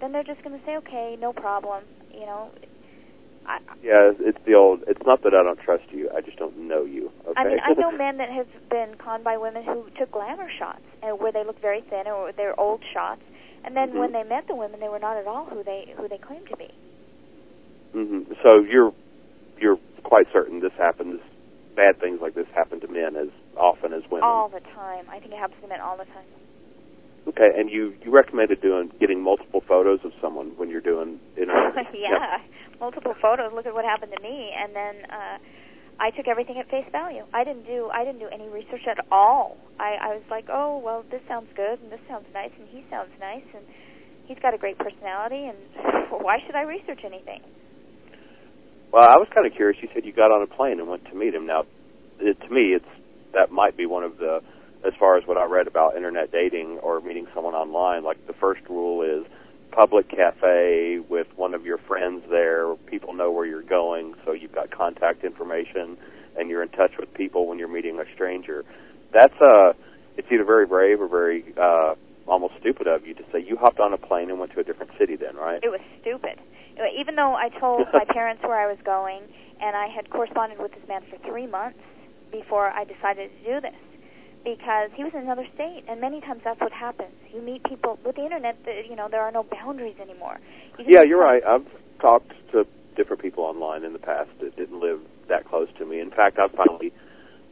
then 0.00 0.12
they're 0.12 0.24
just 0.24 0.42
going 0.42 0.58
to 0.58 0.64
say, 0.66 0.76
okay, 0.76 1.16
no 1.20 1.32
problem. 1.32 1.84
You 2.12 2.26
know. 2.26 2.50
I, 3.46 3.58
yeah, 3.82 4.12
it's 4.20 4.38
the 4.46 4.54
old. 4.54 4.82
It's 4.86 5.00
not 5.06 5.22
that 5.22 5.34
I 5.34 5.42
don't 5.42 5.58
trust 5.58 5.84
you. 5.90 6.10
I 6.14 6.20
just 6.20 6.36
don't 6.36 6.68
know 6.68 6.84
you. 6.84 7.10
Okay? 7.26 7.40
I 7.40 7.44
mean, 7.44 7.58
I 7.64 7.72
know 7.72 7.90
men 7.96 8.18
that 8.18 8.28
have 8.30 8.48
been 8.68 8.96
conned 8.98 9.24
by 9.24 9.38
women 9.38 9.64
who 9.64 9.86
took 9.98 10.12
glamour 10.12 10.48
shots, 10.58 10.82
and 11.02 11.18
where 11.18 11.32
they 11.32 11.44
look 11.44 11.60
very 11.60 11.80
thin, 11.88 12.06
or 12.06 12.32
they're 12.32 12.58
old 12.58 12.82
shots, 12.92 13.22
and 13.64 13.76
then 13.76 13.90
mm-hmm. 13.90 13.98
when 13.98 14.12
they 14.12 14.24
met 14.24 14.46
the 14.46 14.54
women, 14.54 14.80
they 14.80 14.88
were 14.88 14.98
not 14.98 15.16
at 15.16 15.26
all 15.26 15.46
who 15.46 15.64
they 15.64 15.94
who 15.96 16.08
they 16.08 16.18
claimed 16.18 16.48
to 16.50 16.56
be. 16.56 16.68
Mm-hmm. 17.94 18.32
So 18.42 18.60
you're 18.60 18.92
you're 19.58 19.78
quite 20.02 20.26
certain 20.32 20.60
this 20.60 20.72
happens. 20.78 21.20
Bad 21.76 22.00
things 22.00 22.20
like 22.20 22.34
this 22.34 22.46
happen 22.54 22.80
to 22.80 22.88
men 22.88 23.16
as 23.16 23.28
often 23.56 23.92
as 23.92 24.02
women. 24.10 24.24
All 24.24 24.48
the 24.48 24.60
time. 24.60 25.06
I 25.08 25.18
think 25.18 25.32
it 25.32 25.38
happens 25.38 25.60
to 25.62 25.68
men 25.68 25.80
all 25.80 25.96
the 25.96 26.04
time. 26.04 26.26
Okay, 27.28 27.50
and 27.56 27.70
you 27.70 27.94
you 28.02 28.10
recommended 28.10 28.60
doing 28.60 28.90
getting 28.98 29.22
multiple 29.22 29.62
photos 29.66 30.00
of 30.04 30.12
someone 30.20 30.52
when 30.56 30.70
you're 30.70 30.80
doing 30.80 31.20
internet. 31.36 31.74
yeah, 31.76 31.84
yeah, 31.94 32.36
multiple 32.80 33.14
photos. 33.20 33.52
Look 33.54 33.66
at 33.66 33.74
what 33.74 33.84
happened 33.84 34.12
to 34.16 34.22
me, 34.22 34.50
and 34.56 34.74
then 34.74 34.94
uh, 35.10 35.38
I 36.00 36.10
took 36.10 36.28
everything 36.28 36.58
at 36.58 36.70
face 36.70 36.88
value. 36.90 37.24
I 37.34 37.44
didn't 37.44 37.66
do 37.66 37.90
I 37.92 38.04
didn't 38.04 38.20
do 38.20 38.28
any 38.32 38.48
research 38.48 38.88
at 38.90 39.04
all. 39.12 39.58
I, 39.78 39.96
I 40.00 40.08
was 40.14 40.24
like, 40.30 40.46
oh 40.50 40.78
well, 40.78 41.04
this 41.10 41.20
sounds 41.28 41.48
good, 41.54 41.78
and 41.82 41.92
this 41.92 42.00
sounds 42.08 42.26
nice, 42.32 42.52
and 42.58 42.66
he 42.68 42.84
sounds 42.88 43.12
nice, 43.20 43.44
and 43.54 43.64
he's 44.26 44.38
got 44.40 44.54
a 44.54 44.58
great 44.58 44.78
personality, 44.78 45.44
and 45.44 45.58
why 46.24 46.38
should 46.46 46.54
I 46.54 46.62
research 46.62 47.00
anything? 47.04 47.42
Well, 48.92 49.04
I 49.04 49.16
was 49.18 49.28
kind 49.34 49.46
of 49.46 49.52
curious. 49.54 49.78
You 49.82 49.88
said 49.94 50.04
you 50.04 50.12
got 50.12 50.32
on 50.32 50.42
a 50.42 50.46
plane 50.46 50.80
and 50.80 50.88
went 50.88 51.04
to 51.06 51.14
meet 51.14 51.34
him. 51.34 51.46
Now, 51.46 51.62
it, 52.18 52.40
to 52.40 52.48
me, 52.48 52.74
it's 52.74 52.88
that 53.32 53.52
might 53.52 53.76
be 53.76 53.86
one 53.86 54.02
of 54.02 54.18
the, 54.18 54.40
as 54.86 54.92
far 54.98 55.16
as 55.16 55.26
what 55.26 55.36
I 55.36 55.44
read 55.44 55.66
about 55.66 55.96
internet 55.96 56.32
dating 56.32 56.78
or 56.78 57.00
meeting 57.00 57.26
someone 57.34 57.54
online. 57.54 58.04
Like 58.04 58.26
the 58.26 58.32
first 58.32 58.62
rule 58.68 59.02
is 59.02 59.26
public 59.70 60.08
cafe 60.08 60.98
with 61.08 61.26
one 61.36 61.54
of 61.54 61.64
your 61.64 61.78
friends 61.78 62.24
there. 62.30 62.74
People 62.86 63.12
know 63.12 63.30
where 63.30 63.46
you're 63.46 63.62
going, 63.62 64.14
so 64.24 64.32
you've 64.32 64.54
got 64.54 64.70
contact 64.70 65.24
information, 65.24 65.96
and 66.36 66.48
you're 66.48 66.62
in 66.62 66.70
touch 66.70 66.92
with 66.98 67.12
people 67.14 67.46
when 67.46 67.58
you're 67.58 67.68
meeting 67.68 67.98
a 68.00 68.04
stranger. 68.14 68.64
That's 69.12 69.34
uh, 69.40 69.72
it's 70.16 70.28
either 70.32 70.44
very 70.44 70.66
brave 70.66 71.00
or 71.00 71.08
very 71.08 71.54
uh, 71.56 71.94
almost 72.26 72.54
stupid 72.60 72.86
of 72.86 73.06
you 73.06 73.14
to 73.14 73.22
say 73.32 73.40
you 73.40 73.56
hopped 73.56 73.80
on 73.80 73.92
a 73.92 73.98
plane 73.98 74.30
and 74.30 74.38
went 74.38 74.52
to 74.52 74.60
a 74.60 74.64
different 74.64 74.92
city. 74.98 75.16
Then, 75.16 75.36
right? 75.36 75.60
It 75.62 75.70
was 75.70 75.80
stupid 76.00 76.38
even 76.98 77.16
though 77.16 77.34
I 77.34 77.48
told 77.60 77.86
my 77.92 78.04
parents 78.12 78.42
where 78.42 78.58
I 78.58 78.66
was 78.66 78.78
going, 78.84 79.22
and 79.60 79.76
I 79.76 79.88
had 79.88 80.08
corresponded 80.10 80.58
with 80.58 80.72
this 80.72 80.86
man 80.88 81.02
for 81.10 81.18
three 81.28 81.46
months 81.46 81.78
before 82.32 82.70
I 82.70 82.84
decided 82.84 83.30
to 83.30 83.54
do 83.54 83.60
this, 83.60 83.74
because 84.44 84.90
he 84.94 85.04
was 85.04 85.12
in 85.14 85.20
another 85.20 85.46
state, 85.54 85.84
and 85.88 86.00
many 86.00 86.20
times 86.20 86.40
that's 86.44 86.60
what 86.60 86.72
happens. 86.72 87.12
You 87.32 87.42
meet 87.42 87.62
people 87.64 87.98
with 88.04 88.16
the 88.16 88.24
internet. 88.24 88.56
You 88.88 88.96
know, 88.96 89.08
there 89.10 89.22
are 89.22 89.32
no 89.32 89.44
boundaries 89.44 89.96
anymore. 90.00 90.38
You 90.78 90.84
yeah, 90.88 91.02
you're 91.02 91.20
right. 91.20 91.42
I've 91.44 91.66
talked 92.00 92.32
to 92.52 92.66
different 92.96 93.22
people 93.22 93.44
online 93.44 93.84
in 93.84 93.92
the 93.92 93.98
past 93.98 94.30
that 94.40 94.56
didn't 94.56 94.80
live 94.80 95.00
that 95.28 95.48
close 95.48 95.68
to 95.78 95.86
me. 95.86 96.00
In 96.00 96.10
fact, 96.10 96.38
I 96.38 96.48
finally, 96.48 96.92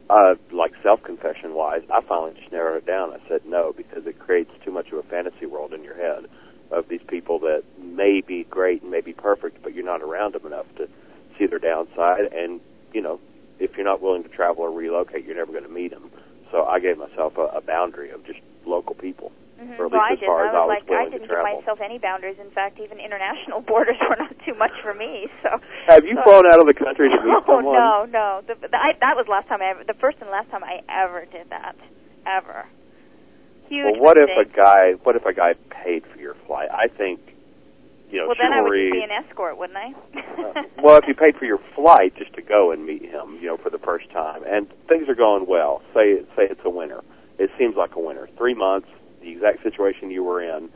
uh, 0.09 0.35
like 0.51 0.73
self-confession 0.83 1.53
wise, 1.53 1.81
I 1.91 2.01
finally 2.01 2.33
just 2.39 2.51
narrowed 2.51 2.83
it 2.83 2.85
down. 2.85 3.11
I 3.11 3.19
said 3.27 3.41
no 3.45 3.73
because 3.75 4.05
it 4.05 4.19
creates 4.19 4.51
too 4.65 4.71
much 4.71 4.91
of 4.91 4.99
a 4.99 5.03
fantasy 5.03 5.45
world 5.45 5.73
in 5.73 5.83
your 5.83 5.95
head 5.95 6.25
of 6.71 6.87
these 6.87 7.01
people 7.07 7.39
that 7.39 7.63
may 7.81 8.21
be 8.21 8.43
great 8.43 8.81
and 8.81 8.91
may 8.91 9.01
be 9.01 9.13
perfect, 9.13 9.63
but 9.63 9.73
you're 9.73 9.85
not 9.85 10.01
around 10.01 10.35
them 10.35 10.45
enough 10.45 10.67
to 10.77 10.87
see 11.37 11.47
their 11.47 11.59
downside, 11.59 12.31
and 12.33 12.59
you 12.93 13.01
know, 13.01 13.19
if 13.59 13.75
you're 13.75 13.85
not 13.85 14.01
willing 14.01 14.23
to 14.23 14.29
travel 14.29 14.63
or 14.63 14.71
relocate, 14.71 15.25
you're 15.25 15.35
never 15.35 15.51
going 15.51 15.63
to 15.63 15.69
meet 15.69 15.91
them. 15.91 16.11
So 16.51 16.65
I 16.65 16.79
gave 16.79 16.97
myself 16.97 17.37
a, 17.37 17.57
a 17.57 17.61
boundary 17.61 18.11
of 18.11 18.25
just 18.25 18.39
local 18.65 18.95
people. 18.95 19.31
Mm-hmm. 19.59 19.75
Or 19.75 19.85
at 19.87 19.91
well, 19.91 19.99
least 19.99 20.09
I 20.09 20.13
as 20.13 20.19
did. 20.19 20.27
far 20.31 20.39
I 20.39 20.47
as 20.47 20.53
was 20.53 20.55
I 20.55 20.63
was 20.63 20.71
like, 20.71 20.85
I 20.87 21.03
to 21.03 21.11
didn't 21.19 21.27
give 21.27 21.43
myself 21.43 21.79
any 21.83 21.99
boundaries. 21.99 22.39
In 22.39 22.49
fact, 22.51 22.79
even 22.79 22.97
international 22.99 23.59
borders 23.67 23.99
were 24.07 24.15
not 24.15 24.31
too 24.47 24.55
much 24.55 24.71
for 24.81 24.93
me. 24.95 25.27
So. 25.43 25.59
Have 25.91 26.05
you 26.07 26.15
so- 26.15 26.23
flown 26.23 26.47
out 26.47 26.59
of 26.63 26.67
the 26.67 26.73
country 26.73 27.11
to 27.11 27.19
meet 27.23 27.27
No, 27.27 27.43
someone? 27.45 27.75
no, 27.75 27.93
no. 28.07 28.27
The, 28.47 28.55
the, 28.55 28.77
I, 28.77 28.95
that 29.03 29.19
was 29.19 29.27
last 29.27 29.47
time 29.51 29.59
I 29.61 29.75
ever. 29.75 29.83
The 29.83 29.99
first 29.99 30.17
and 30.23 30.29
last 30.31 30.49
time 30.49 30.63
I 30.63 30.79
ever 30.87 31.27
did 31.27 31.51
that, 31.51 31.75
ever. 32.25 32.65
Huge 33.67 33.99
Well, 33.99 34.01
what 34.01 34.17
if 34.17 34.31
a 34.33 34.47
guy? 34.49 34.95
What 35.03 35.15
if 35.15 35.25
a 35.27 35.33
guy 35.33 35.53
paid 35.69 36.07
for 36.07 36.17
your 36.17 36.35
flight? 36.47 36.69
I 36.71 36.87
think, 36.87 37.19
you 38.09 38.19
know, 38.19 38.27
Well, 38.27 38.35
then 38.41 38.53
I 38.53 38.61
would 38.61 38.71
be 38.71 39.03
an 39.03 39.11
escort, 39.11 39.57
wouldn't 39.57 39.77
I? 39.77 39.93
uh, 40.41 40.63
well, 40.83 40.97
if 40.97 41.05
you 41.07 41.13
paid 41.13 41.35
for 41.37 41.45
your 41.45 41.59
flight 41.75 42.15
just 42.17 42.33
to 42.33 42.41
go 42.41 42.71
and 42.71 42.85
meet 42.85 43.03
him, 43.03 43.37
you 43.41 43.47
know, 43.47 43.57
for 43.57 43.69
the 43.69 43.77
first 43.77 44.09
time, 44.11 44.43
and 44.47 44.67
things 44.87 45.07
are 45.07 45.15
going 45.15 45.45
well. 45.47 45.81
Say, 45.93 46.21
say 46.35 46.49
it's 46.49 46.61
a 46.65 46.69
winner. 46.69 47.01
It 47.37 47.49
seems 47.57 47.75
like 47.75 47.95
a 47.95 47.99
winner. 47.99 48.27
Three 48.37 48.55
months, 48.55 48.87
the 49.21 49.31
exact 49.31 49.63
situation 49.63 50.11
you 50.11 50.23
were 50.23 50.41
in. 50.41 50.69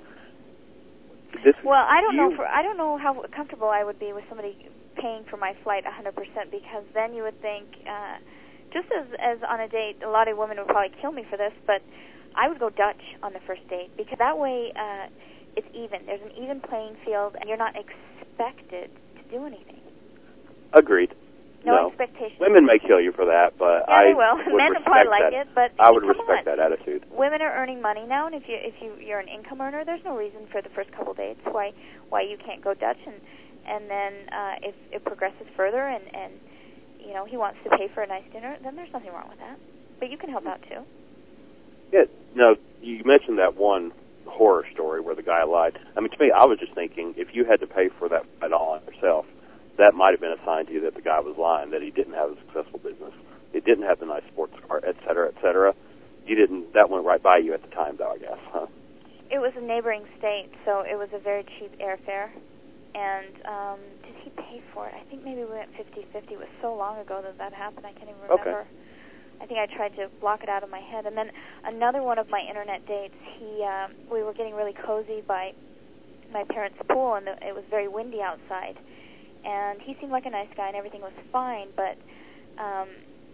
This. 1.43 1.55
Well, 1.65 1.85
I 1.89 1.99
don't 2.01 2.15
you, 2.15 2.30
know. 2.30 2.35
For 2.35 2.45
I 2.45 2.61
don't 2.61 2.77
know 2.77 2.97
how 2.97 3.26
comfortable 3.35 3.68
I 3.68 3.84
would 3.84 3.99
be 3.99 4.14
with 4.14 4.23
somebody 4.30 4.55
paying 4.95 5.26
for 5.30 5.38
my 5.38 5.53
flight 5.64 5.84
100% 5.84 6.14
because 6.51 6.84
then 6.93 7.14
you 7.15 7.23
would 7.23 7.41
think, 7.41 7.65
uh, 7.89 8.18
just 8.72 8.88
as 8.93 9.07
as 9.18 9.39
on 9.49 9.60
a 9.60 9.68
date, 9.68 9.97
a 10.05 10.10
lot 10.10 10.27
of 10.27 10.38
women 10.38 10.57
would 10.57 10.68
probably 10.68 10.95
kill 11.01 11.11
me 11.11 11.26
for 11.30 11.38
this, 11.38 11.53
but 11.65 11.81
I 12.35 12.47
would 12.47 12.60
go 12.60 12.69
Dutch 12.69 13.01
on 13.22 13.34
the 13.34 13.39
first 13.47 13.68
date 13.68 13.89
because 13.97 14.18
that 14.19 14.38
way 14.38 14.72
uh, 14.76 15.07
it's 15.55 15.67
even. 15.73 16.05
There's 16.05 16.21
an 16.21 16.31
even 16.41 16.59
playing 16.61 16.95
field, 17.05 17.35
and 17.39 17.47
you're 17.47 17.57
not 17.61 17.75
expected 17.75 18.89
to 19.17 19.21
do 19.30 19.45
anything. 19.45 19.81
Agreed. 20.73 21.13
No, 21.65 21.75
No. 21.75 21.88
expectations. 21.89 22.39
Women 22.41 22.65
may 22.65 22.77
kill 22.80 22.99
you 22.99 23.13
for 23.13 23.23
that, 23.25 23.55
but 23.57 23.85
Yeah, 23.88 23.95
I 23.95 24.03
they 24.11 24.13
will. 24.13 24.35
would 24.51 24.57
Men 24.59 24.71
respect 24.75 24.85
probably 24.85 25.09
like 25.09 25.31
that. 25.31 25.34
it, 25.34 25.47
but 25.55 25.71
I 25.80 25.91
would 25.91 26.03
respect 26.03 26.43
on. 26.43 26.45
that 26.45 26.59
attitude. 26.59 27.05
women 27.11 27.41
are 27.41 27.53
earning 27.55 27.80
money 27.81 28.03
now, 28.05 28.25
and 28.27 28.35
if 28.35 28.43
you 28.49 28.57
if 28.59 28.75
you 28.81 28.95
you're 28.99 29.19
an 29.19 29.30
income 29.30 29.61
earner, 29.61 29.85
there's 29.85 30.03
no 30.03 30.17
reason 30.17 30.47
for 30.51 30.61
the 30.61 30.69
first 30.75 30.91
couple 30.91 31.13
dates 31.13 31.39
why 31.49 31.71
why 32.09 32.21
you 32.21 32.35
can't 32.38 32.61
go 32.61 32.73
Dutch, 32.73 32.99
and 33.07 33.15
and 33.65 33.89
then 33.89 34.13
uh, 34.34 34.55
if 34.61 34.75
it 34.91 35.05
progresses 35.05 35.47
further, 35.55 35.88
and 35.88 36.03
and 36.13 36.34
you 36.99 37.13
know 37.13 37.23
he 37.23 37.38
wants 37.38 37.59
to 37.63 37.69
pay 37.77 37.88
for 37.93 38.01
a 38.03 38.07
nice 38.07 38.25
dinner, 38.34 38.57
then 38.61 38.75
there's 38.75 38.91
nothing 38.91 39.13
wrong 39.13 39.30
with 39.30 39.39
that. 39.39 39.57
But 39.99 40.09
you 40.11 40.17
can 40.17 40.30
help 40.31 40.45
out 40.45 40.59
too. 40.67 40.81
Yeah. 41.93 42.05
No, 42.35 42.55
you 42.81 43.03
mentioned 43.05 43.38
that 43.39 43.55
one 43.55 43.93
horror 44.34 44.65
story 44.73 44.99
where 44.99 45.15
the 45.15 45.23
guy 45.23 45.43
lied. 45.43 45.77
I 45.95 46.01
mean, 46.01 46.10
to 46.10 46.18
me, 46.19 46.31
I 46.31 46.45
was 46.45 46.60
just 46.60 46.73
thinking 46.73 47.14
if 47.18 47.34
you 47.34 47.45
had 47.45 47.60
to 47.61 47.68
pay 47.68 47.89
for 47.99 48.10
that 48.10 48.26
at 48.41 48.51
all 48.51 48.80
yourself, 48.85 49.26
that 49.77 49.93
might 49.93 50.11
have 50.11 50.19
been 50.19 50.31
a 50.34 50.45
sign 50.45 50.65
to 50.68 50.73
you 50.73 50.81
that 50.81 50.95
the 50.95 51.01
guy 51.01 51.19
was 51.19 51.38
lying, 51.38 51.72
that 51.72 51.81
he 51.81 51.91
didn't 51.91 52.14
have 52.14 52.31
a 52.31 52.35
successful 52.45 52.80
business, 52.80 53.14
he 53.51 53.60
didn't 53.60 53.85
have 53.85 53.99
the 53.99 54.05
nice 54.05 54.23
sports 54.31 54.53
car, 54.68 54.81
et 54.85 54.95
cetera, 55.05 55.30
et 55.30 55.35
cetera. 55.41 55.73
You 56.26 56.35
didn't. 56.35 56.73
That 56.73 56.89
went 56.89 57.05
right 57.05 57.22
by 57.22 57.38
you 57.38 57.53
at 57.53 57.61
the 57.61 57.69
time, 57.69 57.97
though. 57.97 58.11
I 58.11 58.18
guess, 58.18 58.39
huh? 58.51 58.68
It 59.30 59.39
was 59.39 59.51
a 59.57 59.61
neighboring 59.61 60.05
state, 60.18 60.49
so 60.65 60.81
it 60.81 60.97
was 60.97 61.10
a 61.14 61.19
very 61.19 61.43
cheap 61.60 61.77
airfare. 61.80 62.30
And 62.95 63.34
um, 63.45 63.80
did 64.05 64.14
he 64.23 64.30
pay 64.30 64.61
for 64.73 64.88
it? 64.88 64.93
I 64.93 65.03
think 65.10 65.26
maybe 65.26 65.41
we 65.41 65.49
went 65.49 65.73
50-50. 65.73 66.31
It 66.31 66.38
was 66.38 66.47
so 66.61 66.76
long 66.76 66.99
ago 66.99 67.22
that 67.23 67.38
that 67.39 67.51
happened. 67.51 67.85
I 67.85 67.93
can't 67.93 68.10
even 68.10 68.30
Okay. 68.30 68.53
I 69.43 69.45
think 69.45 69.59
I 69.59 69.67
tried 69.75 69.93
to 69.97 70.07
block 70.21 70.41
it 70.41 70.47
out 70.47 70.63
of 70.63 70.69
my 70.69 70.79
head. 70.79 71.05
And 71.05 71.17
then 71.17 71.27
another 71.65 72.01
one 72.01 72.17
of 72.17 72.29
my 72.29 72.39
internet 72.39 72.87
dates, 72.87 73.19
he 73.37 73.61
um, 73.67 73.91
we 74.09 74.23
were 74.23 74.31
getting 74.31 74.55
really 74.55 74.71
cozy 74.85 75.19
by 75.27 75.51
my 76.31 76.45
parents' 76.47 76.79
pool, 76.89 77.15
and 77.15 77.27
the, 77.27 77.33
it 77.43 77.53
was 77.53 77.65
very 77.69 77.89
windy 77.89 78.21
outside. 78.21 78.79
And 79.43 79.81
he 79.81 79.97
seemed 79.99 80.13
like 80.13 80.25
a 80.25 80.29
nice 80.29 80.47
guy, 80.55 80.67
and 80.67 80.77
everything 80.77 81.01
was 81.01 81.11
fine, 81.33 81.67
but 81.75 81.99
um, 82.55 82.87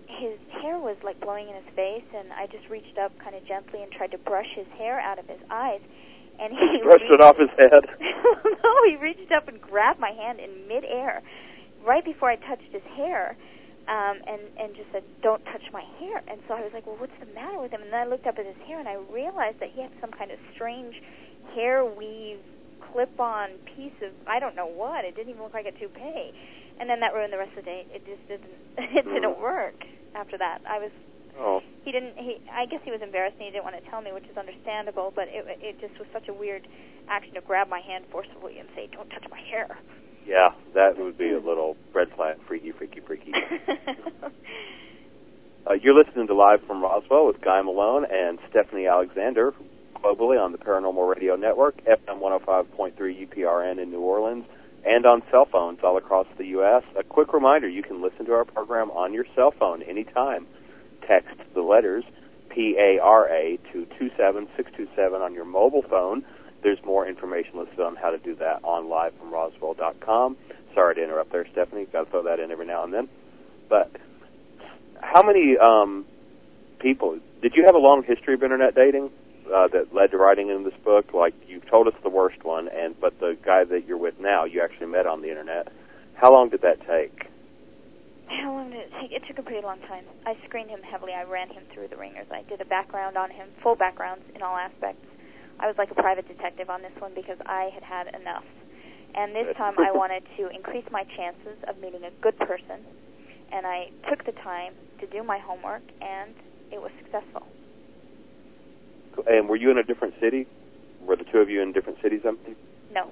his 0.07 0.41
hair 0.63 0.79
was 0.79 0.97
like 1.05 1.21
blowing 1.21 1.47
in 1.47 1.53
his 1.53 1.69
face, 1.75 2.09
and 2.17 2.33
I 2.33 2.47
just 2.47 2.65
reached 2.69 2.97
up 2.97 3.13
kind 3.21 3.35
of 3.35 3.45
gently 3.45 3.83
and 3.83 3.91
tried 3.91 4.09
to 4.11 4.17
brush 4.17 4.49
his 4.55 4.67
hair 4.79 4.99
out 4.99 5.19
of 5.19 5.27
his 5.27 5.39
eyes. 5.51 5.81
And 6.41 6.53
he 6.57 6.81
Brushed 6.83 7.05
it 7.05 7.21
off 7.21 7.37
his 7.37 7.53
head. 7.53 7.85
no, 8.01 8.73
he 8.89 8.97
reached 8.97 9.31
up 9.31 9.47
and 9.47 9.61
grabbed 9.61 9.99
my 9.99 10.11
hand 10.11 10.39
in 10.39 10.67
midair, 10.67 11.21
right 11.85 12.03
before 12.03 12.31
I 12.31 12.35
touched 12.37 12.73
his 12.73 12.81
hair, 12.97 13.37
um, 13.89 14.21
and 14.29 14.41
and 14.61 14.75
just 14.77 14.87
said, 14.93 15.03
"Don't 15.25 15.43
touch 15.49 15.65
my 15.73 15.83
hair." 15.99 16.21
And 16.29 16.39
so 16.47 16.53
I 16.53 16.61
was 16.61 16.71
like, 16.73 16.85
"Well, 16.85 16.97
what's 17.01 17.15
the 17.19 17.25
matter 17.33 17.57
with 17.59 17.71
him?" 17.73 17.81
And 17.81 17.91
then 17.91 17.99
I 17.99 18.05
looked 18.05 18.27
up 18.27 18.37
at 18.37 18.45
his 18.45 18.57
hair, 18.69 18.79
and 18.79 18.87
I 18.87 19.01
realized 19.11 19.59
that 19.59 19.69
he 19.73 19.81
had 19.81 19.91
some 19.99 20.11
kind 20.13 20.29
of 20.31 20.37
strange 20.53 20.93
hair 21.55 21.83
weave 21.83 22.39
clip-on 22.93 23.49
piece 23.75 23.95
of 24.05 24.13
I 24.29 24.39
don't 24.39 24.55
know 24.55 24.69
what. 24.69 25.05
It 25.05 25.15
didn't 25.17 25.33
even 25.33 25.41
look 25.43 25.53
like 25.57 25.65
a 25.65 25.73
toupee. 25.73 26.31
And 26.79 26.87
then 26.89 27.01
that 27.01 27.13
ruined 27.13 27.33
the 27.33 27.37
rest 27.41 27.51
of 27.57 27.65
the 27.65 27.69
date. 27.69 27.87
It 27.91 28.05
just 28.05 28.23
didn't. 28.29 28.53
It 28.77 29.03
didn't 29.05 29.35
Mm. 29.35 29.41
work. 29.41 29.75
After 30.15 30.37
that, 30.37 30.61
I 30.69 30.79
was 30.79 30.91
Oh, 31.39 31.61
he 31.85 31.91
didn't 31.93 32.17
he 32.17 32.35
i 32.51 32.65
guess 32.65 32.81
he 32.83 32.91
was 32.91 32.99
embarrassed 33.01 33.35
and 33.39 33.45
he 33.47 33.51
didn't 33.51 33.63
want 33.63 33.77
to 33.79 33.89
tell 33.89 34.01
me 34.01 34.11
which 34.11 34.27
is 34.27 34.35
understandable 34.35 35.13
but 35.15 35.29
it 35.31 35.45
it 35.63 35.79
just 35.79 35.95
was 35.97 36.07
such 36.11 36.27
a 36.27 36.33
weird 36.33 36.67
action 37.07 37.33
to 37.35 37.39
grab 37.41 37.69
my 37.69 37.79
hand 37.79 38.03
forcibly 38.11 38.59
and 38.59 38.67
say 38.75 38.89
don't 38.91 39.07
touch 39.09 39.23
my 39.31 39.39
hair 39.39 39.67
yeah. 40.27 40.49
That 40.73 40.97
would 40.97 41.17
be 41.17 41.31
a 41.31 41.39
little 41.39 41.75
red 41.93 42.09
flag. 42.15 42.37
Freaky, 42.47 42.71
freaky, 42.71 42.99
freaky. 43.01 43.33
Uh, 45.69 45.73
you're 45.73 45.93
listening 45.93 46.25
to 46.25 46.33
Live 46.33 46.63
from 46.65 46.81
Roswell 46.81 47.27
with 47.27 47.41
Guy 47.41 47.61
Malone 47.61 48.03
and 48.09 48.39
Stephanie 48.49 48.87
Alexander 48.87 49.53
globally 50.03 50.41
on 50.41 50.51
the 50.51 50.57
Paranormal 50.57 51.13
Radio 51.13 51.35
Network, 51.35 51.77
FM 51.85 52.19
105.3 52.19 52.93
UPRN 52.97 53.79
in 53.81 53.91
New 53.91 53.99
Orleans, 53.99 54.45
and 54.85 55.05
on 55.05 55.21
cell 55.29 55.45
phones 55.51 55.79
all 55.83 55.97
across 55.97 56.27
the 56.37 56.45
U.S. 56.47 56.83
A 56.97 57.03
quick 57.03 57.33
reminder, 57.33 57.67
you 57.67 57.83
can 57.83 58.01
listen 58.01 58.25
to 58.25 58.33
our 58.33 58.45
program 58.45 58.89
on 58.91 59.13
your 59.13 59.25
cell 59.35 59.51
phone 59.51 59.83
anytime. 59.83 60.47
Text 61.05 61.35
the 61.53 61.61
letters 61.61 62.03
P-A-R-A 62.49 63.59
to 63.71 63.85
27627 63.99 65.21
on 65.21 65.33
your 65.33 65.45
mobile 65.45 65.83
phone. 65.87 66.23
There's 66.61 66.79
more 66.85 67.07
information 67.07 67.57
listed 67.57 67.79
on 67.79 67.95
how 67.95 68.09
to 68.09 68.17
do 68.17 68.35
that 68.35 68.63
on 68.63 68.85
livefromroswell.com. 68.85 70.37
Sorry 70.73 70.95
to 70.95 71.03
interrupt 71.03 71.31
there, 71.31 71.47
Stephanie. 71.51 71.85
Got 71.91 72.05
to 72.05 72.11
throw 72.11 72.23
that 72.23 72.39
in 72.39 72.51
every 72.51 72.65
now 72.65 72.83
and 72.83 72.93
then. 72.93 73.09
But 73.69 73.91
how 75.01 75.23
many 75.23 75.57
um, 75.57 76.05
people 76.79 77.19
did 77.41 77.53
you 77.55 77.65
have 77.65 77.75
a 77.75 77.79
long 77.79 78.03
history 78.03 78.33
of 78.33 78.43
internet 78.43 78.75
dating 78.75 79.09
uh, 79.53 79.67
that 79.69 79.93
led 79.93 80.11
to 80.11 80.17
writing 80.17 80.49
in 80.49 80.63
this 80.63 80.73
book? 80.83 81.13
Like 81.13 81.33
you 81.47 81.61
told 81.61 81.87
us 81.87 81.93
the 82.03 82.09
worst 82.09 82.43
one, 82.43 82.67
and 82.67 82.99
but 82.99 83.19
the 83.19 83.37
guy 83.43 83.63
that 83.63 83.85
you're 83.87 83.97
with 83.97 84.19
now, 84.19 84.45
you 84.45 84.61
actually 84.61 84.87
met 84.87 85.07
on 85.07 85.21
the 85.21 85.29
internet. 85.29 85.71
How 86.15 86.31
long 86.31 86.49
did 86.49 86.61
that 86.61 86.85
take? 86.85 87.29
how 88.29 88.53
long 88.53 88.69
did 88.69 88.79
it 88.79 88.91
take 89.01 89.11
it 89.11 89.23
took 89.27 89.39
a 89.39 89.41
pretty 89.41 89.65
long 89.65 89.79
time 89.87 90.05
i 90.25 90.35
screened 90.45 90.69
him 90.69 90.81
heavily 90.83 91.13
i 91.13 91.23
ran 91.23 91.49
him 91.49 91.63
through 91.73 91.87
the 91.87 91.97
ringers 91.97 92.27
i 92.31 92.43
did 92.43 92.61
a 92.61 92.65
background 92.65 93.17
on 93.17 93.31
him 93.31 93.49
full 93.63 93.75
backgrounds 93.75 94.23
in 94.35 94.41
all 94.41 94.55
aspects 94.55 95.01
i 95.59 95.67
was 95.67 95.75
like 95.77 95.91
a 95.91 95.95
private 95.95 96.27
detective 96.27 96.69
on 96.69 96.81
this 96.81 96.93
one 96.99 97.13
because 97.15 97.37
i 97.45 97.69
had 97.73 97.83
had 97.83 98.07
enough 98.19 98.45
and 99.15 99.35
this 99.35 99.55
time 99.57 99.73
i 99.79 99.91
wanted 99.91 100.23
to 100.37 100.47
increase 100.49 100.85
my 100.91 101.03
chances 101.15 101.57
of 101.67 101.77
meeting 101.79 102.03
a 102.03 102.11
good 102.21 102.37
person 102.39 102.83
and 103.51 103.65
i 103.65 103.89
took 104.09 104.25
the 104.25 104.33
time 104.43 104.73
to 104.99 105.07
do 105.07 105.23
my 105.23 105.39
homework 105.39 105.83
and 106.01 106.33
it 106.71 106.79
was 106.81 106.91
successful 107.03 107.47
And 109.27 109.49
were 109.49 109.55
you 109.55 109.71
in 109.71 109.77
a 109.77 109.83
different 109.83 110.13
city? 110.21 110.47
Were 111.01 111.15
the 111.15 111.25
two 111.25 111.39
of 111.39 111.49
you 111.49 111.61
in 111.61 111.73
different 111.73 111.99
cities? 112.01 112.21
No 112.93 113.11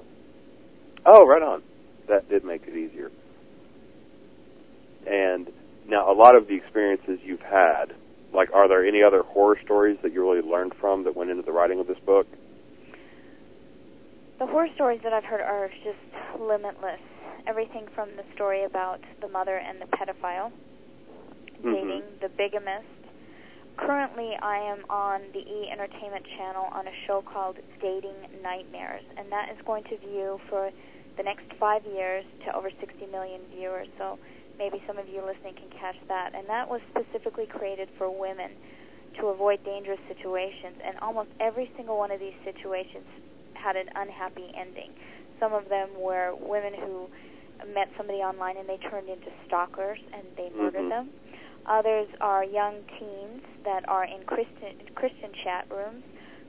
Oh, 1.06 1.26
right 1.26 1.42
on. 1.42 1.64
That 2.10 2.28
did 2.30 2.44
make 2.44 2.64
it 2.68 2.76
easier. 2.76 3.10
And 5.08 5.48
now, 5.88 6.12
a 6.12 6.16
lot 6.16 6.36
of 6.36 6.48
the 6.48 6.56
experiences 6.56 7.20
you've 7.24 7.42
had, 7.42 7.94
like, 8.38 8.54
are 8.54 8.70
there 8.70 8.86
any 8.86 9.02
other 9.02 9.24
horror 9.24 9.58
stories 9.66 9.98
that 10.04 10.14
you 10.14 10.22
really 10.22 10.48
learned 10.48 10.74
from 10.80 11.04
that 11.06 11.16
went 11.16 11.32
into 11.32 11.42
the 11.42 11.52
writing 11.52 11.80
of 11.80 11.88
this 11.88 11.98
book? 12.06 12.28
The 14.38 14.46
horror 14.46 14.70
stories 14.76 15.02
that 15.04 15.12
I've 15.12 15.26
heard 15.26 15.42
are 15.42 15.70
just 15.84 16.40
limitless. 16.40 17.02
Everything 17.48 17.88
from 17.96 18.10
the 18.16 18.24
story 18.36 18.64
about 18.64 19.00
the 19.22 19.28
mother 19.28 19.58
and 19.58 19.82
the 19.82 19.88
pedophile, 19.88 20.52
Mhm. 21.64 21.74
dating 21.74 22.04
the 22.22 22.30
bigamist. 22.30 22.86
Currently, 23.78 24.38
I 24.38 24.60
am 24.60 24.86
on 24.90 25.22
the 25.34 25.40
E 25.40 25.70
Entertainment 25.72 26.26
Channel 26.38 26.66
on 26.72 26.88
a 26.88 26.94
show 27.08 27.24
called 27.24 27.58
Dating 27.80 28.42
Nightmares, 28.44 29.04
and 29.18 29.32
that 29.32 29.50
is 29.50 29.58
going 29.66 29.84
to 29.86 29.98
view 29.98 30.40
for 30.50 30.72
the 31.16 31.24
next 31.24 31.52
five 31.54 31.84
years 31.86 32.24
to 32.46 32.56
over 32.56 32.70
60 32.70 33.08
million 33.08 33.42
viewers. 33.48 33.88
So 33.98 34.20
maybe 34.58 34.82
some 34.86 34.98
of 34.98 35.08
you 35.08 35.22
listening 35.22 35.56
can 35.56 35.70
catch 35.80 35.96
that. 36.08 36.34
And 36.36 36.48
that 36.50 36.68
was 36.70 36.82
specifically 36.90 37.46
created 37.46 37.90
for 37.98 38.10
women 38.10 38.52
to 39.20 39.28
avoid 39.28 39.64
dangerous 39.64 40.00
situations, 40.08 40.78
and 40.86 40.98
almost 41.02 41.30
every 41.40 41.72
single 41.76 41.98
one 41.98 42.12
of 42.12 42.20
these 42.20 42.38
situations 42.44 43.06
had 43.54 43.76
an 43.76 43.90
unhappy 43.96 44.52
ending. 44.54 44.94
Some 45.40 45.54
of 45.54 45.70
them 45.70 45.90
were 45.98 46.36
women 46.38 46.74
who 46.74 47.10
met 47.74 47.90
somebody 47.98 48.20
online 48.20 48.58
and 48.58 48.70
they 48.70 48.78
turned 48.90 49.10
into 49.10 49.32
stalkers 49.48 49.98
and 50.14 50.24
they 50.38 50.50
murdered 50.54 50.86
Mhm. 50.86 50.90
them. 50.90 51.14
Others 51.66 52.08
are 52.22 52.44
young 52.44 52.84
teens 53.00 53.42
that 53.64 53.88
are 53.90 54.06
in 54.06 54.24
Christian 54.26 54.78
Christian 54.96 55.34
chat 55.44 55.66
rooms 55.70 56.04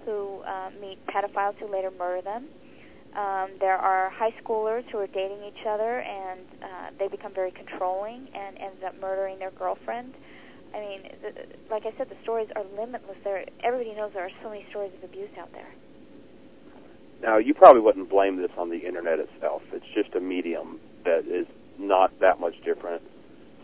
who 0.04 0.42
uh, 0.46 0.70
meet 0.80 0.98
pedophiles 1.06 1.56
who 1.58 1.66
later 1.66 1.90
murder 1.90 2.22
them. 2.22 2.48
Um, 3.18 3.50
there 3.58 3.76
are 3.76 4.10
high 4.10 4.30
schoolers 4.40 4.84
who 4.92 4.98
are 4.98 5.08
dating 5.08 5.42
each 5.42 5.66
other 5.66 6.00
and 6.06 6.40
uh, 6.62 6.90
they 7.00 7.08
become 7.08 7.34
very 7.34 7.50
controlling 7.50 8.28
and 8.32 8.56
end 8.58 8.84
up 8.86 8.94
murdering 9.00 9.40
their 9.40 9.50
girlfriend. 9.50 10.14
I 10.72 10.78
mean, 10.78 11.02
the, 11.22 11.32
like 11.68 11.82
I 11.84 11.96
said, 11.98 12.10
the 12.10 12.16
stories 12.22 12.48
are 12.54 12.62
limitless. 12.78 13.16
There, 13.24 13.44
everybody 13.64 13.96
knows 13.96 14.12
there 14.14 14.24
are 14.24 14.38
so 14.40 14.50
many 14.50 14.64
stories 14.70 14.92
of 14.96 15.10
abuse 15.10 15.30
out 15.36 15.50
there. 15.50 15.66
Now, 17.20 17.38
you 17.38 17.54
probably 17.54 17.82
wouldn't 17.82 18.08
blame 18.08 18.36
this 18.36 18.52
on 18.56 18.70
the 18.70 18.78
internet 18.78 19.18
itself. 19.18 19.62
It's 19.72 19.86
just 19.96 20.14
a 20.14 20.20
medium 20.20 20.78
that 21.04 21.26
is 21.26 21.46
not 21.76 22.12
that 22.20 22.38
much 22.38 22.54
different 22.64 23.02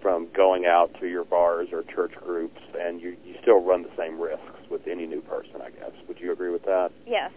from 0.03 0.27
going 0.35 0.67
out 0.67 0.91
to 0.99 1.07
your 1.07 1.25
bars 1.25 1.69
or 1.73 1.85
church 1.95 2.13
groups, 2.25 2.61
and 2.77 3.01
you, 3.01 3.17
you 3.25 3.37
still 3.41 3.63
run 3.63 3.83
the 3.83 3.93
same 3.97 4.21
risks 4.21 4.69
with 4.69 4.83
any 4.91 5.07
new 5.07 5.21
person, 5.21 5.63
I 5.63 5.71
guess. 5.71 5.93
Would 6.09 6.19
you 6.19 6.33
agree 6.33 6.51
with 6.51 6.65
that? 6.65 6.91
Yes. 7.07 7.31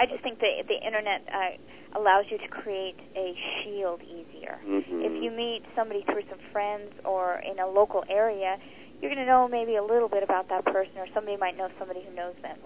I 0.00 0.06
just 0.06 0.22
think 0.22 0.40
that 0.40 0.64
the 0.66 0.80
internet 0.80 1.28
uh, 1.28 2.00
allows 2.00 2.24
you 2.30 2.38
to 2.38 2.48
create 2.48 2.96
a 3.14 3.36
shield 3.60 4.00
easier. 4.00 4.56
Mm-hmm. 4.64 5.04
If 5.04 5.22
you 5.22 5.30
meet 5.30 5.60
somebody 5.76 6.02
through 6.08 6.24
some 6.30 6.40
friends 6.52 6.88
or 7.04 7.42
in 7.44 7.58
a 7.58 7.68
local 7.68 8.02
area, 8.08 8.56
you're 9.00 9.12
going 9.12 9.20
to 9.20 9.28
know 9.28 9.46
maybe 9.46 9.76
a 9.76 9.84
little 9.84 10.08
bit 10.08 10.22
about 10.22 10.48
that 10.48 10.64
person, 10.64 10.96
or 10.96 11.06
somebody 11.12 11.36
might 11.36 11.56
know 11.56 11.68
somebody 11.78 12.00
who 12.00 12.14
knows 12.14 12.34
them. 12.40 12.56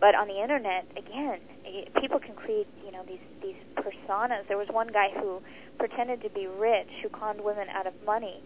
But 0.00 0.14
on 0.14 0.28
the 0.28 0.40
internet, 0.40 0.88
again, 0.96 1.40
people 2.00 2.18
can 2.18 2.34
create, 2.34 2.66
you 2.84 2.92
know, 2.92 3.04
these 3.06 3.20
these 3.42 3.60
personas. 3.76 4.48
There 4.48 4.56
was 4.56 4.68
one 4.72 4.88
guy 4.88 5.08
who 5.20 5.42
pretended 5.78 6.22
to 6.22 6.30
be 6.30 6.46
rich, 6.46 6.88
who 7.02 7.10
conned 7.10 7.42
women 7.44 7.68
out 7.68 7.86
of 7.86 7.92
money 8.06 8.42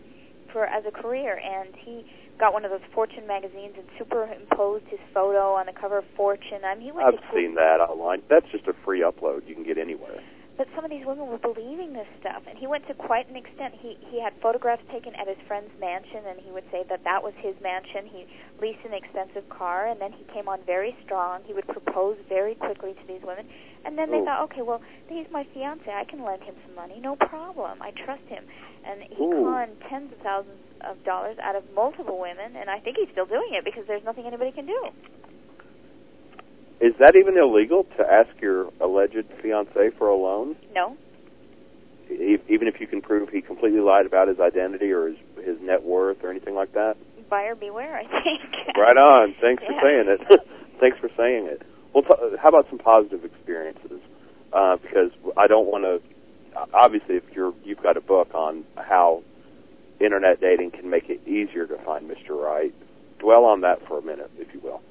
for 0.52 0.66
as 0.66 0.82
a 0.86 0.90
career, 0.90 1.38
and 1.38 1.74
he 1.76 2.04
got 2.38 2.52
one 2.52 2.64
of 2.64 2.70
those 2.70 2.84
Fortune 2.92 3.26
magazines 3.26 3.74
and 3.76 3.86
superimposed 3.98 4.86
his 4.88 5.00
photo 5.12 5.54
on 5.54 5.66
the 5.66 5.72
cover 5.72 5.98
of 5.98 6.04
Fortune. 6.16 6.64
I 6.64 6.74
mean, 6.74 6.86
he 6.86 6.92
went 6.92 7.06
I've 7.06 7.34
seen 7.34 7.54
that 7.54 7.80
online. 7.80 8.22
That's 8.28 8.46
just 8.50 8.66
a 8.66 8.74
free 8.84 9.00
upload 9.00 9.46
you 9.48 9.54
can 9.54 9.64
get 9.64 9.78
anywhere. 9.78 10.20
But 10.56 10.68
some 10.74 10.84
of 10.84 10.90
these 10.90 11.04
women 11.04 11.26
were 11.26 11.42
believing 11.42 11.92
this 11.92 12.06
stuff, 12.20 12.42
and 12.46 12.56
he 12.56 12.66
went 12.66 12.86
to 12.86 12.94
quite 12.94 13.28
an 13.28 13.34
extent. 13.34 13.74
He 13.74 13.98
he 14.10 14.22
had 14.22 14.32
photographs 14.40 14.82
taken 14.92 15.14
at 15.16 15.26
his 15.26 15.38
friend's 15.46 15.72
mansion, 15.80 16.22
and 16.30 16.38
he 16.38 16.50
would 16.50 16.64
say 16.70 16.84
that 16.88 17.02
that 17.02 17.22
was 17.22 17.34
his 17.42 17.54
mansion. 17.60 18.06
He 18.06 18.26
leased 18.62 18.84
an 18.86 18.94
expensive 18.94 19.48
car, 19.50 19.88
and 19.88 20.00
then 20.00 20.12
he 20.12 20.22
came 20.32 20.48
on 20.48 20.62
very 20.64 20.94
strong. 21.04 21.42
He 21.44 21.54
would 21.54 21.66
propose 21.66 22.16
very 22.28 22.54
quickly 22.54 22.94
to 22.94 23.04
these 23.06 23.22
women, 23.26 23.46
and 23.84 23.98
then 23.98 24.10
they 24.10 24.22
Ooh. 24.22 24.24
thought, 24.24 24.44
okay, 24.50 24.62
well, 24.62 24.80
he's 25.08 25.26
my 25.30 25.44
fiance. 25.52 25.90
I 25.90 26.04
can 26.04 26.22
lend 26.22 26.42
him 26.42 26.54
some 26.66 26.74
money, 26.74 27.00
no 27.00 27.16
problem. 27.16 27.82
I 27.82 27.90
trust 28.04 28.24
him, 28.30 28.44
and 28.86 29.02
he 29.10 29.24
Ooh. 29.24 29.42
conned 29.42 29.74
tens 29.90 30.12
of 30.12 30.18
thousands 30.22 30.62
of 30.86 31.02
dollars 31.04 31.36
out 31.42 31.56
of 31.56 31.64
multiple 31.74 32.20
women, 32.20 32.54
and 32.54 32.70
I 32.70 32.78
think 32.78 32.96
he's 32.96 33.10
still 33.10 33.26
doing 33.26 33.58
it 33.58 33.64
because 33.64 33.84
there's 33.86 34.04
nothing 34.04 34.26
anybody 34.26 34.52
can 34.52 34.66
do. 34.66 34.80
Is 36.84 36.92
that 36.98 37.16
even 37.16 37.38
illegal 37.38 37.84
to 37.96 38.04
ask 38.04 38.28
your 38.42 38.68
alleged 38.80 39.24
fiance 39.40 39.90
for 39.96 40.08
a 40.08 40.14
loan, 40.16 40.54
No, 40.74 40.96
e- 42.10 42.36
even 42.48 42.68
if 42.68 42.78
you 42.80 42.86
can 42.86 43.00
prove 43.00 43.30
he 43.30 43.40
completely 43.40 43.80
lied 43.80 44.04
about 44.06 44.28
his 44.28 44.38
identity 44.38 44.90
or 44.92 45.08
his 45.08 45.16
his 45.42 45.56
net 45.62 45.82
worth 45.82 46.18
or 46.22 46.30
anything 46.30 46.54
like 46.54 46.72
that? 46.74 46.96
buyer 47.30 47.54
beware. 47.54 47.96
I 47.96 48.04
think. 48.22 48.40
Right 48.76 48.96
on. 48.98 49.34
Thanks 49.40 49.62
for 49.62 49.72
saying 49.82 50.04
it. 50.08 50.20
Thanks 50.80 50.98
for 50.98 51.08
saying 51.16 51.46
it. 51.46 51.62
Well, 51.94 52.02
t- 52.02 52.36
how 52.42 52.48
about 52.50 52.66
some 52.68 52.78
positive 52.78 53.24
experiences? 53.24 54.00
Uh, 54.52 54.76
because 54.76 55.10
I 55.36 55.46
don't 55.46 55.66
want 55.66 55.84
to. 55.84 56.02
Obviously, 56.74 57.14
if 57.16 57.24
you're 57.34 57.54
you've 57.64 57.82
got 57.82 57.96
a 57.96 58.00
book 58.00 58.34
on 58.34 58.64
how 58.76 59.22
internet 60.00 60.40
dating 60.40 60.72
can 60.72 60.90
make 60.90 61.08
it 61.08 61.26
easier 61.26 61.66
to 61.66 61.78
find 61.84 62.08
Mr. 62.10 62.30
Right. 62.30 62.74
Dwell 63.20 63.44
on 63.44 63.60
that 63.62 63.86
for 63.86 63.98
a 63.98 64.02
minute, 64.02 64.30
if 64.38 64.52
you 64.52 64.60
will. 64.60 64.82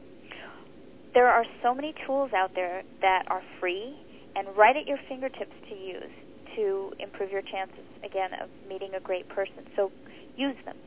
There 1.13 1.29
are 1.29 1.45
so 1.61 1.73
many 1.73 1.93
tools 2.05 2.31
out 2.33 2.51
there 2.55 2.83
that 3.01 3.23
are 3.27 3.41
free 3.59 3.95
and 4.35 4.47
right 4.57 4.75
at 4.75 4.87
your 4.87 4.97
fingertips 5.07 5.53
to 5.69 5.75
use 5.75 6.11
to 6.55 6.91
improve 6.99 7.31
your 7.31 7.41
chances 7.41 7.85
again 8.03 8.29
of 8.41 8.49
meeting 8.67 8.93
a 8.95 8.99
great 8.99 9.27
person. 9.29 9.65
So 9.75 9.91
use 10.37 10.55
them. 10.65 10.77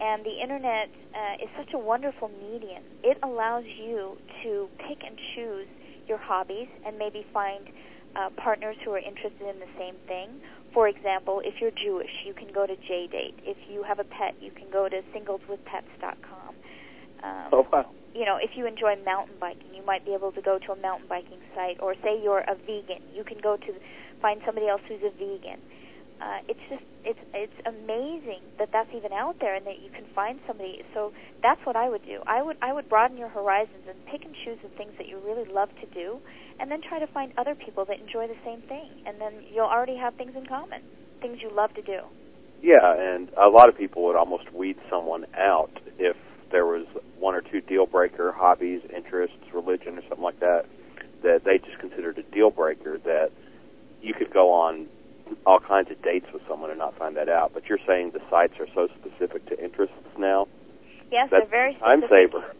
And 0.00 0.24
the 0.24 0.40
internet 0.42 0.88
uh, 1.14 1.44
is 1.44 1.50
such 1.58 1.74
a 1.74 1.78
wonderful 1.78 2.28
medium. 2.28 2.82
It 3.02 3.18
allows 3.22 3.64
you 3.64 4.16
to 4.42 4.68
pick 4.88 4.98
and 5.04 5.18
choose 5.34 5.66
your 6.08 6.18
hobbies 6.18 6.68
and 6.86 6.98
maybe 6.98 7.26
find 7.32 7.68
uh, 8.16 8.30
partners 8.36 8.76
who 8.84 8.92
are 8.92 8.98
interested 8.98 9.42
in 9.42 9.60
the 9.60 9.70
same 9.78 9.94
thing. 10.06 10.40
For 10.72 10.88
example, 10.88 11.42
if 11.44 11.54
you're 11.60 11.72
Jewish, 11.72 12.10
you 12.26 12.32
can 12.32 12.48
go 12.52 12.66
to 12.66 12.74
JDate. 12.74 13.34
If 13.42 13.58
you 13.70 13.82
have 13.82 13.98
a 13.98 14.04
pet, 14.04 14.34
you 14.40 14.50
can 14.50 14.70
go 14.72 14.88
to 14.88 15.02
singleswithpets.com. 15.14 16.54
Um, 17.22 17.48
Oh 17.52 17.66
wow. 17.70 17.90
You 18.14 18.24
know, 18.24 18.38
if 18.40 18.50
you 18.56 18.66
enjoy 18.66 18.96
mountain 19.04 19.36
biking, 19.40 19.74
you 19.74 19.84
might 19.84 20.04
be 20.04 20.14
able 20.14 20.32
to 20.32 20.42
go 20.42 20.58
to 20.58 20.72
a 20.72 20.76
mountain 20.76 21.08
biking 21.08 21.38
site. 21.54 21.78
Or 21.80 21.94
say 22.02 22.20
you're 22.22 22.40
a 22.40 22.54
vegan, 22.54 23.02
you 23.14 23.24
can 23.24 23.38
go 23.40 23.56
to 23.56 23.72
find 24.20 24.40
somebody 24.44 24.68
else 24.68 24.82
who's 24.88 25.02
a 25.02 25.10
vegan. 25.10 25.60
Uh, 26.20 26.44
it's 26.48 26.60
just 26.68 26.84
it's 27.02 27.18
it's 27.32 27.60
amazing 27.64 28.44
that 28.58 28.68
that's 28.72 28.90
even 28.94 29.10
out 29.10 29.36
there 29.40 29.54
and 29.54 29.66
that 29.66 29.80
you 29.80 29.88
can 29.90 30.04
find 30.14 30.38
somebody. 30.46 30.82
So 30.92 31.12
that's 31.42 31.64
what 31.64 31.76
I 31.76 31.88
would 31.88 32.04
do. 32.04 32.20
I 32.26 32.42
would 32.42 32.58
I 32.60 32.74
would 32.74 32.90
broaden 32.90 33.16
your 33.16 33.30
horizons 33.30 33.88
and 33.88 33.96
pick 34.04 34.26
and 34.26 34.34
choose 34.44 34.58
the 34.62 34.68
things 34.76 34.92
that 34.98 35.08
you 35.08 35.18
really 35.24 35.50
love 35.50 35.70
to 35.80 35.86
do, 35.94 36.20
and 36.58 36.70
then 36.70 36.82
try 36.82 36.98
to 36.98 37.06
find 37.06 37.32
other 37.38 37.54
people 37.54 37.86
that 37.86 37.98
enjoy 38.00 38.28
the 38.28 38.36
same 38.44 38.60
thing, 38.68 38.90
and 39.06 39.18
then 39.18 39.32
you'll 39.50 39.64
already 39.64 39.96
have 39.96 40.14
things 40.16 40.32
in 40.36 40.44
common, 40.44 40.82
things 41.22 41.38
you 41.40 41.50
love 41.54 41.72
to 41.72 41.82
do. 41.82 42.00
Yeah, 42.60 42.84
and 42.84 43.30
a 43.42 43.48
lot 43.48 43.70
of 43.70 43.78
people 43.78 44.04
would 44.04 44.16
almost 44.16 44.52
weed 44.52 44.76
someone 44.90 45.24
out 45.34 45.72
if 45.98 46.16
there 46.50 46.66
was 46.66 46.86
one 47.18 47.34
or 47.34 47.40
two 47.40 47.60
deal 47.60 47.86
breaker 47.86 48.32
hobbies, 48.32 48.80
interests, 48.94 49.36
religion, 49.54 49.98
or 49.98 50.02
something 50.08 50.22
like 50.24 50.40
that 50.40 50.66
that 51.22 51.44
they 51.44 51.58
just 51.58 51.78
considered 51.78 52.18
a 52.18 52.22
deal 52.34 52.50
breaker. 52.50 52.98
That 52.98 53.30
you 54.02 54.14
could 54.14 54.32
go 54.32 54.52
on 54.52 54.86
all 55.46 55.60
kinds 55.60 55.90
of 55.90 56.00
dates 56.02 56.26
with 56.32 56.42
someone 56.48 56.70
and 56.70 56.78
not 56.78 56.96
find 56.98 57.16
that 57.16 57.28
out. 57.28 57.52
But 57.54 57.66
you're 57.68 57.78
saying 57.86 58.12
the 58.12 58.20
sites 58.30 58.54
are 58.58 58.66
so 58.74 58.88
specific 58.98 59.46
to 59.46 59.62
interests 59.62 59.94
now. 60.18 60.46
Yes, 61.12 61.28
That's 61.30 61.42
they're 61.42 61.50
very 61.50 61.74
time 61.74 62.00
specific. 62.00 62.32
saver. 62.32 62.54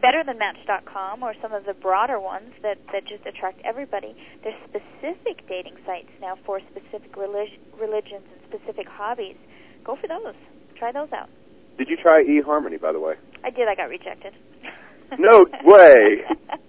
better 0.00 0.22
than 0.24 0.38
Match.com 0.38 1.22
or 1.22 1.34
some 1.42 1.52
of 1.52 1.64
the 1.64 1.74
broader 1.74 2.20
ones 2.20 2.52
that, 2.62 2.78
that 2.92 3.04
just 3.06 3.24
attract 3.26 3.60
everybody. 3.64 4.14
There's 4.44 4.56
specific 4.68 5.48
dating 5.48 5.76
sites 5.86 6.10
now 6.20 6.36
for 6.44 6.60
specific 6.70 7.16
relig- 7.16 7.58
religions 7.80 8.24
and 8.32 8.40
specific 8.48 8.86
hobbies. 8.88 9.36
Go 9.84 9.96
for 9.96 10.08
those. 10.08 10.34
Try 10.78 10.92
those 10.92 11.08
out. 11.12 11.28
Did 11.78 11.88
you 11.88 11.96
try 11.96 12.24
eHarmony, 12.24 12.80
by 12.80 12.92
the 12.92 13.00
way? 13.00 13.14
I 13.44 13.50
did. 13.50 13.68
I 13.68 13.74
got 13.74 13.88
rejected. 13.88 14.32
No 15.18 15.46
way. 15.62 16.26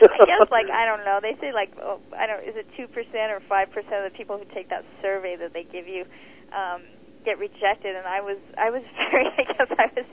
I 0.00 0.24
guess 0.24 0.48
like 0.50 0.70
I 0.72 0.86
don't 0.86 1.04
know. 1.04 1.20
They 1.20 1.36
say 1.40 1.52
like 1.52 1.68
oh, 1.76 2.00
I 2.16 2.26
don't. 2.26 2.40
Is 2.40 2.56
it 2.56 2.66
two 2.76 2.88
percent 2.88 3.28
or 3.28 3.44
five 3.44 3.70
percent 3.70 4.06
of 4.06 4.08
the 4.08 4.16
people 4.16 4.38
who 4.38 4.48
take 4.54 4.70
that 4.70 4.84
survey 5.02 5.36
that 5.36 5.52
they 5.52 5.64
give 5.68 5.86
you 5.86 6.08
um, 6.54 6.82
get 7.24 7.38
rejected? 7.38 7.92
And 7.92 8.06
I 8.06 8.20
was 8.24 8.38
I 8.56 8.70
was 8.70 8.82
very 9.12 9.28
I 9.36 9.44
guess 9.44 9.68
I 9.68 9.92
was 9.92 10.08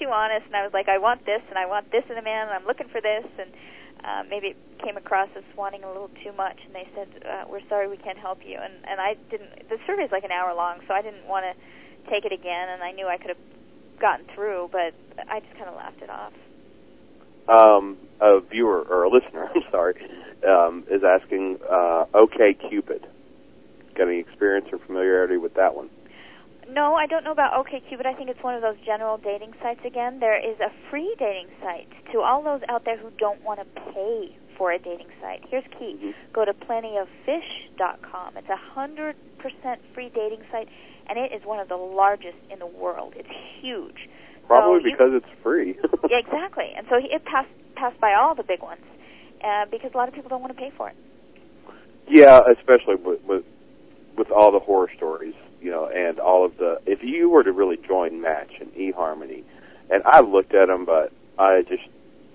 too 0.00 0.10
honest, 0.10 0.46
and 0.50 0.56
I 0.56 0.66
was 0.66 0.74
like 0.74 0.88
I 0.88 0.98
want 0.98 1.24
this 1.24 1.42
and 1.48 1.58
I 1.58 1.66
want 1.66 1.92
this 1.92 2.02
in 2.10 2.18
a 2.18 2.26
man, 2.26 2.48
and 2.48 2.54
I'm 2.58 2.66
looking 2.66 2.88
for 2.88 3.00
this, 3.00 3.24
and 3.38 3.50
uh, 4.02 4.22
maybe 4.28 4.56
it 4.56 4.58
came 4.82 4.96
across 4.96 5.28
as 5.36 5.44
wanting 5.56 5.84
a 5.84 5.88
little 5.88 6.10
too 6.26 6.32
much, 6.34 6.58
and 6.66 6.74
they 6.74 6.88
said 6.96 7.08
uh, 7.22 7.44
we're 7.46 7.64
sorry 7.68 7.86
we 7.86 8.02
can't 8.02 8.18
help 8.18 8.42
you, 8.42 8.58
and 8.58 8.74
and 8.82 9.00
I 9.00 9.14
didn't. 9.30 9.68
The 9.68 9.78
survey 9.86 10.10
is 10.10 10.12
like 10.12 10.24
an 10.24 10.32
hour 10.32 10.50
long, 10.54 10.82
so 10.88 10.94
I 10.94 11.02
didn't 11.02 11.26
want 11.30 11.46
to 11.46 11.54
take 12.10 12.24
it 12.24 12.32
again, 12.32 12.66
and 12.72 12.82
I 12.82 12.90
knew 12.92 13.06
I 13.06 13.16
could 13.16 13.36
have 13.36 13.44
gotten 14.00 14.26
through, 14.34 14.68
but 14.72 14.94
I 15.28 15.40
just 15.40 15.54
kind 15.54 15.68
of 15.68 15.76
laughed 15.76 16.02
it 16.02 16.10
off. 16.10 16.32
um, 17.48 17.96
a 18.20 18.40
viewer 18.40 18.82
or 18.82 19.04
a 19.04 19.10
listener, 19.10 19.48
I'm 19.54 19.62
sorry, 19.70 19.94
um, 20.46 20.84
is 20.90 21.02
asking, 21.04 21.58
uh, 21.70 22.06
OK 22.14 22.54
Cupid. 22.68 23.06
Got 23.94 24.08
any 24.08 24.18
experience 24.18 24.68
or 24.72 24.78
familiarity 24.78 25.36
with 25.38 25.54
that 25.54 25.74
one? 25.74 25.88
No, 26.68 26.94
I 26.94 27.06
don't 27.06 27.22
know 27.24 27.30
about 27.30 27.54
OK 27.54 27.80
OkCupid. 27.80 28.06
I 28.06 28.12
think 28.14 28.28
it's 28.28 28.42
one 28.42 28.54
of 28.54 28.62
those 28.62 28.76
general 28.84 29.18
dating 29.18 29.54
sites 29.62 29.80
again. 29.86 30.18
There 30.18 30.36
is 30.36 30.58
a 30.60 30.70
free 30.90 31.14
dating 31.18 31.46
site 31.62 31.88
to 32.12 32.20
all 32.20 32.42
those 32.42 32.60
out 32.68 32.84
there 32.84 32.96
who 32.98 33.10
don't 33.18 33.42
want 33.44 33.60
to 33.60 33.80
pay 33.92 34.36
for 34.56 34.72
a 34.72 34.78
dating 34.78 35.08
site. 35.20 35.44
Here's 35.48 35.64
key. 35.78 35.96
Mhm. 36.02 36.14
Go 36.32 36.44
to 36.44 36.52
plentyoffish.com. 36.54 38.36
It's 38.36 38.48
a 38.48 38.56
100% 38.56 39.14
free 39.94 40.10
dating 40.14 40.40
site, 40.50 40.68
and 41.08 41.18
it 41.18 41.32
is 41.32 41.44
one 41.44 41.60
of 41.60 41.68
the 41.68 41.76
largest 41.76 42.36
in 42.50 42.58
the 42.58 42.66
world. 42.66 43.14
It's 43.16 43.28
huge. 43.60 44.08
Probably 44.46 44.80
So 44.80 44.86
you- 44.86 44.92
because 44.92 45.14
it's 45.14 45.42
free. 45.42 45.76
Yeah, 46.10 46.18
exactly. 46.18 46.72
And 46.76 46.86
so 46.88 46.96
it 46.96 47.24
passed, 47.24 47.48
passed 47.74 47.98
by 48.00 48.14
all 48.14 48.34
the 48.34 48.44
big 48.44 48.62
ones 48.62 48.80
uh, 49.42 49.66
because 49.70 49.92
a 49.92 49.96
lot 49.96 50.08
of 50.08 50.14
people 50.14 50.28
don't 50.30 50.40
want 50.40 50.52
to 50.54 50.58
pay 50.58 50.70
for 50.70 50.88
it. 50.88 50.96
yeah, 52.08 52.40
especially 52.56 52.94
with, 52.96 53.22
with 53.24 53.44
with 54.16 54.30
all 54.30 54.50
the 54.50 54.60
horror 54.60 54.88
stories, 54.96 55.34
you 55.60 55.70
know, 55.70 55.86
and 55.88 56.18
all 56.18 56.44
of 56.46 56.56
the. 56.56 56.80
If 56.86 57.02
you 57.02 57.28
were 57.28 57.42
to 57.44 57.52
really 57.52 57.76
join 57.76 58.20
Match 58.22 58.50
and 58.60 58.72
eHarmony, 58.72 59.42
and 59.90 60.02
I've 60.04 60.26
looked 60.28 60.54
at 60.54 60.68
them, 60.68 60.86
but 60.86 61.12
I 61.38 61.62
just 61.68 61.82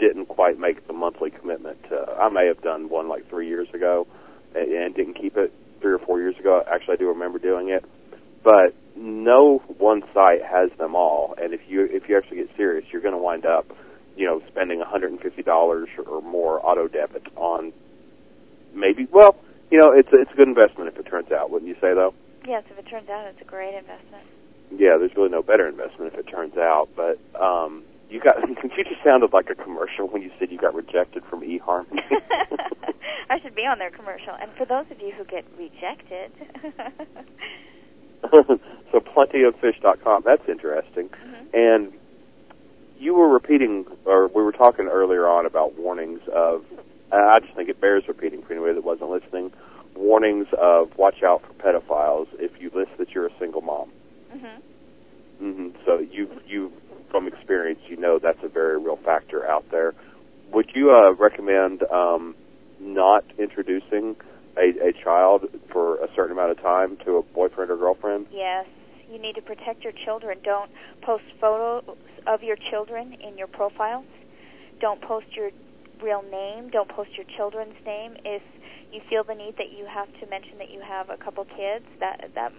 didn't 0.02 0.26
quite 0.26 0.60
make 0.60 0.88
the 0.88 0.94
monthly 0.94 1.30
commitment. 1.30 1.78
To, 1.90 1.96
I 2.20 2.28
may 2.30 2.48
have 2.48 2.62
done 2.62 2.90
one 2.90 3.08
like 3.08 3.30
three 3.30 3.48
years 3.48 3.68
ago, 3.74 4.08
and, 4.56 4.70
and 4.70 4.96
didn't 4.96 5.14
keep 5.14 5.38
it 5.38 5.54
three 5.80 5.94
or 5.94 6.00
four 6.00 6.20
years 6.20 6.36
ago. 6.38 6.62
Actually, 6.70 6.96
I 6.96 6.98
do 6.98 7.08
remember 7.08 7.40
doing 7.40 7.70
it, 7.70 7.86
but 8.44 8.74
no 8.96 9.60
one 9.78 10.02
site 10.14 10.44
has 10.44 10.70
them 10.78 10.96
all. 10.96 11.36
And 11.42 11.54
if 11.54 11.62
you 11.68 11.88
if 11.90 12.10
you 12.10 12.18
actually 12.18 12.38
get 12.38 12.50
serious, 12.58 12.84
you're 12.92 13.02
going 13.02 13.14
to 13.14 13.22
wind 13.22 13.46
up, 13.46 13.72
you 14.18 14.26
know, 14.26 14.42
spending 14.50 14.82
$150 14.82 15.88
or 16.08 16.22
more 16.22 16.66
auto 16.66 16.88
debit 16.88 17.28
on 17.36 17.72
maybe 18.74 19.08
well 19.12 19.36
You 19.70 19.78
know, 19.78 19.92
it's 19.92 20.10
it's 20.12 20.32
a 20.32 20.36
good 20.36 20.48
investment 20.48 20.90
if 20.90 20.98
it 20.98 21.10
turns 21.10 21.32
out, 21.32 21.52
wouldn't 21.52 21.70
you 21.70 21.76
say 21.76 21.94
though? 21.94 22.14
Yes, 22.46 22.64
if 22.72 22.78
it 22.78 22.90
turns 22.90 23.08
out, 23.08 23.28
it's 23.28 23.42
a 23.42 23.46
great 23.46 23.76
investment. 23.76 24.26
Yeah, 24.72 24.98
there's 24.98 25.16
really 25.16 25.30
no 25.30 25.44
better 25.44 25.68
investment 25.68 26.14
if 26.14 26.20
it 26.20 26.28
turns 26.28 26.58
out. 26.58 26.90
But 26.96 27.20
um, 27.40 27.84
you 28.12 28.20
got 28.20 28.36
you 28.48 28.84
just 28.84 29.04
sounded 29.04 29.32
like 29.34 29.50
a 29.50 29.56
commercial 29.56 30.08
when 30.08 30.22
you 30.22 30.30
said 30.38 30.52
you 30.52 30.58
got 30.58 30.76
rejected 30.76 31.24
from 31.30 31.42
eHarmony. 31.42 32.02
I 33.30 33.40
should 33.42 33.56
be 33.56 33.62
on 33.66 33.80
their 33.80 33.92
commercial. 33.92 34.34
And 34.40 34.52
for 34.58 34.66
those 34.66 34.86
of 34.92 35.00
you 35.00 35.12
who 35.18 35.24
get 35.24 35.46
rejected, 35.58 36.32
so 38.92 39.00
plentyoffish.com. 39.00 40.24
That's 40.26 40.48
interesting. 40.50 41.10
Mhm. 41.10 41.54
And 41.54 41.94
you 43.00 43.14
were 43.16 43.30
repeating, 43.30 43.86
or 44.06 44.28
we 44.28 44.44
were 44.44 44.52
talking 44.52 44.88
earlier 44.88 45.28
on 45.28 45.46
about 45.46 45.78
warnings 45.78 46.22
of. 46.34 46.64
I 47.14 47.40
just 47.42 47.54
think 47.56 47.68
it 47.68 47.82
bears 47.82 48.04
repeating 48.08 48.42
for 48.42 48.54
anybody 48.54 48.74
that 48.76 48.86
wasn't 48.86 49.10
listening. 49.10 49.52
Warnings 49.96 50.48
of 50.58 50.98
watch 50.98 51.24
out 51.24 51.42
for 51.46 51.52
pedophiles 51.54 52.28
if 52.40 52.52
you 52.62 52.72
list 52.74 52.92
that 53.00 53.10
you're 53.12 53.28
a 53.28 53.38
single 53.40 53.62
mom. 53.62 53.92
mhm. 54.34 54.62
hmm 55.40 55.68
So 55.86 56.00
you 56.00 56.30
you 56.48 56.72
from 57.12 57.28
experience 57.28 57.80
you 57.88 57.98
know 57.98 58.20
that's 58.22 58.40
a 58.44 58.48
very 58.48 58.80
real 58.80 58.98
factor 58.98 59.46
out 59.46 59.66
there. 59.70 59.94
Would 60.52 60.72
you 60.74 60.92
uh, 60.92 61.14
recommend 61.14 61.84
um, 61.92 62.36
not 62.80 63.24
introducing 63.38 64.16
a, 64.58 64.90
a 64.90 64.92
child 65.04 65.46
for 65.72 65.98
a 66.04 66.08
certain 66.16 66.32
amount 66.32 66.52
of 66.52 66.62
time 66.62 66.98
to 67.06 67.18
a 67.18 67.22
boyfriend 67.22 67.72
or 67.72 67.78
girlfriend? 67.78 68.28
Yes, 68.32 68.66
you 69.10 69.20
need 69.20 69.36
to 69.36 69.42
protect 69.42 69.84
your 69.84 69.94
children. 70.06 70.40
Don't 70.44 70.72
post 71.02 71.24
photos 71.40 71.84
of 72.28 72.44
your 72.44 72.58
children 72.70 73.14
in 73.14 73.38
your 73.38 73.48
profiles. 73.48 74.06
Don't 74.80 75.02
post 75.02 75.28
your 75.36 75.52
real 76.02 76.24
name. 76.24 76.70
Don't 76.70 76.90
post 76.90 77.12
your 77.16 77.26
children's 77.38 77.76
name. 77.86 78.16
If 78.26 78.42
you 78.92 79.02
feel 79.10 79.24
the 79.24 79.36
need 79.36 79.56
that 79.58 79.72
you 79.72 79.86
have 79.86 80.08
to 80.20 80.28
mention 80.28 80.58
that 80.58 80.70
you 80.70 80.82
have 80.82 81.10
a 81.10 81.18
couple 81.18 81.46
kids, 81.46 81.86
that 82.00 82.32
that 82.36 82.52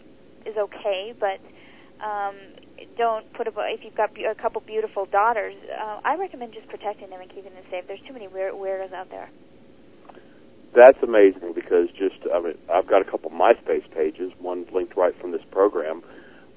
is 0.46 0.56
okay. 0.56 1.12
But 1.18 1.40
um, 2.02 2.34
don't 2.96 3.32
put 3.32 3.46
a 3.46 3.52
if 3.72 3.84
you've 3.84 3.94
got 3.94 4.10
a 4.18 4.34
couple 4.34 4.60
beautiful 4.60 5.06
daughters. 5.06 5.54
Uh, 5.70 6.00
I 6.04 6.16
recommend 6.16 6.52
just 6.52 6.68
protecting 6.68 7.10
them 7.10 7.20
and 7.20 7.30
keeping 7.30 7.54
them 7.54 7.62
safe. 7.70 7.84
There's 7.86 8.00
too 8.06 8.12
many 8.12 8.28
weird, 8.28 8.54
weirdos 8.54 8.92
out 8.92 9.10
there. 9.10 9.30
That's 10.74 10.98
amazing 11.02 11.52
because 11.54 11.88
just 11.90 12.16
I 12.32 12.40
mean 12.40 12.58
I've 12.72 12.86
got 12.86 13.02
a 13.02 13.04
couple 13.10 13.30
MySpace 13.30 13.88
pages. 13.94 14.32
One's 14.40 14.68
linked 14.72 14.96
right 14.96 15.14
from 15.20 15.32
this 15.32 15.42
program, 15.50 16.02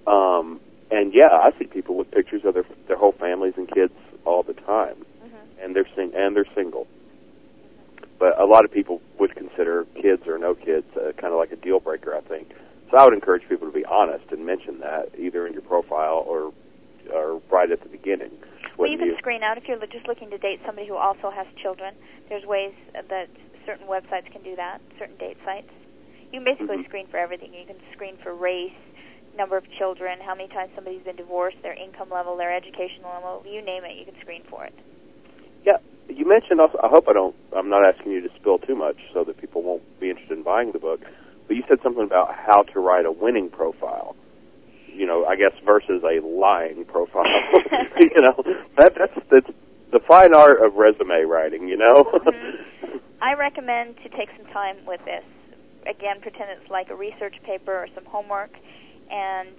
um, 0.08 0.60
and 0.90 1.14
yeah, 1.14 1.28
I 1.32 1.52
see 1.60 1.66
people 1.66 1.96
with 1.96 2.12
pictures 2.12 2.42
of 2.46 2.54
their 2.54 2.66
their 2.88 2.98
whole 2.98 3.12
families 3.12 3.54
and 3.58 3.70
kids 3.70 3.94
all 4.26 4.42
the 4.44 4.54
time, 4.54 4.96
hmm 5.22 5.62
and 5.62 5.76
they're 5.76 5.88
sing 5.96 6.12
and 6.16 6.36
they're 6.36 6.48
single. 6.56 6.88
But 8.18 8.40
a 8.40 8.46
lot 8.46 8.64
of 8.64 8.72
people 8.72 9.02
would 9.20 9.36
consider 9.36 9.86
kids 10.02 10.24
or 10.26 10.38
no 10.38 10.56
kids 10.56 10.88
uh, 10.96 11.12
kind 11.14 11.34
of 11.34 11.38
like 11.38 11.52
a 11.52 11.58
deal 11.58 11.82
breaker. 11.82 12.16
I 12.16 12.22
think 12.22 12.54
so. 12.92 12.98
I 12.98 13.06
would 13.06 13.14
encourage 13.14 13.48
people 13.48 13.68
to 13.68 13.74
be 13.74 13.86
honest 13.86 14.26
and 14.32 14.46
mention 14.46 14.80
that 14.80 15.10
either 15.18 15.48
in 15.48 15.54
your 15.54 15.64
profile 15.64 16.24
or 16.28 16.54
or 17.14 17.42
right 17.52 17.70
at 17.70 17.82
the 17.84 17.90
beginning. 17.90 18.32
Well, 18.78 18.90
you 18.90 18.98
can 18.98 19.16
screen 19.18 19.44
out 19.44 19.58
if 19.58 19.68
you're 19.68 19.80
just 19.88 20.08
looking 20.08 20.30
to 20.32 20.38
date 20.38 20.60
somebody 20.66 20.88
who 20.88 20.96
also 20.96 21.30
has 21.30 21.48
children. 21.62 21.96
There's 22.28 22.46
ways 22.46 22.74
that 22.94 23.30
certain 23.66 23.88
websites 23.88 24.32
can 24.32 24.44
do 24.44 24.56
that, 24.56 24.82
certain 25.00 25.16
date 25.18 25.38
sites. 25.46 25.70
You 26.32 26.42
can 26.42 26.44
basically 26.44 26.78
Mhm. 26.78 26.86
screen 26.86 27.08
for 27.08 27.18
everything. 27.18 27.54
You 27.54 27.66
can 27.66 27.80
screen 27.94 28.18
for 28.18 28.34
race, 28.34 28.74
number 29.38 29.58
of 29.58 29.70
children, 29.78 30.20
how 30.20 30.36
many 30.36 30.50
times 30.50 30.72
somebody's 30.76 31.04
been 31.04 31.16
divorced, 31.16 31.62
their 31.62 31.74
income 31.74 32.10
level, 32.10 32.36
their 32.36 32.52
educational 32.52 33.12
level, 33.14 33.44
you 33.46 33.62
name 33.62 33.84
it, 33.86 33.96
you 33.96 34.06
can 34.06 34.20
screen 34.22 34.44
for 34.50 34.66
it. 34.66 34.74
Yeah, 35.66 35.78
you 36.10 36.26
mentioned 36.26 36.60
also. 36.60 36.80
I 36.84 36.88
hope 36.88 37.08
I 37.08 37.14
don't. 37.14 37.36
I'm 37.56 37.70
not 37.70 37.86
asking 37.86 38.12
you 38.12 38.22
to 38.22 38.30
spill 38.36 38.60
too 38.60 38.76
much 38.76 38.98
so 39.14 39.24
that 39.24 39.38
people 39.38 39.62
won't 39.62 39.84
be 40.00 40.10
interested 40.10 40.38
in 40.38 40.44
buying 40.44 40.72
the 40.72 40.80
book. 40.80 41.02
But 41.48 41.58
you 41.58 41.64
said 41.68 41.80
something 41.84 42.04
about 42.04 42.34
how 42.36 42.64
to 42.74 42.80
write 42.80 43.06
a 43.06 43.12
winning 43.12 43.50
profile. 43.50 44.16
You 44.88 45.06
know, 45.06 45.26
I 45.26 45.36
guess 45.36 45.52
versus 45.66 46.02
a 46.04 46.26
lying 46.26 46.86
profile. 46.86 47.26
you 48.00 48.22
know, 48.22 48.36
that 48.78 48.94
that's 48.98 49.14
that's 49.30 49.50
the 49.92 50.00
fine 50.08 50.34
art 50.34 50.64
of 50.64 50.76
resume 50.76 51.24
writing. 51.26 51.68
You 51.68 51.78
know. 51.78 52.04
Mhm. 52.26 53.00
I 53.22 53.34
recommend 53.34 53.98
to 54.04 54.10
take 54.10 54.30
some 54.38 54.46
time 54.54 54.78
with 54.86 55.04
this. 55.06 55.24
Again, 55.88 56.22
pretend 56.22 56.50
it's 56.52 56.70
like 56.70 56.90
a 56.90 56.96
research 56.96 57.36
paper 57.44 57.74
or 57.74 57.88
some 57.94 58.06
homework, 58.06 58.52
and 59.12 59.50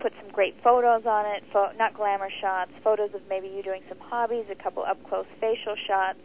put 0.00 0.12
some 0.20 0.30
great 0.32 0.54
photos 0.62 1.06
on 1.06 1.24
it. 1.26 1.42
Pho- 1.52 1.72
not 1.78 1.94
glamour 1.94 2.28
shots, 2.40 2.70
photos 2.82 3.14
of 3.14 3.22
maybe 3.28 3.48
you 3.48 3.62
doing 3.62 3.82
some 3.88 3.98
hobbies, 3.98 4.44
a 4.50 4.54
couple 4.62 4.84
up 4.84 5.02
close 5.08 5.26
facial 5.40 5.76
shots. 5.86 6.18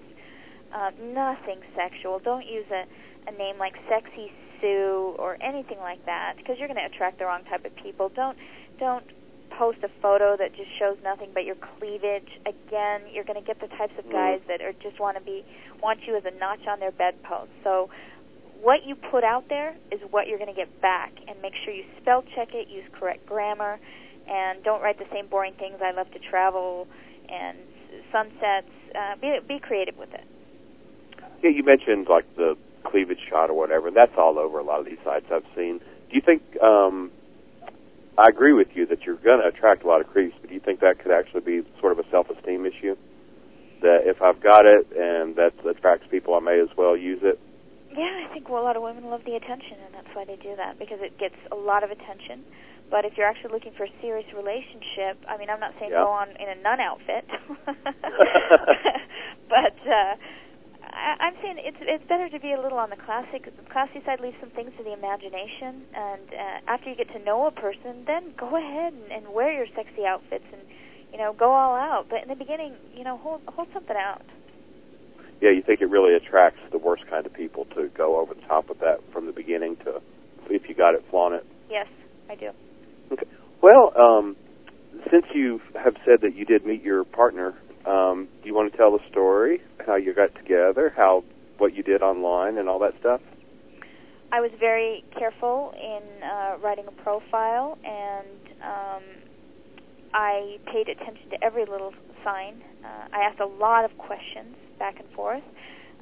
Uh, 0.74 0.92
nothing 1.02 1.62
sexual. 1.76 2.20
Don't 2.20 2.46
use 2.46 2.66
a, 2.72 2.84
a 3.30 3.32
name 3.38 3.58
like 3.58 3.74
Sexy 3.88 4.32
Or 4.64 5.38
anything 5.42 5.80
like 5.80 6.06
that, 6.06 6.34
because 6.38 6.58
you're 6.60 6.68
going 6.68 6.80
to 6.80 6.86
attract 6.86 7.20
the 7.20 7.26
wrong 7.26 7.44
type 7.50 7.66
of 7.66 7.76
people. 7.76 8.10
Don't 8.16 8.38
don't 8.80 9.06
post 9.58 9.80
a 9.84 9.90
photo 10.02 10.38
that 10.38 10.56
just 10.56 10.70
shows 10.78 10.98
nothing 11.04 11.30
but 11.34 11.44
your 11.46 11.56
cleavage. 11.56 12.28
Again, 12.46 13.02
you're 13.12 13.24
going 13.24 13.40
to 13.40 13.46
get 13.46 13.60
the 13.60 13.68
types 13.76 13.94
of 13.98 14.06
Mm. 14.06 14.12
guys 14.12 14.42
that 14.48 14.62
are 14.62 14.74
just 14.74 15.00
want 15.00 15.18
to 15.18 15.24
be 15.24 15.44
want 15.82 16.00
you 16.08 16.16
as 16.16 16.24
a 16.26 16.32
notch 16.40 16.68
on 16.68 16.80
their 16.80 16.92
bedpost. 16.92 17.50
So 17.64 17.90
what 18.62 18.86
you 18.86 18.96
put 18.96 19.24
out 19.24 19.48
there 19.50 19.76
is 19.92 20.00
what 20.12 20.28
you're 20.28 20.38
going 20.38 20.54
to 20.54 20.56
get 20.56 20.82
back 20.82 21.14
and 21.28 21.42
make 21.42 21.54
sure 21.64 21.74
you 21.74 21.86
spell 22.02 22.24
check 22.36 22.54
it, 22.54 22.68
use 22.68 22.84
correct 23.00 23.26
grammar, 23.26 23.80
and 24.28 24.64
don't 24.64 24.82
write 24.82 25.00
the 25.00 25.08
same 25.12 25.28
boring 25.28 25.54
things 25.56 25.80
I 25.82 25.92
love 25.92 26.12
to 26.12 26.20
travel 26.20 26.88
and 27.30 27.58
sunsets. 28.12 28.68
Uh, 28.96 29.16
be 29.22 29.40
be 29.48 29.60
creative 29.60 29.98
with 29.98 30.14
it. 30.14 30.26
yeah, 31.44 31.50
you 31.50 31.64
mentioned 31.64 32.08
like 32.10 32.26
the 32.36 32.58
cleavage 32.84 33.20
shot 33.30 33.50
or 33.50 33.54
whatever. 33.58 33.92
That's 33.92 34.14
all 34.18 34.38
over 34.40 34.60
a 34.60 34.64
lot 34.64 34.80
of 34.80 34.86
these 34.86 35.00
sites 35.04 35.26
I've 35.32 35.46
seen. 35.56 35.80
Do 35.80 36.16
you 36.16 36.22
think? 36.22 36.42
um 36.62 37.12
I 38.18 38.28
agree 38.28 38.52
with 38.52 38.68
you 38.76 38.86
that 38.88 39.04
you're 39.06 39.16
going 39.16 39.40
to 39.40 39.48
attract 39.48 39.84
a 39.86 39.88
lot 39.88 40.02
of 40.02 40.08
creeps, 40.08 40.36
but 40.42 40.50
do 40.50 40.54
you 40.54 40.60
think 40.60 40.82
that 40.82 41.00
could 41.00 41.12
actually 41.14 41.40
be 41.40 41.64
sort 41.80 41.94
of 41.94 42.00
a 42.00 42.10
self-esteem 42.12 42.66
issue? 42.66 42.98
That 43.82 44.04
if 44.04 44.22
I've 44.22 44.42
got 44.44 44.66
it 44.66 44.92
and 44.92 45.38
that 45.38 45.54
attracts 45.66 46.06
people, 46.12 46.34
I 46.36 46.42
may 46.42 46.60
as 46.60 46.68
well 46.76 46.98
use 46.98 47.22
it. 47.24 47.40
Yeah, 47.96 48.28
I 48.28 48.28
think 48.34 48.50
well, 48.50 48.62
a 48.62 48.66
lot 48.68 48.76
of 48.76 48.84
women 48.84 49.06
love 49.06 49.22
the 49.26 49.36
attention, 49.36 49.78
and 49.86 49.94
that's 49.96 50.14
why 50.14 50.26
they 50.26 50.36
do 50.36 50.54
that 50.58 50.78
because 50.78 51.00
it 51.02 51.18
gets 51.18 51.36
a 51.50 51.56
lot 51.56 51.82
of 51.84 51.92
attention. 51.92 52.44
But 52.92 53.06
if 53.06 53.16
you're 53.18 53.26
actually 53.26 53.54
looking 53.54 53.72
for 53.78 53.86
a 53.86 53.92
serious 54.02 54.28
relationship, 54.36 55.24
I 55.28 55.38
mean, 55.38 55.50
I'm 55.50 55.60
not 55.62 55.74
saying 55.80 55.92
Yeah. 55.92 56.04
go 56.04 56.10
on 56.12 56.28
in 56.36 56.50
a 56.50 56.56
nun 56.62 56.80
outfit, 56.82 57.24
but 59.48 59.78
uh, 59.88 60.16
I, 61.00 61.32
I'm 61.32 61.36
saying 61.42 61.58
it's 61.60 61.80
it's 61.80 62.04
better 62.08 62.28
to 62.30 62.40
be 62.40 62.52
a 62.52 62.60
little 62.60 62.78
on 62.78 62.90
the 62.90 63.00
classic 63.00 63.48
classy 63.72 64.04
side. 64.06 64.20
Leave 64.20 64.36
some 64.40 64.52
things 64.52 64.72
to 64.78 64.84
the 64.84 64.92
imagination, 64.92 65.88
and 65.96 66.28
uh, 66.28 66.72
after 66.72 66.90
you 66.90 66.96
get 66.96 67.08
to 67.14 67.24
know 67.24 67.48
a 67.48 67.52
person, 67.52 68.04
then 68.06 68.34
go 68.38 68.52
ahead 68.56 68.94
and, 68.94 69.12
and 69.12 69.34
wear 69.34 69.52
your 69.52 69.68
sexy 69.76 70.06
outfits 70.06 70.46
and 70.52 70.62
you 71.12 71.18
know 71.18 71.34
go 71.34 71.52
all 71.52 71.76
out. 71.76 72.08
But 72.10 72.24
in 72.24 72.30
the 72.30 72.36
beginning, 72.36 72.76
you 72.94 73.04
know, 73.04 73.18
hold 73.18 73.42
hold 73.48 73.70
something 73.74 73.96
out. 73.96 74.22
Yeah, 75.42 75.52
you 75.52 75.64
think 75.64 75.80
it 75.80 75.90
really 75.90 76.16
attracts 76.16 76.60
the 76.72 76.78
worst 76.78 77.08
kind 77.10 77.26
of 77.26 77.34
people 77.34 77.66
to 77.76 77.88
go 77.96 78.20
over 78.20 78.34
the 78.34 78.42
top 78.42 78.68
with 78.68 78.80
that 78.80 79.00
from 79.14 79.26
the 79.26 79.32
beginning 79.32 79.78
to, 79.86 80.02
if 80.50 80.68
you 80.68 80.76
got 80.76 80.96
it, 80.96 81.06
flaunt 81.10 81.34
it. 81.34 81.46
Yes, 81.70 81.88
I 82.30 82.36
do. 82.36 82.50
Okay. 83.14 83.26
Well, 83.62 83.94
um, 83.98 84.36
since 85.10 85.26
you 85.34 85.62
have 85.82 85.96
said 86.04 86.20
that 86.24 86.36
you 86.36 86.44
did 86.44 86.66
meet 86.66 86.84
your 86.84 87.06
partner, 87.06 87.56
um, 87.86 88.28
do 88.42 88.48
you 88.48 88.56
want 88.56 88.72
to 88.72 88.78
tell 88.78 88.92
the 88.92 89.04
story, 89.10 89.62
how 89.86 89.96
you 89.96 90.14
got 90.14 90.34
together, 90.36 90.94
how 90.96 91.24
what 91.58 91.76
you 91.76 91.84
did 91.84 92.02
online, 92.02 92.58
and 92.58 92.70
all 92.70 92.80
that 92.80 92.94
stuff? 93.00 93.22
I 94.32 94.42
was 94.42 94.52
very 94.60 95.04
careful 95.18 95.74
in 95.76 96.24
uh, 96.24 96.58
writing 96.62 96.86
a 96.88 97.04
profile, 97.04 97.78
and 97.84 98.28
um, 98.62 99.04
I 100.14 100.58
paid 100.72 100.88
attention 100.88 101.30
to 101.32 101.44
every 101.44 101.66
little 101.66 101.94
sign. 102.24 102.62
Uh, 102.84 103.08
I 103.12 103.22
asked 103.22 103.40
a 103.40 103.46
lot 103.48 103.86
of 103.86 103.98
questions 103.98 104.56
back 104.78 105.00
and 105.00 105.10
forth. 105.16 105.44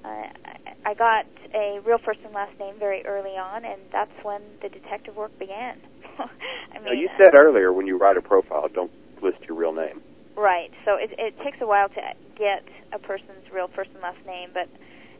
Uh, 0.04 0.08
I- 0.08 0.58
I 0.86 0.94
got 0.94 1.26
a 1.54 1.80
real 1.86 1.98
first 1.98 2.20
and 2.24 2.34
last 2.34 2.58
name 2.60 2.76
very 2.80 3.06
early 3.06 3.36
on, 3.36 3.66
and 3.66 3.82
that's 3.92 4.12
when 4.24 4.42
the 4.62 4.70
detective 4.70 5.18
work 5.18 5.38
began. 5.38 5.82
I 6.18 6.76
mean, 6.76 6.86
Now, 6.86 6.92
you 6.94 7.10
uh, 7.10 7.18
said 7.18 7.36
earlier 7.36 7.74
when 7.74 7.88
you 7.88 7.98
write 7.98 8.16
a 8.16 8.22
profile, 8.22 8.68
don't 8.74 8.92
list 9.22 9.40
your 9.50 9.58
real 9.58 9.74
name. 9.74 10.02
Right. 10.38 10.70
So 10.86 10.96
it, 10.96 11.10
it 11.18 11.34
takes 11.44 11.58
a 11.62 11.68
while 11.68 11.90
to 11.90 12.02
get 12.38 12.64
a 12.94 13.00
person's 13.00 13.50
real 13.52 13.68
first 13.76 13.90
and 13.94 14.02
last 14.04 14.24
name, 14.26 14.50
but 14.54 14.70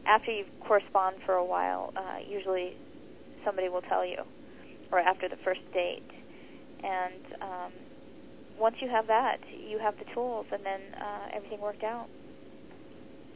after 0.06 0.30
you 0.30 0.44
correspond 0.66 1.16
for 1.26 1.34
a 1.34 1.44
while, 1.44 1.92
uh, 1.96 2.18
usually 2.26 2.72
somebody 3.44 3.68
will 3.68 3.82
tell 3.82 4.06
you, 4.06 4.22
or 4.92 5.00
after 5.00 5.28
the 5.28 5.36
first 5.44 5.60
date. 5.74 6.06
And 6.84 7.42
um, 7.42 7.72
once 8.60 8.76
you 8.80 8.88
have 8.88 9.08
that, 9.08 9.38
you 9.68 9.80
have 9.80 9.94
the 9.98 10.06
tools, 10.14 10.46
and 10.52 10.64
then 10.64 10.80
uh, 10.94 11.36
everything 11.36 11.60
worked 11.60 11.82
out. 11.82 12.06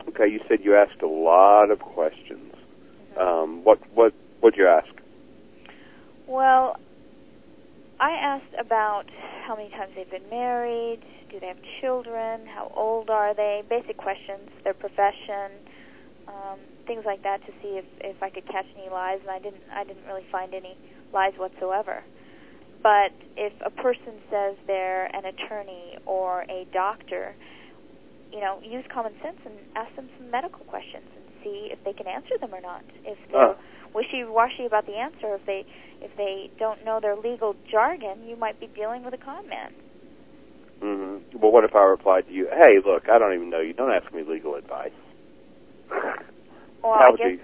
Okay, 0.08 0.28
you 0.30 0.40
said 0.48 0.60
you 0.62 0.76
asked 0.76 1.02
a 1.02 1.06
lot 1.06 1.70
of 1.70 1.80
questions. 1.80 2.54
Mhm. 3.16 3.20
Um, 3.20 3.64
what 3.64 3.78
what 3.94 4.12
what'd 4.40 4.58
you 4.58 4.68
ask? 4.68 4.88
Well, 6.26 6.76
I 8.00 8.10
asked 8.12 8.54
about 8.58 9.04
how 9.46 9.56
many 9.56 9.70
times 9.70 9.92
they've 9.94 10.10
been 10.10 10.28
married, 10.30 11.00
do 11.32 11.40
they 11.40 11.48
have 11.48 11.62
children, 11.80 12.46
how 12.46 12.70
old 12.76 13.08
are 13.08 13.34
they, 13.34 13.62
basic 13.68 13.96
questions, 13.96 14.50
their 14.64 14.74
profession, 14.74 15.50
um, 16.28 16.60
things 16.86 17.02
like 17.04 17.22
that 17.22 17.40
to 17.46 17.52
see 17.62 17.80
if 17.80 17.84
if 18.00 18.22
I 18.22 18.30
could 18.30 18.46
catch 18.46 18.66
any 18.78 18.90
lies, 18.90 19.18
and 19.22 19.30
I 19.30 19.38
didn't. 19.40 19.62
I 19.74 19.82
didn't 19.84 20.04
really 20.06 20.26
find 20.30 20.54
any 20.54 20.76
lies 21.12 21.32
whatsoever. 21.36 22.04
But 22.82 23.12
if 23.36 23.52
a 23.64 23.70
person 23.70 24.20
says 24.30 24.56
they're 24.66 25.06
an 25.16 25.24
attorney 25.24 25.98
or 26.04 26.42
a 26.50 26.66
doctor, 26.72 27.34
you 28.32 28.40
know, 28.40 28.58
use 28.62 28.84
common 28.92 29.12
sense 29.22 29.38
and 29.44 29.54
ask 29.76 29.94
them 29.96 30.08
some 30.18 30.30
medical 30.30 30.64
questions 30.66 31.06
and 31.16 31.24
see 31.42 31.70
if 31.72 31.78
they 31.84 31.92
can 31.92 32.06
answer 32.06 32.36
them 32.40 32.54
or 32.54 32.60
not. 32.60 32.82
If 33.04 33.18
they're 33.30 33.54
Ah. 33.54 33.56
wishy-washy 33.94 34.66
about 34.66 34.86
the 34.86 34.96
answer, 34.96 35.34
if 35.34 35.44
they 35.46 35.64
if 36.00 36.10
they 36.16 36.50
don't 36.58 36.84
know 36.84 36.98
their 36.98 37.14
legal 37.14 37.54
jargon, 37.70 38.26
you 38.26 38.34
might 38.36 38.58
be 38.58 38.66
dealing 38.66 39.04
with 39.04 39.14
a 39.14 39.18
con 39.18 39.48
man. 39.48 39.72
Hmm 40.82 41.38
Well, 41.38 41.52
what 41.52 41.62
if 41.64 41.74
I 41.74 41.82
replied 41.84 42.26
to 42.26 42.32
you, 42.32 42.48
"Hey, 42.50 42.82
look, 42.84 43.08
I 43.08 43.18
don't 43.18 43.34
even 43.34 43.50
know 43.50 43.60
you. 43.60 43.72
Don't 43.72 43.92
ask 43.92 44.12
me 44.12 44.22
legal 44.26 44.56
advice." 44.56 44.90
Well, 46.82 46.92
I 46.92 47.10
would 47.10 47.18
guess? 47.18 47.38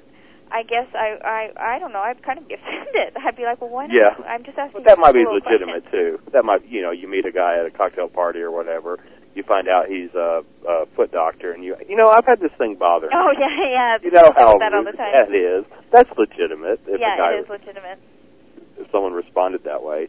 I 0.50 0.62
guess 0.64 0.88
I 0.94 1.08
I 1.22 1.74
I 1.76 1.78
don't 1.78 1.92
know. 1.92 2.00
I'd 2.00 2.22
kind 2.24 2.38
of 2.38 2.48
be 2.48 2.54
offended. 2.58 3.14
I'd 3.22 3.36
be 3.36 3.44
like, 3.44 3.60
well, 3.60 3.70
why 3.70 3.86
not? 3.86 3.94
Yeah. 3.94 4.16
I'm 4.26 4.42
just 4.44 4.58
asking. 4.58 4.82
But 4.82 4.88
that 4.90 4.98
might 4.98 5.12
be 5.12 5.24
legitimate 5.28 5.84
question. 5.86 6.18
too. 6.18 6.30
That 6.32 6.44
might, 6.44 6.66
you 6.66 6.82
know, 6.82 6.90
you 6.90 7.06
meet 7.06 7.26
a 7.26 7.32
guy 7.32 7.58
at 7.60 7.66
a 7.66 7.70
cocktail 7.70 8.08
party 8.08 8.40
or 8.40 8.50
whatever. 8.50 8.98
You 9.34 9.44
find 9.44 9.68
out 9.68 9.86
he's 9.86 10.10
a, 10.16 10.42
a 10.66 10.86
foot 10.96 11.12
doctor, 11.12 11.52
and 11.52 11.62
you, 11.62 11.76
you 11.88 11.94
know, 11.94 12.08
I've 12.08 12.24
had 12.26 12.40
this 12.40 12.50
thing 12.58 12.74
bother. 12.74 13.06
me. 13.06 13.12
Oh 13.14 13.30
yeah, 13.38 13.54
yeah. 13.70 13.98
You 14.02 14.10
know 14.10 14.32
how 14.34 14.58
that 14.58 14.72
all 14.74 14.82
the 14.82 14.90
time. 14.96 15.12
that 15.14 15.30
is. 15.30 15.64
That's 15.92 16.10
legitimate. 16.18 16.80
If 16.88 16.98
yeah, 16.98 17.14
guy, 17.16 17.34
it 17.38 17.44
is 17.44 17.48
legitimate. 17.48 18.00
if 18.78 18.90
someone 18.90 19.12
responded 19.12 19.62
that 19.64 19.84
way. 19.84 20.08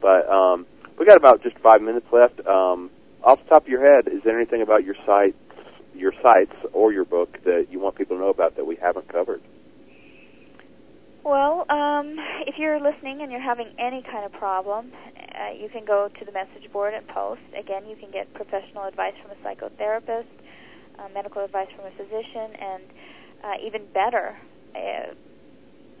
But 0.00 0.28
um, 0.30 0.66
we 0.98 1.06
got 1.06 1.16
about 1.16 1.42
just 1.42 1.58
five 1.58 1.80
minutes 1.80 2.06
left. 2.12 2.44
Um, 2.46 2.90
off 3.22 3.38
the 3.42 3.48
top 3.48 3.62
of 3.62 3.68
your 3.68 3.82
head, 3.82 4.08
is 4.12 4.22
there 4.24 4.36
anything 4.36 4.62
about 4.62 4.84
your 4.84 4.94
site, 5.06 5.34
your 5.94 6.12
sites, 6.22 6.54
or 6.72 6.92
your 6.92 7.04
book 7.04 7.38
that 7.44 7.66
you 7.70 7.80
want 7.80 7.96
people 7.96 8.16
to 8.16 8.22
know 8.22 8.30
about 8.30 8.56
that 8.56 8.66
we 8.66 8.76
haven't 8.76 9.08
covered? 9.08 9.42
Well, 11.24 11.66
um, 11.68 12.16
if 12.46 12.56
you're 12.58 12.80
listening 12.80 13.20
and 13.20 13.30
you're 13.30 13.42
having 13.42 13.68
any 13.78 14.02
kind 14.02 14.24
of 14.24 14.32
problem, 14.32 14.92
uh, 15.16 15.52
you 15.52 15.68
can 15.68 15.84
go 15.84 16.08
to 16.08 16.24
the 16.24 16.32
message 16.32 16.72
board 16.72 16.94
and 16.94 17.06
post. 17.08 17.42
Again, 17.58 17.86
you 17.86 17.96
can 17.96 18.10
get 18.10 18.32
professional 18.34 18.84
advice 18.84 19.14
from 19.20 19.32
a 19.32 19.38
psychotherapist, 19.44 20.30
uh, 20.98 21.08
medical 21.12 21.44
advice 21.44 21.68
from 21.76 21.86
a 21.86 21.90
physician, 21.90 22.56
and 22.58 22.82
uh, 23.44 23.66
even 23.66 23.86
better, 23.92 24.38
uh, 24.74 25.14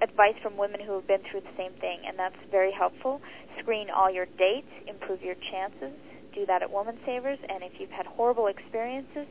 advice 0.02 0.34
from 0.42 0.56
women 0.56 0.80
who 0.84 0.94
have 0.94 1.06
been 1.06 1.22
through 1.30 1.40
the 1.40 1.54
same 1.56 1.72
thing, 1.80 1.98
and 2.06 2.18
that's 2.18 2.36
very 2.50 2.72
helpful. 2.72 3.20
Screen 3.60 3.88
all 3.90 4.10
your 4.10 4.26
dates, 4.26 4.68
improve 4.86 5.22
your 5.22 5.34
chances. 5.50 5.92
Do 6.34 6.46
that 6.46 6.62
at 6.62 6.70
Woman 6.70 6.98
Savers, 7.04 7.38
and 7.48 7.62
if 7.64 7.72
you've 7.80 7.90
had 7.90 8.06
horrible 8.06 8.46
experiences, 8.46 9.26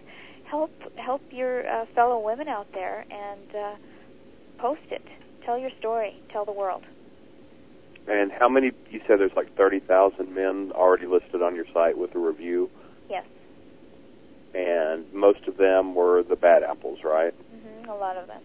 help 0.49 0.72
help 0.98 1.22
your 1.31 1.68
uh, 1.68 1.85
fellow 1.95 2.19
women 2.19 2.48
out 2.48 2.68
there 2.73 3.06
and 3.10 3.56
uh, 3.56 3.76
post 4.57 4.81
it. 4.91 5.03
Tell 5.45 5.57
your 5.57 5.72
story. 5.80 6.22
Tell 6.34 6.44
the 6.44 6.52
world. 6.52 6.84
And 8.07 8.31
how 8.31 8.49
many? 8.49 8.72
You 8.89 8.99
said 9.07 9.19
there's 9.19 9.35
like 9.35 9.56
thirty 9.56 9.80
thousand 9.80 10.34
men 10.34 10.72
already 10.73 11.06
listed 11.07 11.41
on 11.41 11.56
your 11.56 11.65
site 11.73 11.98
with 11.98 12.15
a 12.15 12.19
review, 12.19 12.69
Yes, 13.10 13.26
and 14.53 15.06
most 15.14 15.48
of 15.48 15.57
them 15.57 15.94
were 15.95 16.23
the 16.23 16.35
bad 16.35 16.64
apples, 16.64 16.99
right? 17.03 17.34
hmm 17.34 17.89
a 17.89 17.95
lot 17.95 18.18
of 18.18 18.27
them. 18.27 18.41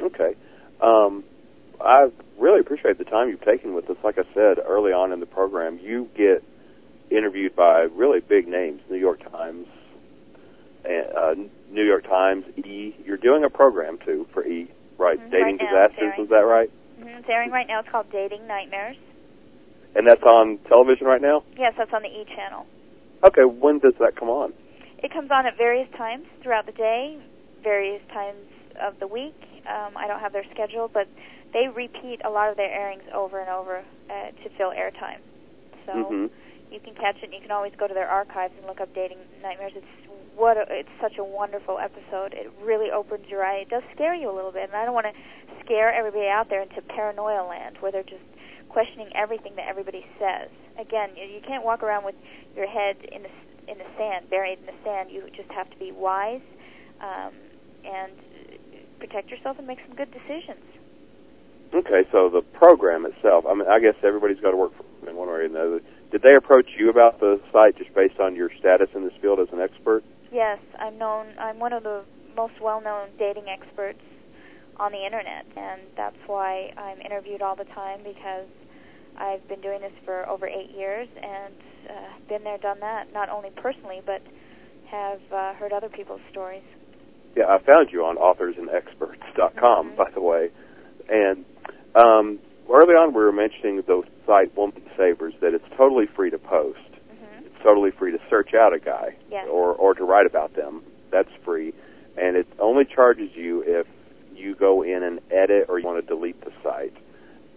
Okay. 0.00 0.34
Um, 0.80 1.24
I 1.84 2.10
really 2.38 2.60
appreciate 2.60 2.98
the 2.98 3.04
time 3.04 3.28
you've 3.28 3.44
taken 3.44 3.74
with 3.74 3.88
us. 3.90 3.96
Like 4.04 4.18
I 4.18 4.24
said 4.34 4.58
early 4.64 4.92
on 4.92 5.12
in 5.12 5.20
the 5.20 5.26
program, 5.26 5.78
you 5.82 6.08
get 6.16 6.42
interviewed 7.10 7.54
by 7.56 7.82
really 7.94 8.20
big 8.20 8.48
names, 8.48 8.80
New 8.90 8.96
York 8.98 9.20
Times, 9.30 9.66
uh, 10.84 11.34
New 11.70 11.84
York 11.84 12.04
Times, 12.04 12.44
E. 12.58 12.94
You're 13.04 13.16
doing 13.16 13.44
a 13.44 13.50
program 13.50 13.98
too 14.04 14.26
for 14.32 14.46
E, 14.46 14.68
right? 14.98 15.18
Mhm, 15.18 15.30
Dating 15.30 15.58
right 15.58 15.58
disasters, 15.58 16.18
is 16.18 16.28
that 16.30 16.46
right? 16.46 16.70
hmm 16.98 17.08
It's 17.08 17.28
airing 17.28 17.50
right 17.50 17.66
now. 17.66 17.80
It's 17.80 17.88
called 17.88 18.10
Dating 18.10 18.46
Nightmares. 18.46 18.96
And 19.94 20.06
that's 20.06 20.22
on 20.22 20.58
television 20.68 21.06
right 21.06 21.20
now. 21.20 21.42
Yes, 21.56 21.74
that's 21.76 21.92
on 21.92 22.02
the 22.02 22.08
E 22.08 22.24
channel. 22.34 22.66
Okay, 23.22 23.44
when 23.44 23.78
does 23.78 23.94
that 24.00 24.16
come 24.16 24.30
on? 24.30 24.52
It 25.02 25.12
comes 25.12 25.30
on 25.30 25.46
at 25.46 25.56
various 25.56 25.88
times 25.96 26.26
throughout 26.42 26.66
the 26.66 26.72
day, 26.72 27.18
various 27.62 28.02
times 28.12 28.46
of 28.80 28.98
the 29.00 29.06
week. 29.06 29.34
Um, 29.68 29.96
I 29.96 30.06
don't 30.06 30.20
have 30.20 30.32
their 30.32 30.44
schedule, 30.52 30.90
but 30.92 31.06
they 31.52 31.68
repeat 31.68 32.20
a 32.24 32.30
lot 32.30 32.50
of 32.50 32.56
their 32.56 32.70
airings 32.70 33.04
over 33.14 33.40
and 33.40 33.48
over 33.50 33.78
uh, 34.10 34.30
to 34.42 34.46
fill 34.58 34.70
airtime. 34.70 35.20
So 35.86 35.92
hmm 36.10 36.26
you 36.72 36.80
can 36.80 36.94
catch 36.94 37.16
it. 37.20 37.24
and 37.24 37.34
You 37.34 37.40
can 37.40 37.50
always 37.50 37.72
go 37.78 37.86
to 37.86 37.92
their 37.92 38.08
archives 38.08 38.54
and 38.56 38.66
look 38.66 38.80
up 38.80 38.94
Dating 38.94 39.18
Nightmares. 39.42 39.72
It's 39.76 39.86
what 40.34 40.56
a, 40.56 40.64
it's 40.70 40.88
such 41.02 41.18
a 41.18 41.24
wonderful 41.24 41.78
episode. 41.78 42.32
It 42.32 42.50
really 42.64 42.90
opens 42.90 43.28
your 43.28 43.44
eye. 43.44 43.58
It 43.60 43.68
does 43.68 43.82
scare 43.94 44.14
you 44.14 44.30
a 44.30 44.34
little 44.34 44.52
bit, 44.52 44.64
and 44.64 44.72
I 44.74 44.84
don't 44.86 44.94
want 44.94 45.06
to 45.06 45.16
scare 45.64 45.92
everybody 45.92 46.28
out 46.28 46.48
there 46.48 46.62
into 46.62 46.80
paranoia 46.80 47.44
land 47.46 47.76
where 47.80 47.92
they're 47.92 48.02
just 48.08 48.24
questioning 48.70 49.10
everything 49.14 49.54
that 49.56 49.68
everybody 49.68 50.00
says. 50.18 50.48
Again, 50.80 51.10
you, 51.14 51.24
you 51.28 51.40
can't 51.46 51.62
walk 51.62 51.82
around 51.82 52.04
with 52.04 52.14
your 52.56 52.66
head 52.66 52.96
in 53.12 53.22
the 53.22 53.28
s- 53.28 53.48
in 53.68 53.78
the 53.78 53.86
sand, 53.96 54.28
buried 54.30 54.58
in 54.58 54.66
the 54.66 54.78
sand. 54.82 55.10
You 55.12 55.28
just 55.36 55.50
have 55.52 55.70
to 55.70 55.76
be 55.78 55.92
wise 55.92 56.40
um, 57.00 57.32
and 57.84 58.12
protect 59.02 59.30
yourself 59.30 59.58
and 59.58 59.66
make 59.66 59.78
some 59.86 59.96
good 59.96 60.14
decisions. 60.14 60.62
Okay, 61.74 62.06
so 62.12 62.30
the 62.30 62.42
program 62.54 63.04
itself, 63.04 63.44
I 63.48 63.54
mean, 63.54 63.66
I 63.66 63.80
guess 63.80 63.94
everybody's 64.04 64.38
got 64.38 64.52
to 64.52 64.56
work 64.56 64.72
for 64.76 64.84
in 65.08 65.16
one 65.16 65.26
way 65.26 65.34
or 65.34 65.42
another. 65.42 65.80
Did 66.12 66.22
they 66.22 66.36
approach 66.36 66.68
you 66.78 66.88
about 66.90 67.18
the 67.18 67.40
site 67.50 67.76
just 67.76 67.92
based 67.94 68.20
on 68.20 68.36
your 68.36 68.50
status 68.60 68.88
in 68.94 69.02
this 69.02 69.14
field 69.20 69.40
as 69.40 69.48
an 69.52 69.60
expert? 69.60 70.04
Yes, 70.30 70.60
I'm 70.78 70.98
known. 70.98 71.26
I'm 71.40 71.58
one 71.58 71.72
of 71.72 71.82
the 71.82 72.04
most 72.36 72.54
well-known 72.60 73.08
dating 73.18 73.46
experts 73.48 73.98
on 74.76 74.92
the 74.92 75.04
internet, 75.04 75.44
and 75.56 75.80
that's 75.96 76.16
why 76.26 76.72
I'm 76.76 77.00
interviewed 77.00 77.42
all 77.42 77.56
the 77.56 77.68
time 77.74 78.00
because 78.04 78.46
I've 79.16 79.46
been 79.48 79.60
doing 79.60 79.80
this 79.80 79.92
for 80.04 80.28
over 80.28 80.46
eight 80.46 80.70
years 80.76 81.08
and 81.16 81.54
uh, 81.90 82.28
been 82.28 82.44
there, 82.44 82.58
done 82.58 82.80
that. 82.80 83.12
Not 83.12 83.28
only 83.28 83.50
personally, 83.56 84.00
but 84.04 84.22
have 84.90 85.20
uh, 85.32 85.54
heard 85.54 85.72
other 85.72 85.88
people's 85.88 86.20
stories. 86.30 86.62
Yeah, 87.36 87.44
I 87.48 87.58
found 87.62 87.90
you 87.90 88.04
on 88.04 88.16
authorsandexperts.com, 88.16 89.96
by 89.96 90.10
the 90.10 90.20
way. 90.20 90.50
And 91.08 91.44
um, 91.94 92.38
early 92.70 92.94
on, 92.94 93.14
we 93.14 93.22
were 93.22 93.32
mentioning 93.32 93.76
the 93.86 94.02
site 94.26 94.54
Woman 94.56 94.82
Savers 94.96 95.34
that 95.40 95.54
it's 95.54 95.64
totally 95.76 96.06
free 96.06 96.30
to 96.30 96.38
post. 96.38 96.78
hmm 97.10 97.46
It's 97.46 97.62
totally 97.62 97.90
free 97.90 98.12
to 98.12 98.18
search 98.28 98.54
out 98.54 98.72
a 98.74 98.78
guy 98.78 99.16
Yes. 99.30 99.48
or 99.50 99.72
or 99.74 99.94
to 99.94 100.04
write 100.04 100.26
about 100.26 100.54
them. 100.54 100.82
That's 101.10 101.30
free, 101.44 101.72
and 102.16 102.36
it 102.36 102.46
only 102.58 102.84
charges 102.84 103.30
you 103.34 103.62
if 103.66 103.86
you 104.34 104.54
go 104.54 104.82
in 104.82 105.02
and 105.02 105.20
edit 105.30 105.66
or 105.68 105.78
you 105.78 105.86
want 105.86 106.00
to 106.04 106.06
delete 106.14 106.40
the 106.44 106.52
site. 106.62 106.94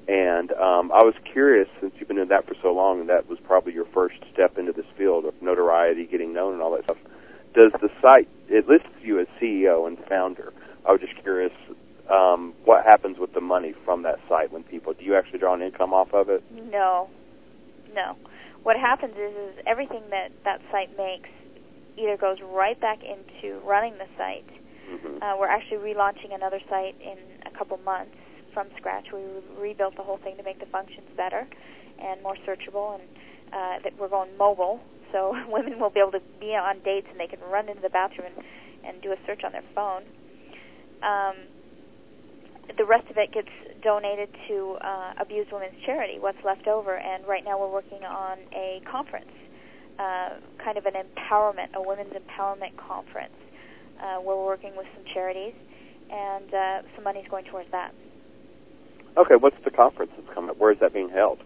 And 0.08 0.52
um, 0.52 0.92
I 0.92 1.02
was 1.04 1.16
curious, 1.34 1.68
since 1.82 1.94
you've 1.98 2.08
been 2.08 2.20
in 2.20 2.28
that 2.28 2.46
for 2.48 2.54
so 2.62 2.72
long, 2.74 3.00
and 3.00 3.10
that 3.10 3.28
was 3.28 3.40
probably 3.44 3.74
your 3.74 3.86
first 3.86 4.16
step 4.32 4.58
into 4.60 4.72
this 4.72 4.86
field 4.98 5.26
of 5.26 5.34
notoriety, 5.42 6.06
getting 6.06 6.32
known, 6.32 6.54
and 6.54 6.62
all 6.62 6.76
that 6.76 6.84
stuff. 6.84 6.98
Does 7.56 7.72
the 7.82 7.90
site 8.02 8.28
it 8.50 8.68
lists 8.68 8.90
you 9.02 9.20
as 9.20 9.28
CEO 9.42 9.88
and 9.88 9.98
founder? 10.10 10.54
I 10.86 10.92
was 10.92 11.02
just 11.02 11.16
curious, 11.24 11.54
um, 12.12 12.54
what 12.66 12.86
happens 12.86 13.18
with 13.18 13.34
the 13.34 13.42
money 13.42 13.74
from 13.86 14.04
that 14.04 14.20
site 14.28 14.52
when 14.52 14.64
people 14.64 14.94
do 14.94 15.06
you 15.06 15.16
actually 15.16 15.40
draw 15.40 15.54
an 15.54 15.62
income 15.62 15.94
off 15.94 16.14
of 16.14 16.30
it? 16.30 16.44
No, 16.52 17.10
no. 17.94 18.18
What 18.64 18.78
happens 18.78 19.14
is, 19.16 19.34
is 19.34 19.64
everything 19.66 20.04
that 20.10 20.32
that 20.44 20.60
site 20.72 20.96
makes 20.98 21.30
either 21.98 22.18
goes 22.18 22.38
right 22.42 22.80
back 22.80 23.00
into 23.04 23.60
running 23.60 23.94
the 23.98 24.08
site. 24.18 24.50
hmm 24.90 25.18
Uh, 25.24 25.36
we're 25.40 25.48
actually 25.48 25.78
relaunching 25.78 26.36
another 26.36 26.60
site 26.70 26.96
in 27.02 27.18
a 27.46 27.58
couple 27.58 27.78
months 27.78 28.18
from 28.54 28.68
scratch. 28.78 29.12
We 29.14 29.22
rebuilt 29.58 29.96
the 29.96 30.04
whole 30.04 30.18
thing 30.18 30.36
to 30.38 30.44
make 30.44 30.60
the 30.60 30.66
functions 30.68 31.08
better 31.16 31.48
and 32.00 32.22
more 32.22 32.36
searchable, 32.46 33.00
and 33.00 33.04
uh, 33.54 33.80
that 33.84 33.98
we're 33.98 34.10
going 34.10 34.36
mobile, 34.38 34.82
so 35.12 35.36
women 35.48 35.80
will 35.80 35.90
be 35.90 36.00
able 36.00 36.12
to 36.14 36.24
be 36.40 36.56
on 36.56 36.80
dates 36.84 37.08
and 37.10 37.20
they 37.20 37.28
can 37.28 37.40
run 37.52 37.70
into 37.70 37.82
the 37.82 37.90
bathroom 37.90 38.28
and, 38.36 38.46
and 38.86 39.02
do 39.02 39.12
a 39.12 39.18
search 39.26 39.44
on 39.44 39.52
their 39.52 39.66
phone. 39.74 40.04
Um, 41.04 41.36
the 42.78 42.86
rest 42.86 43.10
of 43.10 43.18
it 43.18 43.32
gets 43.32 43.50
donated 43.84 44.30
to 44.48 44.78
uh, 44.82 45.14
Abused 45.22 45.52
Women's 45.52 45.78
Charity, 45.86 46.18
what's 46.20 46.38
left 46.44 46.68
over, 46.68 46.98
and 46.98 47.26
right 47.28 47.44
now 47.46 47.60
we're 47.60 47.72
working 47.72 48.04
on 48.04 48.40
a 48.54 48.82
conference, 48.90 49.32
uh, 50.00 50.42
kind 50.64 50.78
of 50.78 50.86
an 50.86 50.94
empowerment, 50.94 51.74
a 51.76 51.82
women's 51.82 52.14
empowerment 52.14 52.76
conference, 52.76 53.38
uh, 54.02 54.20
we're 54.22 54.44
working 54.44 54.76
with 54.76 54.88
some 54.96 55.06
charities, 55.14 55.54
and 56.12 56.54
uh, 56.54 56.82
some 56.96 57.04
money's 57.04 57.28
going 57.30 57.46
towards 57.46 57.70
that. 57.72 57.94
Okay, 59.18 59.36
what's 59.40 59.56
the 59.64 59.72
conference 59.72 60.12
that's 60.18 60.34
coming 60.34 60.50
up? 60.50 60.58
Where 60.58 60.72
is 60.72 60.80
that 60.82 60.94
being 60.94 61.10
held? 61.10 61.40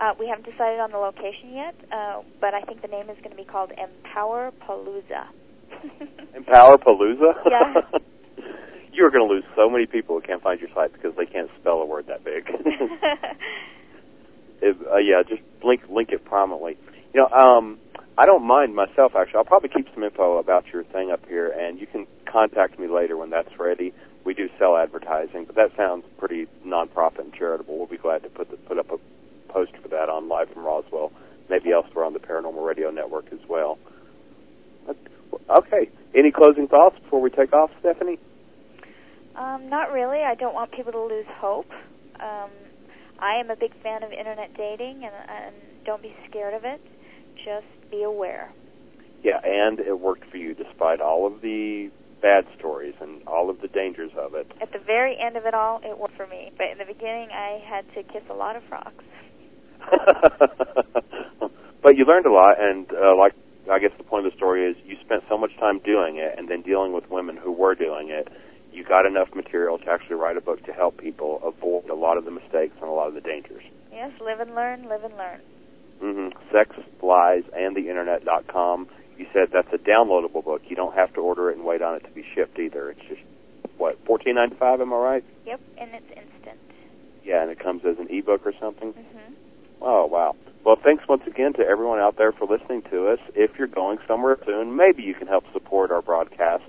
Uh, 0.00 0.14
we 0.18 0.26
haven't 0.26 0.46
decided 0.50 0.80
on 0.80 0.90
the 0.90 0.96
location 0.96 1.52
yet, 1.52 1.74
uh, 1.92 2.22
but 2.40 2.54
I 2.54 2.62
think 2.62 2.80
the 2.80 2.88
name 2.88 3.10
is 3.10 3.18
going 3.18 3.30
to 3.30 3.36
be 3.36 3.44
called 3.44 3.70
Empower 3.70 4.50
Palooza. 4.66 5.28
Empower 6.34 6.78
Palooza? 6.78 7.34
Yeah. 7.44 7.98
you 8.92 9.04
are 9.04 9.10
going 9.10 9.28
to 9.28 9.32
lose 9.32 9.44
so 9.54 9.68
many 9.68 9.84
people 9.84 10.18
who 10.18 10.26
can't 10.26 10.42
find 10.42 10.58
your 10.58 10.70
site 10.74 10.94
because 10.94 11.12
they 11.16 11.26
can't 11.26 11.50
spell 11.60 11.80
a 11.80 11.86
word 11.86 12.06
that 12.06 12.24
big. 12.24 12.48
If, 14.62 14.76
uh, 14.92 14.98
yeah, 14.98 15.22
just 15.26 15.40
link 15.64 15.80
link 15.88 16.10
it 16.10 16.22
prominently. 16.24 16.76
You 17.14 17.22
know, 17.22 17.28
um, 17.28 17.78
I 18.18 18.26
don't 18.26 18.44
mind 18.44 18.74
myself 18.74 19.12
actually. 19.16 19.38
I'll 19.38 19.44
probably 19.44 19.70
keep 19.70 19.86
some 19.94 20.04
info 20.04 20.36
about 20.36 20.66
your 20.70 20.84
thing 20.84 21.10
up 21.10 21.26
here, 21.26 21.48
and 21.48 21.80
you 21.80 21.86
can 21.86 22.06
contact 22.30 22.78
me 22.78 22.86
later 22.86 23.16
when 23.16 23.30
that's 23.30 23.58
ready. 23.58 23.94
We 24.24 24.34
do 24.34 24.50
sell 24.58 24.76
advertising, 24.76 25.46
but 25.46 25.56
that 25.56 25.70
sounds 25.78 26.04
pretty 26.18 26.46
nonprofit 26.66 27.20
and 27.20 27.32
charitable. 27.32 27.78
We'll 27.78 27.86
be 27.86 27.96
glad 27.96 28.22
to 28.24 28.28
put 28.28 28.50
the, 28.50 28.58
put 28.58 28.78
up 28.78 28.90
a 28.90 28.98
post 29.52 29.72
for 29.82 29.88
that 29.88 30.08
on 30.08 30.28
Live 30.28 30.50
from 30.50 30.64
Roswell, 30.64 31.12
maybe 31.48 31.72
elsewhere 31.72 32.04
on 32.04 32.12
the 32.12 32.18
Paranormal 32.18 32.66
Radio 32.66 32.90
Network 32.90 33.26
as 33.32 33.40
well. 33.48 33.78
Okay. 35.48 35.90
Any 36.14 36.30
closing 36.30 36.66
thoughts 36.66 36.98
before 37.02 37.20
we 37.20 37.30
take 37.30 37.52
off, 37.52 37.70
Stephanie? 37.80 38.18
Um, 39.36 39.68
not 39.68 39.92
really. 39.92 40.18
I 40.18 40.34
don't 40.34 40.54
want 40.54 40.72
people 40.72 40.92
to 40.92 41.02
lose 41.02 41.26
hope. 41.38 41.70
Um, 42.20 42.50
I 43.18 43.36
am 43.36 43.50
a 43.50 43.56
big 43.56 43.72
fan 43.82 44.02
of 44.02 44.12
internet 44.12 44.54
dating, 44.56 45.04
and, 45.04 45.14
and 45.28 45.54
don't 45.84 46.02
be 46.02 46.14
scared 46.28 46.54
of 46.54 46.64
it. 46.64 46.80
Just 47.36 47.90
be 47.90 48.02
aware. 48.02 48.52
Yeah, 49.22 49.40
and 49.44 49.78
it 49.80 50.00
worked 50.00 50.24
for 50.30 50.36
you 50.36 50.54
despite 50.54 51.00
all 51.00 51.26
of 51.26 51.42
the 51.42 51.90
bad 52.22 52.44
stories 52.58 52.94
and 53.00 53.26
all 53.26 53.48
of 53.50 53.60
the 53.60 53.68
dangers 53.68 54.10
of 54.16 54.34
it. 54.34 54.50
At 54.60 54.72
the 54.72 54.78
very 54.78 55.16
end 55.18 55.36
of 55.36 55.46
it 55.46 55.54
all, 55.54 55.80
it 55.82 55.98
worked 55.98 56.16
for 56.16 56.26
me. 56.26 56.52
But 56.56 56.68
in 56.72 56.78
the 56.78 56.84
beginning, 56.84 57.28
I 57.32 57.62
had 57.64 57.84
to 57.94 58.02
kiss 58.02 58.22
a 58.30 58.34
lot 58.34 58.56
of 58.56 58.62
frogs. 58.64 59.04
but 61.82 61.96
you 61.96 62.04
learned 62.04 62.26
a 62.26 62.32
lot, 62.32 62.60
and 62.60 62.86
uh, 62.92 63.16
like 63.16 63.32
I 63.70 63.78
guess 63.78 63.92
the 63.98 64.04
point 64.04 64.26
of 64.26 64.32
the 64.32 64.36
story 64.36 64.70
is 64.70 64.76
you 64.84 64.96
spent 65.04 65.24
so 65.28 65.38
much 65.38 65.56
time 65.58 65.78
doing 65.80 66.16
it, 66.16 66.34
and 66.38 66.48
then 66.48 66.62
dealing 66.62 66.92
with 66.92 67.10
women 67.10 67.36
who 67.36 67.52
were 67.52 67.74
doing 67.74 68.10
it. 68.10 68.28
You 68.72 68.84
got 68.84 69.04
enough 69.04 69.34
material 69.34 69.78
to 69.78 69.90
actually 69.90 70.14
write 70.14 70.36
a 70.36 70.40
book 70.40 70.64
to 70.66 70.72
help 70.72 70.96
people 70.96 71.40
avoid 71.44 71.90
a 71.90 71.94
lot 71.94 72.16
of 72.16 72.24
the 72.24 72.30
mistakes 72.30 72.74
and 72.80 72.88
a 72.88 72.92
lot 72.92 73.08
of 73.08 73.14
the 73.14 73.20
dangers. 73.20 73.64
Yes, 73.92 74.12
live 74.20 74.38
and 74.38 74.54
learn, 74.54 74.88
live 74.88 75.02
and 75.02 75.16
learn. 75.16 75.40
Mm-hmm. 76.00 76.38
Sex, 76.52 76.76
Lies, 77.02 77.42
and 77.52 77.76
the 77.76 77.88
Internet.com. 77.88 78.88
You 79.18 79.26
said 79.32 79.48
that's 79.52 79.72
a 79.72 79.78
downloadable 79.78 80.44
book. 80.44 80.62
You 80.68 80.76
don't 80.76 80.94
have 80.94 81.12
to 81.14 81.20
order 81.20 81.50
it 81.50 81.56
and 81.56 81.66
wait 81.66 81.82
on 81.82 81.96
it 81.96 82.04
to 82.04 82.10
be 82.10 82.24
shipped 82.34 82.58
either. 82.58 82.90
It's 82.90 83.00
just 83.08 83.20
what 83.76 83.98
fourteen 84.06 84.36
ninety 84.36 84.56
five. 84.56 84.80
Am 84.80 84.92
I 84.92 84.96
right? 84.96 85.24
Yep, 85.46 85.60
and 85.76 85.94
it's 85.94 86.08
instant. 86.08 86.58
Yeah, 87.22 87.42
and 87.42 87.50
it 87.50 87.58
comes 87.58 87.82
as 87.84 87.98
an 87.98 88.06
ebook 88.08 88.46
or 88.46 88.54
something. 88.58 88.94
Mm-hmm. 88.94 89.34
Oh 89.80 90.06
wow. 90.06 90.36
Well, 90.64 90.76
thanks 90.82 91.04
once 91.08 91.22
again 91.26 91.54
to 91.54 91.66
everyone 91.66 92.00
out 92.00 92.18
there 92.18 92.32
for 92.32 92.46
listening 92.46 92.82
to 92.90 93.08
us. 93.08 93.18
If 93.34 93.52
you're 93.58 93.66
going 93.66 93.98
somewhere 94.06 94.36
soon, 94.44 94.76
maybe 94.76 95.02
you 95.02 95.14
can 95.14 95.26
help 95.26 95.44
support 95.54 95.90
our 95.90 96.02
broadcast 96.02 96.64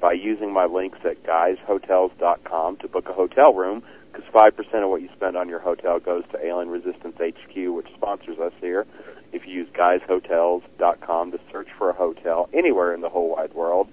by 0.00 0.12
using 0.12 0.52
my 0.52 0.66
links 0.66 0.98
at 1.04 1.22
guyshotels.com 1.22 2.76
to 2.78 2.88
book 2.88 3.08
a 3.08 3.12
hotel 3.12 3.54
room, 3.54 3.84
because 4.12 4.28
5% 4.32 4.82
of 4.82 4.90
what 4.90 5.00
you 5.00 5.08
spend 5.14 5.36
on 5.36 5.48
your 5.48 5.60
hotel 5.60 6.00
goes 6.00 6.24
to 6.32 6.44
Alien 6.44 6.68
Resistance 6.68 7.16
HQ, 7.18 7.54
which 7.54 7.86
sponsors 7.94 8.38
us 8.38 8.52
here. 8.60 8.84
If 9.32 9.46
you 9.46 9.54
use 9.54 9.68
guyshotels.com 9.72 11.30
to 11.30 11.40
search 11.52 11.68
for 11.78 11.90
a 11.90 11.94
hotel 11.94 12.48
anywhere 12.52 12.94
in 12.94 13.00
the 13.00 13.08
whole 13.08 13.30
wide 13.30 13.54
world, 13.54 13.88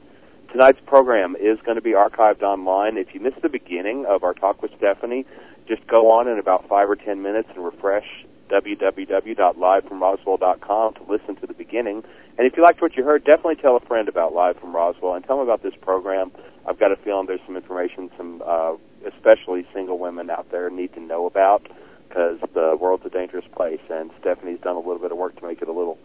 tonight's 0.52 0.80
program 0.88 1.36
is 1.36 1.60
going 1.64 1.76
to 1.76 1.82
be 1.82 1.92
archived 1.92 2.42
online. 2.42 2.98
If 2.98 3.14
you 3.14 3.20
missed 3.20 3.42
the 3.44 3.50
beginning 3.50 4.06
of 4.08 4.24
our 4.24 4.34
talk 4.34 4.64
with 4.64 4.72
Stephanie, 4.78 5.26
just 5.68 5.86
go 5.88 6.12
on 6.12 6.28
in 6.28 6.40
about 6.40 6.68
five 6.68 6.90
or 6.90 6.96
ten 6.96 7.22
minutes 7.22 7.50
and 7.56 7.64
refresh 7.64 8.26
www.livefromroswell.com 8.50 10.94
to 10.94 11.04
listen 11.10 11.36
to 11.38 11.48
the 11.48 11.54
beginning. 11.54 12.04
And 12.38 12.46
if 12.48 12.58
you 12.58 12.64
liked 12.64 12.82
what 12.82 12.96
you 12.96 13.04
heard, 13.04 13.24
definitely 13.24 13.56
tell 13.56 13.76
a 13.76 13.80
friend 13.82 14.10
about 14.10 14.34
Live 14.34 14.60
from 14.60 14.76
Roswell 14.76 15.14
and 15.14 15.24
tell 15.26 15.38
them 15.38 15.48
about 15.48 15.64
this 15.64 15.74
program. 15.82 16.32
I've 16.66 16.80
got 16.80 16.92
a 16.92 16.96
feeling 16.96 17.28
there's 17.28 17.42
some 17.46 17.58
information 17.58 18.10
some 18.18 18.42
uh, 18.46 18.76
especially 19.06 19.66
single 19.74 20.00
women 20.00 20.30
out 20.30 20.50
there 20.52 20.70
need 20.70 20.94
to 20.94 21.00
know 21.00 21.26
about 21.26 21.68
because 22.08 22.40
the 22.54 22.78
world's 22.80 23.06
a 23.06 23.10
dangerous 23.10 23.46
place 23.56 23.82
and 23.90 24.12
Stephanie's 24.20 24.60
done 24.62 24.76
a 24.76 24.80
little 24.80 25.00
bit 25.00 25.12
of 25.12 25.18
work 25.18 25.40
to 25.40 25.48
make 25.48 25.62
it 25.62 25.68
a 25.68 25.72
little 25.72 25.98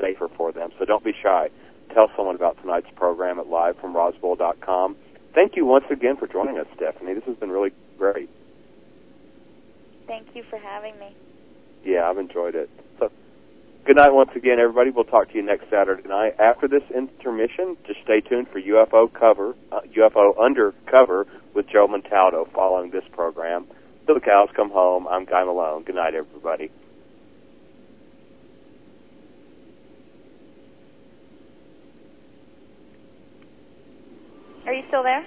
safer 0.00 0.28
for 0.36 0.52
them. 0.52 0.70
So 0.78 0.84
don't 0.84 1.04
be 1.04 1.12
shy. 1.22 1.48
Tell 1.92 2.10
someone 2.16 2.34
about 2.34 2.60
tonight's 2.60 2.90
program 2.94 3.38
at 3.38 3.46
livefromroswell.com. 3.46 4.96
Thank 5.34 5.56
you 5.56 5.66
once 5.66 5.84
again 5.90 6.16
for 6.16 6.26
joining 6.26 6.58
us, 6.58 6.66
Stephanie. 6.76 7.14
This 7.14 7.24
has 7.24 7.36
been 7.36 7.50
really 7.50 7.72
great. 7.98 8.30
Thank 10.06 10.28
you 10.34 10.44
for 10.48 10.58
having 10.58 10.98
me. 10.98 11.14
Yeah, 11.86 12.10
I've 12.10 12.18
enjoyed 12.18 12.56
it. 12.56 12.68
So, 12.98 13.12
good 13.84 13.94
night 13.94 14.12
once 14.12 14.30
again, 14.34 14.58
everybody. 14.58 14.90
We'll 14.90 15.04
talk 15.04 15.28
to 15.28 15.34
you 15.36 15.42
next 15.42 15.70
Saturday 15.70 16.08
night. 16.08 16.34
After 16.40 16.66
this 16.66 16.82
intermission, 16.92 17.76
just 17.86 18.00
stay 18.02 18.20
tuned 18.20 18.48
for 18.48 18.60
UFO 18.60 19.08
cover, 19.12 19.54
uh, 19.70 19.82
UFO 19.96 20.36
Undercover 20.36 21.28
with 21.54 21.68
Joe 21.68 21.86
Montaldo 21.86 22.52
following 22.52 22.90
this 22.90 23.04
program. 23.12 23.66
Till 24.04 24.16
the 24.16 24.20
cows 24.20 24.48
come 24.56 24.70
home, 24.70 25.06
I'm 25.06 25.26
Guy 25.26 25.44
Malone. 25.44 25.84
Good 25.84 25.94
night, 25.94 26.14
everybody. 26.16 26.72
Are 34.66 34.74
you 34.74 34.82
still 34.88 35.04
there? 35.04 35.24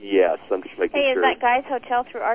Yes, 0.00 0.38
I'm 0.50 0.64
just 0.64 0.76
making 0.80 1.00
hey, 1.00 1.12
sure. 1.14 1.22
is 1.22 1.38
that 1.38 1.40
Guy's 1.40 1.64
Hotel 1.70 2.04
through 2.10 2.22